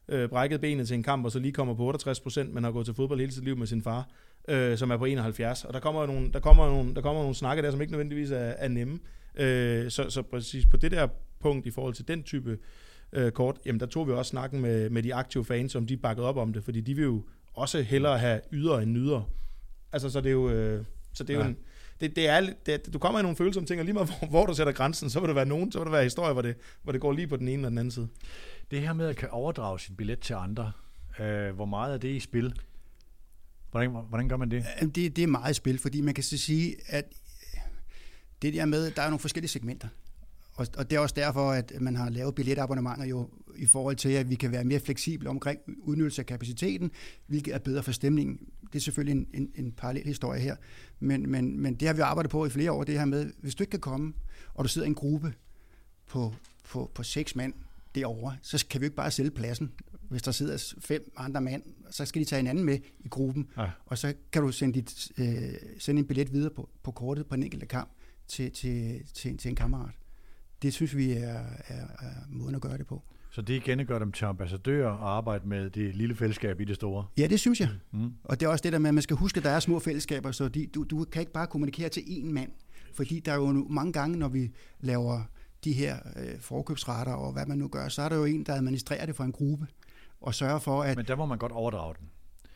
øh, 0.09 0.29
brækket 0.29 0.61
benet 0.61 0.87
til 0.87 0.93
en 0.95 1.03
kamp, 1.03 1.25
og 1.25 1.31
så 1.31 1.39
lige 1.39 1.51
kommer 1.51 1.73
på 1.73 1.83
68 1.83 2.19
procent, 2.19 2.53
men 2.53 2.63
har 2.63 2.71
gået 2.71 2.85
til 2.85 2.95
fodbold 2.95 3.19
hele 3.19 3.31
sit 3.31 3.43
liv 3.43 3.57
med 3.57 3.67
sin 3.67 3.81
far, 3.81 4.09
øh, 4.47 4.77
som 4.77 4.91
er 4.91 4.97
på 4.97 5.05
71. 5.05 5.65
Og 5.65 5.73
der 5.73 5.79
kommer 5.79 6.01
jo 6.01 6.07
nogle, 6.07 6.31
der 6.33 6.39
kommer 6.39 6.65
nogle, 6.67 6.95
der 6.95 7.01
kommer 7.01 7.21
nogle 7.21 7.35
snakke 7.35 7.63
der, 7.63 7.71
som 7.71 7.81
ikke 7.81 7.91
nødvendigvis 7.93 8.31
er, 8.31 8.37
er 8.37 8.67
nemme. 8.67 8.99
Øh, 9.35 9.91
så, 9.91 10.09
så 10.09 10.21
præcis 10.21 10.65
på 10.65 10.77
det 10.77 10.91
der 10.91 11.07
punkt 11.39 11.65
i 11.65 11.71
forhold 11.71 11.93
til 11.93 12.07
den 12.07 12.23
type 12.23 12.57
øh, 13.13 13.31
kort, 13.31 13.57
jamen 13.65 13.79
der 13.79 13.85
tog 13.85 14.07
vi 14.07 14.11
også 14.13 14.29
snakken 14.29 14.61
med, 14.61 14.89
med 14.89 15.03
de 15.03 15.15
aktive 15.15 15.45
fans, 15.45 15.75
om 15.75 15.87
de 15.87 15.97
bakkede 15.97 16.27
op 16.27 16.37
om 16.37 16.53
det, 16.53 16.63
fordi 16.63 16.81
de 16.81 16.95
vil 16.95 17.03
jo 17.03 17.23
også 17.53 17.81
hellere 17.81 18.17
have 18.17 18.41
yder 18.51 18.77
end 18.79 18.91
nyder. 18.91 19.29
Altså, 19.93 20.09
så 20.09 20.21
det 20.21 20.27
er 20.27 20.33
jo, 20.33 20.49
øh, 20.49 20.83
så 21.13 21.23
det 21.23 21.33
er 21.33 21.37
Ja. 21.39 21.43
jo 21.43 21.49
en, 21.49 21.57
det, 22.01 22.15
det 22.15 22.27
er, 22.27 22.53
det, 22.65 22.93
du 22.93 22.99
kommer 22.99 23.19
i 23.19 23.21
nogle 23.21 23.37
følsomme 23.37 23.67
ting, 23.67 23.79
og 23.79 23.85
lige 23.85 23.93
meget 23.93 24.09
hvor, 24.19 24.27
hvor 24.27 24.45
du 24.45 24.53
sætter 24.53 24.73
grænsen, 24.73 25.09
så 25.09 25.19
vil 25.19 25.27
der 25.27 25.33
være 25.33 25.45
nogen, 25.45 25.71
så 25.71 25.79
vil 25.79 25.85
der 25.85 25.91
være 25.91 26.03
historier, 26.03 26.33
hvor 26.33 26.41
det, 26.41 26.55
hvor 26.83 26.91
det 26.91 27.01
går 27.01 27.11
lige 27.11 27.27
på 27.27 27.37
den 27.37 27.47
ene 27.47 27.53
eller 27.53 27.69
den 27.69 27.77
anden 27.77 27.91
side. 27.91 28.07
Det 28.71 28.81
her 28.81 28.93
med 28.93 29.07
at 29.07 29.15
kan 29.15 29.29
overdrage 29.29 29.79
sin 29.79 29.95
billet 29.95 30.19
til 30.19 30.33
andre, 30.33 30.71
øh, 31.19 31.55
hvor 31.55 31.65
meget 31.65 31.93
er 31.93 31.97
det 31.97 32.09
i 32.09 32.19
spil? 32.19 32.53
Hvordan, 33.71 33.89
hvordan 33.89 34.29
gør 34.29 34.37
man 34.37 34.51
det? 34.51 34.65
Det, 34.95 35.15
det 35.15 35.23
er 35.23 35.27
meget 35.27 35.51
i 35.51 35.53
spil, 35.53 35.79
fordi 35.79 36.01
man 36.01 36.13
kan 36.13 36.23
så 36.23 36.37
sige, 36.37 36.75
at 36.87 37.05
det 38.41 38.53
der 38.53 38.65
med, 38.65 38.91
der 38.91 39.01
er 39.01 39.07
nogle 39.07 39.19
forskellige 39.19 39.49
segmenter. 39.49 39.87
Og, 40.61 40.67
og 40.77 40.89
det 40.89 40.95
er 40.95 40.99
også 40.99 41.15
derfor, 41.17 41.51
at 41.51 41.73
man 41.81 41.95
har 41.95 42.09
lavet 42.09 42.35
billetabonnementer 42.35 43.05
jo 43.05 43.29
i 43.55 43.65
forhold 43.65 43.95
til, 43.95 44.09
at 44.09 44.29
vi 44.29 44.35
kan 44.35 44.51
være 44.51 44.63
mere 44.63 44.79
fleksible 44.79 45.29
omkring 45.29 45.59
udnyttelse 45.79 46.21
af 46.21 46.25
kapaciteten, 46.25 46.91
hvilket 47.27 47.53
er 47.55 47.59
bedre 47.59 47.83
for 47.83 47.91
stemningen. 47.91 48.39
Det 48.73 48.75
er 48.75 48.79
selvfølgelig 48.79 49.21
en, 49.21 49.27
en, 49.33 49.51
en 49.65 49.71
parallel 49.71 50.05
historie 50.05 50.41
her. 50.41 50.55
Men, 50.99 51.29
men, 51.31 51.59
men 51.59 51.75
det 51.75 51.87
har 51.87 51.95
vi 51.95 52.01
arbejdet 52.01 52.31
på 52.31 52.45
i 52.45 52.49
flere 52.49 52.71
år, 52.71 52.83
det 52.83 52.97
her 52.97 53.05
med, 53.05 53.31
hvis 53.41 53.55
du 53.55 53.63
ikke 53.63 53.71
kan 53.71 53.79
komme, 53.79 54.13
og 54.53 54.63
du 54.63 54.69
sidder 54.69 54.85
i 54.85 54.89
en 54.89 54.95
gruppe 54.95 55.33
på, 56.07 56.33
på, 56.69 56.91
på 56.95 57.03
seks 57.03 57.35
mand 57.35 57.53
derovre, 57.95 58.35
så 58.41 58.65
kan 58.69 58.81
vi 58.81 58.85
jo 58.85 58.87
ikke 58.87 58.95
bare 58.95 59.11
sælge 59.11 59.31
pladsen. 59.31 59.71
Hvis 60.09 60.21
der 60.21 60.31
sidder 60.31 60.73
fem 60.79 61.11
andre 61.17 61.41
mand, 61.41 61.63
så 61.89 62.05
skal 62.05 62.19
de 62.21 62.25
tage 62.25 62.39
en 62.39 62.47
anden 62.47 62.65
med 62.65 62.77
i 62.99 63.07
gruppen, 63.07 63.47
Ja. 63.57 63.69
og 63.85 63.97
så 63.97 64.13
kan 64.31 64.41
du 64.41 64.51
sende, 64.51 64.81
dit, 64.81 65.11
øh, 65.17 65.53
sende 65.79 65.99
en 65.99 66.07
billet 66.07 66.33
videre 66.33 66.49
på, 66.55 66.69
på 66.83 66.91
kortet 66.91 67.27
på 67.27 67.35
en 67.35 67.43
enkelt 67.43 67.67
kamp 67.67 67.89
til, 68.27 68.51
til, 68.51 69.01
til, 69.13 69.37
til 69.37 69.49
en 69.49 69.55
kammerat. 69.55 69.93
Det 70.61 70.73
synes 70.73 70.97
vi 70.97 71.11
er, 71.11 71.39
er, 71.67 71.85
er 71.99 72.13
måden 72.29 72.55
at 72.55 72.61
gøre 72.61 72.77
det 72.77 72.87
på. 72.87 73.03
Så 73.31 73.41
det 73.41 73.53
igen 73.53 73.85
gør 73.85 73.99
dem 73.99 74.11
til 74.11 74.25
ambassadører 74.25 74.89
og 74.89 75.17
arbejde 75.17 75.47
med 75.47 75.69
det 75.69 75.95
lille 75.95 76.15
fællesskab 76.15 76.61
i 76.61 76.65
det 76.65 76.75
store. 76.75 77.05
Ja, 77.17 77.27
det 77.27 77.39
synes 77.39 77.59
jeg. 77.59 77.69
Mm. 77.91 78.13
Og 78.23 78.39
det 78.39 78.45
er 78.45 78.49
også 78.49 78.61
det 78.63 78.73
der 78.73 78.79
med, 78.79 78.89
at 78.89 78.93
man 78.93 79.03
skal 79.03 79.15
huske, 79.15 79.37
at 79.37 79.43
der 79.43 79.49
er 79.49 79.59
små 79.59 79.79
fællesskaber, 79.79 80.31
så 80.31 80.47
de, 80.47 80.67
du, 80.67 80.83
du 80.83 81.05
kan 81.11 81.19
ikke 81.19 81.31
bare 81.31 81.47
kommunikere 81.47 81.89
til 81.89 82.01
én 82.01 82.25
mand. 82.25 82.51
Fordi 82.93 83.19
der 83.19 83.31
er 83.31 83.35
jo 83.35 83.51
mange 83.69 83.93
gange, 83.93 84.17
når 84.17 84.27
vi 84.27 84.51
laver 84.79 85.21
de 85.63 85.73
her 85.73 85.97
øh, 86.15 86.39
forkøbsretter 86.39 87.13
og 87.13 87.33
hvad 87.33 87.45
man 87.45 87.57
nu 87.57 87.67
gør, 87.67 87.87
så 87.87 88.01
er 88.01 88.09
der 88.09 88.15
jo 88.15 88.25
en, 88.25 88.43
der 88.43 88.53
administrerer 88.53 89.05
det 89.05 89.15
for 89.15 89.23
en 89.23 89.31
gruppe 89.31 89.67
og 90.21 90.35
sørger 90.35 90.59
for, 90.59 90.83
at 90.83 90.97
Men 90.97 91.05
der 91.05 91.15
må 91.15 91.25
man 91.25 91.37
godt 91.37 91.51
overdrage 91.51 91.95
den. 91.99 92.09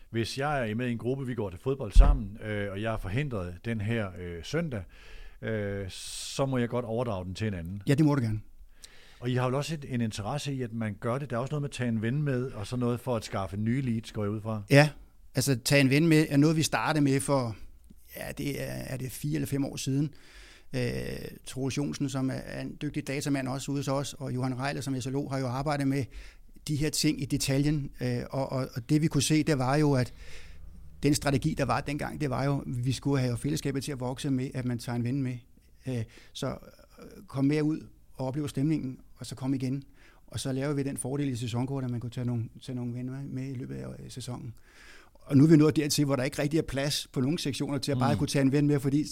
Hvis 0.10 0.38
jeg 0.38 0.70
er 0.70 0.76
med 0.76 0.88
i 0.88 0.92
en 0.92 0.98
gruppe, 0.98 1.26
vi 1.26 1.36
går 1.36 1.50
til 1.50 1.60
fodbold 1.60 1.92
sammen, 1.92 2.38
øh, 2.42 2.72
og 2.72 2.82
jeg 2.82 2.94
er 2.94 2.98
forhindret 2.98 3.56
den 3.66 3.82
her 3.82 4.10
øh, 4.20 4.44
søndag, 4.44 4.84
øh, 5.46 5.86
så 5.90 6.46
må 6.46 6.58
jeg 6.58 6.70
godt 6.70 6.86
overdrage 6.86 7.26
den 7.26 7.36
til 7.36 7.48
en 7.48 7.54
anden. 7.54 7.82
ja, 7.88 7.94
det 7.94 8.06
må 8.06 8.16
du 8.16 8.22
gerne. 8.22 8.40
Og 9.20 9.30
I 9.30 9.36
har 9.36 9.46
vel 9.46 9.56
også 9.56 9.74
et, 9.74 9.86
en 9.90 10.02
interesse 10.02 10.54
i, 10.54 10.62
at 10.62 10.74
man 10.74 10.96
gør 11.00 11.18
det. 11.18 11.30
Der 11.30 11.36
er 11.36 11.40
også 11.40 11.52
noget 11.52 11.62
med 11.62 11.70
at 11.70 11.74
tage 11.76 11.88
en 11.90 12.02
ven 12.02 12.22
med, 12.22 12.52
og 12.52 12.68
så 12.68 12.76
noget 12.76 13.00
for 13.00 13.16
at 13.16 13.26
skaffe 13.26 13.58
nye 13.58 13.82
leads, 13.82 14.12
går 14.12 14.24
jeg 14.24 14.32
ud 14.32 14.42
fra. 14.42 14.62
Ja, 14.70 14.90
altså 15.36 15.56
tage 15.66 15.82
en 15.82 15.90
ven 15.90 16.08
med 16.08 16.26
er 16.30 16.38
noget, 16.38 16.56
vi 16.56 16.64
startede 16.64 17.04
med 17.04 17.20
for, 17.20 17.56
ja, 18.18 18.32
det 18.38 18.62
er, 18.64 18.66
er 18.74 18.98
det 18.98 19.12
fire 19.12 19.36
eller 19.36 19.48
fem 19.48 19.66
år 19.66 19.76
siden. 19.76 20.14
Øh, 20.74 20.82
Troels 21.48 21.78
Jonsen, 21.78 22.10
som 22.10 22.30
er- 22.30 22.34
er 22.34 22.62
en 22.62 22.78
dygtig 22.82 23.08
datamand 23.08 23.48
også 23.48 23.72
ude 23.72 23.80
hos 23.80 23.88
os, 23.88 24.14
og 24.14 24.34
Johan 24.36 24.60
Reiler 24.60 24.82
som 24.82 25.02
SLO 25.02 25.30
har 25.30 25.38
jo 25.40 25.48
arbejdet 25.48 25.88
med 25.88 26.06
de 26.68 26.76
her 26.76 26.90
ting 26.90 27.22
i 27.22 27.26
detaljen, 27.26 27.92
øh, 28.02 28.18
og, 28.30 28.52
og, 28.52 28.68
og 28.76 28.90
det 28.90 29.02
vi 29.02 29.08
kunne 29.08 29.24
se, 29.24 29.44
det 29.44 29.58
var 29.58 29.76
jo, 29.76 29.94
at 29.94 30.14
den 31.06 31.14
strategi, 31.14 31.54
der 31.54 31.66
var 31.66 31.82
dengang, 31.82 32.22
det 32.22 32.30
var 32.30 32.44
jo, 32.44 32.60
at 32.60 32.86
vi 32.86 32.92
skulle 32.92 33.22
have 33.22 33.38
fællesskabet 33.38 33.84
til 33.84 33.92
at 33.92 34.00
vokse 34.00 34.30
med, 34.32 34.50
at 34.54 34.66
man 34.66 34.80
tager 34.80 34.96
en 34.96 35.04
ven 35.04 35.22
med. 35.22 35.38
Øh, 35.88 36.04
så 36.34 36.48
øh, 36.48 37.24
kom 37.28 37.46
med 37.46 37.62
ud 37.62 37.80
og 38.14 38.28
opleve 38.28 38.50
stemningen, 38.50 39.00
og 39.18 39.26
så 39.26 39.36
kom 39.36 39.54
igen. 39.54 39.84
Og 40.28 40.40
så 40.40 40.52
laver 40.52 40.74
vi 40.74 40.84
den 40.84 40.98
fordel 40.98 41.30
i 41.30 41.36
sæsonkort, 41.36 41.84
at 41.84 41.90
man 41.90 42.00
kunne 42.00 42.10
tage 42.10 42.26
nogle, 42.26 42.44
tage 42.62 42.76
nogle 42.76 42.94
venner 42.94 43.24
med 43.24 43.50
i 43.50 43.54
løbet 43.54 43.76
af 43.76 43.88
øh, 44.00 44.12
sæsonen. 44.12 44.54
Og 45.14 45.38
nu 45.38 45.44
er 45.44 45.48
vi 45.48 45.58
nået 45.58 45.76
dertil, 45.76 46.06
hvor 46.06 46.16
der 46.16 46.24
ikke 46.24 46.42
rigtig 46.42 46.58
er 46.58 46.62
plads 46.62 47.08
på 47.14 47.22
nogle 47.22 47.40
sektioner 47.40 47.78
til 47.78 47.92
at 47.92 47.98
bare 48.00 48.14
Mm. 48.14 48.20
kunne 48.20 48.28
tage 48.28 48.42
en 48.42 48.52
ven 48.52 48.68
med, 48.68 48.80
fordi 48.80 49.06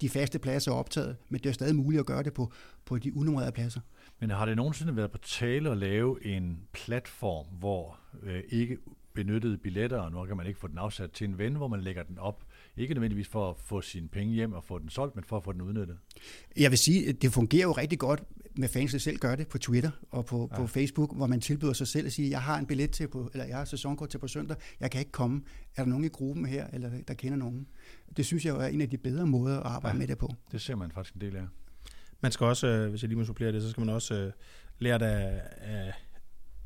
de 0.00 0.08
faste 0.08 0.38
pladser 0.38 0.72
er 0.72 0.76
optaget. 0.76 1.16
Men 1.28 1.40
det 1.40 1.48
er 1.48 1.52
stadig 1.52 1.76
muligt 1.76 2.00
at 2.00 2.06
gøre 2.06 2.22
det 2.22 2.32
på, 2.32 2.52
på 2.84 2.98
de 2.98 3.16
unummerede 3.16 3.52
pladser. 3.52 3.80
Men 4.20 4.30
har 4.30 4.46
det 4.46 4.56
nogensinde 4.56 4.96
været 4.96 5.10
på 5.10 5.18
tale 5.18 5.70
at 5.70 5.76
lave 5.78 6.26
en 6.26 6.58
platform, 6.72 7.46
hvor 7.58 7.98
øh, 8.22 8.42
ikke 8.48 8.78
benyttede 9.16 9.58
billetter, 9.58 9.98
og 9.98 10.12
nu 10.12 10.24
kan 10.24 10.36
man 10.36 10.46
ikke 10.46 10.58
få 10.58 10.68
den 10.68 10.78
afsat 10.78 11.10
til 11.10 11.28
en 11.28 11.38
ven, 11.38 11.54
hvor 11.54 11.68
man 11.68 11.80
lægger 11.80 12.02
den 12.02 12.18
op, 12.18 12.44
ikke 12.76 12.94
nødvendigvis 12.94 13.28
for 13.28 13.50
at 13.50 13.56
få 13.58 13.80
sine 13.80 14.08
penge 14.08 14.34
hjem 14.34 14.52
og 14.52 14.64
få 14.64 14.78
den 14.78 14.88
solgt, 14.88 15.14
men 15.14 15.24
for 15.24 15.36
at 15.36 15.44
få 15.44 15.52
den 15.52 15.60
udnyttet. 15.60 15.98
Jeg 16.56 16.70
vil 16.70 16.78
sige, 16.78 17.08
at 17.08 17.22
det 17.22 17.32
fungerer 17.32 17.62
jo 17.62 17.72
rigtig 17.72 17.98
godt 17.98 18.22
med 18.56 18.68
fans, 18.68 18.92
der 18.92 18.98
selv 18.98 19.18
gør 19.18 19.34
det 19.34 19.48
på 19.48 19.58
Twitter 19.58 19.90
og 20.10 20.26
på, 20.26 20.48
ja. 20.52 20.56
På 20.56 20.66
Facebook, 20.66 21.16
hvor 21.16 21.26
man 21.26 21.40
tilbyder 21.40 21.72
sig 21.72 21.86
selv 21.86 22.06
at 22.06 22.12
sige, 22.12 22.30
jeg 22.30 22.42
har 22.42 22.58
en 22.58 22.66
billet 22.66 22.90
til 22.90 23.08
på, 23.08 23.30
eller 23.32 23.46
jeg 23.46 23.56
har 23.56 23.64
sæsonkort 23.64 24.08
til 24.08 24.18
på 24.18 24.28
søndag, 24.28 24.56
jeg 24.80 24.90
kan 24.90 24.98
ikke 24.98 25.12
komme. 25.12 25.42
Er 25.76 25.82
der 25.82 25.90
nogen 25.90 26.04
i 26.04 26.08
gruppen 26.08 26.46
her, 26.46 26.66
eller 26.72 26.90
der 27.08 27.14
kender 27.14 27.38
nogen? 27.38 27.66
Det 28.16 28.26
synes 28.26 28.44
jeg 28.44 28.54
jo 28.54 28.60
er 28.60 28.66
en 28.66 28.80
af 28.80 28.90
de 28.90 28.98
bedre 28.98 29.26
måder 29.26 29.60
at 29.60 29.66
arbejde 29.66 29.96
ja. 29.96 29.98
Med 29.98 30.08
det 30.08 30.18
på. 30.18 30.34
Det 30.52 30.60
ser 30.60 30.76
man 30.76 30.90
faktisk 30.90 31.14
en 31.14 31.20
del 31.20 31.36
af. 31.36 31.46
Man 32.20 32.32
skal 32.32 32.46
også, 32.46 32.66
øh, 32.66 32.90
hvis 32.90 33.02
jeg 33.02 33.08
lige 33.08 33.18
må 33.18 33.24
supplere 33.24 33.52
det, 33.52 33.62
så 33.62 33.70
skal 33.70 33.80
man 33.80 33.94
også 33.94 34.14
øh, 34.14 34.32
lære 34.78 34.98
det 34.98 35.04
af, 35.04 35.40
af, 35.60 35.92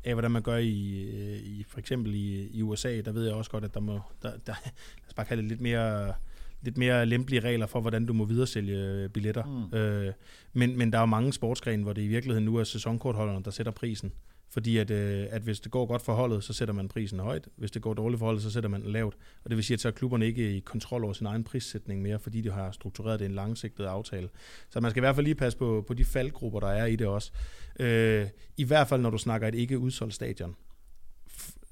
af, 0.03 0.13
hvordan 0.13 0.31
man 0.31 0.41
gør 0.41 0.57
i, 0.57 1.03
øh, 1.13 1.37
i 1.37 1.65
for 1.67 1.79
eksempel 1.79 2.15
i, 2.15 2.49
i 2.53 2.61
USA. 2.61 3.01
Der 3.01 3.11
ved 3.11 3.25
jeg 3.25 3.35
også 3.35 3.51
godt, 3.51 3.63
at 3.63 3.73
der 3.73 3.79
må, 3.79 3.99
der, 4.21 4.31
der, 4.47 4.53
lad 5.01 5.07
os 5.07 5.13
bare 5.13 5.25
kalde 5.25 5.41
det 5.41 5.49
lidt 5.49 5.61
mere, 5.61 6.13
lidt 6.61 6.77
mere 6.77 7.05
lempelige 7.05 7.39
regler 7.39 7.67
for, 7.67 7.81
hvordan 7.81 8.05
du 8.05 8.13
må 8.13 8.25
videresælge 8.25 9.09
billetter. 9.09 9.67
Mm. 9.71 9.77
Øh, 9.77 10.13
men, 10.53 10.77
men 10.77 10.91
der 10.91 10.97
er 10.97 11.01
jo 11.01 11.05
mange 11.05 11.33
sportsgrene, 11.33 11.83
hvor 11.83 11.93
det 11.93 12.01
i 12.01 12.07
virkeligheden 12.07 12.45
nu 12.45 12.55
er 12.55 12.63
sæsonkortholderne, 12.63 13.43
der 13.43 13.51
sætter 13.51 13.71
prisen. 13.71 14.11
Fordi 14.53 14.77
at, 14.77 14.91
øh, 14.91 15.27
at 15.29 15.41
hvis 15.41 15.59
det 15.59 15.71
går 15.71 15.85
godt 15.85 16.01
for 16.01 16.13
holdet, 16.13 16.43
så 16.43 16.53
sætter 16.53 16.73
man 16.73 16.87
prisen 16.87 17.19
højt. 17.19 17.47
Hvis 17.55 17.71
det 17.71 17.81
går 17.81 17.93
dårligt 17.93 18.19
for 18.19 18.25
holdet, 18.25 18.43
så 18.43 18.51
sætter 18.51 18.69
man 18.69 18.81
den 18.81 18.91
lavt. 18.91 19.17
Og 19.43 19.49
det 19.49 19.57
vil 19.57 19.65
sige, 19.65 19.75
at 19.75 19.81
så 19.81 19.87
er 19.87 19.91
klubberne 19.91 20.25
ikke 20.25 20.57
i 20.57 20.59
kontrol 20.59 21.03
over 21.03 21.13
sin 21.13 21.25
egen 21.25 21.43
prissætning 21.43 22.01
mere, 22.01 22.19
fordi 22.19 22.41
de 22.41 22.51
har 22.51 22.71
struktureret 22.71 23.19
det 23.19 23.25
i 23.25 23.29
en 23.29 23.35
langsigtet 23.35 23.85
aftale. 23.85 24.29
Så 24.69 24.79
man 24.79 24.91
skal 24.91 24.99
i 24.99 25.03
hvert 25.03 25.15
fald 25.15 25.25
lige 25.25 25.35
passe 25.35 25.57
på, 25.57 25.83
på 25.87 25.93
de 25.93 26.05
faldgrupper, 26.05 26.59
der 26.59 26.67
er 26.67 26.85
i 26.85 26.95
det 26.95 27.07
også. 27.07 27.31
Øh, 27.79 28.27
I 28.57 28.63
hvert 28.63 28.87
fald, 28.87 29.01
når 29.01 29.09
du 29.09 29.17
snakker 29.17 29.47
et 29.47 29.55
ikke 29.55 29.79
udsolgt 29.79 30.13
stadion. 30.13 30.55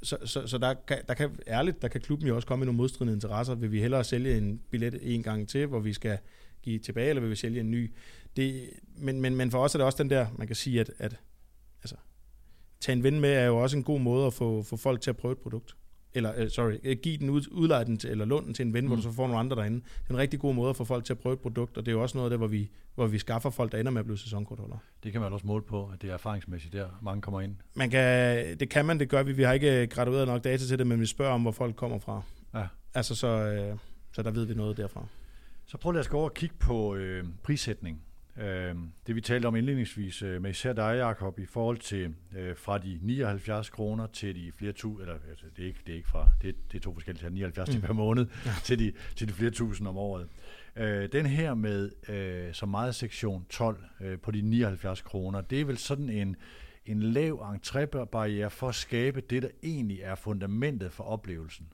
Så, 0.04 0.18
så, 0.26 0.48
så 0.48 0.58
der, 0.58 0.74
kan, 0.88 0.98
der 1.08 1.14
kan, 1.14 1.40
ærligt, 1.48 1.82
der 1.82 1.88
kan 1.88 2.02
klubben 2.02 2.28
jo 2.28 2.36
også 2.36 2.48
komme 2.48 2.64
i 2.64 2.66
nogle 2.66 2.78
modstridende 2.78 3.14
interesser. 3.14 3.56
Vil 3.56 3.72
vi 3.72 3.82
hellere 3.82 4.04
sælge 4.04 4.38
en 4.38 4.62
billet 4.72 5.16
en 5.16 5.24
gang 5.24 5.50
til, 5.50 5.68
hvor 5.68 5.80
vi 5.80 5.94
skal 5.94 6.18
give 6.62 6.80
tilbage, 6.80 7.10
eller 7.10 7.22
vil 7.22 7.30
vi 7.30 7.36
sælge 7.36 7.60
en 7.60 7.72
ny? 7.72 7.94
Det, 8.36 8.70
men, 8.98 9.22
men, 9.22 9.36
men 9.36 9.52
for 9.52 9.64
os 9.64 9.76
er 9.76 9.80
det 9.80 9.86
også 9.86 10.04
den 10.04 10.10
der, 10.10 10.28
man 10.38 10.48
kan 10.48 10.56
sige, 10.56 10.80
at, 10.80 10.92
at 10.98 11.16
altså, 11.84 11.96
tage 12.80 12.96
en 12.96 13.04
ven 13.04 13.20
med 13.20 13.34
er 13.34 13.46
jo 13.46 13.58
også 13.58 13.78
en 13.78 13.84
god 13.84 14.00
måde 14.00 14.28
at 14.28 14.34
få, 14.34 14.64
få 14.64 14.78
folk 14.78 15.02
til 15.02 15.10
at 15.10 15.18
prøve 15.18 15.32
et 15.32 15.38
produkt. 15.38 15.76
Eller, 16.14 16.44
uh, 16.44 16.50
sorry, 16.50 16.74
øh, 16.84 16.98
give 17.04 17.18
den 17.18 17.30
ud, 17.30 17.42
udleje 17.52 17.86
den 17.86 17.98
til, 17.98 18.10
eller 18.10 18.26
låne 18.26 18.46
den 18.46 18.54
til 18.54 18.66
en 18.66 18.74
ven, 18.74 18.84
mm. 18.84 18.88
hvor 18.88 18.96
du 18.96 19.02
så 19.02 19.12
får 19.12 19.28
nogle 19.28 19.40
andre 19.40 19.56
derinde. 19.56 19.78
Det 19.78 20.10
er 20.10 20.14
en 20.14 20.18
rigtig 20.18 20.40
god 20.40 20.54
måde 20.54 20.70
at 20.70 20.76
få 20.76 20.84
folk 20.84 21.06
til 21.06 21.14
at 21.14 21.20
prøve 21.20 21.34
et 21.34 21.40
produkt, 21.40 21.78
og 21.78 21.86
det 21.86 21.92
er 21.92 21.96
jo 21.96 22.02
også 22.02 22.18
noget 22.18 22.26
af 22.26 22.30
det, 22.30 22.40
hvor 22.40 22.48
vi, 22.48 22.70
hvor 22.96 23.08
vi 23.08 23.20
skaffer 23.20 23.50
folk, 23.50 23.72
der 23.72 23.78
ender 23.78 23.92
med 23.92 24.00
at 24.00 24.06
blive 24.06 24.18
sæsonkortholdere. 24.18 24.80
Det 25.04 25.12
kan 25.12 25.22
man 25.22 25.34
også 25.34 25.48
måle 25.48 25.64
på, 25.64 25.90
at 25.94 26.02
det 26.02 26.10
er 26.10 26.14
erfaringsmæssigt 26.14 26.74
der, 26.74 26.88
mange 27.02 27.22
kommer 27.22 27.42
ind. 27.42 27.56
Man 27.76 27.90
kan, 27.90 28.58
det 28.60 28.70
kan 28.70 28.86
man, 28.86 29.00
det 29.00 29.10
gør 29.10 29.24
vi. 29.24 29.32
Vi 29.32 29.44
har 29.44 29.54
ikke 29.54 29.88
gradueret 29.88 30.28
nok 30.28 30.44
data 30.44 30.66
til 30.66 30.80
det, 30.80 30.88
men 30.88 31.00
vi 31.00 31.06
spørger 31.06 31.34
om, 31.34 31.42
hvor 31.42 31.52
folk 31.52 31.76
kommer 31.76 32.00
fra. 32.00 32.22
Ja. 32.54 32.68
Altså, 32.94 33.16
så, 33.16 33.28
øh, 33.28 33.78
så 34.12 34.24
der 34.24 34.32
ved 34.32 34.46
vi 34.46 34.54
noget 34.54 34.78
derfra. 34.78 35.06
Så 35.66 35.78
prøv 35.78 35.92
lige 35.92 36.00
at 36.00 36.10
gå 36.10 36.18
over 36.18 36.30
og 36.30 36.34
kigge 36.34 36.56
på 36.60 36.96
øh, 36.96 37.26
prissætning. 37.44 38.02
Øh, 38.40 38.76
det 39.08 39.16
vi 39.16 39.22
talte 39.22 39.46
om 39.46 39.56
indledningsvis 39.56 40.22
øh, 40.22 40.42
med 40.42 40.50
især 40.50 40.74
dig, 40.74 40.98
Jacob, 40.98 41.40
i 41.40 41.46
forhold 41.46 41.78
til 41.78 42.16
øh, 42.38 42.56
fra 42.56 42.78
de 42.78 43.00
79 43.02 43.70
kroner 43.70 44.08
til 44.08 44.36
de 44.36 44.52
flere 44.52 44.72
tu, 44.72 45.00
eller 45.00 45.14
altså, 45.30 45.46
det, 45.58 45.64
er 45.64 45.68
ikke, 45.68 45.80
det 45.86 45.92
er 45.92 45.96
ikke 45.96 46.10
fra, 46.10 46.30
det, 46.42 46.56
det 46.72 46.78
er 46.78 46.82
to 46.82 46.94
forskellige 46.94 47.24
tal, 47.24 47.34
79 47.34 47.76
mm. 47.76 47.82
per 47.82 47.94
måned, 47.94 48.28
ja. 48.46 48.52
til, 48.64 48.80
de, 48.80 48.94
til 49.16 49.28
de 49.28 49.34
flere 49.34 49.52
tusind 49.52 49.88
om 49.88 49.98
året. 49.98 50.28
Øh, 50.76 51.12
den 51.12 51.26
her 51.26 51.54
med 51.54 51.92
øh, 52.10 52.54
så 52.54 52.66
meget 52.66 52.96
sektion 52.96 53.46
12 53.50 53.84
øh, 54.02 54.20
på 54.20 54.32
de 54.32 54.42
79 54.42 55.02
kroner, 55.02 55.42
det 55.42 55.62
er 55.62 55.66
vel 55.66 55.78
sådan 55.78 56.10
en, 56.10 56.36
en 56.86 57.04
lav 57.04 57.56
entrébarriere 57.56 58.48
for 58.48 58.70
at 58.70 58.76
skabe 58.76 59.22
det, 59.22 59.44
der 59.44 59.50
egentlig 59.64 60.00
er 60.02 60.16
fundamentet 60.16 60.92
for 60.92 61.04
oplevelsen. 61.04 61.68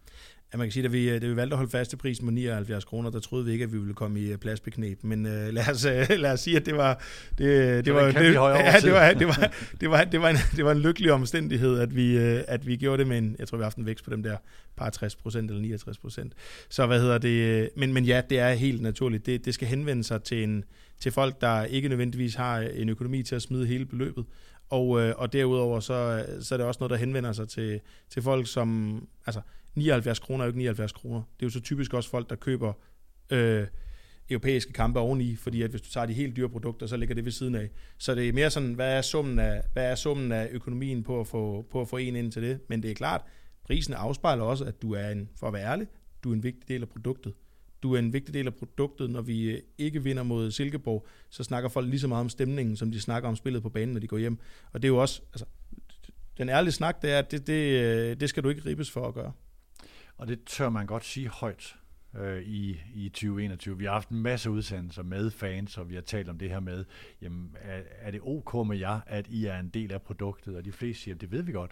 Ja, 0.54 0.58
man 0.58 0.68
kan 0.68 0.72
sige, 0.72 0.86
at 0.86 0.94
vi, 0.94 1.20
da 1.20 1.28
vi 1.28 1.36
valgte 1.36 1.54
at 1.54 1.58
holde 1.58 1.72
fast 1.72 1.90
til 1.90 1.98
prisen 1.98 2.26
på 2.26 2.32
79 2.32 2.86
kroner, 2.86 3.10
der 3.10 3.20
troede 3.20 3.46
vi 3.46 3.52
ikke, 3.52 3.64
at 3.64 3.74
vi 3.74 3.78
ville 3.78 3.94
komme 3.94 4.20
i 4.20 4.32
øh, 4.32 4.38
pladsbeknep. 4.38 5.04
Men 5.04 5.26
uh, 5.26 5.32
lad, 5.32 5.70
os, 5.70 5.86
uh, 5.86 5.92
lad 6.24 6.32
os 6.32 6.40
sige, 6.40 6.58
at 6.58 6.66
det 6.66 6.76
var 6.76 7.04
det, 7.38 7.86
det, 7.86 7.94
var, 7.94 8.06
det, 8.12 8.16
ja, 8.34 8.80
det, 8.82 8.92
var, 8.92 9.14
det, 9.14 9.28
var, 9.28 9.52
det, 9.82 9.90
var, 9.90 10.04
det, 10.04 10.22
var 10.22 10.30
en, 10.30 10.38
det 10.56 10.66
var 10.66 10.72
en 10.72 10.80
lykkelig 10.80 11.12
omstændighed, 11.12 11.80
at 11.80 11.96
vi, 11.96 12.18
at 12.48 12.68
vi 12.68 12.76
gjorde 12.76 12.98
det 12.98 13.08
med 13.08 13.18
en, 13.18 13.36
jeg 13.40 13.48
tror, 13.48 13.58
vi 13.58 13.62
har 13.62 13.66
haft 13.66 13.78
en 13.78 13.86
vækst 13.86 14.06
på 14.06 14.12
dem 14.12 14.24
der 14.24 14.38
par 14.76 14.90
60 14.90 15.16
procent 15.16 15.50
eller 15.50 15.62
69 15.62 15.98
procent. 15.98 16.34
Så 16.70 16.86
hvad 16.86 17.00
hedder 17.02 17.18
det? 17.18 17.70
Men, 17.76 17.94
men 17.94 18.06
ja, 18.06 18.22
det 18.30 18.40
er 18.40 18.54
helt 18.54 18.82
naturligt. 18.82 19.26
Det, 19.26 19.46
det 19.46 19.54
skal 19.54 19.68
henvende 19.68 20.04
sig 20.04 20.24
til, 20.24 20.44
en, 20.44 20.64
til 21.00 21.12
folk, 21.12 21.42
der 21.42 21.64
ikke 21.64 21.90
nødvendigvis 21.90 22.36
har 22.36 22.60
en 22.60 22.90
økonomi 22.90 23.24
til 23.24 23.36
at 23.36 23.42
smide 23.42 23.68
hele 23.68 23.86
beløbet. 23.86 24.26
Og, 24.70 24.88
og 24.90 25.34
derudover 25.34 25.80
så, 25.80 26.26
så 26.42 26.56
er 26.56 26.58
det 26.58 26.68
også 26.68 26.80
noget, 26.80 26.90
der 26.90 26.98
henvender 26.98 27.32
sig 27.32 27.50
til, 27.50 27.80
til 28.10 28.22
folk, 28.22 28.48
som... 28.48 29.02
Altså, 29.26 29.42
79 29.76 30.20
kroner 30.20 30.44
er 30.44 30.46
jo 30.46 30.50
ikke 30.50 30.60
79 30.60 30.92
kroner. 30.92 31.18
Det 31.18 31.46
er 31.46 31.46
jo 31.46 31.50
så 31.50 31.62
typisk 31.62 31.94
også 31.94 32.10
folk, 32.10 32.30
der 32.30 32.36
køber 32.36 32.74
øh, 33.30 33.68
europæiske 34.30 34.74
kampe 34.74 35.00
oveni, 35.00 35.36
fordi 35.36 35.62
at 35.62 35.70
hvis 35.70 35.82
du 35.82 35.90
tager 35.90 36.06
de 36.06 36.14
helt 36.14 36.36
dyre 36.36 36.50
produkter, 36.50 36.88
så 36.88 36.98
ligger 36.98 37.16
det 37.16 37.26
ved 37.26 37.32
siden 37.32 37.56
af. 37.56 37.70
Så 37.98 38.16
det 38.16 38.30
er 38.30 38.34
mere 38.34 38.50
sådan, 38.50 38.74
hvad 38.74 38.98
er 38.98 39.02
summen 39.02 39.40
af, 39.40 39.62
hvad 39.74 39.92
er 39.92 39.96
summen 39.96 40.32
af 40.32 40.50
økonomien 40.52 41.04
på 41.04 41.20
at, 41.20 41.28
få, 41.28 41.66
på 41.72 41.82
at 41.82 41.88
få 41.88 41.98
en 41.98 42.16
ind 42.16 42.32
til 42.32 42.42
det? 42.42 42.60
Men 42.70 42.84
det 42.84 42.92
er 42.92 42.96
klart, 42.96 43.22
prisen 43.64 43.94
afspejler 43.94 44.44
også, 44.44 44.66
at 44.66 44.82
du 44.82 44.94
er 44.94 45.10
en, 45.10 45.30
for 45.40 45.48
at 45.48 45.54
være 45.54 45.72
ærlig, 45.72 45.88
du 46.24 46.30
er 46.30 46.34
en 46.34 46.44
vigtig 46.44 46.68
del 46.68 46.82
af 46.82 46.90
produktet. 46.90 47.34
Du 47.84 47.94
er 47.94 48.00
en 48.00 48.14
vigtig 48.14 48.34
del 48.34 48.48
af 48.48 48.56
produktet, 48.56 49.10
når 49.10 49.22
vi 49.22 49.52
øh, 49.52 49.62
ikke 49.78 50.04
vinder 50.04 50.24
mod 50.24 50.52
Silkeborg, 50.52 51.08
så 51.30 51.44
snakker 51.44 51.70
folk 51.70 51.90
lige 51.90 52.00
så 52.00 52.08
meget 52.08 52.22
om 52.22 52.30
stemningen, 52.30 52.76
som 52.76 52.92
de 52.92 53.02
snakker 53.02 53.30
om 53.30 53.36
spillet 53.36 53.64
på 53.64 53.70
banen, 53.70 53.94
når 53.94 54.00
de 54.00 54.08
går 54.08 54.18
hjem. 54.18 54.38
Og 54.72 54.82
det 54.82 54.88
er 54.88 54.92
jo 54.92 54.98
også, 54.98 55.22
altså, 55.34 55.46
den 56.38 56.50
ærlige 56.50 56.72
snak, 56.72 57.02
det 57.02 57.12
er, 57.12 57.20
at 57.20 57.32
det, 57.32 57.48
det, 57.48 57.82
øh, 57.82 58.20
det 58.20 58.30
skal 58.30 58.44
du 58.44 58.50
ikke 58.50 58.66
ribes 58.66 58.92
for 58.92 59.08
at 59.08 59.14
gøre. 59.14 59.32
Og 60.18 60.28
det 60.28 60.40
tør 60.46 60.70
man 60.70 60.86
godt 60.86 61.06
sige 61.06 61.28
højt 61.28 61.76
øh, 62.20 62.42
i, 62.42 62.82
i 62.94 63.10
2021. 63.10 63.78
Vi 63.78 63.86
har 63.86 63.92
haft 63.92 64.10
en 64.10 64.20
masse 64.20 64.50
udsendelser 64.50 65.04
med 65.04 65.32
fans, 65.32 65.78
og 65.78 65.90
vi 65.90 65.96
har 65.96 66.02
talt 66.02 66.30
om 66.30 66.38
det 66.38 66.50
her 66.50 66.60
med, 66.60 66.86
jamen, 67.22 67.56
er, 67.62 67.82
er 68.02 68.12
det 68.12 68.20
ok 68.24 68.68
med 68.68 68.78
jer, 68.78 69.00
at 69.08 69.28
I 69.28 69.46
er 69.46 69.60
en 69.60 69.70
del 69.70 69.92
af 69.92 70.02
produktet? 70.02 70.58
Og 70.58 70.66
de 70.66 70.72
fleste 70.72 71.04
siger, 71.04 71.16
det 71.16 71.32
ved 71.32 71.42
vi 71.42 71.52
godt. 71.52 71.72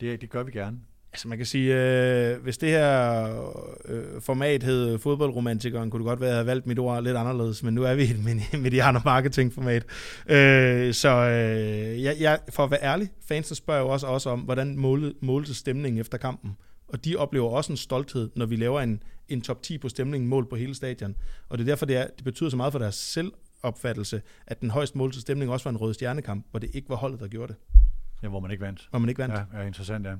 Det, 0.00 0.20
det 0.20 0.30
gør 0.30 0.42
vi 0.42 0.52
gerne. 0.52 0.78
Altså 1.12 1.28
man 1.28 1.38
kan 1.38 1.46
sige, 1.46 1.74
øh, 1.74 2.42
hvis 2.42 2.58
det 2.58 2.68
her 2.68 3.54
øh, 3.84 4.20
format 4.20 4.62
hed 4.62 4.98
fodboldromantikeren, 4.98 5.90
kunne 5.90 6.00
det 6.00 6.08
godt 6.08 6.20
være, 6.20 6.28
at 6.28 6.32
jeg 6.32 6.36
havde 6.36 6.46
valgt 6.46 6.66
mit 6.66 6.78
ord 6.78 7.02
lidt 7.02 7.16
anderledes, 7.16 7.62
men 7.62 7.74
nu 7.74 7.82
er 7.82 7.94
vi 7.94 8.02
i 8.02 8.10
et 8.10 8.60
mediano 8.62 9.00
marketingformat. 9.04 9.84
Øh, 10.26 10.94
så 10.94 11.08
øh, 11.08 12.02
jeg, 12.02 12.16
jeg, 12.20 12.38
for 12.50 12.64
at 12.64 12.70
være 12.70 12.82
ærlig, 12.82 13.08
fansen 13.28 13.56
spørger 13.56 13.80
jo 13.80 13.88
også, 13.88 14.06
også 14.06 14.30
om, 14.30 14.40
hvordan 14.40 14.76
målte, 15.20 15.54
stemningen 15.54 16.00
efter 16.00 16.18
kampen 16.18 16.56
og 16.92 17.04
de 17.04 17.16
oplever 17.16 17.48
også 17.48 17.72
en 17.72 17.76
stolthed, 17.76 18.30
når 18.36 18.46
vi 18.46 18.56
laver 18.56 18.80
en, 18.80 19.02
en 19.28 19.40
top 19.40 19.62
10 19.62 19.78
på 19.78 19.88
stemningen 19.88 20.28
mål 20.28 20.48
på 20.48 20.56
hele 20.56 20.74
stadion. 20.74 21.16
Og 21.48 21.58
det 21.58 21.64
er 21.64 21.68
derfor, 21.68 21.86
det, 21.86 21.96
er, 21.96 22.06
det 22.16 22.24
betyder 22.24 22.50
så 22.50 22.56
meget 22.56 22.72
for 22.72 22.78
deres 22.78 22.94
selvopfattelse, 22.94 24.22
at 24.46 24.60
den 24.60 24.70
højst 24.70 24.96
målte 24.96 25.20
stemning 25.20 25.50
også 25.50 25.64
var 25.64 25.70
en 25.70 25.76
rød 25.76 25.94
stjernekamp, 25.94 26.46
hvor 26.50 26.60
det 26.60 26.70
ikke 26.74 26.88
var 26.88 26.96
holdet, 26.96 27.20
der 27.20 27.28
gjorde 27.28 27.52
det. 27.52 27.80
Ja, 28.22 28.28
hvor 28.28 28.40
man 28.40 28.50
ikke 28.50 28.64
vandt. 28.64 28.88
Hvor 28.90 28.98
man 28.98 29.08
ikke 29.08 29.18
vandt. 29.18 29.34
Ja, 29.34 29.60
ja 29.60 29.66
interessant, 29.66 30.06
ja. 30.06 30.14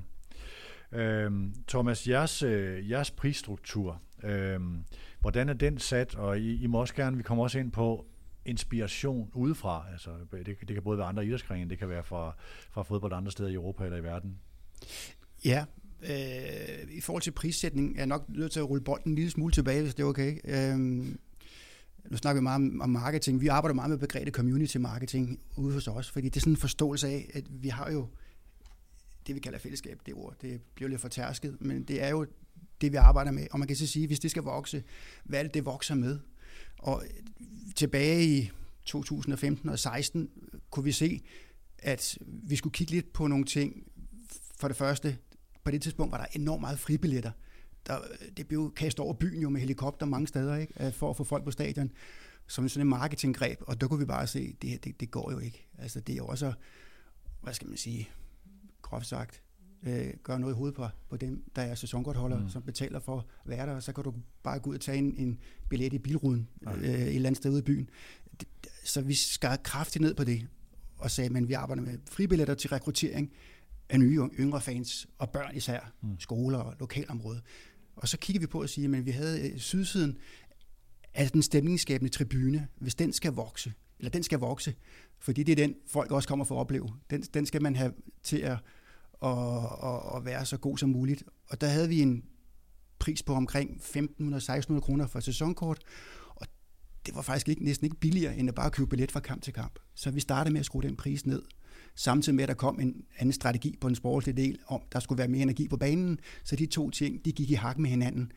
Øhm, 0.91 1.55
Thomas, 1.67 2.07
jeres, 2.07 2.43
øh, 2.43 2.89
jeres 2.89 3.11
prisstruktur, 3.11 4.01
øhm, 4.23 4.83
hvordan 5.19 5.49
er 5.49 5.53
den 5.53 5.79
sat? 5.79 6.15
Og 6.15 6.39
I, 6.39 6.63
I 6.63 6.67
må 6.67 6.79
også 6.79 6.95
gerne, 6.95 7.17
vi 7.17 7.23
kommer 7.23 7.43
også 7.43 7.59
ind 7.59 7.71
på 7.71 8.05
inspiration 8.45 9.31
udefra. 9.33 9.85
Altså, 9.91 10.09
det, 10.31 10.45
det 10.45 10.73
kan 10.73 10.83
både 10.83 10.97
være 10.97 11.07
andre 11.07 11.25
idrætsgrene, 11.25 11.69
det 11.69 11.79
kan 11.79 11.89
være 11.89 12.03
fra, 12.03 12.35
fra 12.71 12.83
fodbold 12.83 13.13
andre 13.13 13.31
steder 13.31 13.49
i 13.49 13.53
Europa 13.53 13.85
eller 13.85 13.97
i 13.97 14.03
verden. 14.03 14.37
Ja, 15.45 15.65
Øh, 16.03 16.97
I 16.97 17.01
forhold 17.01 17.21
til 17.21 17.31
prissætning 17.31 17.95
er 17.95 17.99
jeg 17.99 18.07
nok 18.07 18.25
nødt 18.29 18.51
til 18.51 18.59
at 18.59 18.69
rulle 18.69 18.83
bolden 18.83 19.11
en 19.11 19.15
lille 19.15 19.31
smule 19.31 19.53
tilbage, 19.53 19.81
hvis 19.81 19.95
det 19.95 20.03
er 20.03 20.07
okay. 20.07 20.37
Øh, 20.43 20.79
nu 22.09 22.17
snakker 22.17 22.41
vi 22.41 22.43
meget 22.43 22.55
om, 22.55 22.81
om 22.81 22.89
marketing. 22.89 23.41
Vi 23.41 23.47
arbejder 23.47 23.73
meget 23.73 23.89
med 23.89 23.97
begrebet 23.97 24.33
community 24.33 24.77
marketing 24.77 25.39
ude 25.57 25.73
hos 25.73 25.87
os, 25.87 26.11
fordi 26.11 26.29
det 26.29 26.35
er 26.35 26.39
sådan 26.39 26.53
en 26.53 26.57
forståelse 26.57 27.07
af, 27.07 27.31
at 27.33 27.43
vi 27.49 27.69
har 27.69 27.91
jo 27.91 28.07
det, 29.27 29.35
vi 29.35 29.39
kalder 29.39 29.59
fællesskab, 29.59 29.99
det 30.05 30.13
ord. 30.13 30.35
Det 30.41 30.61
bliver 30.75 30.89
lidt 30.89 31.01
fortærsket, 31.01 31.61
men 31.61 31.83
det 31.83 32.03
er 32.03 32.09
jo 32.09 32.25
det, 32.81 32.91
vi 32.91 32.97
arbejder 32.97 33.31
med. 33.31 33.47
Og 33.51 33.59
man 33.59 33.67
kan 33.67 33.77
så 33.77 33.87
sige, 33.87 34.07
hvis 34.07 34.19
det 34.19 34.31
skal 34.31 34.43
vokse, 34.43 34.83
hvad 35.23 35.39
er 35.39 35.43
det, 35.43 35.53
det 35.53 35.65
vokser 35.65 35.95
med? 35.95 36.19
Og 36.77 37.03
tilbage 37.75 38.25
i 38.25 38.51
2015 38.85 39.69
og 39.69 39.79
16 39.79 40.29
kunne 40.69 40.83
vi 40.83 40.91
se, 40.91 41.21
at 41.79 42.17
vi 42.25 42.55
skulle 42.55 42.73
kigge 42.73 42.91
lidt 42.91 43.13
på 43.13 43.27
nogle 43.27 43.45
ting. 43.45 43.83
For 44.59 44.67
det 44.67 44.77
første, 44.77 45.17
på 45.63 45.71
det 45.71 45.81
tidspunkt 45.81 46.11
var 46.11 46.17
der 46.17 46.39
enormt 46.39 46.61
meget 46.61 46.79
fribilletter. 46.79 47.31
Der, 47.87 47.99
det 48.37 48.47
blev 48.47 48.73
kastet 48.75 48.99
over 48.99 49.13
byen 49.13 49.41
jo 49.41 49.49
med 49.49 49.61
helikopter 49.61 50.05
mange 50.05 50.27
steder, 50.27 50.55
ikke? 50.55 50.85
Øh, 50.85 50.93
for 50.93 51.09
at 51.09 51.17
få 51.17 51.23
folk 51.23 51.43
på 51.43 51.51
stadion, 51.51 51.91
som 52.47 52.69
sådan 52.69 52.87
en 52.87 52.89
marketinggreb, 52.89 53.61
og 53.67 53.81
der 53.81 53.87
kunne 53.87 53.99
vi 53.99 54.05
bare 54.05 54.27
se, 54.27 54.55
det 54.61 54.69
her, 54.69 54.77
det, 54.77 54.99
det 54.99 55.11
går 55.11 55.31
jo 55.31 55.39
ikke. 55.39 55.67
Altså 55.77 55.99
det 55.99 56.13
er 56.13 56.17
jo 56.17 56.27
også, 56.27 56.53
hvad 57.41 57.53
skal 57.53 57.67
man 57.67 57.77
sige, 57.77 58.09
groft 58.81 59.07
sagt, 59.07 59.41
øh, 59.83 60.13
gøre 60.23 60.39
noget 60.39 60.53
i 60.53 60.57
hovedet 60.57 60.75
på, 60.75 60.87
på 61.09 61.17
dem, 61.17 61.43
der 61.55 61.61
er 61.61 61.75
sæsonkortholder, 61.75 62.39
mm. 62.39 62.49
som 62.49 62.63
betaler 62.63 62.99
for 62.99 63.17
at 63.17 63.49
være 63.49 63.65
der, 63.65 63.75
og 63.75 63.83
så 63.83 63.93
kan 63.93 64.03
du 64.03 64.13
bare 64.43 64.59
gå 64.59 64.69
ud 64.69 64.75
og 64.75 64.81
tage 64.81 64.97
en, 64.97 65.15
en 65.17 65.39
billet 65.69 65.93
i 65.93 65.97
bilruden 65.97 66.47
øh, 66.67 66.83
et 66.83 67.15
eller 67.15 67.27
andet 67.27 67.37
sted 67.37 67.51
ude 67.51 67.59
i 67.59 67.63
byen. 67.63 67.89
Så 68.83 69.01
vi 69.01 69.13
skar 69.13 69.55
kraftigt 69.55 70.01
ned 70.01 70.13
på 70.13 70.23
det, 70.23 70.47
og 70.97 71.11
sagde, 71.11 71.37
at 71.37 71.47
vi 71.47 71.53
arbejder 71.53 71.83
med 71.83 71.97
fribilletter 72.09 72.53
til 72.53 72.69
rekruttering, 72.69 73.31
af 73.91 73.99
nye 73.99 74.21
yngre 74.39 74.61
fans, 74.61 75.07
og 75.17 75.29
børn 75.29 75.55
især, 75.55 75.91
mm. 76.01 76.19
skoler 76.19 76.57
og 76.57 76.75
lokalområde. 76.79 77.41
Og 77.95 78.07
så 78.07 78.17
kigger 78.17 78.39
vi 78.39 78.47
på 78.47 78.59
at 78.59 78.69
sige, 78.69 78.97
at 78.97 79.05
vi 79.05 79.11
havde 79.11 79.49
øh, 79.49 79.59
sydsiden 79.59 80.17
af 81.13 81.29
den 81.29 81.41
stemningsskabende 81.41 82.11
tribune, 82.11 82.67
hvis 82.79 82.95
den 82.95 83.13
skal 83.13 83.33
vokse, 83.33 83.73
eller 83.99 84.09
den 84.09 84.23
skal 84.23 84.39
vokse, 84.39 84.75
fordi 85.19 85.43
det 85.43 85.51
er 85.51 85.67
den, 85.67 85.75
folk 85.87 86.11
også 86.11 86.27
kommer 86.27 86.45
for 86.45 86.55
at 86.55 86.59
opleve. 86.59 86.89
Den, 87.09 87.21
den 87.21 87.45
skal 87.45 87.61
man 87.61 87.75
have 87.75 87.93
til 88.23 88.37
at, 88.37 88.57
at, 89.23 89.37
at, 89.83 90.15
at 90.15 90.25
være 90.25 90.45
så 90.45 90.57
god 90.57 90.77
som 90.77 90.89
muligt. 90.89 91.23
Og 91.49 91.61
der 91.61 91.67
havde 91.67 91.89
vi 91.89 92.01
en 92.01 92.23
pris 92.99 93.23
på 93.23 93.33
omkring 93.33 93.81
1.500-1.600 93.81 94.79
kroner 94.79 95.07
for 95.07 95.19
sæsonkort, 95.19 95.79
det 97.05 97.15
var 97.15 97.21
faktisk 97.21 97.49
ikke, 97.49 97.63
næsten 97.63 97.85
ikke 97.85 97.99
billigere, 97.99 98.37
end 98.37 98.49
at 98.49 98.55
bare 98.55 98.71
købe 98.71 98.89
billet 98.89 99.11
fra 99.11 99.19
kamp 99.19 99.41
til 99.41 99.53
kamp. 99.53 99.79
Så 99.95 100.11
vi 100.11 100.19
startede 100.19 100.53
med 100.53 100.59
at 100.59 100.65
skrue 100.65 100.81
den 100.83 100.95
pris 100.95 101.25
ned 101.25 101.41
samtidig 101.95 102.35
med, 102.35 102.43
at 102.43 102.47
der 102.47 102.53
kom 102.53 102.79
en 102.79 103.05
anden 103.19 103.33
strategi 103.33 103.77
på 103.81 103.87
den 103.87 103.95
sportslige 103.95 104.35
del, 104.35 104.59
om 104.67 104.81
der 104.91 104.99
skulle 104.99 105.17
være 105.17 105.27
mere 105.27 105.41
energi 105.41 105.67
på 105.67 105.77
banen, 105.77 106.19
så 106.43 106.55
de 106.55 106.65
to 106.65 106.89
ting, 106.89 107.25
de 107.25 107.31
gik 107.31 107.51
i 107.51 107.53
hak 107.53 107.77
med 107.77 107.89
hinanden. 107.89 108.31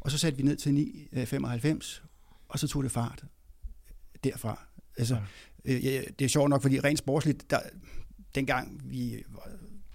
Og 0.00 0.10
så 0.10 0.18
satte 0.18 0.36
vi 0.36 0.42
ned 0.42 0.56
til 0.56 0.70
9,95, 1.12 2.02
og 2.48 2.58
så 2.58 2.68
tog 2.68 2.82
det 2.82 2.92
fart 2.92 3.24
derfra. 4.24 4.66
Altså, 4.98 5.20
ja. 5.64 5.72
øh, 5.72 6.06
det 6.18 6.24
er 6.24 6.28
sjovt 6.28 6.50
nok, 6.50 6.62
fordi 6.62 6.80
rent 6.80 6.98
sportsligt, 6.98 7.50
der, 7.50 7.58
dengang 8.34 8.80
vi, 8.84 9.24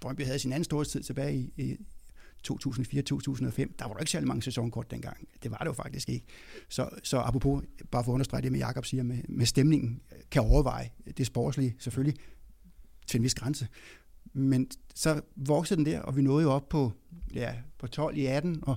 Brøndby 0.00 0.24
havde 0.24 0.38
sin 0.38 0.52
anden 0.52 0.64
storhedstid 0.64 1.02
tilbage 1.02 1.36
i, 1.36 1.52
i 1.56 1.76
2004-2005, 2.50 3.74
der 3.78 3.86
var 3.86 3.92
der 3.92 3.98
ikke 4.00 4.10
særlig 4.10 4.28
mange 4.28 4.42
sæsonkort 4.42 4.90
dengang. 4.90 5.28
Det 5.42 5.50
var 5.50 5.56
det 5.56 5.66
jo 5.66 5.72
faktisk 5.72 6.08
ikke. 6.08 6.26
Så, 6.68 6.88
så 7.02 7.18
apropos, 7.18 7.62
bare 7.90 8.04
for 8.04 8.12
at 8.12 8.14
understrege 8.14 8.42
det 8.42 8.52
med 8.52 8.58
Jakob 8.58 8.84
siger, 8.84 9.02
med, 9.02 9.18
med 9.28 9.46
stemningen, 9.46 10.00
kan 10.30 10.42
overveje 10.42 10.90
det 11.16 11.26
sportslige 11.26 11.74
selvfølgelig 11.78 12.20
til 13.06 13.18
en 13.18 13.24
vis 13.24 13.34
grænse. 13.34 13.68
Men 14.32 14.70
så 14.94 15.20
voksede 15.36 15.78
den 15.78 15.86
der, 15.86 16.00
og 16.00 16.16
vi 16.16 16.22
nåede 16.22 16.42
jo 16.42 16.50
op 16.50 16.68
på, 16.68 16.92
ja, 17.34 17.54
på 17.78 17.86
12 17.86 18.16
i 18.16 18.26
18, 18.26 18.58
og 18.62 18.76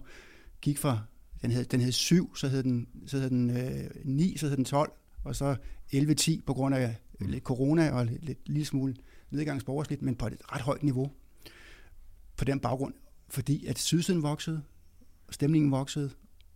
gik 0.61 0.77
fra, 0.77 1.01
den 1.41 1.51
hed, 1.51 1.65
den 1.65 1.81
hed 1.81 1.91
7, 1.91 2.35
så 2.35 2.47
hed 2.47 2.63
den, 2.63 2.87
så 3.05 3.17
hed 3.17 3.29
den 3.29 3.49
øh, 3.49 3.89
9, 4.03 4.37
så 4.37 4.47
hed 4.47 4.57
den 4.57 4.65
12, 4.65 4.91
og 5.23 5.35
så 5.35 5.55
11-10 5.93 6.41
på 6.45 6.53
grund 6.53 6.75
af 6.75 6.95
lidt 7.19 7.43
corona 7.43 7.91
og 7.91 8.05
lidt, 8.05 8.25
lidt 8.25 8.49
lille 8.49 8.65
smule 8.65 8.95
nedgang 9.31 9.61
sportsligt, 9.61 10.01
men 10.01 10.15
på 10.15 10.27
et 10.27 10.37
ret 10.51 10.61
højt 10.61 10.83
niveau 10.83 11.11
på 12.37 12.45
den 12.45 12.59
baggrund, 12.59 12.93
fordi 13.27 13.65
at 13.65 13.79
sydsiden 13.79 14.23
voksede, 14.23 14.63
stemningen 15.29 15.71
voksede, 15.71 16.09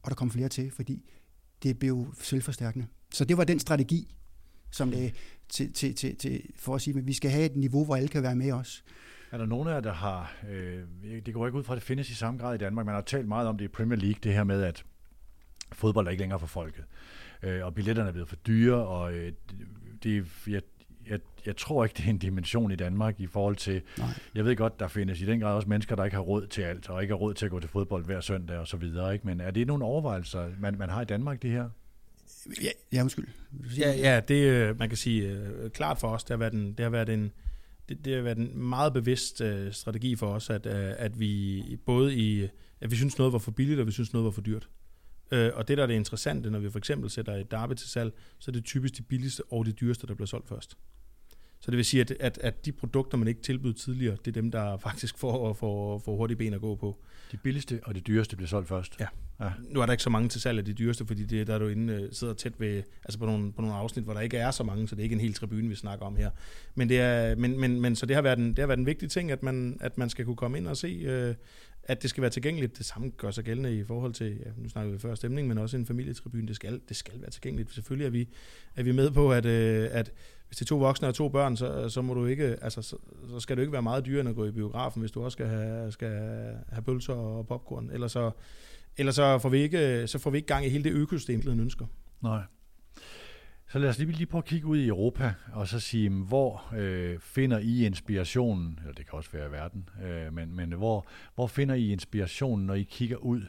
og 0.03 0.09
der 0.09 0.15
kom 0.15 0.31
flere 0.31 0.49
til, 0.49 0.71
fordi 0.71 1.09
det 1.63 1.79
blev 1.79 2.13
selvforstærkende. 2.19 2.87
Så 3.13 3.25
det 3.25 3.37
var 3.37 3.43
den 3.43 3.59
strategi, 3.59 4.15
som 4.71 4.91
det, 4.91 5.13
til, 5.49 5.73
til, 5.73 5.95
til, 5.95 6.15
til, 6.15 6.41
for 6.55 6.75
at 6.75 6.81
sige, 6.81 6.99
at 6.99 7.07
vi 7.07 7.13
skal 7.13 7.31
have 7.31 7.45
et 7.45 7.55
niveau, 7.55 7.85
hvor 7.85 7.95
alle 7.95 8.07
kan 8.07 8.23
være 8.23 8.35
med 8.35 8.51
os. 8.51 8.83
Er 9.31 9.37
der 9.37 9.45
nogen 9.45 9.67
af 9.67 9.73
jer, 9.73 9.79
der 9.79 9.93
har, 9.93 10.35
øh, 10.49 10.83
det 11.25 11.33
går 11.33 11.45
ikke 11.45 11.57
ud 11.57 11.63
fra, 11.63 11.73
at 11.73 11.75
det 11.75 11.83
findes 11.83 12.09
i 12.09 12.15
samme 12.15 12.39
grad 12.39 12.55
i 12.55 12.57
Danmark, 12.57 12.85
man 12.85 12.95
har 12.95 13.01
talt 13.01 13.27
meget 13.27 13.47
om 13.47 13.57
det 13.57 13.65
i 13.65 13.67
Premier 13.67 13.99
League, 13.99 14.19
det 14.23 14.33
her 14.33 14.43
med, 14.43 14.63
at 14.63 14.85
fodbold 15.71 16.07
er 16.07 16.11
ikke 16.11 16.21
længere 16.21 16.39
for 16.39 16.47
folket, 16.47 16.83
øh, 17.43 17.65
og 17.65 17.75
billetterne 17.75 18.09
er 18.09 18.13
blevet 18.13 18.29
for 18.29 18.35
dyre, 18.35 18.87
og 18.87 19.13
øh, 19.13 19.33
det, 20.03 20.25
jeg, 20.47 20.61
jeg, 21.09 21.19
jeg 21.45 21.57
tror 21.57 21.83
ikke, 21.83 21.97
det 21.97 22.05
er 22.05 22.09
en 22.09 22.17
dimension 22.17 22.71
i 22.71 22.75
Danmark 22.75 23.19
i 23.19 23.27
forhold 23.27 23.55
til, 23.55 23.81
Nej. 23.97 24.07
jeg 24.35 24.45
ved 24.45 24.55
godt, 24.55 24.79
der 24.79 24.87
findes 24.87 25.21
i 25.21 25.25
den 25.25 25.39
grad 25.39 25.55
også 25.55 25.69
mennesker, 25.69 25.95
der 25.95 26.05
ikke 26.05 26.15
har 26.15 26.21
råd 26.21 26.47
til 26.47 26.61
alt, 26.61 26.89
og 26.89 27.01
ikke 27.01 27.11
har 27.11 27.17
råd 27.17 27.33
til 27.33 27.45
at 27.45 27.51
gå 27.51 27.59
til 27.59 27.69
fodbold 27.69 28.05
hver 28.05 28.21
søndag 28.21 28.57
og 28.57 28.67
så 28.67 28.77
videre, 28.77 29.13
ikke? 29.13 29.27
men 29.27 29.41
er 29.41 29.51
det 29.51 29.67
nogle 29.67 29.85
overvejelser, 29.85 30.49
man, 30.59 30.77
man 30.77 30.89
har 30.89 31.01
i 31.01 31.05
Danmark, 31.05 31.41
det 31.41 31.51
her? 31.51 31.69
Ja, 32.61 32.69
ja 32.93 33.01
undskyld. 33.01 33.27
Ja, 33.77 33.91
ja, 33.91 34.19
det 34.19 34.43
øh, 34.43 34.79
man 34.79 34.89
kan 34.89 34.97
sige 34.97 35.41
uh, 35.63 35.69
klart 35.69 35.99
for 35.99 36.07
os, 36.07 36.23
det 36.23 36.29
har 36.29 36.37
været 36.37 36.53
en, 36.53 36.73
det 36.73 36.79
har 36.79 36.89
været 36.89 37.09
en, 37.09 37.31
det, 37.89 38.05
det 38.05 38.15
har 38.15 38.21
været 38.21 38.37
en 38.37 38.57
meget 38.57 38.93
bevidst 38.93 39.41
uh, 39.41 39.71
strategi 39.71 40.15
for 40.15 40.27
os, 40.27 40.49
at, 40.49 40.65
at 40.65 41.19
vi 41.19 41.63
både 41.85 42.15
i, 42.15 42.47
at 42.81 42.91
vi 42.91 42.95
synes 42.95 43.17
noget 43.17 43.33
var 43.33 43.39
for 43.39 43.51
billigt, 43.51 43.79
og 43.79 43.87
vi 43.87 43.91
synes 43.91 44.13
noget 44.13 44.25
var 44.25 44.31
for 44.31 44.41
dyrt. 44.41 44.69
Uh, 45.31 45.37
og 45.53 45.67
det, 45.67 45.77
der 45.77 45.83
er 45.83 45.87
det 45.87 45.93
interessante, 45.93 46.49
når 46.49 46.59
vi 46.59 46.69
for 46.69 46.77
eksempel 46.77 47.09
sætter 47.09 47.35
et 47.35 47.51
derby 47.51 47.73
til 47.73 47.89
salg, 47.89 48.13
så 48.39 48.51
er 48.51 48.53
det 48.53 48.65
typisk 48.65 48.97
de 48.97 49.01
billigste 49.01 49.43
og 49.49 49.65
de 49.65 49.71
dyreste, 49.71 50.07
der 50.07 50.13
bliver 50.13 50.27
solgt 50.27 50.47
først. 50.49 50.77
Så 51.61 51.71
det 51.71 51.77
vil 51.77 51.85
sige, 51.85 52.01
at, 52.01 52.11
at, 52.19 52.37
at 52.37 52.65
de 52.65 52.71
produkter, 52.71 53.17
man 53.17 53.27
ikke 53.27 53.41
tilbød 53.41 53.73
tidligere, 53.73 54.17
det 54.25 54.27
er 54.27 54.41
dem, 54.41 54.51
der 54.51 54.77
faktisk 54.77 55.17
får, 55.17 55.53
får, 55.53 55.99
får 55.99 56.15
hurtige 56.15 56.37
ben 56.37 56.53
at 56.53 56.61
gå 56.61 56.75
på. 56.75 56.97
De 57.31 57.37
billigste 57.37 57.79
og 57.83 57.95
de 57.95 57.99
dyreste 57.99 58.35
bliver 58.35 58.47
solgt 58.47 58.67
først? 58.67 58.99
Ja. 58.99 59.07
ja. 59.39 59.51
Nu 59.69 59.81
er 59.81 59.85
der 59.85 59.93
ikke 59.93 60.03
så 60.03 60.09
mange 60.09 60.29
til 60.29 60.41
salg 60.41 60.59
af 60.59 60.65
de 60.65 60.73
dyreste, 60.73 61.05
fordi 61.05 61.23
det, 61.23 61.47
der 61.47 61.55
er 61.55 61.59
du 61.59 61.67
inde, 61.67 61.93
øh, 61.93 62.09
sidder 62.11 62.33
tæt 62.33 62.53
ved, 62.59 62.83
altså 63.05 63.19
på 63.19 63.25
nogle, 63.25 63.53
på 63.53 63.61
nogle 63.61 63.75
afsnit, 63.75 64.05
hvor 64.05 64.13
der 64.13 64.21
ikke 64.21 64.37
er 64.37 64.51
så 64.51 64.63
mange, 64.63 64.87
så 64.87 64.95
det 64.95 65.01
er 65.01 65.03
ikke 65.03 65.13
en 65.13 65.19
hel 65.21 65.33
tribune, 65.33 65.69
vi 65.69 65.75
snakker 65.75 66.05
om 66.05 66.15
her. 66.15 66.29
Men, 66.75 66.89
det 66.89 66.99
er, 66.99 67.35
men, 67.35 67.59
men, 67.59 67.81
men 67.81 67.95
så 67.95 68.05
det 68.05 68.15
har, 68.15 68.21
været 68.21 68.39
en, 68.39 68.49
det 68.49 68.59
har 68.59 68.67
været 68.67 68.79
en 68.79 68.85
vigtig 68.85 69.11
ting, 69.11 69.31
at 69.31 69.43
man, 69.43 69.77
at 69.81 69.97
man 69.97 70.09
skal 70.09 70.25
kunne 70.25 70.35
komme 70.35 70.57
ind 70.57 70.67
og 70.67 70.77
se, 70.77 70.87
øh, 70.87 71.35
at 71.89 72.01
det 72.01 72.09
skal 72.09 72.21
være 72.21 72.31
tilgængeligt. 72.31 72.77
Det 72.77 72.85
samme 72.85 73.09
gør 73.09 73.31
sig 73.31 73.43
gældende 73.43 73.77
i 73.77 73.83
forhold 73.83 74.13
til, 74.13 74.37
ja, 74.45 74.51
nu 74.57 74.69
snakkede 74.69 74.93
vi 74.93 74.99
før 74.99 75.15
stemning, 75.15 75.47
men 75.47 75.57
også 75.57 75.77
en 75.77 75.85
familietribune. 75.85 76.47
Det 76.47 76.55
skal, 76.55 76.81
det 76.89 76.97
skal 76.97 77.21
være 77.21 77.29
tilgængeligt. 77.29 77.73
Selvfølgelig 77.73 78.05
er 78.05 78.09
vi, 78.09 78.27
er 78.75 78.83
vi 78.83 78.91
med 78.91 79.11
på, 79.11 79.31
at, 79.31 79.45
øh, 79.45 79.89
at 79.91 80.11
hvis 80.47 80.57
det 80.57 80.61
er 80.61 80.65
to 80.65 80.77
voksne 80.77 81.07
og 81.07 81.15
to 81.15 81.29
børn, 81.29 81.57
så, 81.57 81.89
så 81.89 82.01
må 82.01 82.13
du 82.13 82.25
ikke, 82.25 82.57
altså, 82.61 82.81
så, 82.81 82.97
så 83.29 83.39
skal 83.39 83.55
du 83.55 83.61
ikke 83.61 83.73
være 83.73 83.81
meget 83.81 84.05
dyrere 84.05 84.19
end 84.19 84.29
at 84.29 84.35
gå 84.35 84.45
i 84.45 84.51
biografen, 84.51 84.99
hvis 84.99 85.11
du 85.11 85.23
også 85.23 85.35
skal 85.35 85.47
have, 85.47 85.91
skal 85.91 86.09
have 86.69 86.81
pølser 86.85 87.13
og 87.13 87.47
popcorn. 87.47 87.89
Ellers 87.93 88.11
så, 88.11 88.31
ellers 88.97 89.15
så 89.15 89.37
får 89.37 89.49
vi 89.49 89.57
ikke, 89.57 90.07
så 90.07 90.19
får 90.19 90.29
vi 90.29 90.37
ikke 90.37 90.47
gang 90.47 90.65
i 90.65 90.69
hele 90.69 90.83
det 90.83 90.91
økosystem, 90.91 91.41
den 91.41 91.59
ønsker. 91.59 91.85
Nej. 92.21 92.41
Så 93.71 93.79
lad 93.79 93.89
os 93.89 93.99
lige, 93.99 94.11
lige 94.11 94.25
prøve 94.25 94.39
at 94.39 94.45
kigge 94.45 94.67
ud 94.67 94.77
i 94.77 94.87
Europa, 94.87 95.33
og 95.53 95.67
så 95.67 95.79
sige, 95.79 96.09
hvor 96.09 96.73
øh, 96.77 97.19
finder 97.19 97.59
I 97.59 97.85
inspirationen, 97.85 98.79
eller 98.81 98.93
det 98.93 99.09
kan 99.09 99.17
også 99.17 99.29
være 99.33 99.47
i 99.47 99.51
verden, 99.51 99.89
øh, 100.03 100.33
men, 100.33 100.55
men 100.55 100.71
hvor, 100.71 101.05
hvor 101.35 101.47
finder 101.47 101.75
I 101.75 101.91
inspirationen, 101.91 102.65
når 102.65 102.73
I 102.73 102.83
kigger 102.83 103.17
ud 103.17 103.41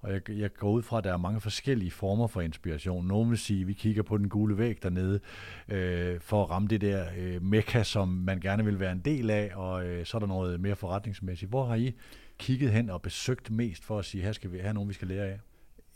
og 0.00 0.12
jeg, 0.12 0.30
jeg 0.30 0.54
går 0.54 0.70
ud 0.70 0.82
fra, 0.82 0.98
at 0.98 1.04
der 1.04 1.12
er 1.12 1.16
mange 1.16 1.40
forskellige 1.40 1.90
former 1.90 2.26
for 2.26 2.40
inspiration. 2.40 3.06
Nogle 3.06 3.28
vil 3.28 3.38
sige, 3.38 3.60
at 3.60 3.66
vi 3.66 3.72
kigger 3.72 4.02
på 4.02 4.18
den 4.18 4.28
gule 4.28 4.58
væg 4.58 4.82
dernede, 4.82 5.20
øh, 5.68 6.20
for 6.20 6.42
at 6.42 6.50
ramme 6.50 6.68
det 6.68 6.80
der 6.80 7.06
øh, 7.18 7.42
mekka, 7.42 7.82
som 7.82 8.08
man 8.08 8.40
gerne 8.40 8.64
vil 8.64 8.80
være 8.80 8.92
en 8.92 9.02
del 9.04 9.30
af, 9.30 9.50
og 9.54 9.86
øh, 9.86 10.06
så 10.06 10.16
er 10.16 10.18
der 10.18 10.26
noget 10.26 10.60
mere 10.60 10.76
forretningsmæssigt. 10.76 11.48
Hvor 11.48 11.64
har 11.64 11.74
I 11.74 11.94
kigget 12.38 12.72
hen 12.72 12.90
og 12.90 13.02
besøgt 13.02 13.50
mest 13.50 13.84
for 13.84 13.98
at 13.98 14.04
sige, 14.04 14.22
her 14.22 14.32
skal 14.32 14.52
vi 14.52 14.58
have 14.58 14.74
nogen, 14.74 14.88
vi 14.88 14.94
skal 14.94 15.08
lære 15.08 15.26
af? 15.26 15.40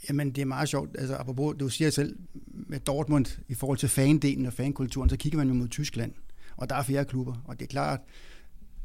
Jamen, 0.09 0.31
det 0.31 0.43
er 0.43 0.47
meget 0.47 0.69
sjovt. 0.69 0.91
Altså, 0.99 1.17
apropos, 1.17 1.57
du 1.61 1.69
siger 1.69 1.91
selv, 1.91 2.17
med 2.47 2.81
Dortmund, 2.81 3.27
i 3.49 3.55
forhold 3.55 3.79
til 3.79 3.89
fandelen 3.89 4.47
og 4.47 4.53
fankulturen, 4.53 5.11
så 5.11 5.17
kigger 5.17 5.39
man 5.39 5.49
jo 5.49 5.55
mod 5.55 5.69
Tyskland, 5.69 6.13
og 6.57 6.71
der 6.71 6.75
er 6.75 6.83
flere 6.83 7.05
klubber, 7.05 7.43
og 7.45 7.61
det 7.61 7.65
er 7.65 7.71
klart, 7.71 8.01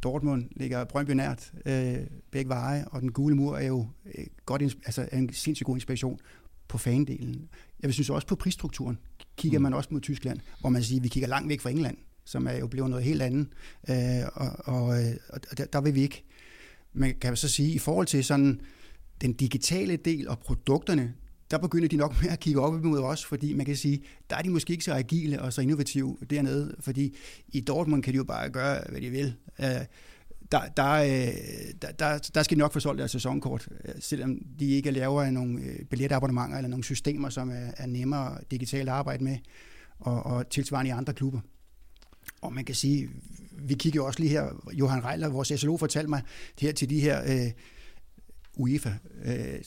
Dortmund 0.03 0.49
ligger 0.55 0.83
Brøndby 0.83 1.11
nært 1.11 1.51
øh, 1.65 1.97
begge 2.31 2.49
veje, 2.49 2.85
og 2.91 3.01
den 3.01 3.11
gule 3.11 3.35
mur 3.35 3.57
er 3.57 3.67
jo 3.67 3.87
øh, 4.17 4.25
godt, 4.45 4.61
altså 4.61 5.07
en 5.13 5.33
sindssygt 5.33 5.65
god 5.65 5.75
inspiration 5.75 6.19
på 6.67 6.77
fandelen. 6.77 7.49
Jeg 7.83 7.93
synes 7.93 8.09
også 8.09 8.27
på 8.27 8.35
prisstrukturen 8.35 8.97
kigger 9.37 9.59
mm. 9.59 9.63
man 9.63 9.73
også 9.73 9.89
mod 9.91 10.01
Tyskland, 10.01 10.39
hvor 10.59 10.69
man 10.69 10.83
siger, 10.83 10.99
at 10.99 11.03
vi 11.03 11.07
kigger 11.07 11.29
langt 11.29 11.49
væk 11.49 11.61
fra 11.61 11.69
England, 11.69 11.97
som 12.25 12.47
er 12.47 12.53
jo 12.53 12.67
blevet 12.67 12.89
noget 12.89 13.05
helt 13.05 13.21
andet, 13.21 13.47
øh, 13.89 13.95
og, 14.33 14.49
og, 14.65 15.03
øh, 15.03 15.15
og 15.29 15.57
der, 15.57 15.65
der 15.65 15.81
vil 15.81 15.95
vi 15.95 16.01
ikke. 16.01 16.23
Men 16.93 17.13
kan 17.21 17.35
så 17.35 17.49
sige, 17.49 17.73
i 17.73 17.79
forhold 17.79 18.07
til 18.07 18.23
sådan 18.23 18.61
den 19.21 19.33
digitale 19.33 19.95
del 19.95 20.27
og 20.27 20.39
produkterne, 20.39 21.13
der 21.51 21.57
begynder 21.57 21.87
de 21.87 21.95
nok 21.95 22.21
med 22.21 22.29
at 22.29 22.39
kigge 22.39 22.61
op 22.61 22.83
imod 22.83 22.99
os, 22.99 23.25
fordi 23.25 23.53
man 23.53 23.65
kan 23.65 23.75
sige, 23.75 24.03
der 24.29 24.35
er 24.35 24.41
de 24.41 24.49
måske 24.49 24.71
ikke 24.71 24.83
så 24.83 24.93
agile 24.93 25.41
og 25.41 25.53
så 25.53 25.61
innovative 25.61 26.17
dernede, 26.29 26.75
fordi 26.79 27.15
i 27.47 27.61
Dortmund 27.61 28.03
kan 28.03 28.13
de 28.13 28.17
jo 28.17 28.23
bare 28.23 28.49
gøre, 28.49 28.83
hvad 28.89 29.01
de 29.01 29.09
vil. 29.09 29.33
Øh, 29.59 29.85
der, 30.51 30.61
der, 30.77 30.91
øh, 30.91 31.33
der, 31.81 31.91
der, 31.91 32.29
der 32.33 32.43
skal 32.43 32.57
de 32.57 32.59
nok 32.59 32.73
få 32.73 32.79
solgt 32.79 32.99
deres 32.99 33.11
sæsonkort, 33.11 33.67
øh, 33.85 33.93
selvom 33.99 34.37
de 34.59 34.69
ikke 34.69 34.91
laver 34.91 35.29
nogle 35.29 35.61
billetabonnementer 35.89 36.57
eller 36.57 36.69
nogle 36.69 36.83
systemer, 36.83 37.29
som 37.29 37.49
er, 37.49 37.71
er 37.77 37.85
nemmere 37.85 38.37
digitalt 38.51 38.89
at 38.89 38.95
arbejde 38.95 39.23
med, 39.23 39.37
og, 39.99 40.25
og 40.25 40.49
tilsvarende 40.49 40.89
i 40.89 40.91
andre 40.91 41.13
klubber. 41.13 41.39
Og 42.41 42.53
man 42.53 42.65
kan 42.65 42.75
sige, 42.75 43.09
vi 43.51 43.73
kigger 43.73 43.97
jo 43.97 44.05
også 44.05 44.19
lige 44.19 44.29
her, 44.29 44.63
Johan 44.73 45.03
Reiler, 45.05 45.29
vores 45.29 45.53
SLO, 45.55 45.77
fortalte 45.77 46.09
mig 46.09 46.21
her 46.59 46.71
til 46.71 46.89
de 46.89 46.99
her 46.99 47.21
øh, 47.23 47.51
UEFA 48.57 48.93
øh, 49.25 49.59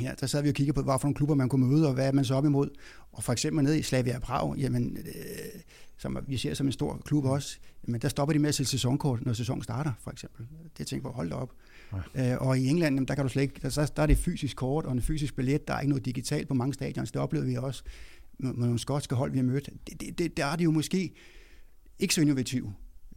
her, 0.00 0.14
der 0.14 0.26
sad 0.26 0.42
vi 0.42 0.48
og 0.48 0.54
kiggede 0.54 0.74
på, 0.74 0.82
hvad 0.82 0.94
for 1.00 1.06
nogle 1.06 1.14
klubber 1.14 1.34
man 1.34 1.48
kunne 1.48 1.66
møde, 1.66 1.88
og 1.88 1.94
hvad 1.94 2.12
man 2.12 2.24
så 2.24 2.34
op 2.34 2.44
imod. 2.44 2.68
Og 3.12 3.24
for 3.24 3.32
eksempel 3.32 3.64
nede 3.64 3.78
i 3.78 3.82
Slavia 3.82 4.18
Prag, 4.18 4.56
jamen, 4.58 4.96
øh, 4.96 5.60
som 5.98 6.18
vi 6.26 6.36
ser 6.36 6.54
som 6.54 6.66
en 6.66 6.72
stor 6.72 7.02
klub 7.04 7.24
også, 7.24 7.58
jamen, 7.86 8.00
der 8.00 8.08
stopper 8.08 8.32
de 8.32 8.38
med 8.38 8.48
at 8.48 8.54
sælge 8.54 8.68
sæsonkort, 8.68 9.26
når 9.26 9.32
sæsonen 9.32 9.62
starter, 9.62 9.92
for 10.00 10.10
eksempel. 10.10 10.46
Det 10.78 10.86
tænker 10.86 11.08
på, 11.08 11.14
hold 11.14 11.32
op. 11.32 11.52
Ja. 12.14 12.32
Øh, 12.32 12.40
og 12.40 12.58
i 12.58 12.68
England, 12.68 12.96
jamen, 12.96 13.08
der 13.08 13.14
kan 13.14 13.24
du 13.24 13.28
slet 13.28 13.42
ikke, 13.42 13.60
der, 13.62 13.90
der 13.96 14.02
er 14.02 14.06
det 14.06 14.18
fysisk 14.18 14.56
kort 14.56 14.84
og 14.84 14.92
en 14.92 15.02
fysisk 15.02 15.36
billet, 15.36 15.68
der 15.68 15.74
er 15.74 15.80
ikke 15.80 15.88
noget 15.88 16.04
digitalt 16.04 16.48
på 16.48 16.54
mange 16.54 16.74
stadions, 16.74 17.12
det 17.12 17.20
oplevede 17.20 17.48
vi 17.48 17.56
også 17.56 17.82
med 18.38 18.52
nogle 18.52 18.78
skotske 18.78 19.14
hold, 19.14 19.32
vi 19.32 19.38
har 19.38 19.44
mødt. 19.44 19.68
Det, 19.86 20.00
det, 20.00 20.18
det, 20.18 20.36
der 20.36 20.46
er 20.46 20.56
det 20.56 20.64
jo 20.64 20.70
måske 20.70 21.12
ikke 21.98 22.14
så 22.14 22.20
innovativt. 22.20 22.68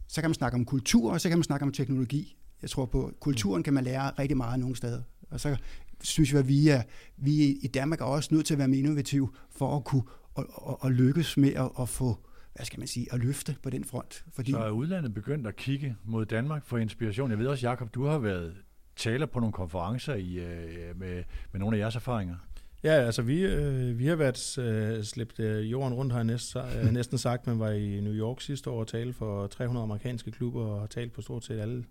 Så 0.08 0.20
kan 0.20 0.30
man 0.30 0.34
snakke 0.34 0.54
om 0.54 0.64
kultur, 0.64 1.12
og 1.12 1.20
så 1.20 1.28
kan 1.28 1.38
man 1.38 1.44
snakke 1.44 1.64
om 1.64 1.72
teknologi. 1.72 2.36
Jeg 2.62 2.70
tror 2.70 2.86
på, 2.86 3.12
kulturen 3.20 3.62
kan 3.62 3.74
man 3.74 3.84
lære 3.84 4.10
rigtig 4.18 4.36
meget 4.36 4.60
nogle 4.60 4.76
steder. 4.76 5.02
Og 5.30 5.40
så 5.40 5.56
synes 6.02 6.32
jeg, 6.32 6.40
at 6.40 6.48
vi, 6.48 6.68
er, 6.68 6.82
vi 7.16 7.58
i 7.62 7.66
Danmark 7.66 8.00
er 8.00 8.04
også 8.04 8.34
nødt 8.34 8.46
til 8.46 8.54
at 8.54 8.58
være 8.58 8.68
mere 8.68 8.78
innovative 8.78 9.28
for 9.50 9.76
at 9.76 9.84
kunne 9.84 10.02
at, 10.38 10.44
at, 10.68 10.76
at 10.84 10.92
lykkes 10.92 11.36
med 11.36 11.54
at, 11.54 11.70
at 11.80 11.88
få 11.88 12.18
hvad 12.54 12.66
skal 12.66 12.78
man 12.78 12.88
sige, 12.88 13.06
at 13.12 13.20
løfte 13.20 13.56
på 13.62 13.70
den 13.70 13.84
front. 13.84 14.24
Fordi... 14.32 14.50
Så 14.50 14.58
er 14.58 14.70
udlandet 14.70 15.14
begyndt 15.14 15.46
at 15.46 15.56
kigge 15.56 15.96
mod 16.04 16.26
Danmark 16.26 16.66
for 16.66 16.78
inspiration? 16.78 17.30
Jeg 17.30 17.38
ved 17.38 17.46
også, 17.46 17.66
Jakob, 17.66 17.94
du 17.94 18.04
har 18.04 18.18
været 18.18 18.54
taler 18.96 19.26
på 19.26 19.40
nogle 19.40 19.52
konferencer 19.52 20.14
i, 20.14 20.34
øh, 20.34 20.98
med, 20.98 21.22
med 21.52 21.60
nogle 21.60 21.76
af 21.76 21.80
jeres 21.80 21.96
erfaringer. 21.96 22.36
Ja, 22.84 22.90
altså 22.90 23.22
vi, 23.22 23.40
øh, 23.40 23.98
vi 23.98 24.06
har 24.06 24.16
været 24.16 24.58
øh, 24.58 25.04
slæbt 25.04 25.40
øh, 25.40 25.70
jorden 25.70 25.94
rundt, 25.94 26.12
har 26.12 26.18
jeg 26.18 26.24
næsten, 26.24 26.62
øh, 26.82 26.92
næsten 26.92 27.18
sagt. 27.18 27.46
Man 27.46 27.58
var 27.58 27.70
i 27.70 28.00
New 28.00 28.12
York 28.12 28.40
sidste 28.40 28.70
år 28.70 28.80
og 28.80 28.86
talte 28.86 29.12
for 29.12 29.46
300 29.46 29.82
amerikanske 29.82 30.30
klubber 30.30 30.64
og 30.66 30.80
har 30.80 30.86
talt 30.86 31.12
på 31.12 31.22
stort 31.22 31.44
set 31.44 31.60
alle 31.60 31.84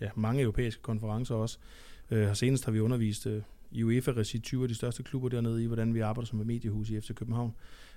ja, 0.00 0.10
mange 0.14 0.42
europæiske 0.42 0.82
konferencer 0.82 1.34
også. 1.34 1.58
Øh, 2.10 2.36
senest 2.36 2.64
har 2.64 2.72
vi 2.72 2.80
undervist 2.80 3.26
øh, 3.26 3.42
i 3.70 3.82
UEFA-regi 3.82 4.38
20 4.38 4.62
af 4.62 4.68
de 4.68 4.74
største 4.74 5.02
klubber 5.02 5.28
dernede 5.28 5.62
i, 5.62 5.66
hvordan 5.66 5.94
vi 5.94 6.00
arbejder 6.00 6.26
som 6.26 6.40
et 6.40 6.46
mediehus 6.46 6.90
i 6.90 7.00
FC 7.00 7.14
København. 7.14 7.54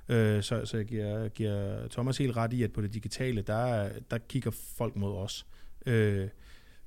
Øh, 0.09 0.43
så, 0.43 0.65
så 0.65 0.77
jeg 0.77 0.85
giver, 0.85 1.29
giver 1.29 1.87
Thomas 1.87 2.17
helt 2.17 2.37
ret 2.37 2.53
i, 2.53 2.63
at 2.63 2.73
på 2.73 2.81
det 2.81 2.93
digitale, 2.93 3.41
der, 3.41 3.89
der 4.11 4.17
kigger 4.17 4.51
folk 4.51 4.95
mod 4.95 5.17
os. 5.17 5.45
Øh, 5.85 6.27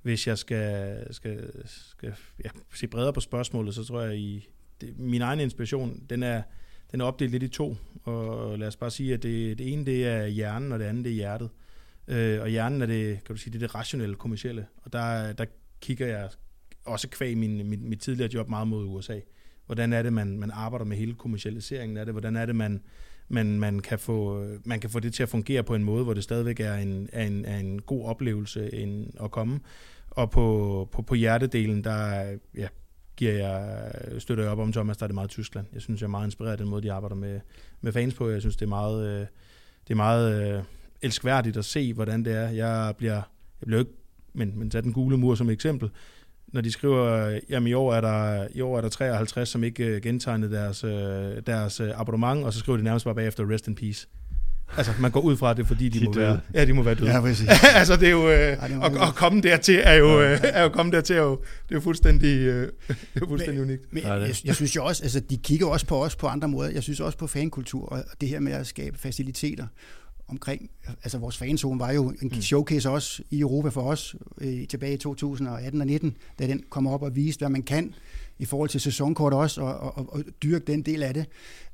hvis 0.02 0.26
jeg 0.26 0.38
skal, 0.38 0.98
skal, 1.14 1.50
skal 1.64 2.14
ja, 2.44 2.50
se 2.74 2.86
bredere 2.86 3.12
på 3.12 3.20
spørgsmålet, 3.20 3.74
så 3.74 3.84
tror 3.84 4.00
jeg, 4.00 4.18
i 4.18 4.48
det, 4.80 4.98
min 4.98 5.22
egen 5.22 5.40
inspiration, 5.40 6.02
den 6.10 6.22
er, 6.22 6.42
den 6.92 7.00
er 7.00 7.04
opdelt 7.04 7.30
lidt 7.32 7.42
i 7.42 7.48
to. 7.48 7.76
Og 8.02 8.58
lad 8.58 8.68
os 8.68 8.76
bare 8.76 8.90
sige, 8.90 9.14
at 9.14 9.22
det, 9.22 9.58
det 9.58 9.72
ene 9.72 9.86
det 9.86 10.06
er 10.06 10.26
hjernen, 10.26 10.72
og 10.72 10.78
det 10.78 10.84
andet 10.84 11.04
det 11.04 11.10
er 11.10 11.14
hjertet. 11.14 11.50
Øh, 11.50 11.65
øh, 12.08 12.40
og 12.40 12.48
hjernen 12.48 12.82
er 12.82 12.86
det, 12.86 13.24
kan 13.24 13.34
du 13.34 13.40
sige, 13.40 13.52
det, 13.52 13.62
er 13.62 13.66
det 13.66 13.74
rationelle, 13.74 14.14
kommercielle. 14.14 14.66
Og 14.82 14.92
der, 14.92 15.32
der 15.32 15.44
kigger 15.80 16.06
jeg 16.06 16.28
også 16.84 17.08
kvæg 17.08 17.36
min, 17.36 17.68
min, 17.68 17.88
mit 17.88 18.00
tidligere 18.00 18.34
job 18.34 18.48
meget 18.48 18.68
mod 18.68 18.84
USA. 18.84 19.20
Hvordan 19.66 19.92
er 19.92 20.02
det, 20.02 20.12
man, 20.12 20.38
man 20.38 20.50
arbejder 20.50 20.84
med 20.84 20.96
hele 20.96 21.14
kommercialiseringen 21.14 21.96
af 21.96 22.06
det? 22.06 22.14
Hvordan 22.14 22.36
er 22.36 22.46
det, 22.46 22.56
man, 22.56 22.82
man, 23.28 23.60
man, 23.60 23.80
kan 23.80 23.98
få, 23.98 24.46
man 24.64 24.80
kan 24.80 24.90
få 24.90 25.00
det 25.00 25.14
til 25.14 25.22
at 25.22 25.28
fungere 25.28 25.62
på 25.62 25.74
en 25.74 25.84
måde, 25.84 26.04
hvor 26.04 26.14
det 26.14 26.24
stadigvæk 26.24 26.60
er 26.60 26.74
en, 26.74 27.08
er 27.12 27.26
en, 27.26 27.44
er 27.44 27.58
en 27.58 27.82
god 27.82 28.04
oplevelse 28.04 28.74
en, 28.74 29.14
at 29.22 29.30
komme. 29.30 29.60
Og 30.10 30.30
på, 30.30 30.88
på, 30.92 31.02
på 31.02 31.14
hjertedelen, 31.14 31.84
der 31.84 32.24
ja, 32.54 32.68
giver 33.16 33.32
jeg, 33.32 33.92
støtter 34.18 34.44
jeg 34.44 34.52
op 34.52 34.58
om 34.58 34.72
Thomas, 34.72 34.96
der 34.96 35.04
er 35.04 35.08
det 35.08 35.14
meget 35.14 35.30
Tyskland. 35.30 35.66
Jeg 35.72 35.82
synes, 35.82 36.00
jeg 36.00 36.06
er 36.06 36.10
meget 36.10 36.26
inspireret 36.26 36.52
af 36.52 36.58
den 36.58 36.68
måde, 36.68 36.82
de 36.82 36.92
arbejder 36.92 37.16
med, 37.16 37.40
med 37.80 37.92
fans 37.92 38.14
på. 38.14 38.28
Jeg 38.28 38.40
synes, 38.40 38.56
det 38.56 38.64
er 38.64 38.68
meget, 38.68 39.06
øh, 39.06 39.26
det 39.88 39.90
er 39.90 39.94
meget 39.94 40.56
øh, 40.56 40.62
elskværdigt 41.02 41.56
at 41.56 41.64
se, 41.64 41.92
hvordan 41.92 42.24
det 42.24 42.32
er. 42.32 42.48
Jeg 42.48 42.94
bliver, 42.98 43.14
jeg 43.60 43.66
bliver 43.66 43.80
ikke, 43.80 43.92
men, 44.34 44.58
men 44.58 44.70
tag 44.70 44.82
den 44.82 44.92
gule 44.92 45.16
mur 45.16 45.34
som 45.34 45.50
eksempel, 45.50 45.90
når 46.46 46.60
de 46.60 46.72
skriver, 46.72 47.38
jamen 47.50 47.68
i 47.68 47.72
år 47.72 47.94
er 47.94 48.00
der, 48.00 48.48
i 48.54 48.60
år 48.60 48.76
er 48.76 48.80
der 48.80 48.88
53, 48.88 49.48
som 49.48 49.64
ikke 49.64 49.96
uh, 49.96 50.02
gentegnede 50.02 50.52
deres, 50.52 50.84
uh, 50.84 50.90
deres 51.46 51.80
uh, 51.80 52.00
abonnement, 52.00 52.44
og 52.44 52.52
så 52.52 52.58
skriver 52.58 52.76
de 52.76 52.84
nærmest 52.84 53.04
bare 53.04 53.14
bagefter, 53.14 53.50
rest 53.50 53.68
in 53.68 53.74
peace. 53.74 54.06
Altså, 54.76 54.92
man 55.00 55.10
går 55.10 55.20
ud 55.20 55.36
fra, 55.36 55.50
at 55.50 55.56
det 55.56 55.62
er 55.62 55.66
fordi, 55.66 55.88
de, 55.88 56.00
de 56.00 56.04
må 56.04 56.12
døde. 56.12 56.26
være, 56.26 56.40
ja, 56.54 56.64
de 56.64 56.72
må 56.72 56.82
være 56.82 56.94
døde. 56.94 57.10
Ja, 57.10 57.20
præcis. 57.20 57.48
altså, 57.80 57.96
det 57.96 58.06
er 58.06 58.10
jo, 58.10 58.30
øh, 58.30 58.64
at, 58.84 59.02
at, 59.08 59.14
komme 59.14 59.40
dertil 59.40 59.80
er 59.84 59.94
jo, 59.94 60.22
øh, 60.22 60.40
er 60.42 60.62
jo 60.62 60.68
komme 60.68 60.92
dertil 60.92 61.16
er 61.16 61.20
jo, 61.20 61.30
det 61.30 61.70
er 61.70 61.74
jo 61.74 61.80
fuldstændig, 61.80 62.38
øh, 62.38 62.68
det 62.88 63.22
er 63.22 63.26
fuldstændig 63.28 63.60
men, 63.60 63.70
unikt. 63.70 63.92
Men, 63.92 64.02
jeg, 64.02 64.34
jeg, 64.44 64.54
synes 64.54 64.76
jo 64.76 64.84
også, 64.84 65.02
altså, 65.02 65.20
de 65.20 65.36
kigger 65.36 65.66
også 65.66 65.86
på 65.86 66.04
os 66.04 66.16
på 66.16 66.26
andre 66.26 66.48
måder. 66.48 66.70
Jeg 66.70 66.82
synes 66.82 67.00
også 67.00 67.18
på 67.18 67.26
fankultur, 67.26 67.88
og 67.88 68.04
det 68.20 68.28
her 68.28 68.40
med 68.40 68.52
at 68.52 68.66
skabe 68.66 68.98
faciliteter 68.98 69.66
omkring, 70.28 70.70
altså 71.02 71.18
vores 71.18 71.36
fanzone 71.36 71.80
var 71.80 71.92
jo 71.92 72.08
en 72.08 72.16
mm. 72.22 72.42
showcase 72.42 72.90
også 72.90 73.22
i 73.30 73.40
Europa 73.40 73.68
for 73.68 73.82
os 73.82 74.16
øh, 74.40 74.68
tilbage 74.68 74.94
i 74.94 74.96
2018 74.96 75.80
og 75.80 75.86
19, 75.86 76.16
da 76.38 76.46
den 76.46 76.64
kom 76.70 76.86
op 76.86 77.02
og 77.02 77.16
viste, 77.16 77.40
hvad 77.40 77.48
man 77.48 77.62
kan 77.62 77.94
i 78.38 78.44
forhold 78.44 78.68
til 78.68 78.80
sæsonkort 78.80 79.32
også, 79.32 79.60
og, 79.60 79.96
og, 79.98 80.12
og 80.12 80.24
dyrke 80.42 80.64
den 80.64 80.82
del 80.82 81.02
af 81.02 81.14
det, 81.14 81.26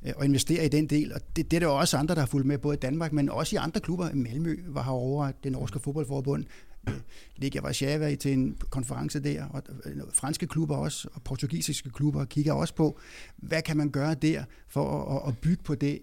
øh, 0.06 0.12
og 0.16 0.24
investere 0.24 0.64
i 0.64 0.68
den 0.68 0.86
del. 0.86 1.12
Og 1.12 1.20
det, 1.36 1.50
det 1.50 1.56
er 1.56 1.60
der 1.60 1.66
også 1.66 1.96
andre, 1.96 2.14
der 2.14 2.20
har 2.20 2.26
fulgt 2.26 2.46
med, 2.46 2.58
både 2.58 2.74
i 2.74 2.78
Danmark, 2.80 3.12
men 3.12 3.28
også 3.28 3.56
i 3.56 3.58
andre 3.58 3.80
klubber. 3.80 4.14
Malmø 4.14 4.56
var 4.68 4.82
herovre, 4.82 5.32
det 5.44 5.52
norske 5.52 5.78
fodboldforbund, 5.78 6.44
øh, 6.88 6.94
Liga 7.36 7.60
Warszawa 7.60 8.14
til 8.14 8.32
en 8.32 8.56
konference 8.70 9.20
der, 9.20 9.44
og 9.44 9.62
øh, 9.84 10.00
franske 10.12 10.46
klubber 10.46 10.76
også, 10.76 11.08
og 11.12 11.22
portugisiske 11.22 11.90
klubber 11.90 12.24
kigger 12.24 12.52
også 12.52 12.74
på, 12.74 12.98
hvad 13.36 13.62
kan 13.62 13.76
man 13.76 13.90
gøre 13.90 14.14
der 14.14 14.44
for 14.68 15.16
at, 15.16 15.28
at 15.28 15.38
bygge 15.38 15.62
på 15.62 15.74
det 15.74 15.98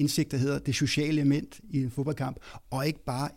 indsigt, 0.00 0.30
der 0.30 0.36
hedder 0.36 0.58
det 0.58 0.74
sociale 0.74 1.08
element 1.08 1.60
i 1.70 1.82
en 1.82 1.90
fodboldkamp, 1.90 2.36
og 2.70 2.86
ikke 2.86 3.04
bare 3.04 3.28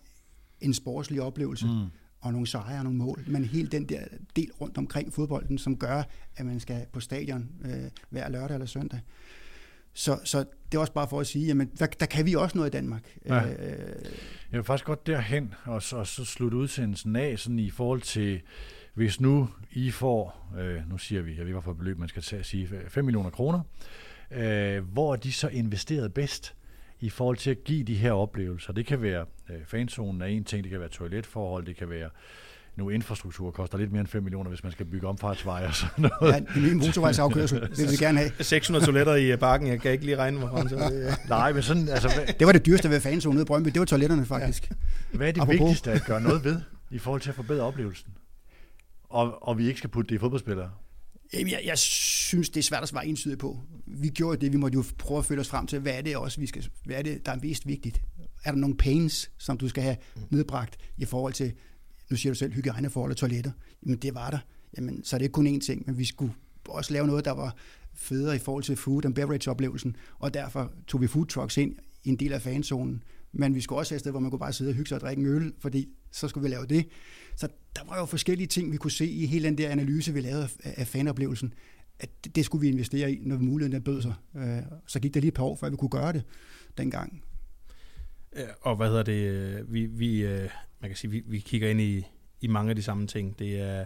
en 0.62 0.74
sportslig 0.74 1.22
oplevelse 1.22 1.66
mm. 1.66 1.86
og 2.20 2.32
nogle 2.32 2.48
sejre 2.48 2.78
og 2.78 2.84
nogle 2.84 2.98
mål, 2.98 3.24
men 3.28 3.46
helt 3.46 3.72
den 3.72 3.90
der 3.90 4.02
del 4.36 4.52
rundt 4.62 4.78
omkring 4.78 5.14
fodbolden, 5.14 5.58
som 5.58 5.78
gør, 5.78 6.04
at 6.36 6.46
man 6.46 6.60
skal 6.60 6.86
på 6.94 7.00
stadion 7.00 7.50
øh, 7.66 7.90
hver 8.10 8.30
lørdag 8.30 8.54
eller 8.54 8.66
søndag. 8.66 9.00
Så, 9.94 10.20
så 10.24 10.40
det 10.72 10.78
er 10.78 10.80
også 10.80 10.94
bare 10.94 11.08
for 11.08 11.20
at 11.20 11.28
sige, 11.28 11.46
jamen, 11.46 11.72
der, 11.80 11.86
der 11.86 12.06
kan 12.06 12.26
vi 12.26 12.34
også 12.34 12.58
noget 12.58 12.70
i 12.70 12.72
Danmark. 12.72 13.18
Ja. 13.26 13.46
Øh, 13.46 14.06
jeg 14.52 14.58
vil 14.58 14.64
faktisk 14.64 14.86
godt 14.86 15.08
derhen, 15.08 15.54
og 15.66 15.84
så, 15.84 15.98
og 15.98 16.08
så 16.08 16.26
slutte 16.26 16.58
udsendelsen 16.58 17.16
af, 17.16 17.40
sådan 17.40 17.60
i 17.60 17.70
forhold 17.70 18.02
til, 18.02 18.42
hvis 18.94 19.22
nu 19.22 19.50
I 19.72 19.92
får, 19.92 20.52
øh, 20.58 20.90
nu 20.90 20.98
siger 20.98 21.22
vi, 21.22 21.32
jeg 21.32 21.40
ved 21.40 21.46
ikke, 21.46 21.54
hvorfor 21.54 21.74
beløb 21.74 21.98
man 21.98 22.10
skal 22.10 22.44
sige, 22.44 22.70
5 22.88 23.06
millioner 23.06 23.30
kroner, 23.30 23.60
øh, 23.60 23.64
hvor 24.94 25.14
er 25.14 25.16
de 25.16 25.32
så 25.32 25.48
investeret 25.48 26.14
bedst 26.14 26.56
i 27.00 27.10
forhold 27.10 27.38
til 27.38 27.52
at 27.52 27.64
give 27.64 27.84
de 27.84 27.96
her 27.96 28.12
oplevelser. 28.12 28.74
Det 28.74 28.86
kan 28.86 29.02
være 29.02 29.26
øh, 29.50 29.56
fanzonen 29.66 30.22
er 30.22 30.26
en 30.26 30.44
ting, 30.44 30.64
det 30.64 30.72
kan 30.72 30.80
være 30.80 30.90
toiletforhold, 30.90 31.66
det 31.66 31.76
kan 31.76 31.90
være 31.90 32.10
nu 32.76 32.90
infrastruktur 32.90 33.52
koster 33.52 33.78
lidt 33.78 33.92
mere 33.92 34.00
end 34.00 34.08
5 34.08 34.24
millioner, 34.24 34.50
hvis 34.50 34.64
man 34.64 34.72
skal 34.72 34.86
bygge 34.86 35.08
omfartsveje 35.08 35.68
og 35.68 35.76
sådan 35.76 36.12
noget. 36.22 36.34
Ja, 36.34 36.38
en 36.38 36.64
ny 36.64 36.74
motorvejsafkørsel, 36.74 37.62
det 37.62 37.78
vil 37.80 37.92
vi 37.92 37.96
gerne 37.96 38.20
have. 38.20 38.32
600 38.40 38.86
toiletter 38.86 39.16
i 39.16 39.36
bakken, 39.36 39.68
jeg 39.68 39.82
kan 39.82 39.92
ikke 39.92 40.06
lige 40.06 40.18
regne 40.18 40.40
mig 40.40 40.50
frem 40.50 40.68
til 40.68 40.78
det. 40.78 41.16
Nej, 41.30 41.54
men 41.54 41.64
sådan, 41.64 41.90
altså... 41.90 42.08
Hvad... 42.08 42.34
Det 42.40 42.48
var 42.48 42.54
det 42.54 42.66
dyreste 42.66 42.90
ved 42.90 43.00
fanzonen 43.00 43.38
ude 43.38 43.44
i 43.44 43.46
Brøndby, 43.46 43.70
det 43.70 43.80
var 43.80 43.86
toiletterne 43.86 44.26
faktisk. 44.26 44.70
Ja. 44.70 45.18
Hvad 45.18 45.28
er 45.28 45.32
det 45.32 45.42
Apropos. 45.42 45.60
vigtigste 45.60 45.92
at 45.92 46.04
gøre 46.06 46.22
noget 46.22 46.44
ved, 46.44 46.62
i 46.92 47.00
forhold 47.00 47.22
til 47.22 47.30
at 47.30 47.36
forbedre 47.36 47.64
oplevelsen? 47.64 48.12
Og, 49.10 49.48
og 49.48 49.58
vi 49.58 49.68
ikke 49.68 49.78
skal 49.78 49.90
putte 49.90 50.10
det 50.10 50.16
i 50.16 50.20
fodboldspillere? 50.20 50.70
Jamen, 51.34 51.52
jeg, 51.52 51.62
jeg 51.66 51.78
synes, 51.78 52.50
det 52.50 52.60
er 52.60 52.64
svært 52.64 52.84
at 52.84 52.90
svare 52.90 53.08
ensidigt 53.08 53.40
på. 53.40 53.60
Vi 53.86 54.10
gjorde 54.10 54.42
det, 54.42 54.52
vi 54.52 54.58
måtte 54.58 54.76
jo 54.76 54.84
prøve 54.98 55.18
at 55.18 55.26
følge 55.26 55.42
os 55.42 55.48
frem 55.48 55.68
til, 55.68 55.80
hvad 55.80 55.94
er 55.94 56.02
det 56.02 56.18
også, 56.18 56.40
vi 56.40 56.48
skal, 56.48 56.70
hvad 56.86 56.96
er 56.96 57.02
det, 57.02 57.26
der 57.26 57.32
er 57.32 57.40
mest 57.42 57.68
vigtigt? 57.68 58.02
Er 58.44 58.52
der 58.52 58.60
nogle 58.60 58.78
pains, 58.78 59.32
som 59.38 59.58
du 59.58 59.70
skal 59.70 59.84
have 59.84 59.98
nedbragt 60.30 60.78
i 60.98 61.06
forhold 61.06 61.34
til, 61.34 61.54
nu 62.10 62.18
siger 62.18 62.34
du 62.34 62.38
selv, 62.38 62.54
hygiejneforhold 62.54 63.12
og 63.12 63.18
toiletter? 63.18 63.52
Jamen, 63.86 63.98
det 63.98 64.16
var 64.16 64.30
der. 64.30 64.40
Jamen, 64.78 65.04
så 65.04 65.16
er 65.16 65.18
det 65.18 65.26
ikke 65.26 65.34
kun 65.34 65.56
én 65.56 65.60
ting, 65.60 65.84
men 65.86 65.98
vi 65.98 66.06
skulle 66.06 66.34
også 66.68 66.94
lave 66.94 67.08
noget, 67.08 67.26
der 67.26 67.32
var 67.32 67.56
federe 67.94 68.36
i 68.36 68.40
forhold 68.40 68.64
til 68.64 68.76
food 68.76 69.06
and 69.06 69.16
beverage 69.16 69.52
oplevelsen, 69.52 69.96
og 70.20 70.34
derfor 70.34 70.74
tog 70.88 71.02
vi 71.02 71.08
food 71.08 71.26
trucks 71.26 71.58
ind 71.58 71.76
i 72.04 72.10
en 72.10 72.16
del 72.16 72.34
af 72.34 72.42
fanzonen. 72.42 73.04
Men 73.32 73.56
vi 73.56 73.62
skulle 73.62 73.80
også 73.80 73.94
have 73.94 73.96
et 73.96 74.00
sted, 74.00 74.12
hvor 74.12 74.20
man 74.20 74.32
kunne 74.32 74.40
bare 74.40 74.54
sidde 74.54 74.70
og 74.70 74.76
hygge 74.76 74.90
sig 74.90 74.96
og 74.96 75.02
drikke 75.02 75.20
en 75.20 75.26
øl, 75.26 75.54
fordi 75.60 75.90
så 76.12 76.28
skulle 76.28 76.50
vi 76.50 76.56
lave 76.56 76.66
det. 76.66 76.86
Så 77.36 77.48
der 77.76 77.82
var 77.88 78.00
jo 78.00 78.06
forskellige 78.06 78.48
ting, 78.48 78.72
vi 78.72 78.78
kunne 78.78 78.92
se 78.92 79.06
i 79.06 79.26
hele 79.26 79.48
den 79.48 79.58
der 79.58 79.70
analyse, 79.70 80.14
vi 80.14 80.22
lavede 80.22 80.50
af 80.64 80.88
fanoplevelsen, 80.88 81.54
at 82.00 82.10
det 82.36 82.46
skulle 82.46 82.62
vi 82.62 82.68
investere 82.68 83.12
i, 83.12 83.20
når 83.22 83.38
muligheden 83.38 83.84
bød 83.84 84.02
sig. 84.02 84.14
Øh, 84.38 84.58
så 84.88 85.00
gik 85.00 85.14
det 85.14 85.22
lige 85.22 85.28
et 85.28 85.34
par 85.34 85.44
år, 85.44 85.56
før 85.56 85.70
vi 85.70 85.76
kunne 85.76 85.90
gøre 85.90 86.14
det 86.14 86.24
dengang. 86.78 87.24
Øh, 88.36 88.44
og 88.62 88.76
hvad 88.76 88.88
hedder 88.88 89.04
det? 89.04 89.28
Øh, 89.28 89.74
vi, 89.74 89.86
vi, 89.86 90.24
man 90.82 90.90
kan 90.90 90.96
sige, 90.96 91.12
vi, 91.12 91.24
vi 91.28 91.40
kigger 91.40 91.70
ind 91.70 91.82
i, 91.82 92.08
i 92.42 92.48
mange 92.48 92.70
af 92.70 92.76
de 92.76 92.84
samme 92.84 93.08
ting. 93.08 93.40
Det 93.40 93.60
er, 93.60 93.86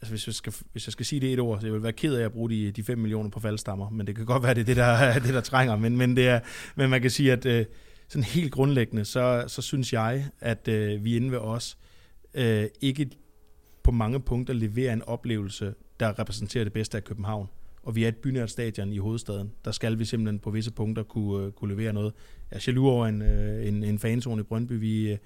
altså 0.00 0.12
hvis 0.12 0.26
jeg, 0.26 0.34
skal, 0.34 0.52
hvis 0.72 0.86
jeg 0.86 0.92
skal 0.92 1.06
sige 1.06 1.20
det 1.20 1.32
et 1.32 1.40
ord, 1.40 1.60
så 1.60 1.66
jeg 1.66 1.74
vil 1.74 1.82
være 1.82 1.92
ked 1.92 2.14
af 2.14 2.24
at 2.24 2.32
bruge 2.32 2.50
de, 2.50 2.70
de 2.70 2.84
5 2.84 2.98
millioner 2.98 3.30
på 3.30 3.40
faldstammer, 3.40 3.90
men 3.90 4.06
det 4.06 4.16
kan 4.16 4.26
godt 4.26 4.42
være, 4.42 4.54
det 4.54 4.60
er 4.60 4.64
det, 4.64 4.76
der, 4.76 5.12
det, 5.26 5.34
der 5.34 5.40
trænger. 5.40 5.76
Men, 5.76 5.96
men, 5.96 6.16
det 6.16 6.28
er, 6.28 6.40
men 6.76 6.90
man 6.90 7.02
kan 7.02 7.10
sige, 7.10 7.32
at 7.32 7.66
sådan 8.08 8.24
helt 8.24 8.52
grundlæggende, 8.52 9.04
så, 9.04 9.44
så 9.46 9.62
synes 9.62 9.92
jeg, 9.92 10.28
at 10.40 10.68
øh, 10.68 11.04
vi 11.04 11.16
inde 11.16 11.30
ved 11.30 11.38
os 11.38 11.78
øh, 11.80 11.88
Øh, 12.34 12.66
ikke 12.80 13.10
på 13.82 13.90
mange 13.90 14.20
punkter 14.20 14.54
leverer 14.54 14.92
en 14.92 15.02
oplevelse, 15.02 15.74
der 16.00 16.18
repræsenterer 16.18 16.64
det 16.64 16.72
bedste 16.72 16.96
af 16.96 17.04
København. 17.04 17.48
Og 17.82 17.96
vi 17.96 18.04
er 18.04 18.08
et 18.08 18.16
bynært 18.16 18.50
stadion 18.50 18.92
i 18.92 18.98
hovedstaden. 18.98 19.52
Der 19.64 19.70
skal 19.70 19.98
vi 19.98 20.04
simpelthen 20.04 20.38
på 20.38 20.50
visse 20.50 20.72
punkter 20.72 21.02
kunne, 21.02 21.46
øh, 21.46 21.52
kunne 21.52 21.74
levere 21.74 21.92
noget. 21.92 22.12
Jeg 22.50 22.56
er 22.56 22.64
jaloux 22.66 22.90
over 22.90 23.06
en, 23.06 23.22
øh, 23.22 23.68
en, 23.68 23.84
en 23.84 23.98
fanzone 23.98 24.40
i 24.40 24.42
Brøndby. 24.42 24.72
Vi, 24.72 25.10
øh, 25.10 25.18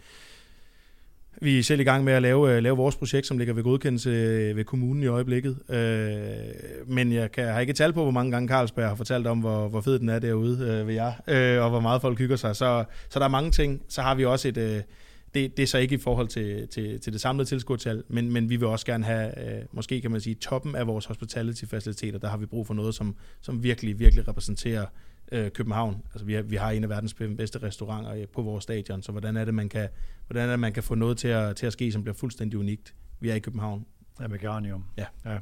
vi 1.41 1.59
er 1.59 1.63
selv 1.63 1.81
i 1.81 1.85
gang 1.85 2.05
med 2.05 2.13
at 2.13 2.23
lave, 2.23 2.57
øh, 2.57 2.63
lave 2.63 2.77
vores 2.77 2.97
projekt, 2.97 3.27
som 3.27 3.39
ligger 3.39 3.55
ved 3.55 3.63
godkendelse 3.63 4.11
øh, 4.11 4.57
ved 4.57 4.65
kommunen 4.65 5.03
i 5.03 5.07
øjeblikket. 5.07 5.59
Øh, 5.69 6.87
men 6.87 7.13
jeg, 7.13 7.33
kan, 7.33 7.45
jeg 7.45 7.53
har 7.53 7.61
ikke 7.61 7.73
tal 7.73 7.93
på, 7.93 8.03
hvor 8.03 8.11
mange 8.11 8.33
gange 8.33 8.49
Carlsberg 8.49 8.89
har 8.89 8.95
fortalt 8.95 9.27
om, 9.27 9.39
hvor, 9.39 9.69
hvor 9.69 9.81
fed 9.81 9.99
den 9.99 10.09
er 10.09 10.19
derude 10.19 10.53
øh, 10.53 10.87
ved 10.87 10.95
jer, 10.95 11.13
øh, 11.29 11.65
og 11.65 11.71
hvor 11.71 11.81
meget 11.81 12.01
folk 12.01 12.19
hygger 12.19 12.37
sig. 12.37 12.57
Så, 12.57 12.85
så 13.09 13.19
der 13.19 13.25
er 13.25 13.31
mange 13.31 13.51
ting. 13.51 13.83
Så 13.89 14.03
har 14.03 14.15
vi 14.15 14.25
også 14.25 14.49
et... 14.49 14.85
Det, 15.35 15.57
det 15.57 15.63
er 15.63 15.67
så 15.67 15.79
ikke 15.79 15.95
i 15.95 15.99
forhold 15.99 16.29
til, 16.29 16.69
til, 16.69 17.01
til 17.01 17.13
det 17.13 17.21
samlede 17.21 17.49
tilskuertal, 17.49 18.03
men, 18.09 18.33
men 18.33 18.51
vi 18.51 18.57
vil 18.57 18.69
også 18.69 18.87
gerne 18.87 19.05
have, 19.05 19.59
øh, 19.59 19.65
måske 19.73 20.01
kan 20.01 20.11
man 20.11 20.21
sige, 20.21 20.35
toppen 20.35 20.75
af 20.75 20.87
vores 20.87 21.07
hospitality-faciliteter. 21.07 22.19
Der 22.19 22.29
har 22.29 22.37
vi 22.37 22.47
brug 22.47 22.67
for 22.67 22.75
noget, 22.75 22.95
som, 22.95 23.17
som 23.41 23.63
virkelig, 23.63 23.99
virkelig 23.99 24.29
repræsenterer 24.29 24.87
øh, 25.33 25.51
København. 25.51 25.97
Altså, 26.13 26.27
vi, 26.27 26.35
har, 26.35 26.43
vi 26.43 26.57
har 26.57 26.71
en 26.71 26.85
af 26.85 26.91
verdens 26.91 27.15
bedste 27.15 27.63
restauranter 27.63 28.27
på 28.27 28.43
vores 28.43 28.63
stadion, 28.63 29.03
så 29.03 29.13
hvordan 29.13 29.37
er 29.37 29.45
det, 29.45 29.55
man 29.55 29.69
kan, 29.69 29.89
hvordan 30.27 30.49
er 30.49 30.53
det, 30.53 30.61
man 30.61 30.73
kan 30.73 30.83
få 30.83 30.95
noget 30.95 31.19
til 31.19 31.29
at, 31.29 31.57
til 31.57 31.67
at 31.67 31.73
ske, 31.73 31.93
som 31.93 32.03
bliver 32.03 32.15
fuldstændig 32.15 32.59
unikt? 32.59 32.95
Vi 33.21 33.31
er 33.31 33.35
i 33.35 33.39
København. 33.39 33.87
Ja, 34.21 34.29
med 34.29 34.39
Garnium. 34.39 34.85
Ja. 34.97 35.05
ja. 35.25 35.39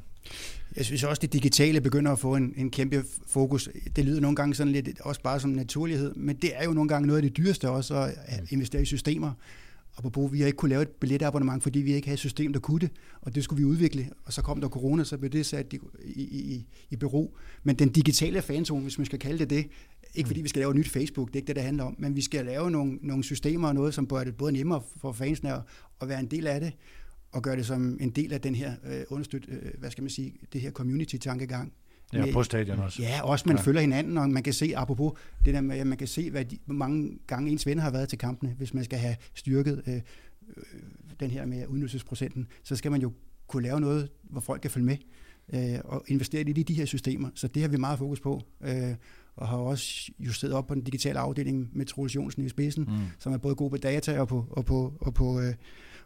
Jeg 0.77 0.85
synes 0.85 1.05
også, 1.05 1.21
det 1.21 1.33
digitale 1.33 1.81
begynder 1.81 2.13
at 2.13 2.19
få 2.19 2.37
en, 2.37 2.55
en 2.57 2.71
kæmpe 2.71 3.05
fokus. 3.27 3.69
Det 3.97 4.05
lyder 4.05 4.21
nogle 4.21 4.37
gange 4.37 4.55
sådan 4.55 4.73
lidt 4.73 5.01
også 5.01 5.23
bare 5.23 5.41
som 5.41 5.51
naturlighed, 5.51 6.15
men 6.15 6.37
det 6.37 6.51
er 6.55 6.65
jo 6.65 6.73
nogle 6.73 6.89
gange 6.89 7.07
noget 7.07 7.19
af 7.19 7.23
det 7.23 7.37
dyreste 7.37 7.71
også 7.71 7.95
at 8.27 8.43
investere 8.51 8.83
i 8.83 8.85
systemer. 8.85 9.33
Apropos, 9.97 10.33
vi 10.33 10.41
har 10.41 10.47
ikke 10.47 10.57
kunne 10.57 10.69
lave 10.69 10.83
et 10.83 10.89
billetabonnement, 10.89 11.63
fordi 11.63 11.79
vi 11.79 11.93
ikke 11.93 12.09
havde 12.09 12.15
et 12.15 12.19
system, 12.19 12.53
der 12.53 12.61
kunne 12.61 12.81
det, 12.81 12.91
og 13.21 13.35
det 13.35 13.45
skulle 13.45 13.59
vi 13.59 13.65
udvikle. 13.65 14.11
Og 14.25 14.33
så 14.33 14.43
kom 14.43 14.61
der 14.61 14.69
corona, 14.69 15.05
så 15.05 15.19
blev 15.19 15.31
det 15.31 15.47
sat 15.47 15.73
i, 15.73 15.79
i, 16.05 16.23
i, 16.23 16.67
i 16.91 16.97
bero. 16.97 17.37
Men 17.63 17.77
den 17.77 17.89
digitale 17.89 18.43
fanzone, 18.43 18.83
hvis 18.83 18.99
man 18.99 19.05
skal 19.05 19.19
kalde 19.19 19.39
det 19.39 19.51
det, 19.51 19.67
ikke 20.15 20.27
fordi 20.27 20.41
vi 20.41 20.49
skal 20.49 20.61
lave 20.61 20.71
et 20.71 20.77
nyt 20.77 20.89
Facebook, 20.89 21.29
det 21.29 21.35
er 21.35 21.39
ikke 21.39 21.47
det, 21.47 21.57
det 21.57 21.65
handler 21.65 21.85
om, 21.85 21.97
men 21.99 22.17
vi 22.17 22.21
skal 22.21 22.45
lave 22.45 22.71
nogle, 22.71 22.99
nogle 23.03 23.25
systemer 23.25 23.69
og 23.69 23.75
noget, 23.75 23.95
som 23.95 24.07
gør 24.07 24.25
det 24.25 24.37
både 24.37 24.53
nemmere 24.53 24.83
for 24.97 25.13
fansene 25.13 25.53
at, 25.53 25.61
at 26.01 26.09
være 26.09 26.21
en 26.21 26.27
del 26.27 26.47
af 26.47 26.61
det, 26.61 26.73
og 27.33 27.43
gøre 27.43 27.57
det 27.57 27.67
som 27.67 27.99
en 28.01 28.11
del 28.11 28.33
af 28.33 28.41
den 28.41 28.55
her 28.55 28.73
øh, 28.87 29.03
understøt, 29.09 29.45
øh, 29.49 29.59
hvad 29.79 29.91
skal 29.91 30.03
man 30.03 30.11
sige, 30.11 30.35
det 30.53 30.61
her 30.61 30.71
community-tankegang. 30.71 31.73
Ja, 32.13 32.25
med, 32.25 32.33
på 32.33 32.43
stadion 32.43 32.79
også. 32.79 33.03
Ja, 33.03 33.23
også 33.23 33.45
man 33.49 33.57
ja. 33.57 33.63
følger 33.63 33.81
hinanden, 33.81 34.19
og 34.19 34.31
man 34.31 34.43
kan 34.43 34.53
se, 34.53 34.73
apropos 34.77 35.13
det 35.45 35.55
der 35.55 35.61
med, 35.61 35.79
at 35.79 35.87
man 35.87 35.99
kan 35.99 36.07
se, 36.07 36.31
hvad 36.31 36.45
de, 36.45 36.59
hvor 36.65 36.75
mange 36.75 37.19
gange 37.27 37.51
ens 37.51 37.67
venner 37.67 37.83
har 37.83 37.91
været 37.91 38.09
til 38.09 38.19
kampene, 38.19 38.55
hvis 38.59 38.75
man 38.75 38.85
skal 38.85 38.99
have 38.99 39.17
styrket 39.35 39.83
øh, 39.87 40.01
den 41.21 41.31
her 41.31 41.47
med 41.47 41.67
udnyttelsesprocenten, 41.67 42.47
så 42.63 42.77
skal 42.77 42.91
man 42.91 43.03
jo 43.03 43.13
kunne 43.47 43.63
lave 43.63 43.81
noget, 43.81 44.09
hvor 44.23 44.41
folk 44.41 44.63
kan 44.63 44.71
følge 44.71 44.87
med 44.87 44.97
øh, 45.53 45.79
og 45.85 46.05
investere 46.09 46.43
lidt 46.43 46.59
i 46.59 46.63
de 46.63 46.75
her 46.75 46.85
systemer. 46.85 47.29
Så 47.35 47.49
det 47.49 47.63
har 47.63 47.69
vi 47.69 47.77
meget 47.77 47.99
fokus 47.99 48.21
på, 48.21 48.41
øh, 48.61 48.95
og 49.37 49.49
har 49.49 49.57
også 49.57 50.13
justeret 50.19 50.55
op 50.55 50.67
på 50.67 50.75
den 50.75 50.83
digitale 50.83 51.19
afdeling 51.19 51.71
med 51.73 51.87
Troels 51.87 52.17
Jonsen 52.17 52.45
i 52.45 52.49
spidsen, 52.49 52.85
mm. 52.85 52.99
som 53.19 53.33
er 53.33 53.39
både 53.39 53.55
god 53.55 53.71
på 53.71 53.77
data 53.77 54.21
og 54.21 54.29
på, 54.29 54.47
og 54.51 54.65
på, 54.65 54.95
og 55.01 55.15
på, 55.15 55.41
øh, 55.41 55.55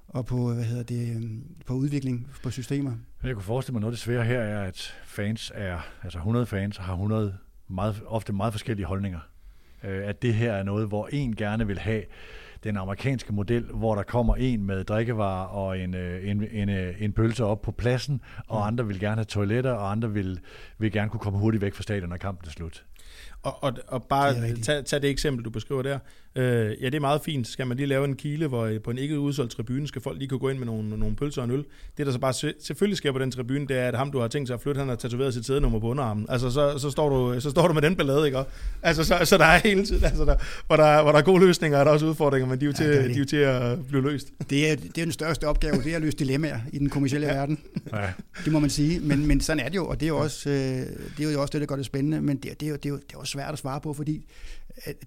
og 0.08 0.26
på, 0.26 0.54
hvad 0.54 0.64
hedder 0.64 0.82
det, 0.82 1.16
øhm, 1.16 1.44
på 1.66 1.74
udvikling 1.74 2.30
på 2.42 2.50
systemer. 2.50 2.92
Jeg 3.22 3.34
kunne 3.34 3.42
forestille 3.42 3.72
mig, 3.72 3.80
noget 3.80 3.92
af 3.92 3.96
det 3.96 4.00
svære 4.00 4.24
her 4.24 4.40
er, 4.40 4.62
at 4.62 4.94
fans 5.04 5.52
er, 5.54 5.78
altså 6.02 6.18
100 6.18 6.46
fans 6.46 6.76
har 6.76 6.92
100 6.92 7.36
meget, 7.68 8.02
ofte 8.06 8.32
meget 8.32 8.52
forskellige 8.52 8.86
holdninger. 8.86 9.20
Øh, 9.84 10.08
at 10.08 10.22
det 10.22 10.34
her 10.34 10.52
er 10.52 10.62
noget, 10.62 10.88
hvor 10.88 11.08
en 11.12 11.36
gerne 11.36 11.66
vil 11.66 11.78
have 11.78 12.02
den 12.64 12.76
amerikanske 12.76 13.32
model, 13.32 13.64
hvor 13.64 13.94
der 13.94 14.02
kommer 14.02 14.36
en 14.36 14.64
med 14.66 14.84
drikkevarer 14.84 15.46
og 15.46 15.78
en, 15.78 15.94
øh, 15.94 16.30
en, 16.30 16.48
en, 16.52 16.68
øh, 16.68 17.02
en 17.02 17.12
pølse 17.12 17.44
op 17.44 17.62
på 17.62 17.72
pladsen, 17.72 18.20
og 18.48 18.60
mm. 18.60 18.66
andre 18.66 18.86
vil 18.86 19.00
gerne 19.00 19.16
have 19.16 19.24
toiletter, 19.24 19.72
og 19.72 19.90
andre 19.90 20.12
vil, 20.12 20.40
vil 20.78 20.92
gerne 20.92 21.10
kunne 21.10 21.20
komme 21.20 21.38
hurtigt 21.38 21.62
væk 21.62 21.74
fra 21.74 21.82
stadion, 21.82 22.08
når 22.08 22.16
kampen 22.16 22.48
er 22.48 22.52
slut. 22.52 22.84
Og, 23.42 23.64
og, 23.64 23.72
og 23.86 24.04
bare 24.04 24.34
tag, 24.62 24.84
tag 24.84 25.02
det 25.02 25.10
eksempel, 25.10 25.44
du 25.44 25.50
beskriver 25.50 25.82
der. 25.82 25.98
Øh, 26.36 26.82
ja, 26.82 26.86
det 26.86 26.94
er 26.94 27.00
meget 27.00 27.20
fint. 27.20 27.46
Skal 27.46 27.66
man 27.66 27.76
lige 27.76 27.86
lave 27.86 28.04
en 28.04 28.16
kile, 28.16 28.46
hvor 28.46 28.64
øh, 28.64 28.80
på 28.80 28.90
en 28.90 28.98
ikke 28.98 29.18
udsolgt 29.18 29.52
tribune 29.52 29.88
skal 29.88 30.02
folk 30.02 30.18
lige 30.18 30.28
kunne 30.28 30.38
gå 30.38 30.48
ind 30.48 30.58
med 30.58 30.66
nogle, 30.66 30.98
nogle 30.98 31.16
pølser 31.16 31.42
og 31.42 31.48
en 31.48 31.50
øl. 31.50 31.64
Det, 31.96 32.06
der 32.06 32.12
så 32.12 32.18
bare 32.18 32.32
selvfølgelig 32.60 32.96
sker 32.96 33.12
på 33.12 33.18
den 33.18 33.30
tribune, 33.30 33.66
det 33.66 33.78
er, 33.78 33.88
at 33.88 33.94
ham, 33.94 34.12
du 34.12 34.20
har 34.20 34.28
tænkt 34.28 34.48
sig 34.48 34.54
at 34.54 34.60
flytte, 34.60 34.78
han 34.78 34.88
har 34.88 34.96
tatoveret 34.96 35.34
sit 35.34 35.46
sædenummer 35.46 35.78
på 35.80 35.86
underarmen. 35.86 36.26
Altså, 36.28 36.50
så, 36.50 36.78
så, 36.78 36.90
står 36.90 37.08
du, 37.08 37.40
så 37.40 37.50
står 37.50 37.68
du 37.68 37.74
med 37.74 37.82
den 37.82 37.96
ballade, 37.96 38.26
ikke? 38.26 38.38
Altså, 38.82 39.04
så, 39.04 39.18
så 39.24 39.38
der 39.38 39.44
er 39.44 39.58
hele 39.58 39.86
tiden, 39.86 40.04
altså, 40.04 40.24
der, 40.24 40.36
hvor, 40.66 40.76
der, 40.76 41.02
hvor 41.02 41.12
der 41.12 41.18
er 41.18 41.22
gode 41.22 41.46
løsninger, 41.46 41.78
er 41.78 41.84
der 41.84 41.90
også 41.90 42.06
udfordringer, 42.06 42.48
men 42.54 42.60
de 42.60 42.64
er 42.64 42.66
jo 42.66 42.72
til, 42.72 42.86
ja, 42.86 43.08
de 43.08 43.12
er 43.12 43.18
jo 43.18 43.24
til 43.24 43.36
at 43.36 43.86
blive 43.86 44.02
løst. 44.02 44.32
Det 44.50 44.70
er, 44.70 44.76
det 44.76 44.98
er 44.98 45.04
den 45.04 45.12
største 45.12 45.48
opgave, 45.48 45.82
det 45.82 45.92
er 45.92 45.96
at 45.96 46.02
løse 46.02 46.16
dilemmaer 46.16 46.60
i 46.72 46.78
den 46.78 46.90
kommercielle 46.90 47.26
ja. 47.26 47.34
verden. 47.34 47.58
Ja. 47.92 48.12
Det 48.44 48.52
må 48.52 48.58
man 48.58 48.70
sige. 48.70 49.00
Men, 49.00 49.26
men 49.26 49.40
sådan 49.40 49.64
er 49.64 49.68
det 49.68 49.76
jo, 49.76 49.88
og 49.88 50.00
det 50.00 50.06
er 50.06 50.08
jo 50.08 50.18
også, 50.18 50.50
øh, 50.50 50.54
det, 51.16 51.26
er 51.26 51.32
jo 51.32 51.40
også 51.40 51.52
det, 51.52 51.60
der 51.60 51.66
gør 51.66 51.76
det 51.76 51.86
spændende, 51.86 52.20
men 52.20 52.36
det, 52.36 52.60
det, 52.60 52.66
er 52.66 52.70
jo, 52.70 52.76
det, 52.76 52.86
er 52.86 52.90
jo, 52.90 52.96
det 52.96 53.14
er 53.14 53.18
jo 53.18 53.24
svært 53.24 53.52
at 53.52 53.58
svare 53.58 53.80
på, 53.80 53.92
fordi 53.92 54.26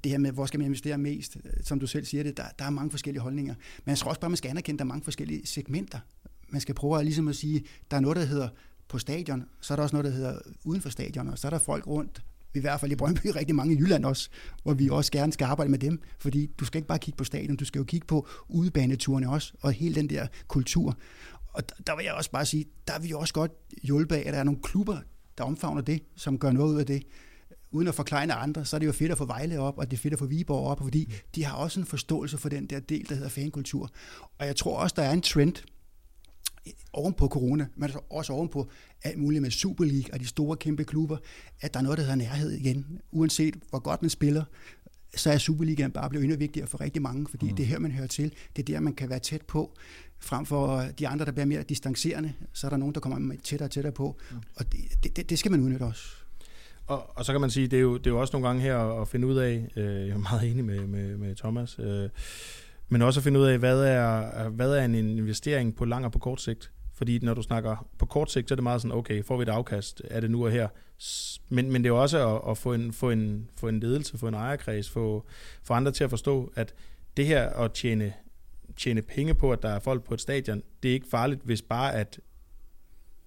det 0.03 0.11
her 0.11 0.17
med, 0.17 0.31
hvor 0.31 0.45
skal 0.45 0.59
man 0.59 0.65
investere 0.65 0.97
mest, 0.97 1.37
som 1.63 1.79
du 1.79 1.87
selv 1.87 2.05
siger 2.05 2.23
det, 2.23 2.37
der, 2.37 2.43
der 2.59 2.65
er 2.65 2.69
mange 2.69 2.91
forskellige 2.91 3.21
holdninger. 3.21 3.55
Men 3.85 3.89
jeg 3.89 3.97
tror 3.97 4.09
også 4.09 4.21
bare, 4.21 4.29
man 4.29 4.37
skal 4.37 4.49
anerkende, 4.49 4.75
at 4.75 4.79
der 4.79 4.85
er 4.85 4.87
mange 4.87 5.03
forskellige 5.03 5.47
segmenter. 5.47 5.99
Man 6.49 6.61
skal 6.61 6.75
prøve 6.75 6.99
at, 6.99 7.05
ligesom 7.05 7.27
at 7.27 7.35
sige, 7.35 7.63
der 7.91 7.97
er 7.97 8.01
noget, 8.01 8.17
der 8.17 8.25
hedder 8.25 8.47
på 8.87 8.97
stadion, 8.97 9.43
så 9.61 9.73
er 9.73 9.75
der 9.75 9.83
også 9.83 9.95
noget, 9.95 10.05
der 10.05 10.11
hedder 10.11 10.39
uden 10.63 10.81
for 10.81 10.89
stadion, 10.89 11.27
og 11.27 11.37
så 11.37 11.47
er 11.47 11.49
der 11.49 11.59
folk 11.59 11.87
rundt, 11.87 12.21
i 12.55 12.59
hvert 12.59 12.79
fald 12.79 12.91
i 12.91 12.95
Brøndby, 12.95 13.27
rigtig 13.35 13.55
mange 13.55 13.75
i 13.75 13.77
Jylland 13.77 14.05
også, 14.05 14.29
hvor 14.63 14.73
vi 14.73 14.89
også 14.89 15.11
gerne 15.11 15.33
skal 15.33 15.45
arbejde 15.45 15.71
med 15.71 15.79
dem, 15.79 16.01
fordi 16.19 16.49
du 16.59 16.65
skal 16.65 16.77
ikke 16.77 16.87
bare 16.87 16.99
kigge 16.99 17.17
på 17.17 17.23
stadion, 17.23 17.55
du 17.55 17.65
skal 17.65 17.79
jo 17.79 17.85
kigge 17.85 18.07
på 18.07 18.27
udebaneturene 18.47 19.29
også, 19.29 19.53
og 19.61 19.71
hele 19.71 19.95
den 19.95 20.09
der 20.09 20.27
kultur. 20.47 20.97
Og 21.53 21.63
der 21.87 21.95
vil 21.95 22.05
jeg 22.05 22.13
også 22.13 22.31
bare 22.31 22.45
sige, 22.45 22.65
der 22.87 22.93
er 22.93 22.99
vi 22.99 23.13
også 23.13 23.33
godt 23.33 23.51
hjulpet 23.83 24.15
af, 24.15 24.23
at 24.25 24.33
der 24.33 24.39
er 24.39 24.43
nogle 24.43 24.59
klubber, 24.63 24.97
der 25.37 25.43
omfavner 25.43 25.81
det, 25.81 26.03
som 26.15 26.39
gør 26.39 26.51
noget 26.51 26.73
ud 26.73 26.79
af 26.79 26.85
det 26.85 27.03
uden 27.71 27.87
at 27.87 27.95
forklare 27.95 28.33
andre, 28.33 28.65
så 28.65 28.75
er 28.75 28.79
det 28.79 28.87
jo 28.87 28.91
fedt 28.91 29.11
at 29.11 29.17
få 29.17 29.25
Vejle 29.25 29.59
op, 29.59 29.77
og 29.77 29.91
det 29.91 29.97
er 29.97 30.01
fedt 30.01 30.13
at 30.13 30.19
få 30.19 30.25
Viborg 30.25 30.67
op, 30.67 30.79
fordi 30.83 31.13
de 31.35 31.43
har 31.45 31.55
også 31.55 31.79
en 31.79 31.85
forståelse 31.85 32.37
for 32.37 32.49
den 32.49 32.65
der 32.65 32.79
del, 32.79 33.09
der 33.09 33.15
hedder 33.15 33.29
fankultur. 33.29 33.89
Og 34.39 34.45
jeg 34.45 34.55
tror 34.55 34.77
også, 34.77 34.93
der 34.97 35.03
er 35.03 35.13
en 35.13 35.21
trend 35.21 35.55
oven 36.93 37.13
på 37.13 37.27
corona, 37.27 37.67
men 37.75 37.91
også 38.09 38.33
oven 38.33 38.49
på 38.49 38.69
alt 39.03 39.17
muligt 39.17 39.41
med 39.41 39.51
Super 39.51 39.85
League 39.85 40.13
og 40.13 40.19
de 40.19 40.27
store 40.27 40.57
kæmpe 40.57 40.83
klubber, 40.83 41.17
at 41.61 41.73
der 41.73 41.79
er 41.79 41.83
noget, 41.83 41.97
der 41.97 42.03
hedder 42.03 42.17
nærhed 42.17 42.51
igen. 42.51 43.01
Uanset 43.11 43.55
hvor 43.69 43.79
godt 43.79 44.01
man 44.01 44.09
spiller, 44.09 44.43
så 45.15 45.31
er 45.31 45.37
Superligaen 45.37 45.91
bare 45.91 46.09
blevet 46.09 46.23
endnu 46.23 46.37
vigtigere 46.37 46.67
for 46.67 46.81
rigtig 46.81 47.01
mange, 47.01 47.27
fordi 47.29 47.49
mm. 47.49 47.55
det 47.55 47.63
er 47.63 47.67
her, 47.67 47.79
man 47.79 47.91
hører 47.91 48.07
til. 48.07 48.33
Det 48.55 48.69
er 48.69 48.73
der, 48.73 48.79
man 48.79 48.93
kan 48.93 49.09
være 49.09 49.19
tæt 49.19 49.41
på, 49.41 49.77
frem 50.19 50.45
for 50.45 50.85
de 50.99 51.07
andre, 51.07 51.25
der 51.25 51.31
bliver 51.31 51.45
mere 51.45 51.63
distancerende. 51.63 52.33
Så 52.53 52.67
er 52.67 52.69
der 52.69 52.77
nogen, 52.77 52.95
der 52.95 52.99
kommer 52.99 53.35
tættere 53.43 53.67
og 53.67 53.71
tættere 53.71 53.93
på, 53.93 54.15
mm. 54.31 54.37
og 54.55 54.65
det, 55.03 55.15
det, 55.15 55.29
det 55.29 55.39
skal 55.39 55.51
man 55.51 55.59
udnytte 55.59 55.83
også. 55.83 56.03
Og, 56.87 57.17
og 57.17 57.25
så 57.25 57.31
kan 57.31 57.41
man 57.41 57.49
sige, 57.49 57.67
det 57.67 57.77
er 57.77 57.81
jo, 57.81 57.97
det 57.97 58.07
er 58.07 58.11
jo 58.11 58.21
også 58.21 58.33
nogle 58.33 58.47
gange 58.47 58.61
her 58.61 59.01
at 59.01 59.07
finde 59.07 59.27
ud 59.27 59.35
af, 59.35 59.67
øh, 59.75 60.07
jeg 60.07 60.09
er 60.09 60.17
meget 60.17 60.51
enig 60.51 60.65
med, 60.65 60.87
med, 60.87 61.17
med 61.17 61.35
Thomas, 61.35 61.79
øh, 61.79 62.09
men 62.89 63.01
også 63.01 63.19
at 63.19 63.23
finde 63.23 63.39
ud 63.39 63.45
af, 63.45 63.59
hvad 63.59 63.83
er, 63.83 64.49
hvad 64.49 64.73
er 64.73 64.85
en 64.85 64.95
investering 64.95 65.75
på 65.75 65.85
lang 65.85 66.05
og 66.05 66.11
på 66.11 66.19
kort 66.19 66.41
sigt. 66.41 66.71
Fordi 66.93 67.19
når 67.19 67.33
du 67.33 67.41
snakker 67.41 67.87
på 67.97 68.05
kort 68.05 68.31
sigt, 68.31 68.47
så 68.47 68.53
er 68.53 68.55
det 68.55 68.63
meget 68.63 68.81
sådan, 68.81 68.97
okay, 68.97 69.23
får 69.23 69.37
vi 69.37 69.43
et 69.43 69.49
afkast, 69.49 70.01
er 70.05 70.19
det 70.19 70.31
nu 70.31 70.45
og 70.45 70.51
her. 70.51 70.67
Men, 71.49 71.71
men 71.71 71.83
det 71.83 71.89
er 71.89 71.93
jo 71.93 72.01
også 72.01 72.35
at, 72.35 72.51
at 72.51 72.57
få, 72.57 72.73
en, 72.73 72.93
få, 72.93 73.09
en, 73.09 73.49
få 73.55 73.67
en 73.67 73.79
ledelse, 73.79 74.17
få 74.17 74.27
en 74.27 74.33
ejerkreds, 74.33 74.89
få, 74.89 75.25
få 75.63 75.73
andre 75.73 75.91
til 75.91 76.03
at 76.03 76.09
forstå, 76.09 76.51
at 76.55 76.73
det 77.17 77.25
her 77.25 77.49
at 77.49 77.71
tjene, 77.71 78.13
tjene 78.77 79.01
penge 79.01 79.33
på, 79.33 79.51
at 79.51 79.61
der 79.61 79.69
er 79.69 79.79
folk 79.79 80.03
på 80.03 80.13
et 80.13 80.21
stadion, 80.21 80.63
det 80.83 80.89
er 80.89 80.93
ikke 80.93 81.07
farligt, 81.11 81.41
hvis 81.43 81.61
bare 81.61 81.93
at 81.93 82.19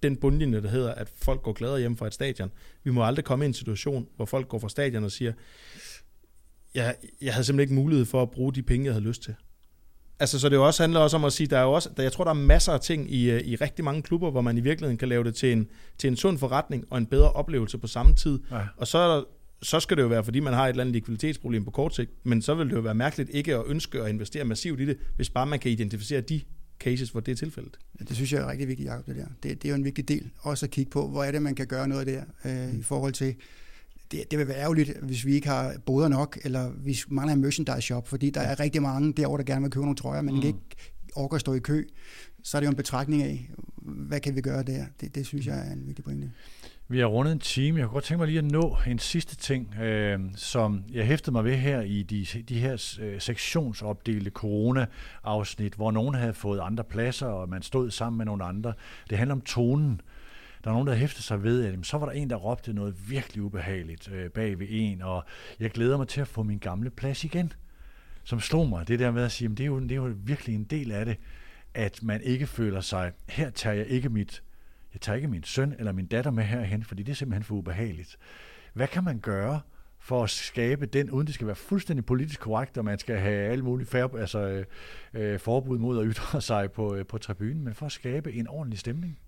den 0.03 0.17
bundlinje, 0.17 0.61
der 0.61 0.69
hedder, 0.69 0.93
at 0.93 1.09
folk 1.09 1.41
går 1.41 1.53
gladere 1.53 1.79
hjem 1.79 1.97
fra 1.97 2.07
et 2.07 2.13
stadion. 2.13 2.51
Vi 2.83 2.91
må 2.91 3.05
aldrig 3.05 3.25
komme 3.25 3.45
i 3.45 3.47
en 3.47 3.53
situation, 3.53 4.07
hvor 4.15 4.25
folk 4.25 4.47
går 4.47 4.59
fra 4.59 4.69
stadion 4.69 5.03
og 5.03 5.11
siger, 5.11 5.33
jeg, 6.73 6.95
jeg 7.21 7.33
havde 7.33 7.45
simpelthen 7.45 7.71
ikke 7.71 7.81
mulighed 7.81 8.05
for 8.05 8.21
at 8.21 8.31
bruge 8.31 8.53
de 8.53 8.63
penge, 8.63 8.85
jeg 8.85 8.93
havde 8.93 9.05
lyst 9.05 9.23
til. 9.23 9.35
Altså, 10.21 10.39
så 10.39 10.49
det 10.49 10.55
jo 10.55 10.65
også 10.65 10.83
handler 10.83 10.99
også 10.99 11.17
om 11.17 11.25
at 11.25 11.33
sige, 11.33 11.47
der 11.47 11.57
er 11.57 11.63
jo 11.63 11.71
også, 11.71 11.89
der, 11.97 12.03
jeg 12.03 12.11
tror, 12.11 12.23
der 12.23 12.31
er 12.31 12.35
masser 12.35 12.71
af 12.71 12.79
ting 12.79 13.13
i, 13.13 13.29
øh, 13.29 13.41
i 13.41 13.55
rigtig 13.55 13.85
mange 13.85 14.01
klubber, 14.01 14.31
hvor 14.31 14.41
man 14.41 14.57
i 14.57 14.61
virkeligheden 14.61 14.97
kan 14.97 15.09
lave 15.09 15.23
det 15.23 15.35
til 15.35 15.51
en, 15.51 15.67
til 15.97 16.07
en 16.07 16.15
sund 16.15 16.37
forretning 16.37 16.85
og 16.89 16.97
en 16.97 17.05
bedre 17.05 17.31
oplevelse 17.31 17.77
på 17.77 17.87
samme 17.87 18.13
tid. 18.13 18.39
Ja. 18.51 18.61
Og 18.77 18.87
så, 18.87 19.15
der, 19.15 19.23
så 19.61 19.79
skal 19.79 19.97
det 19.97 20.03
jo 20.03 20.07
være, 20.07 20.23
fordi 20.23 20.39
man 20.39 20.53
har 20.53 20.65
et 20.65 20.69
eller 20.69 20.83
andet 20.83 20.93
likviditetsproblem 20.93 21.65
på 21.65 21.71
kort 21.71 21.95
sigt, 21.95 22.11
men 22.23 22.41
så 22.41 22.53
vil 22.53 22.69
det 22.69 22.75
jo 22.75 22.79
være 22.79 22.95
mærkeligt 22.95 23.29
ikke 23.33 23.55
at 23.55 23.63
ønske 23.67 24.01
at 24.01 24.09
investere 24.09 24.43
massivt 24.43 24.79
i 24.79 24.85
det, 24.85 24.97
hvis 25.15 25.29
bare 25.29 25.45
man 25.45 25.59
kan 25.59 25.71
identificere 25.71 26.21
de 26.21 26.41
cases, 26.79 27.09
hvor 27.09 27.19
det 27.19 27.31
er 27.31 27.35
tilfældet. 27.35 27.77
Ja, 27.99 28.05
det 28.05 28.15
synes 28.15 28.33
jeg 28.33 28.41
er 28.41 28.51
rigtig 28.51 28.67
vigtigt, 28.67 28.89
Jacob, 28.89 29.05
det 29.05 29.15
der. 29.15 29.25
Det, 29.43 29.61
det 29.63 29.65
er 29.65 29.69
jo 29.69 29.75
en 29.75 29.85
vigtig 29.85 30.07
del, 30.07 30.29
også 30.39 30.65
at 30.65 30.69
kigge 30.69 30.91
på, 30.91 31.07
hvor 31.07 31.23
er 31.23 31.31
det, 31.31 31.41
man 31.41 31.55
kan 31.55 31.67
gøre 31.67 31.87
noget 31.87 32.07
der, 32.07 32.23
øh, 32.45 32.73
mm. 32.73 32.79
i 32.79 32.83
forhold 32.83 33.13
til, 33.13 33.35
det, 34.11 34.31
det 34.31 34.39
vil 34.39 34.47
være 34.47 34.57
ærgerligt, 34.57 34.97
hvis 35.01 35.25
vi 35.25 35.33
ikke 35.33 35.47
har 35.47 35.73
boder 35.85 36.07
nok, 36.07 36.37
eller 36.43 36.69
hvis 36.69 37.05
mangler 37.09 37.33
en 37.33 37.41
merchandise 37.41 37.81
shop, 37.81 38.07
fordi 38.07 38.29
der 38.29 38.41
er 38.41 38.59
rigtig 38.59 38.81
mange 38.81 39.13
derovre, 39.13 39.37
der 39.37 39.43
gerne 39.43 39.61
vil 39.61 39.71
købe 39.71 39.85
nogle 39.85 39.97
trøjer, 39.97 40.21
men 40.21 40.35
mm. 40.35 40.41
ikke 40.41 40.59
orker 41.15 41.35
at 41.35 41.41
stå 41.41 41.53
i 41.53 41.59
kø. 41.59 41.83
Så 42.43 42.57
er 42.57 42.59
det 42.59 42.65
jo 42.65 42.69
en 42.69 42.75
betragtning 42.75 43.23
af, 43.23 43.49
hvad 43.81 44.19
kan 44.19 44.35
vi 44.35 44.41
gøre 44.41 44.63
der? 44.63 44.85
Det, 45.01 45.15
det 45.15 45.25
synes 45.25 45.47
jeg 45.47 45.67
er 45.67 45.73
en 45.73 45.87
vigtig 45.87 46.05
pointe. 46.05 46.31
Vi 46.87 46.99
har 46.99 47.05
rundet 47.05 47.31
en 47.31 47.39
time. 47.39 47.79
Jeg 47.79 47.87
kunne 47.87 47.93
godt 47.93 48.03
tænke 48.03 48.19
mig 48.19 48.27
lige 48.27 48.39
at 48.39 48.45
nå 48.45 48.77
en 48.87 48.99
sidste 48.99 49.35
ting, 49.35 49.75
øh, 49.75 50.19
som 50.35 50.83
jeg 50.93 51.05
hæftede 51.05 51.31
mig 51.31 51.43
ved 51.43 51.55
her 51.55 51.81
i 51.81 52.03
de, 52.03 52.25
de 52.49 52.59
her 52.59 52.97
øh, 53.01 53.21
sektionsopdelte 53.21 54.31
corona-afsnit, 54.31 55.73
hvor 55.73 55.91
nogen 55.91 56.15
havde 56.15 56.33
fået 56.33 56.59
andre 56.59 56.83
pladser, 56.83 57.27
og 57.27 57.49
man 57.49 57.61
stod 57.61 57.91
sammen 57.91 58.17
med 58.17 58.25
nogle 58.25 58.43
andre. 58.43 58.73
Det 59.09 59.17
handler 59.17 59.35
om 59.35 59.41
tonen. 59.41 60.01
Der 60.63 60.69
var 60.69 60.73
nogen, 60.73 60.87
der 60.87 60.93
hæftede 60.93 61.23
sig 61.23 61.43
ved, 61.43 61.65
at 61.65 61.85
så 61.85 61.97
var 61.97 62.05
der 62.05 62.13
en, 62.13 62.29
der 62.29 62.35
råbte 62.35 62.73
noget 62.73 63.09
virkelig 63.09 63.43
ubehageligt 63.43 64.11
øh, 64.11 64.29
bag 64.29 64.59
ved 64.59 64.67
en, 64.69 65.01
og 65.01 65.23
jeg 65.59 65.71
glæder 65.71 65.97
mig 65.97 66.07
til 66.07 66.21
at 66.21 66.27
få 66.27 66.43
min 66.43 66.59
gamle 66.59 66.89
plads 66.89 67.23
igen. 67.23 67.53
Som 68.23 68.39
slog 68.39 68.69
mig, 68.69 68.87
det 68.87 68.99
der 68.99 69.11
med 69.11 69.23
at 69.23 69.31
sige, 69.31 69.51
at 69.51 69.57
det 69.57 69.63
er, 69.63 69.67
jo, 69.67 69.79
det 69.79 69.91
er 69.91 69.95
jo 69.95 70.13
virkelig 70.23 70.55
en 70.55 70.63
del 70.63 70.91
af 70.91 71.05
det, 71.05 71.17
at 71.73 72.03
man 72.03 72.21
ikke 72.21 72.47
føler 72.47 72.81
sig, 72.81 73.11
her 73.29 73.49
tager 73.49 73.75
jeg 73.75 73.87
ikke 73.87 74.09
mit 74.09 74.43
jeg 74.93 75.01
tager 75.01 75.15
ikke 75.15 75.27
min 75.27 75.43
søn 75.43 75.75
eller 75.79 75.91
min 75.91 76.05
datter 76.05 76.31
med 76.31 76.43
herhen, 76.43 76.83
fordi 76.83 77.03
det 77.03 77.11
er 77.11 77.15
simpelthen 77.15 77.43
for 77.43 77.55
ubehageligt. 77.55 78.17
Hvad 78.73 78.87
kan 78.87 79.03
man 79.03 79.19
gøre 79.19 79.61
for 79.99 80.23
at 80.23 80.29
skabe 80.29 80.85
den, 80.85 81.11
uden 81.11 81.27
det 81.27 81.35
skal 81.35 81.47
være 81.47 81.55
fuldstændig 81.55 82.05
politisk 82.05 82.39
korrekt, 82.39 82.77
og 82.77 82.85
man 82.85 82.99
skal 82.99 83.17
have 83.17 83.51
alle 83.51 83.63
mulige 83.63 83.87
færre, 83.87 84.19
altså, 84.19 84.39
øh, 84.39 84.65
øh, 85.13 85.39
forbud 85.39 85.77
mod 85.77 85.99
at 85.99 86.15
ytre 86.15 86.41
sig 86.41 86.71
på, 86.71 86.95
øh, 86.95 87.05
på 87.05 87.17
tribunen, 87.17 87.63
men 87.63 87.73
for 87.73 87.85
at 87.85 87.91
skabe 87.91 88.33
en 88.33 88.47
ordentlig 88.47 88.79
stemning? 88.79 89.19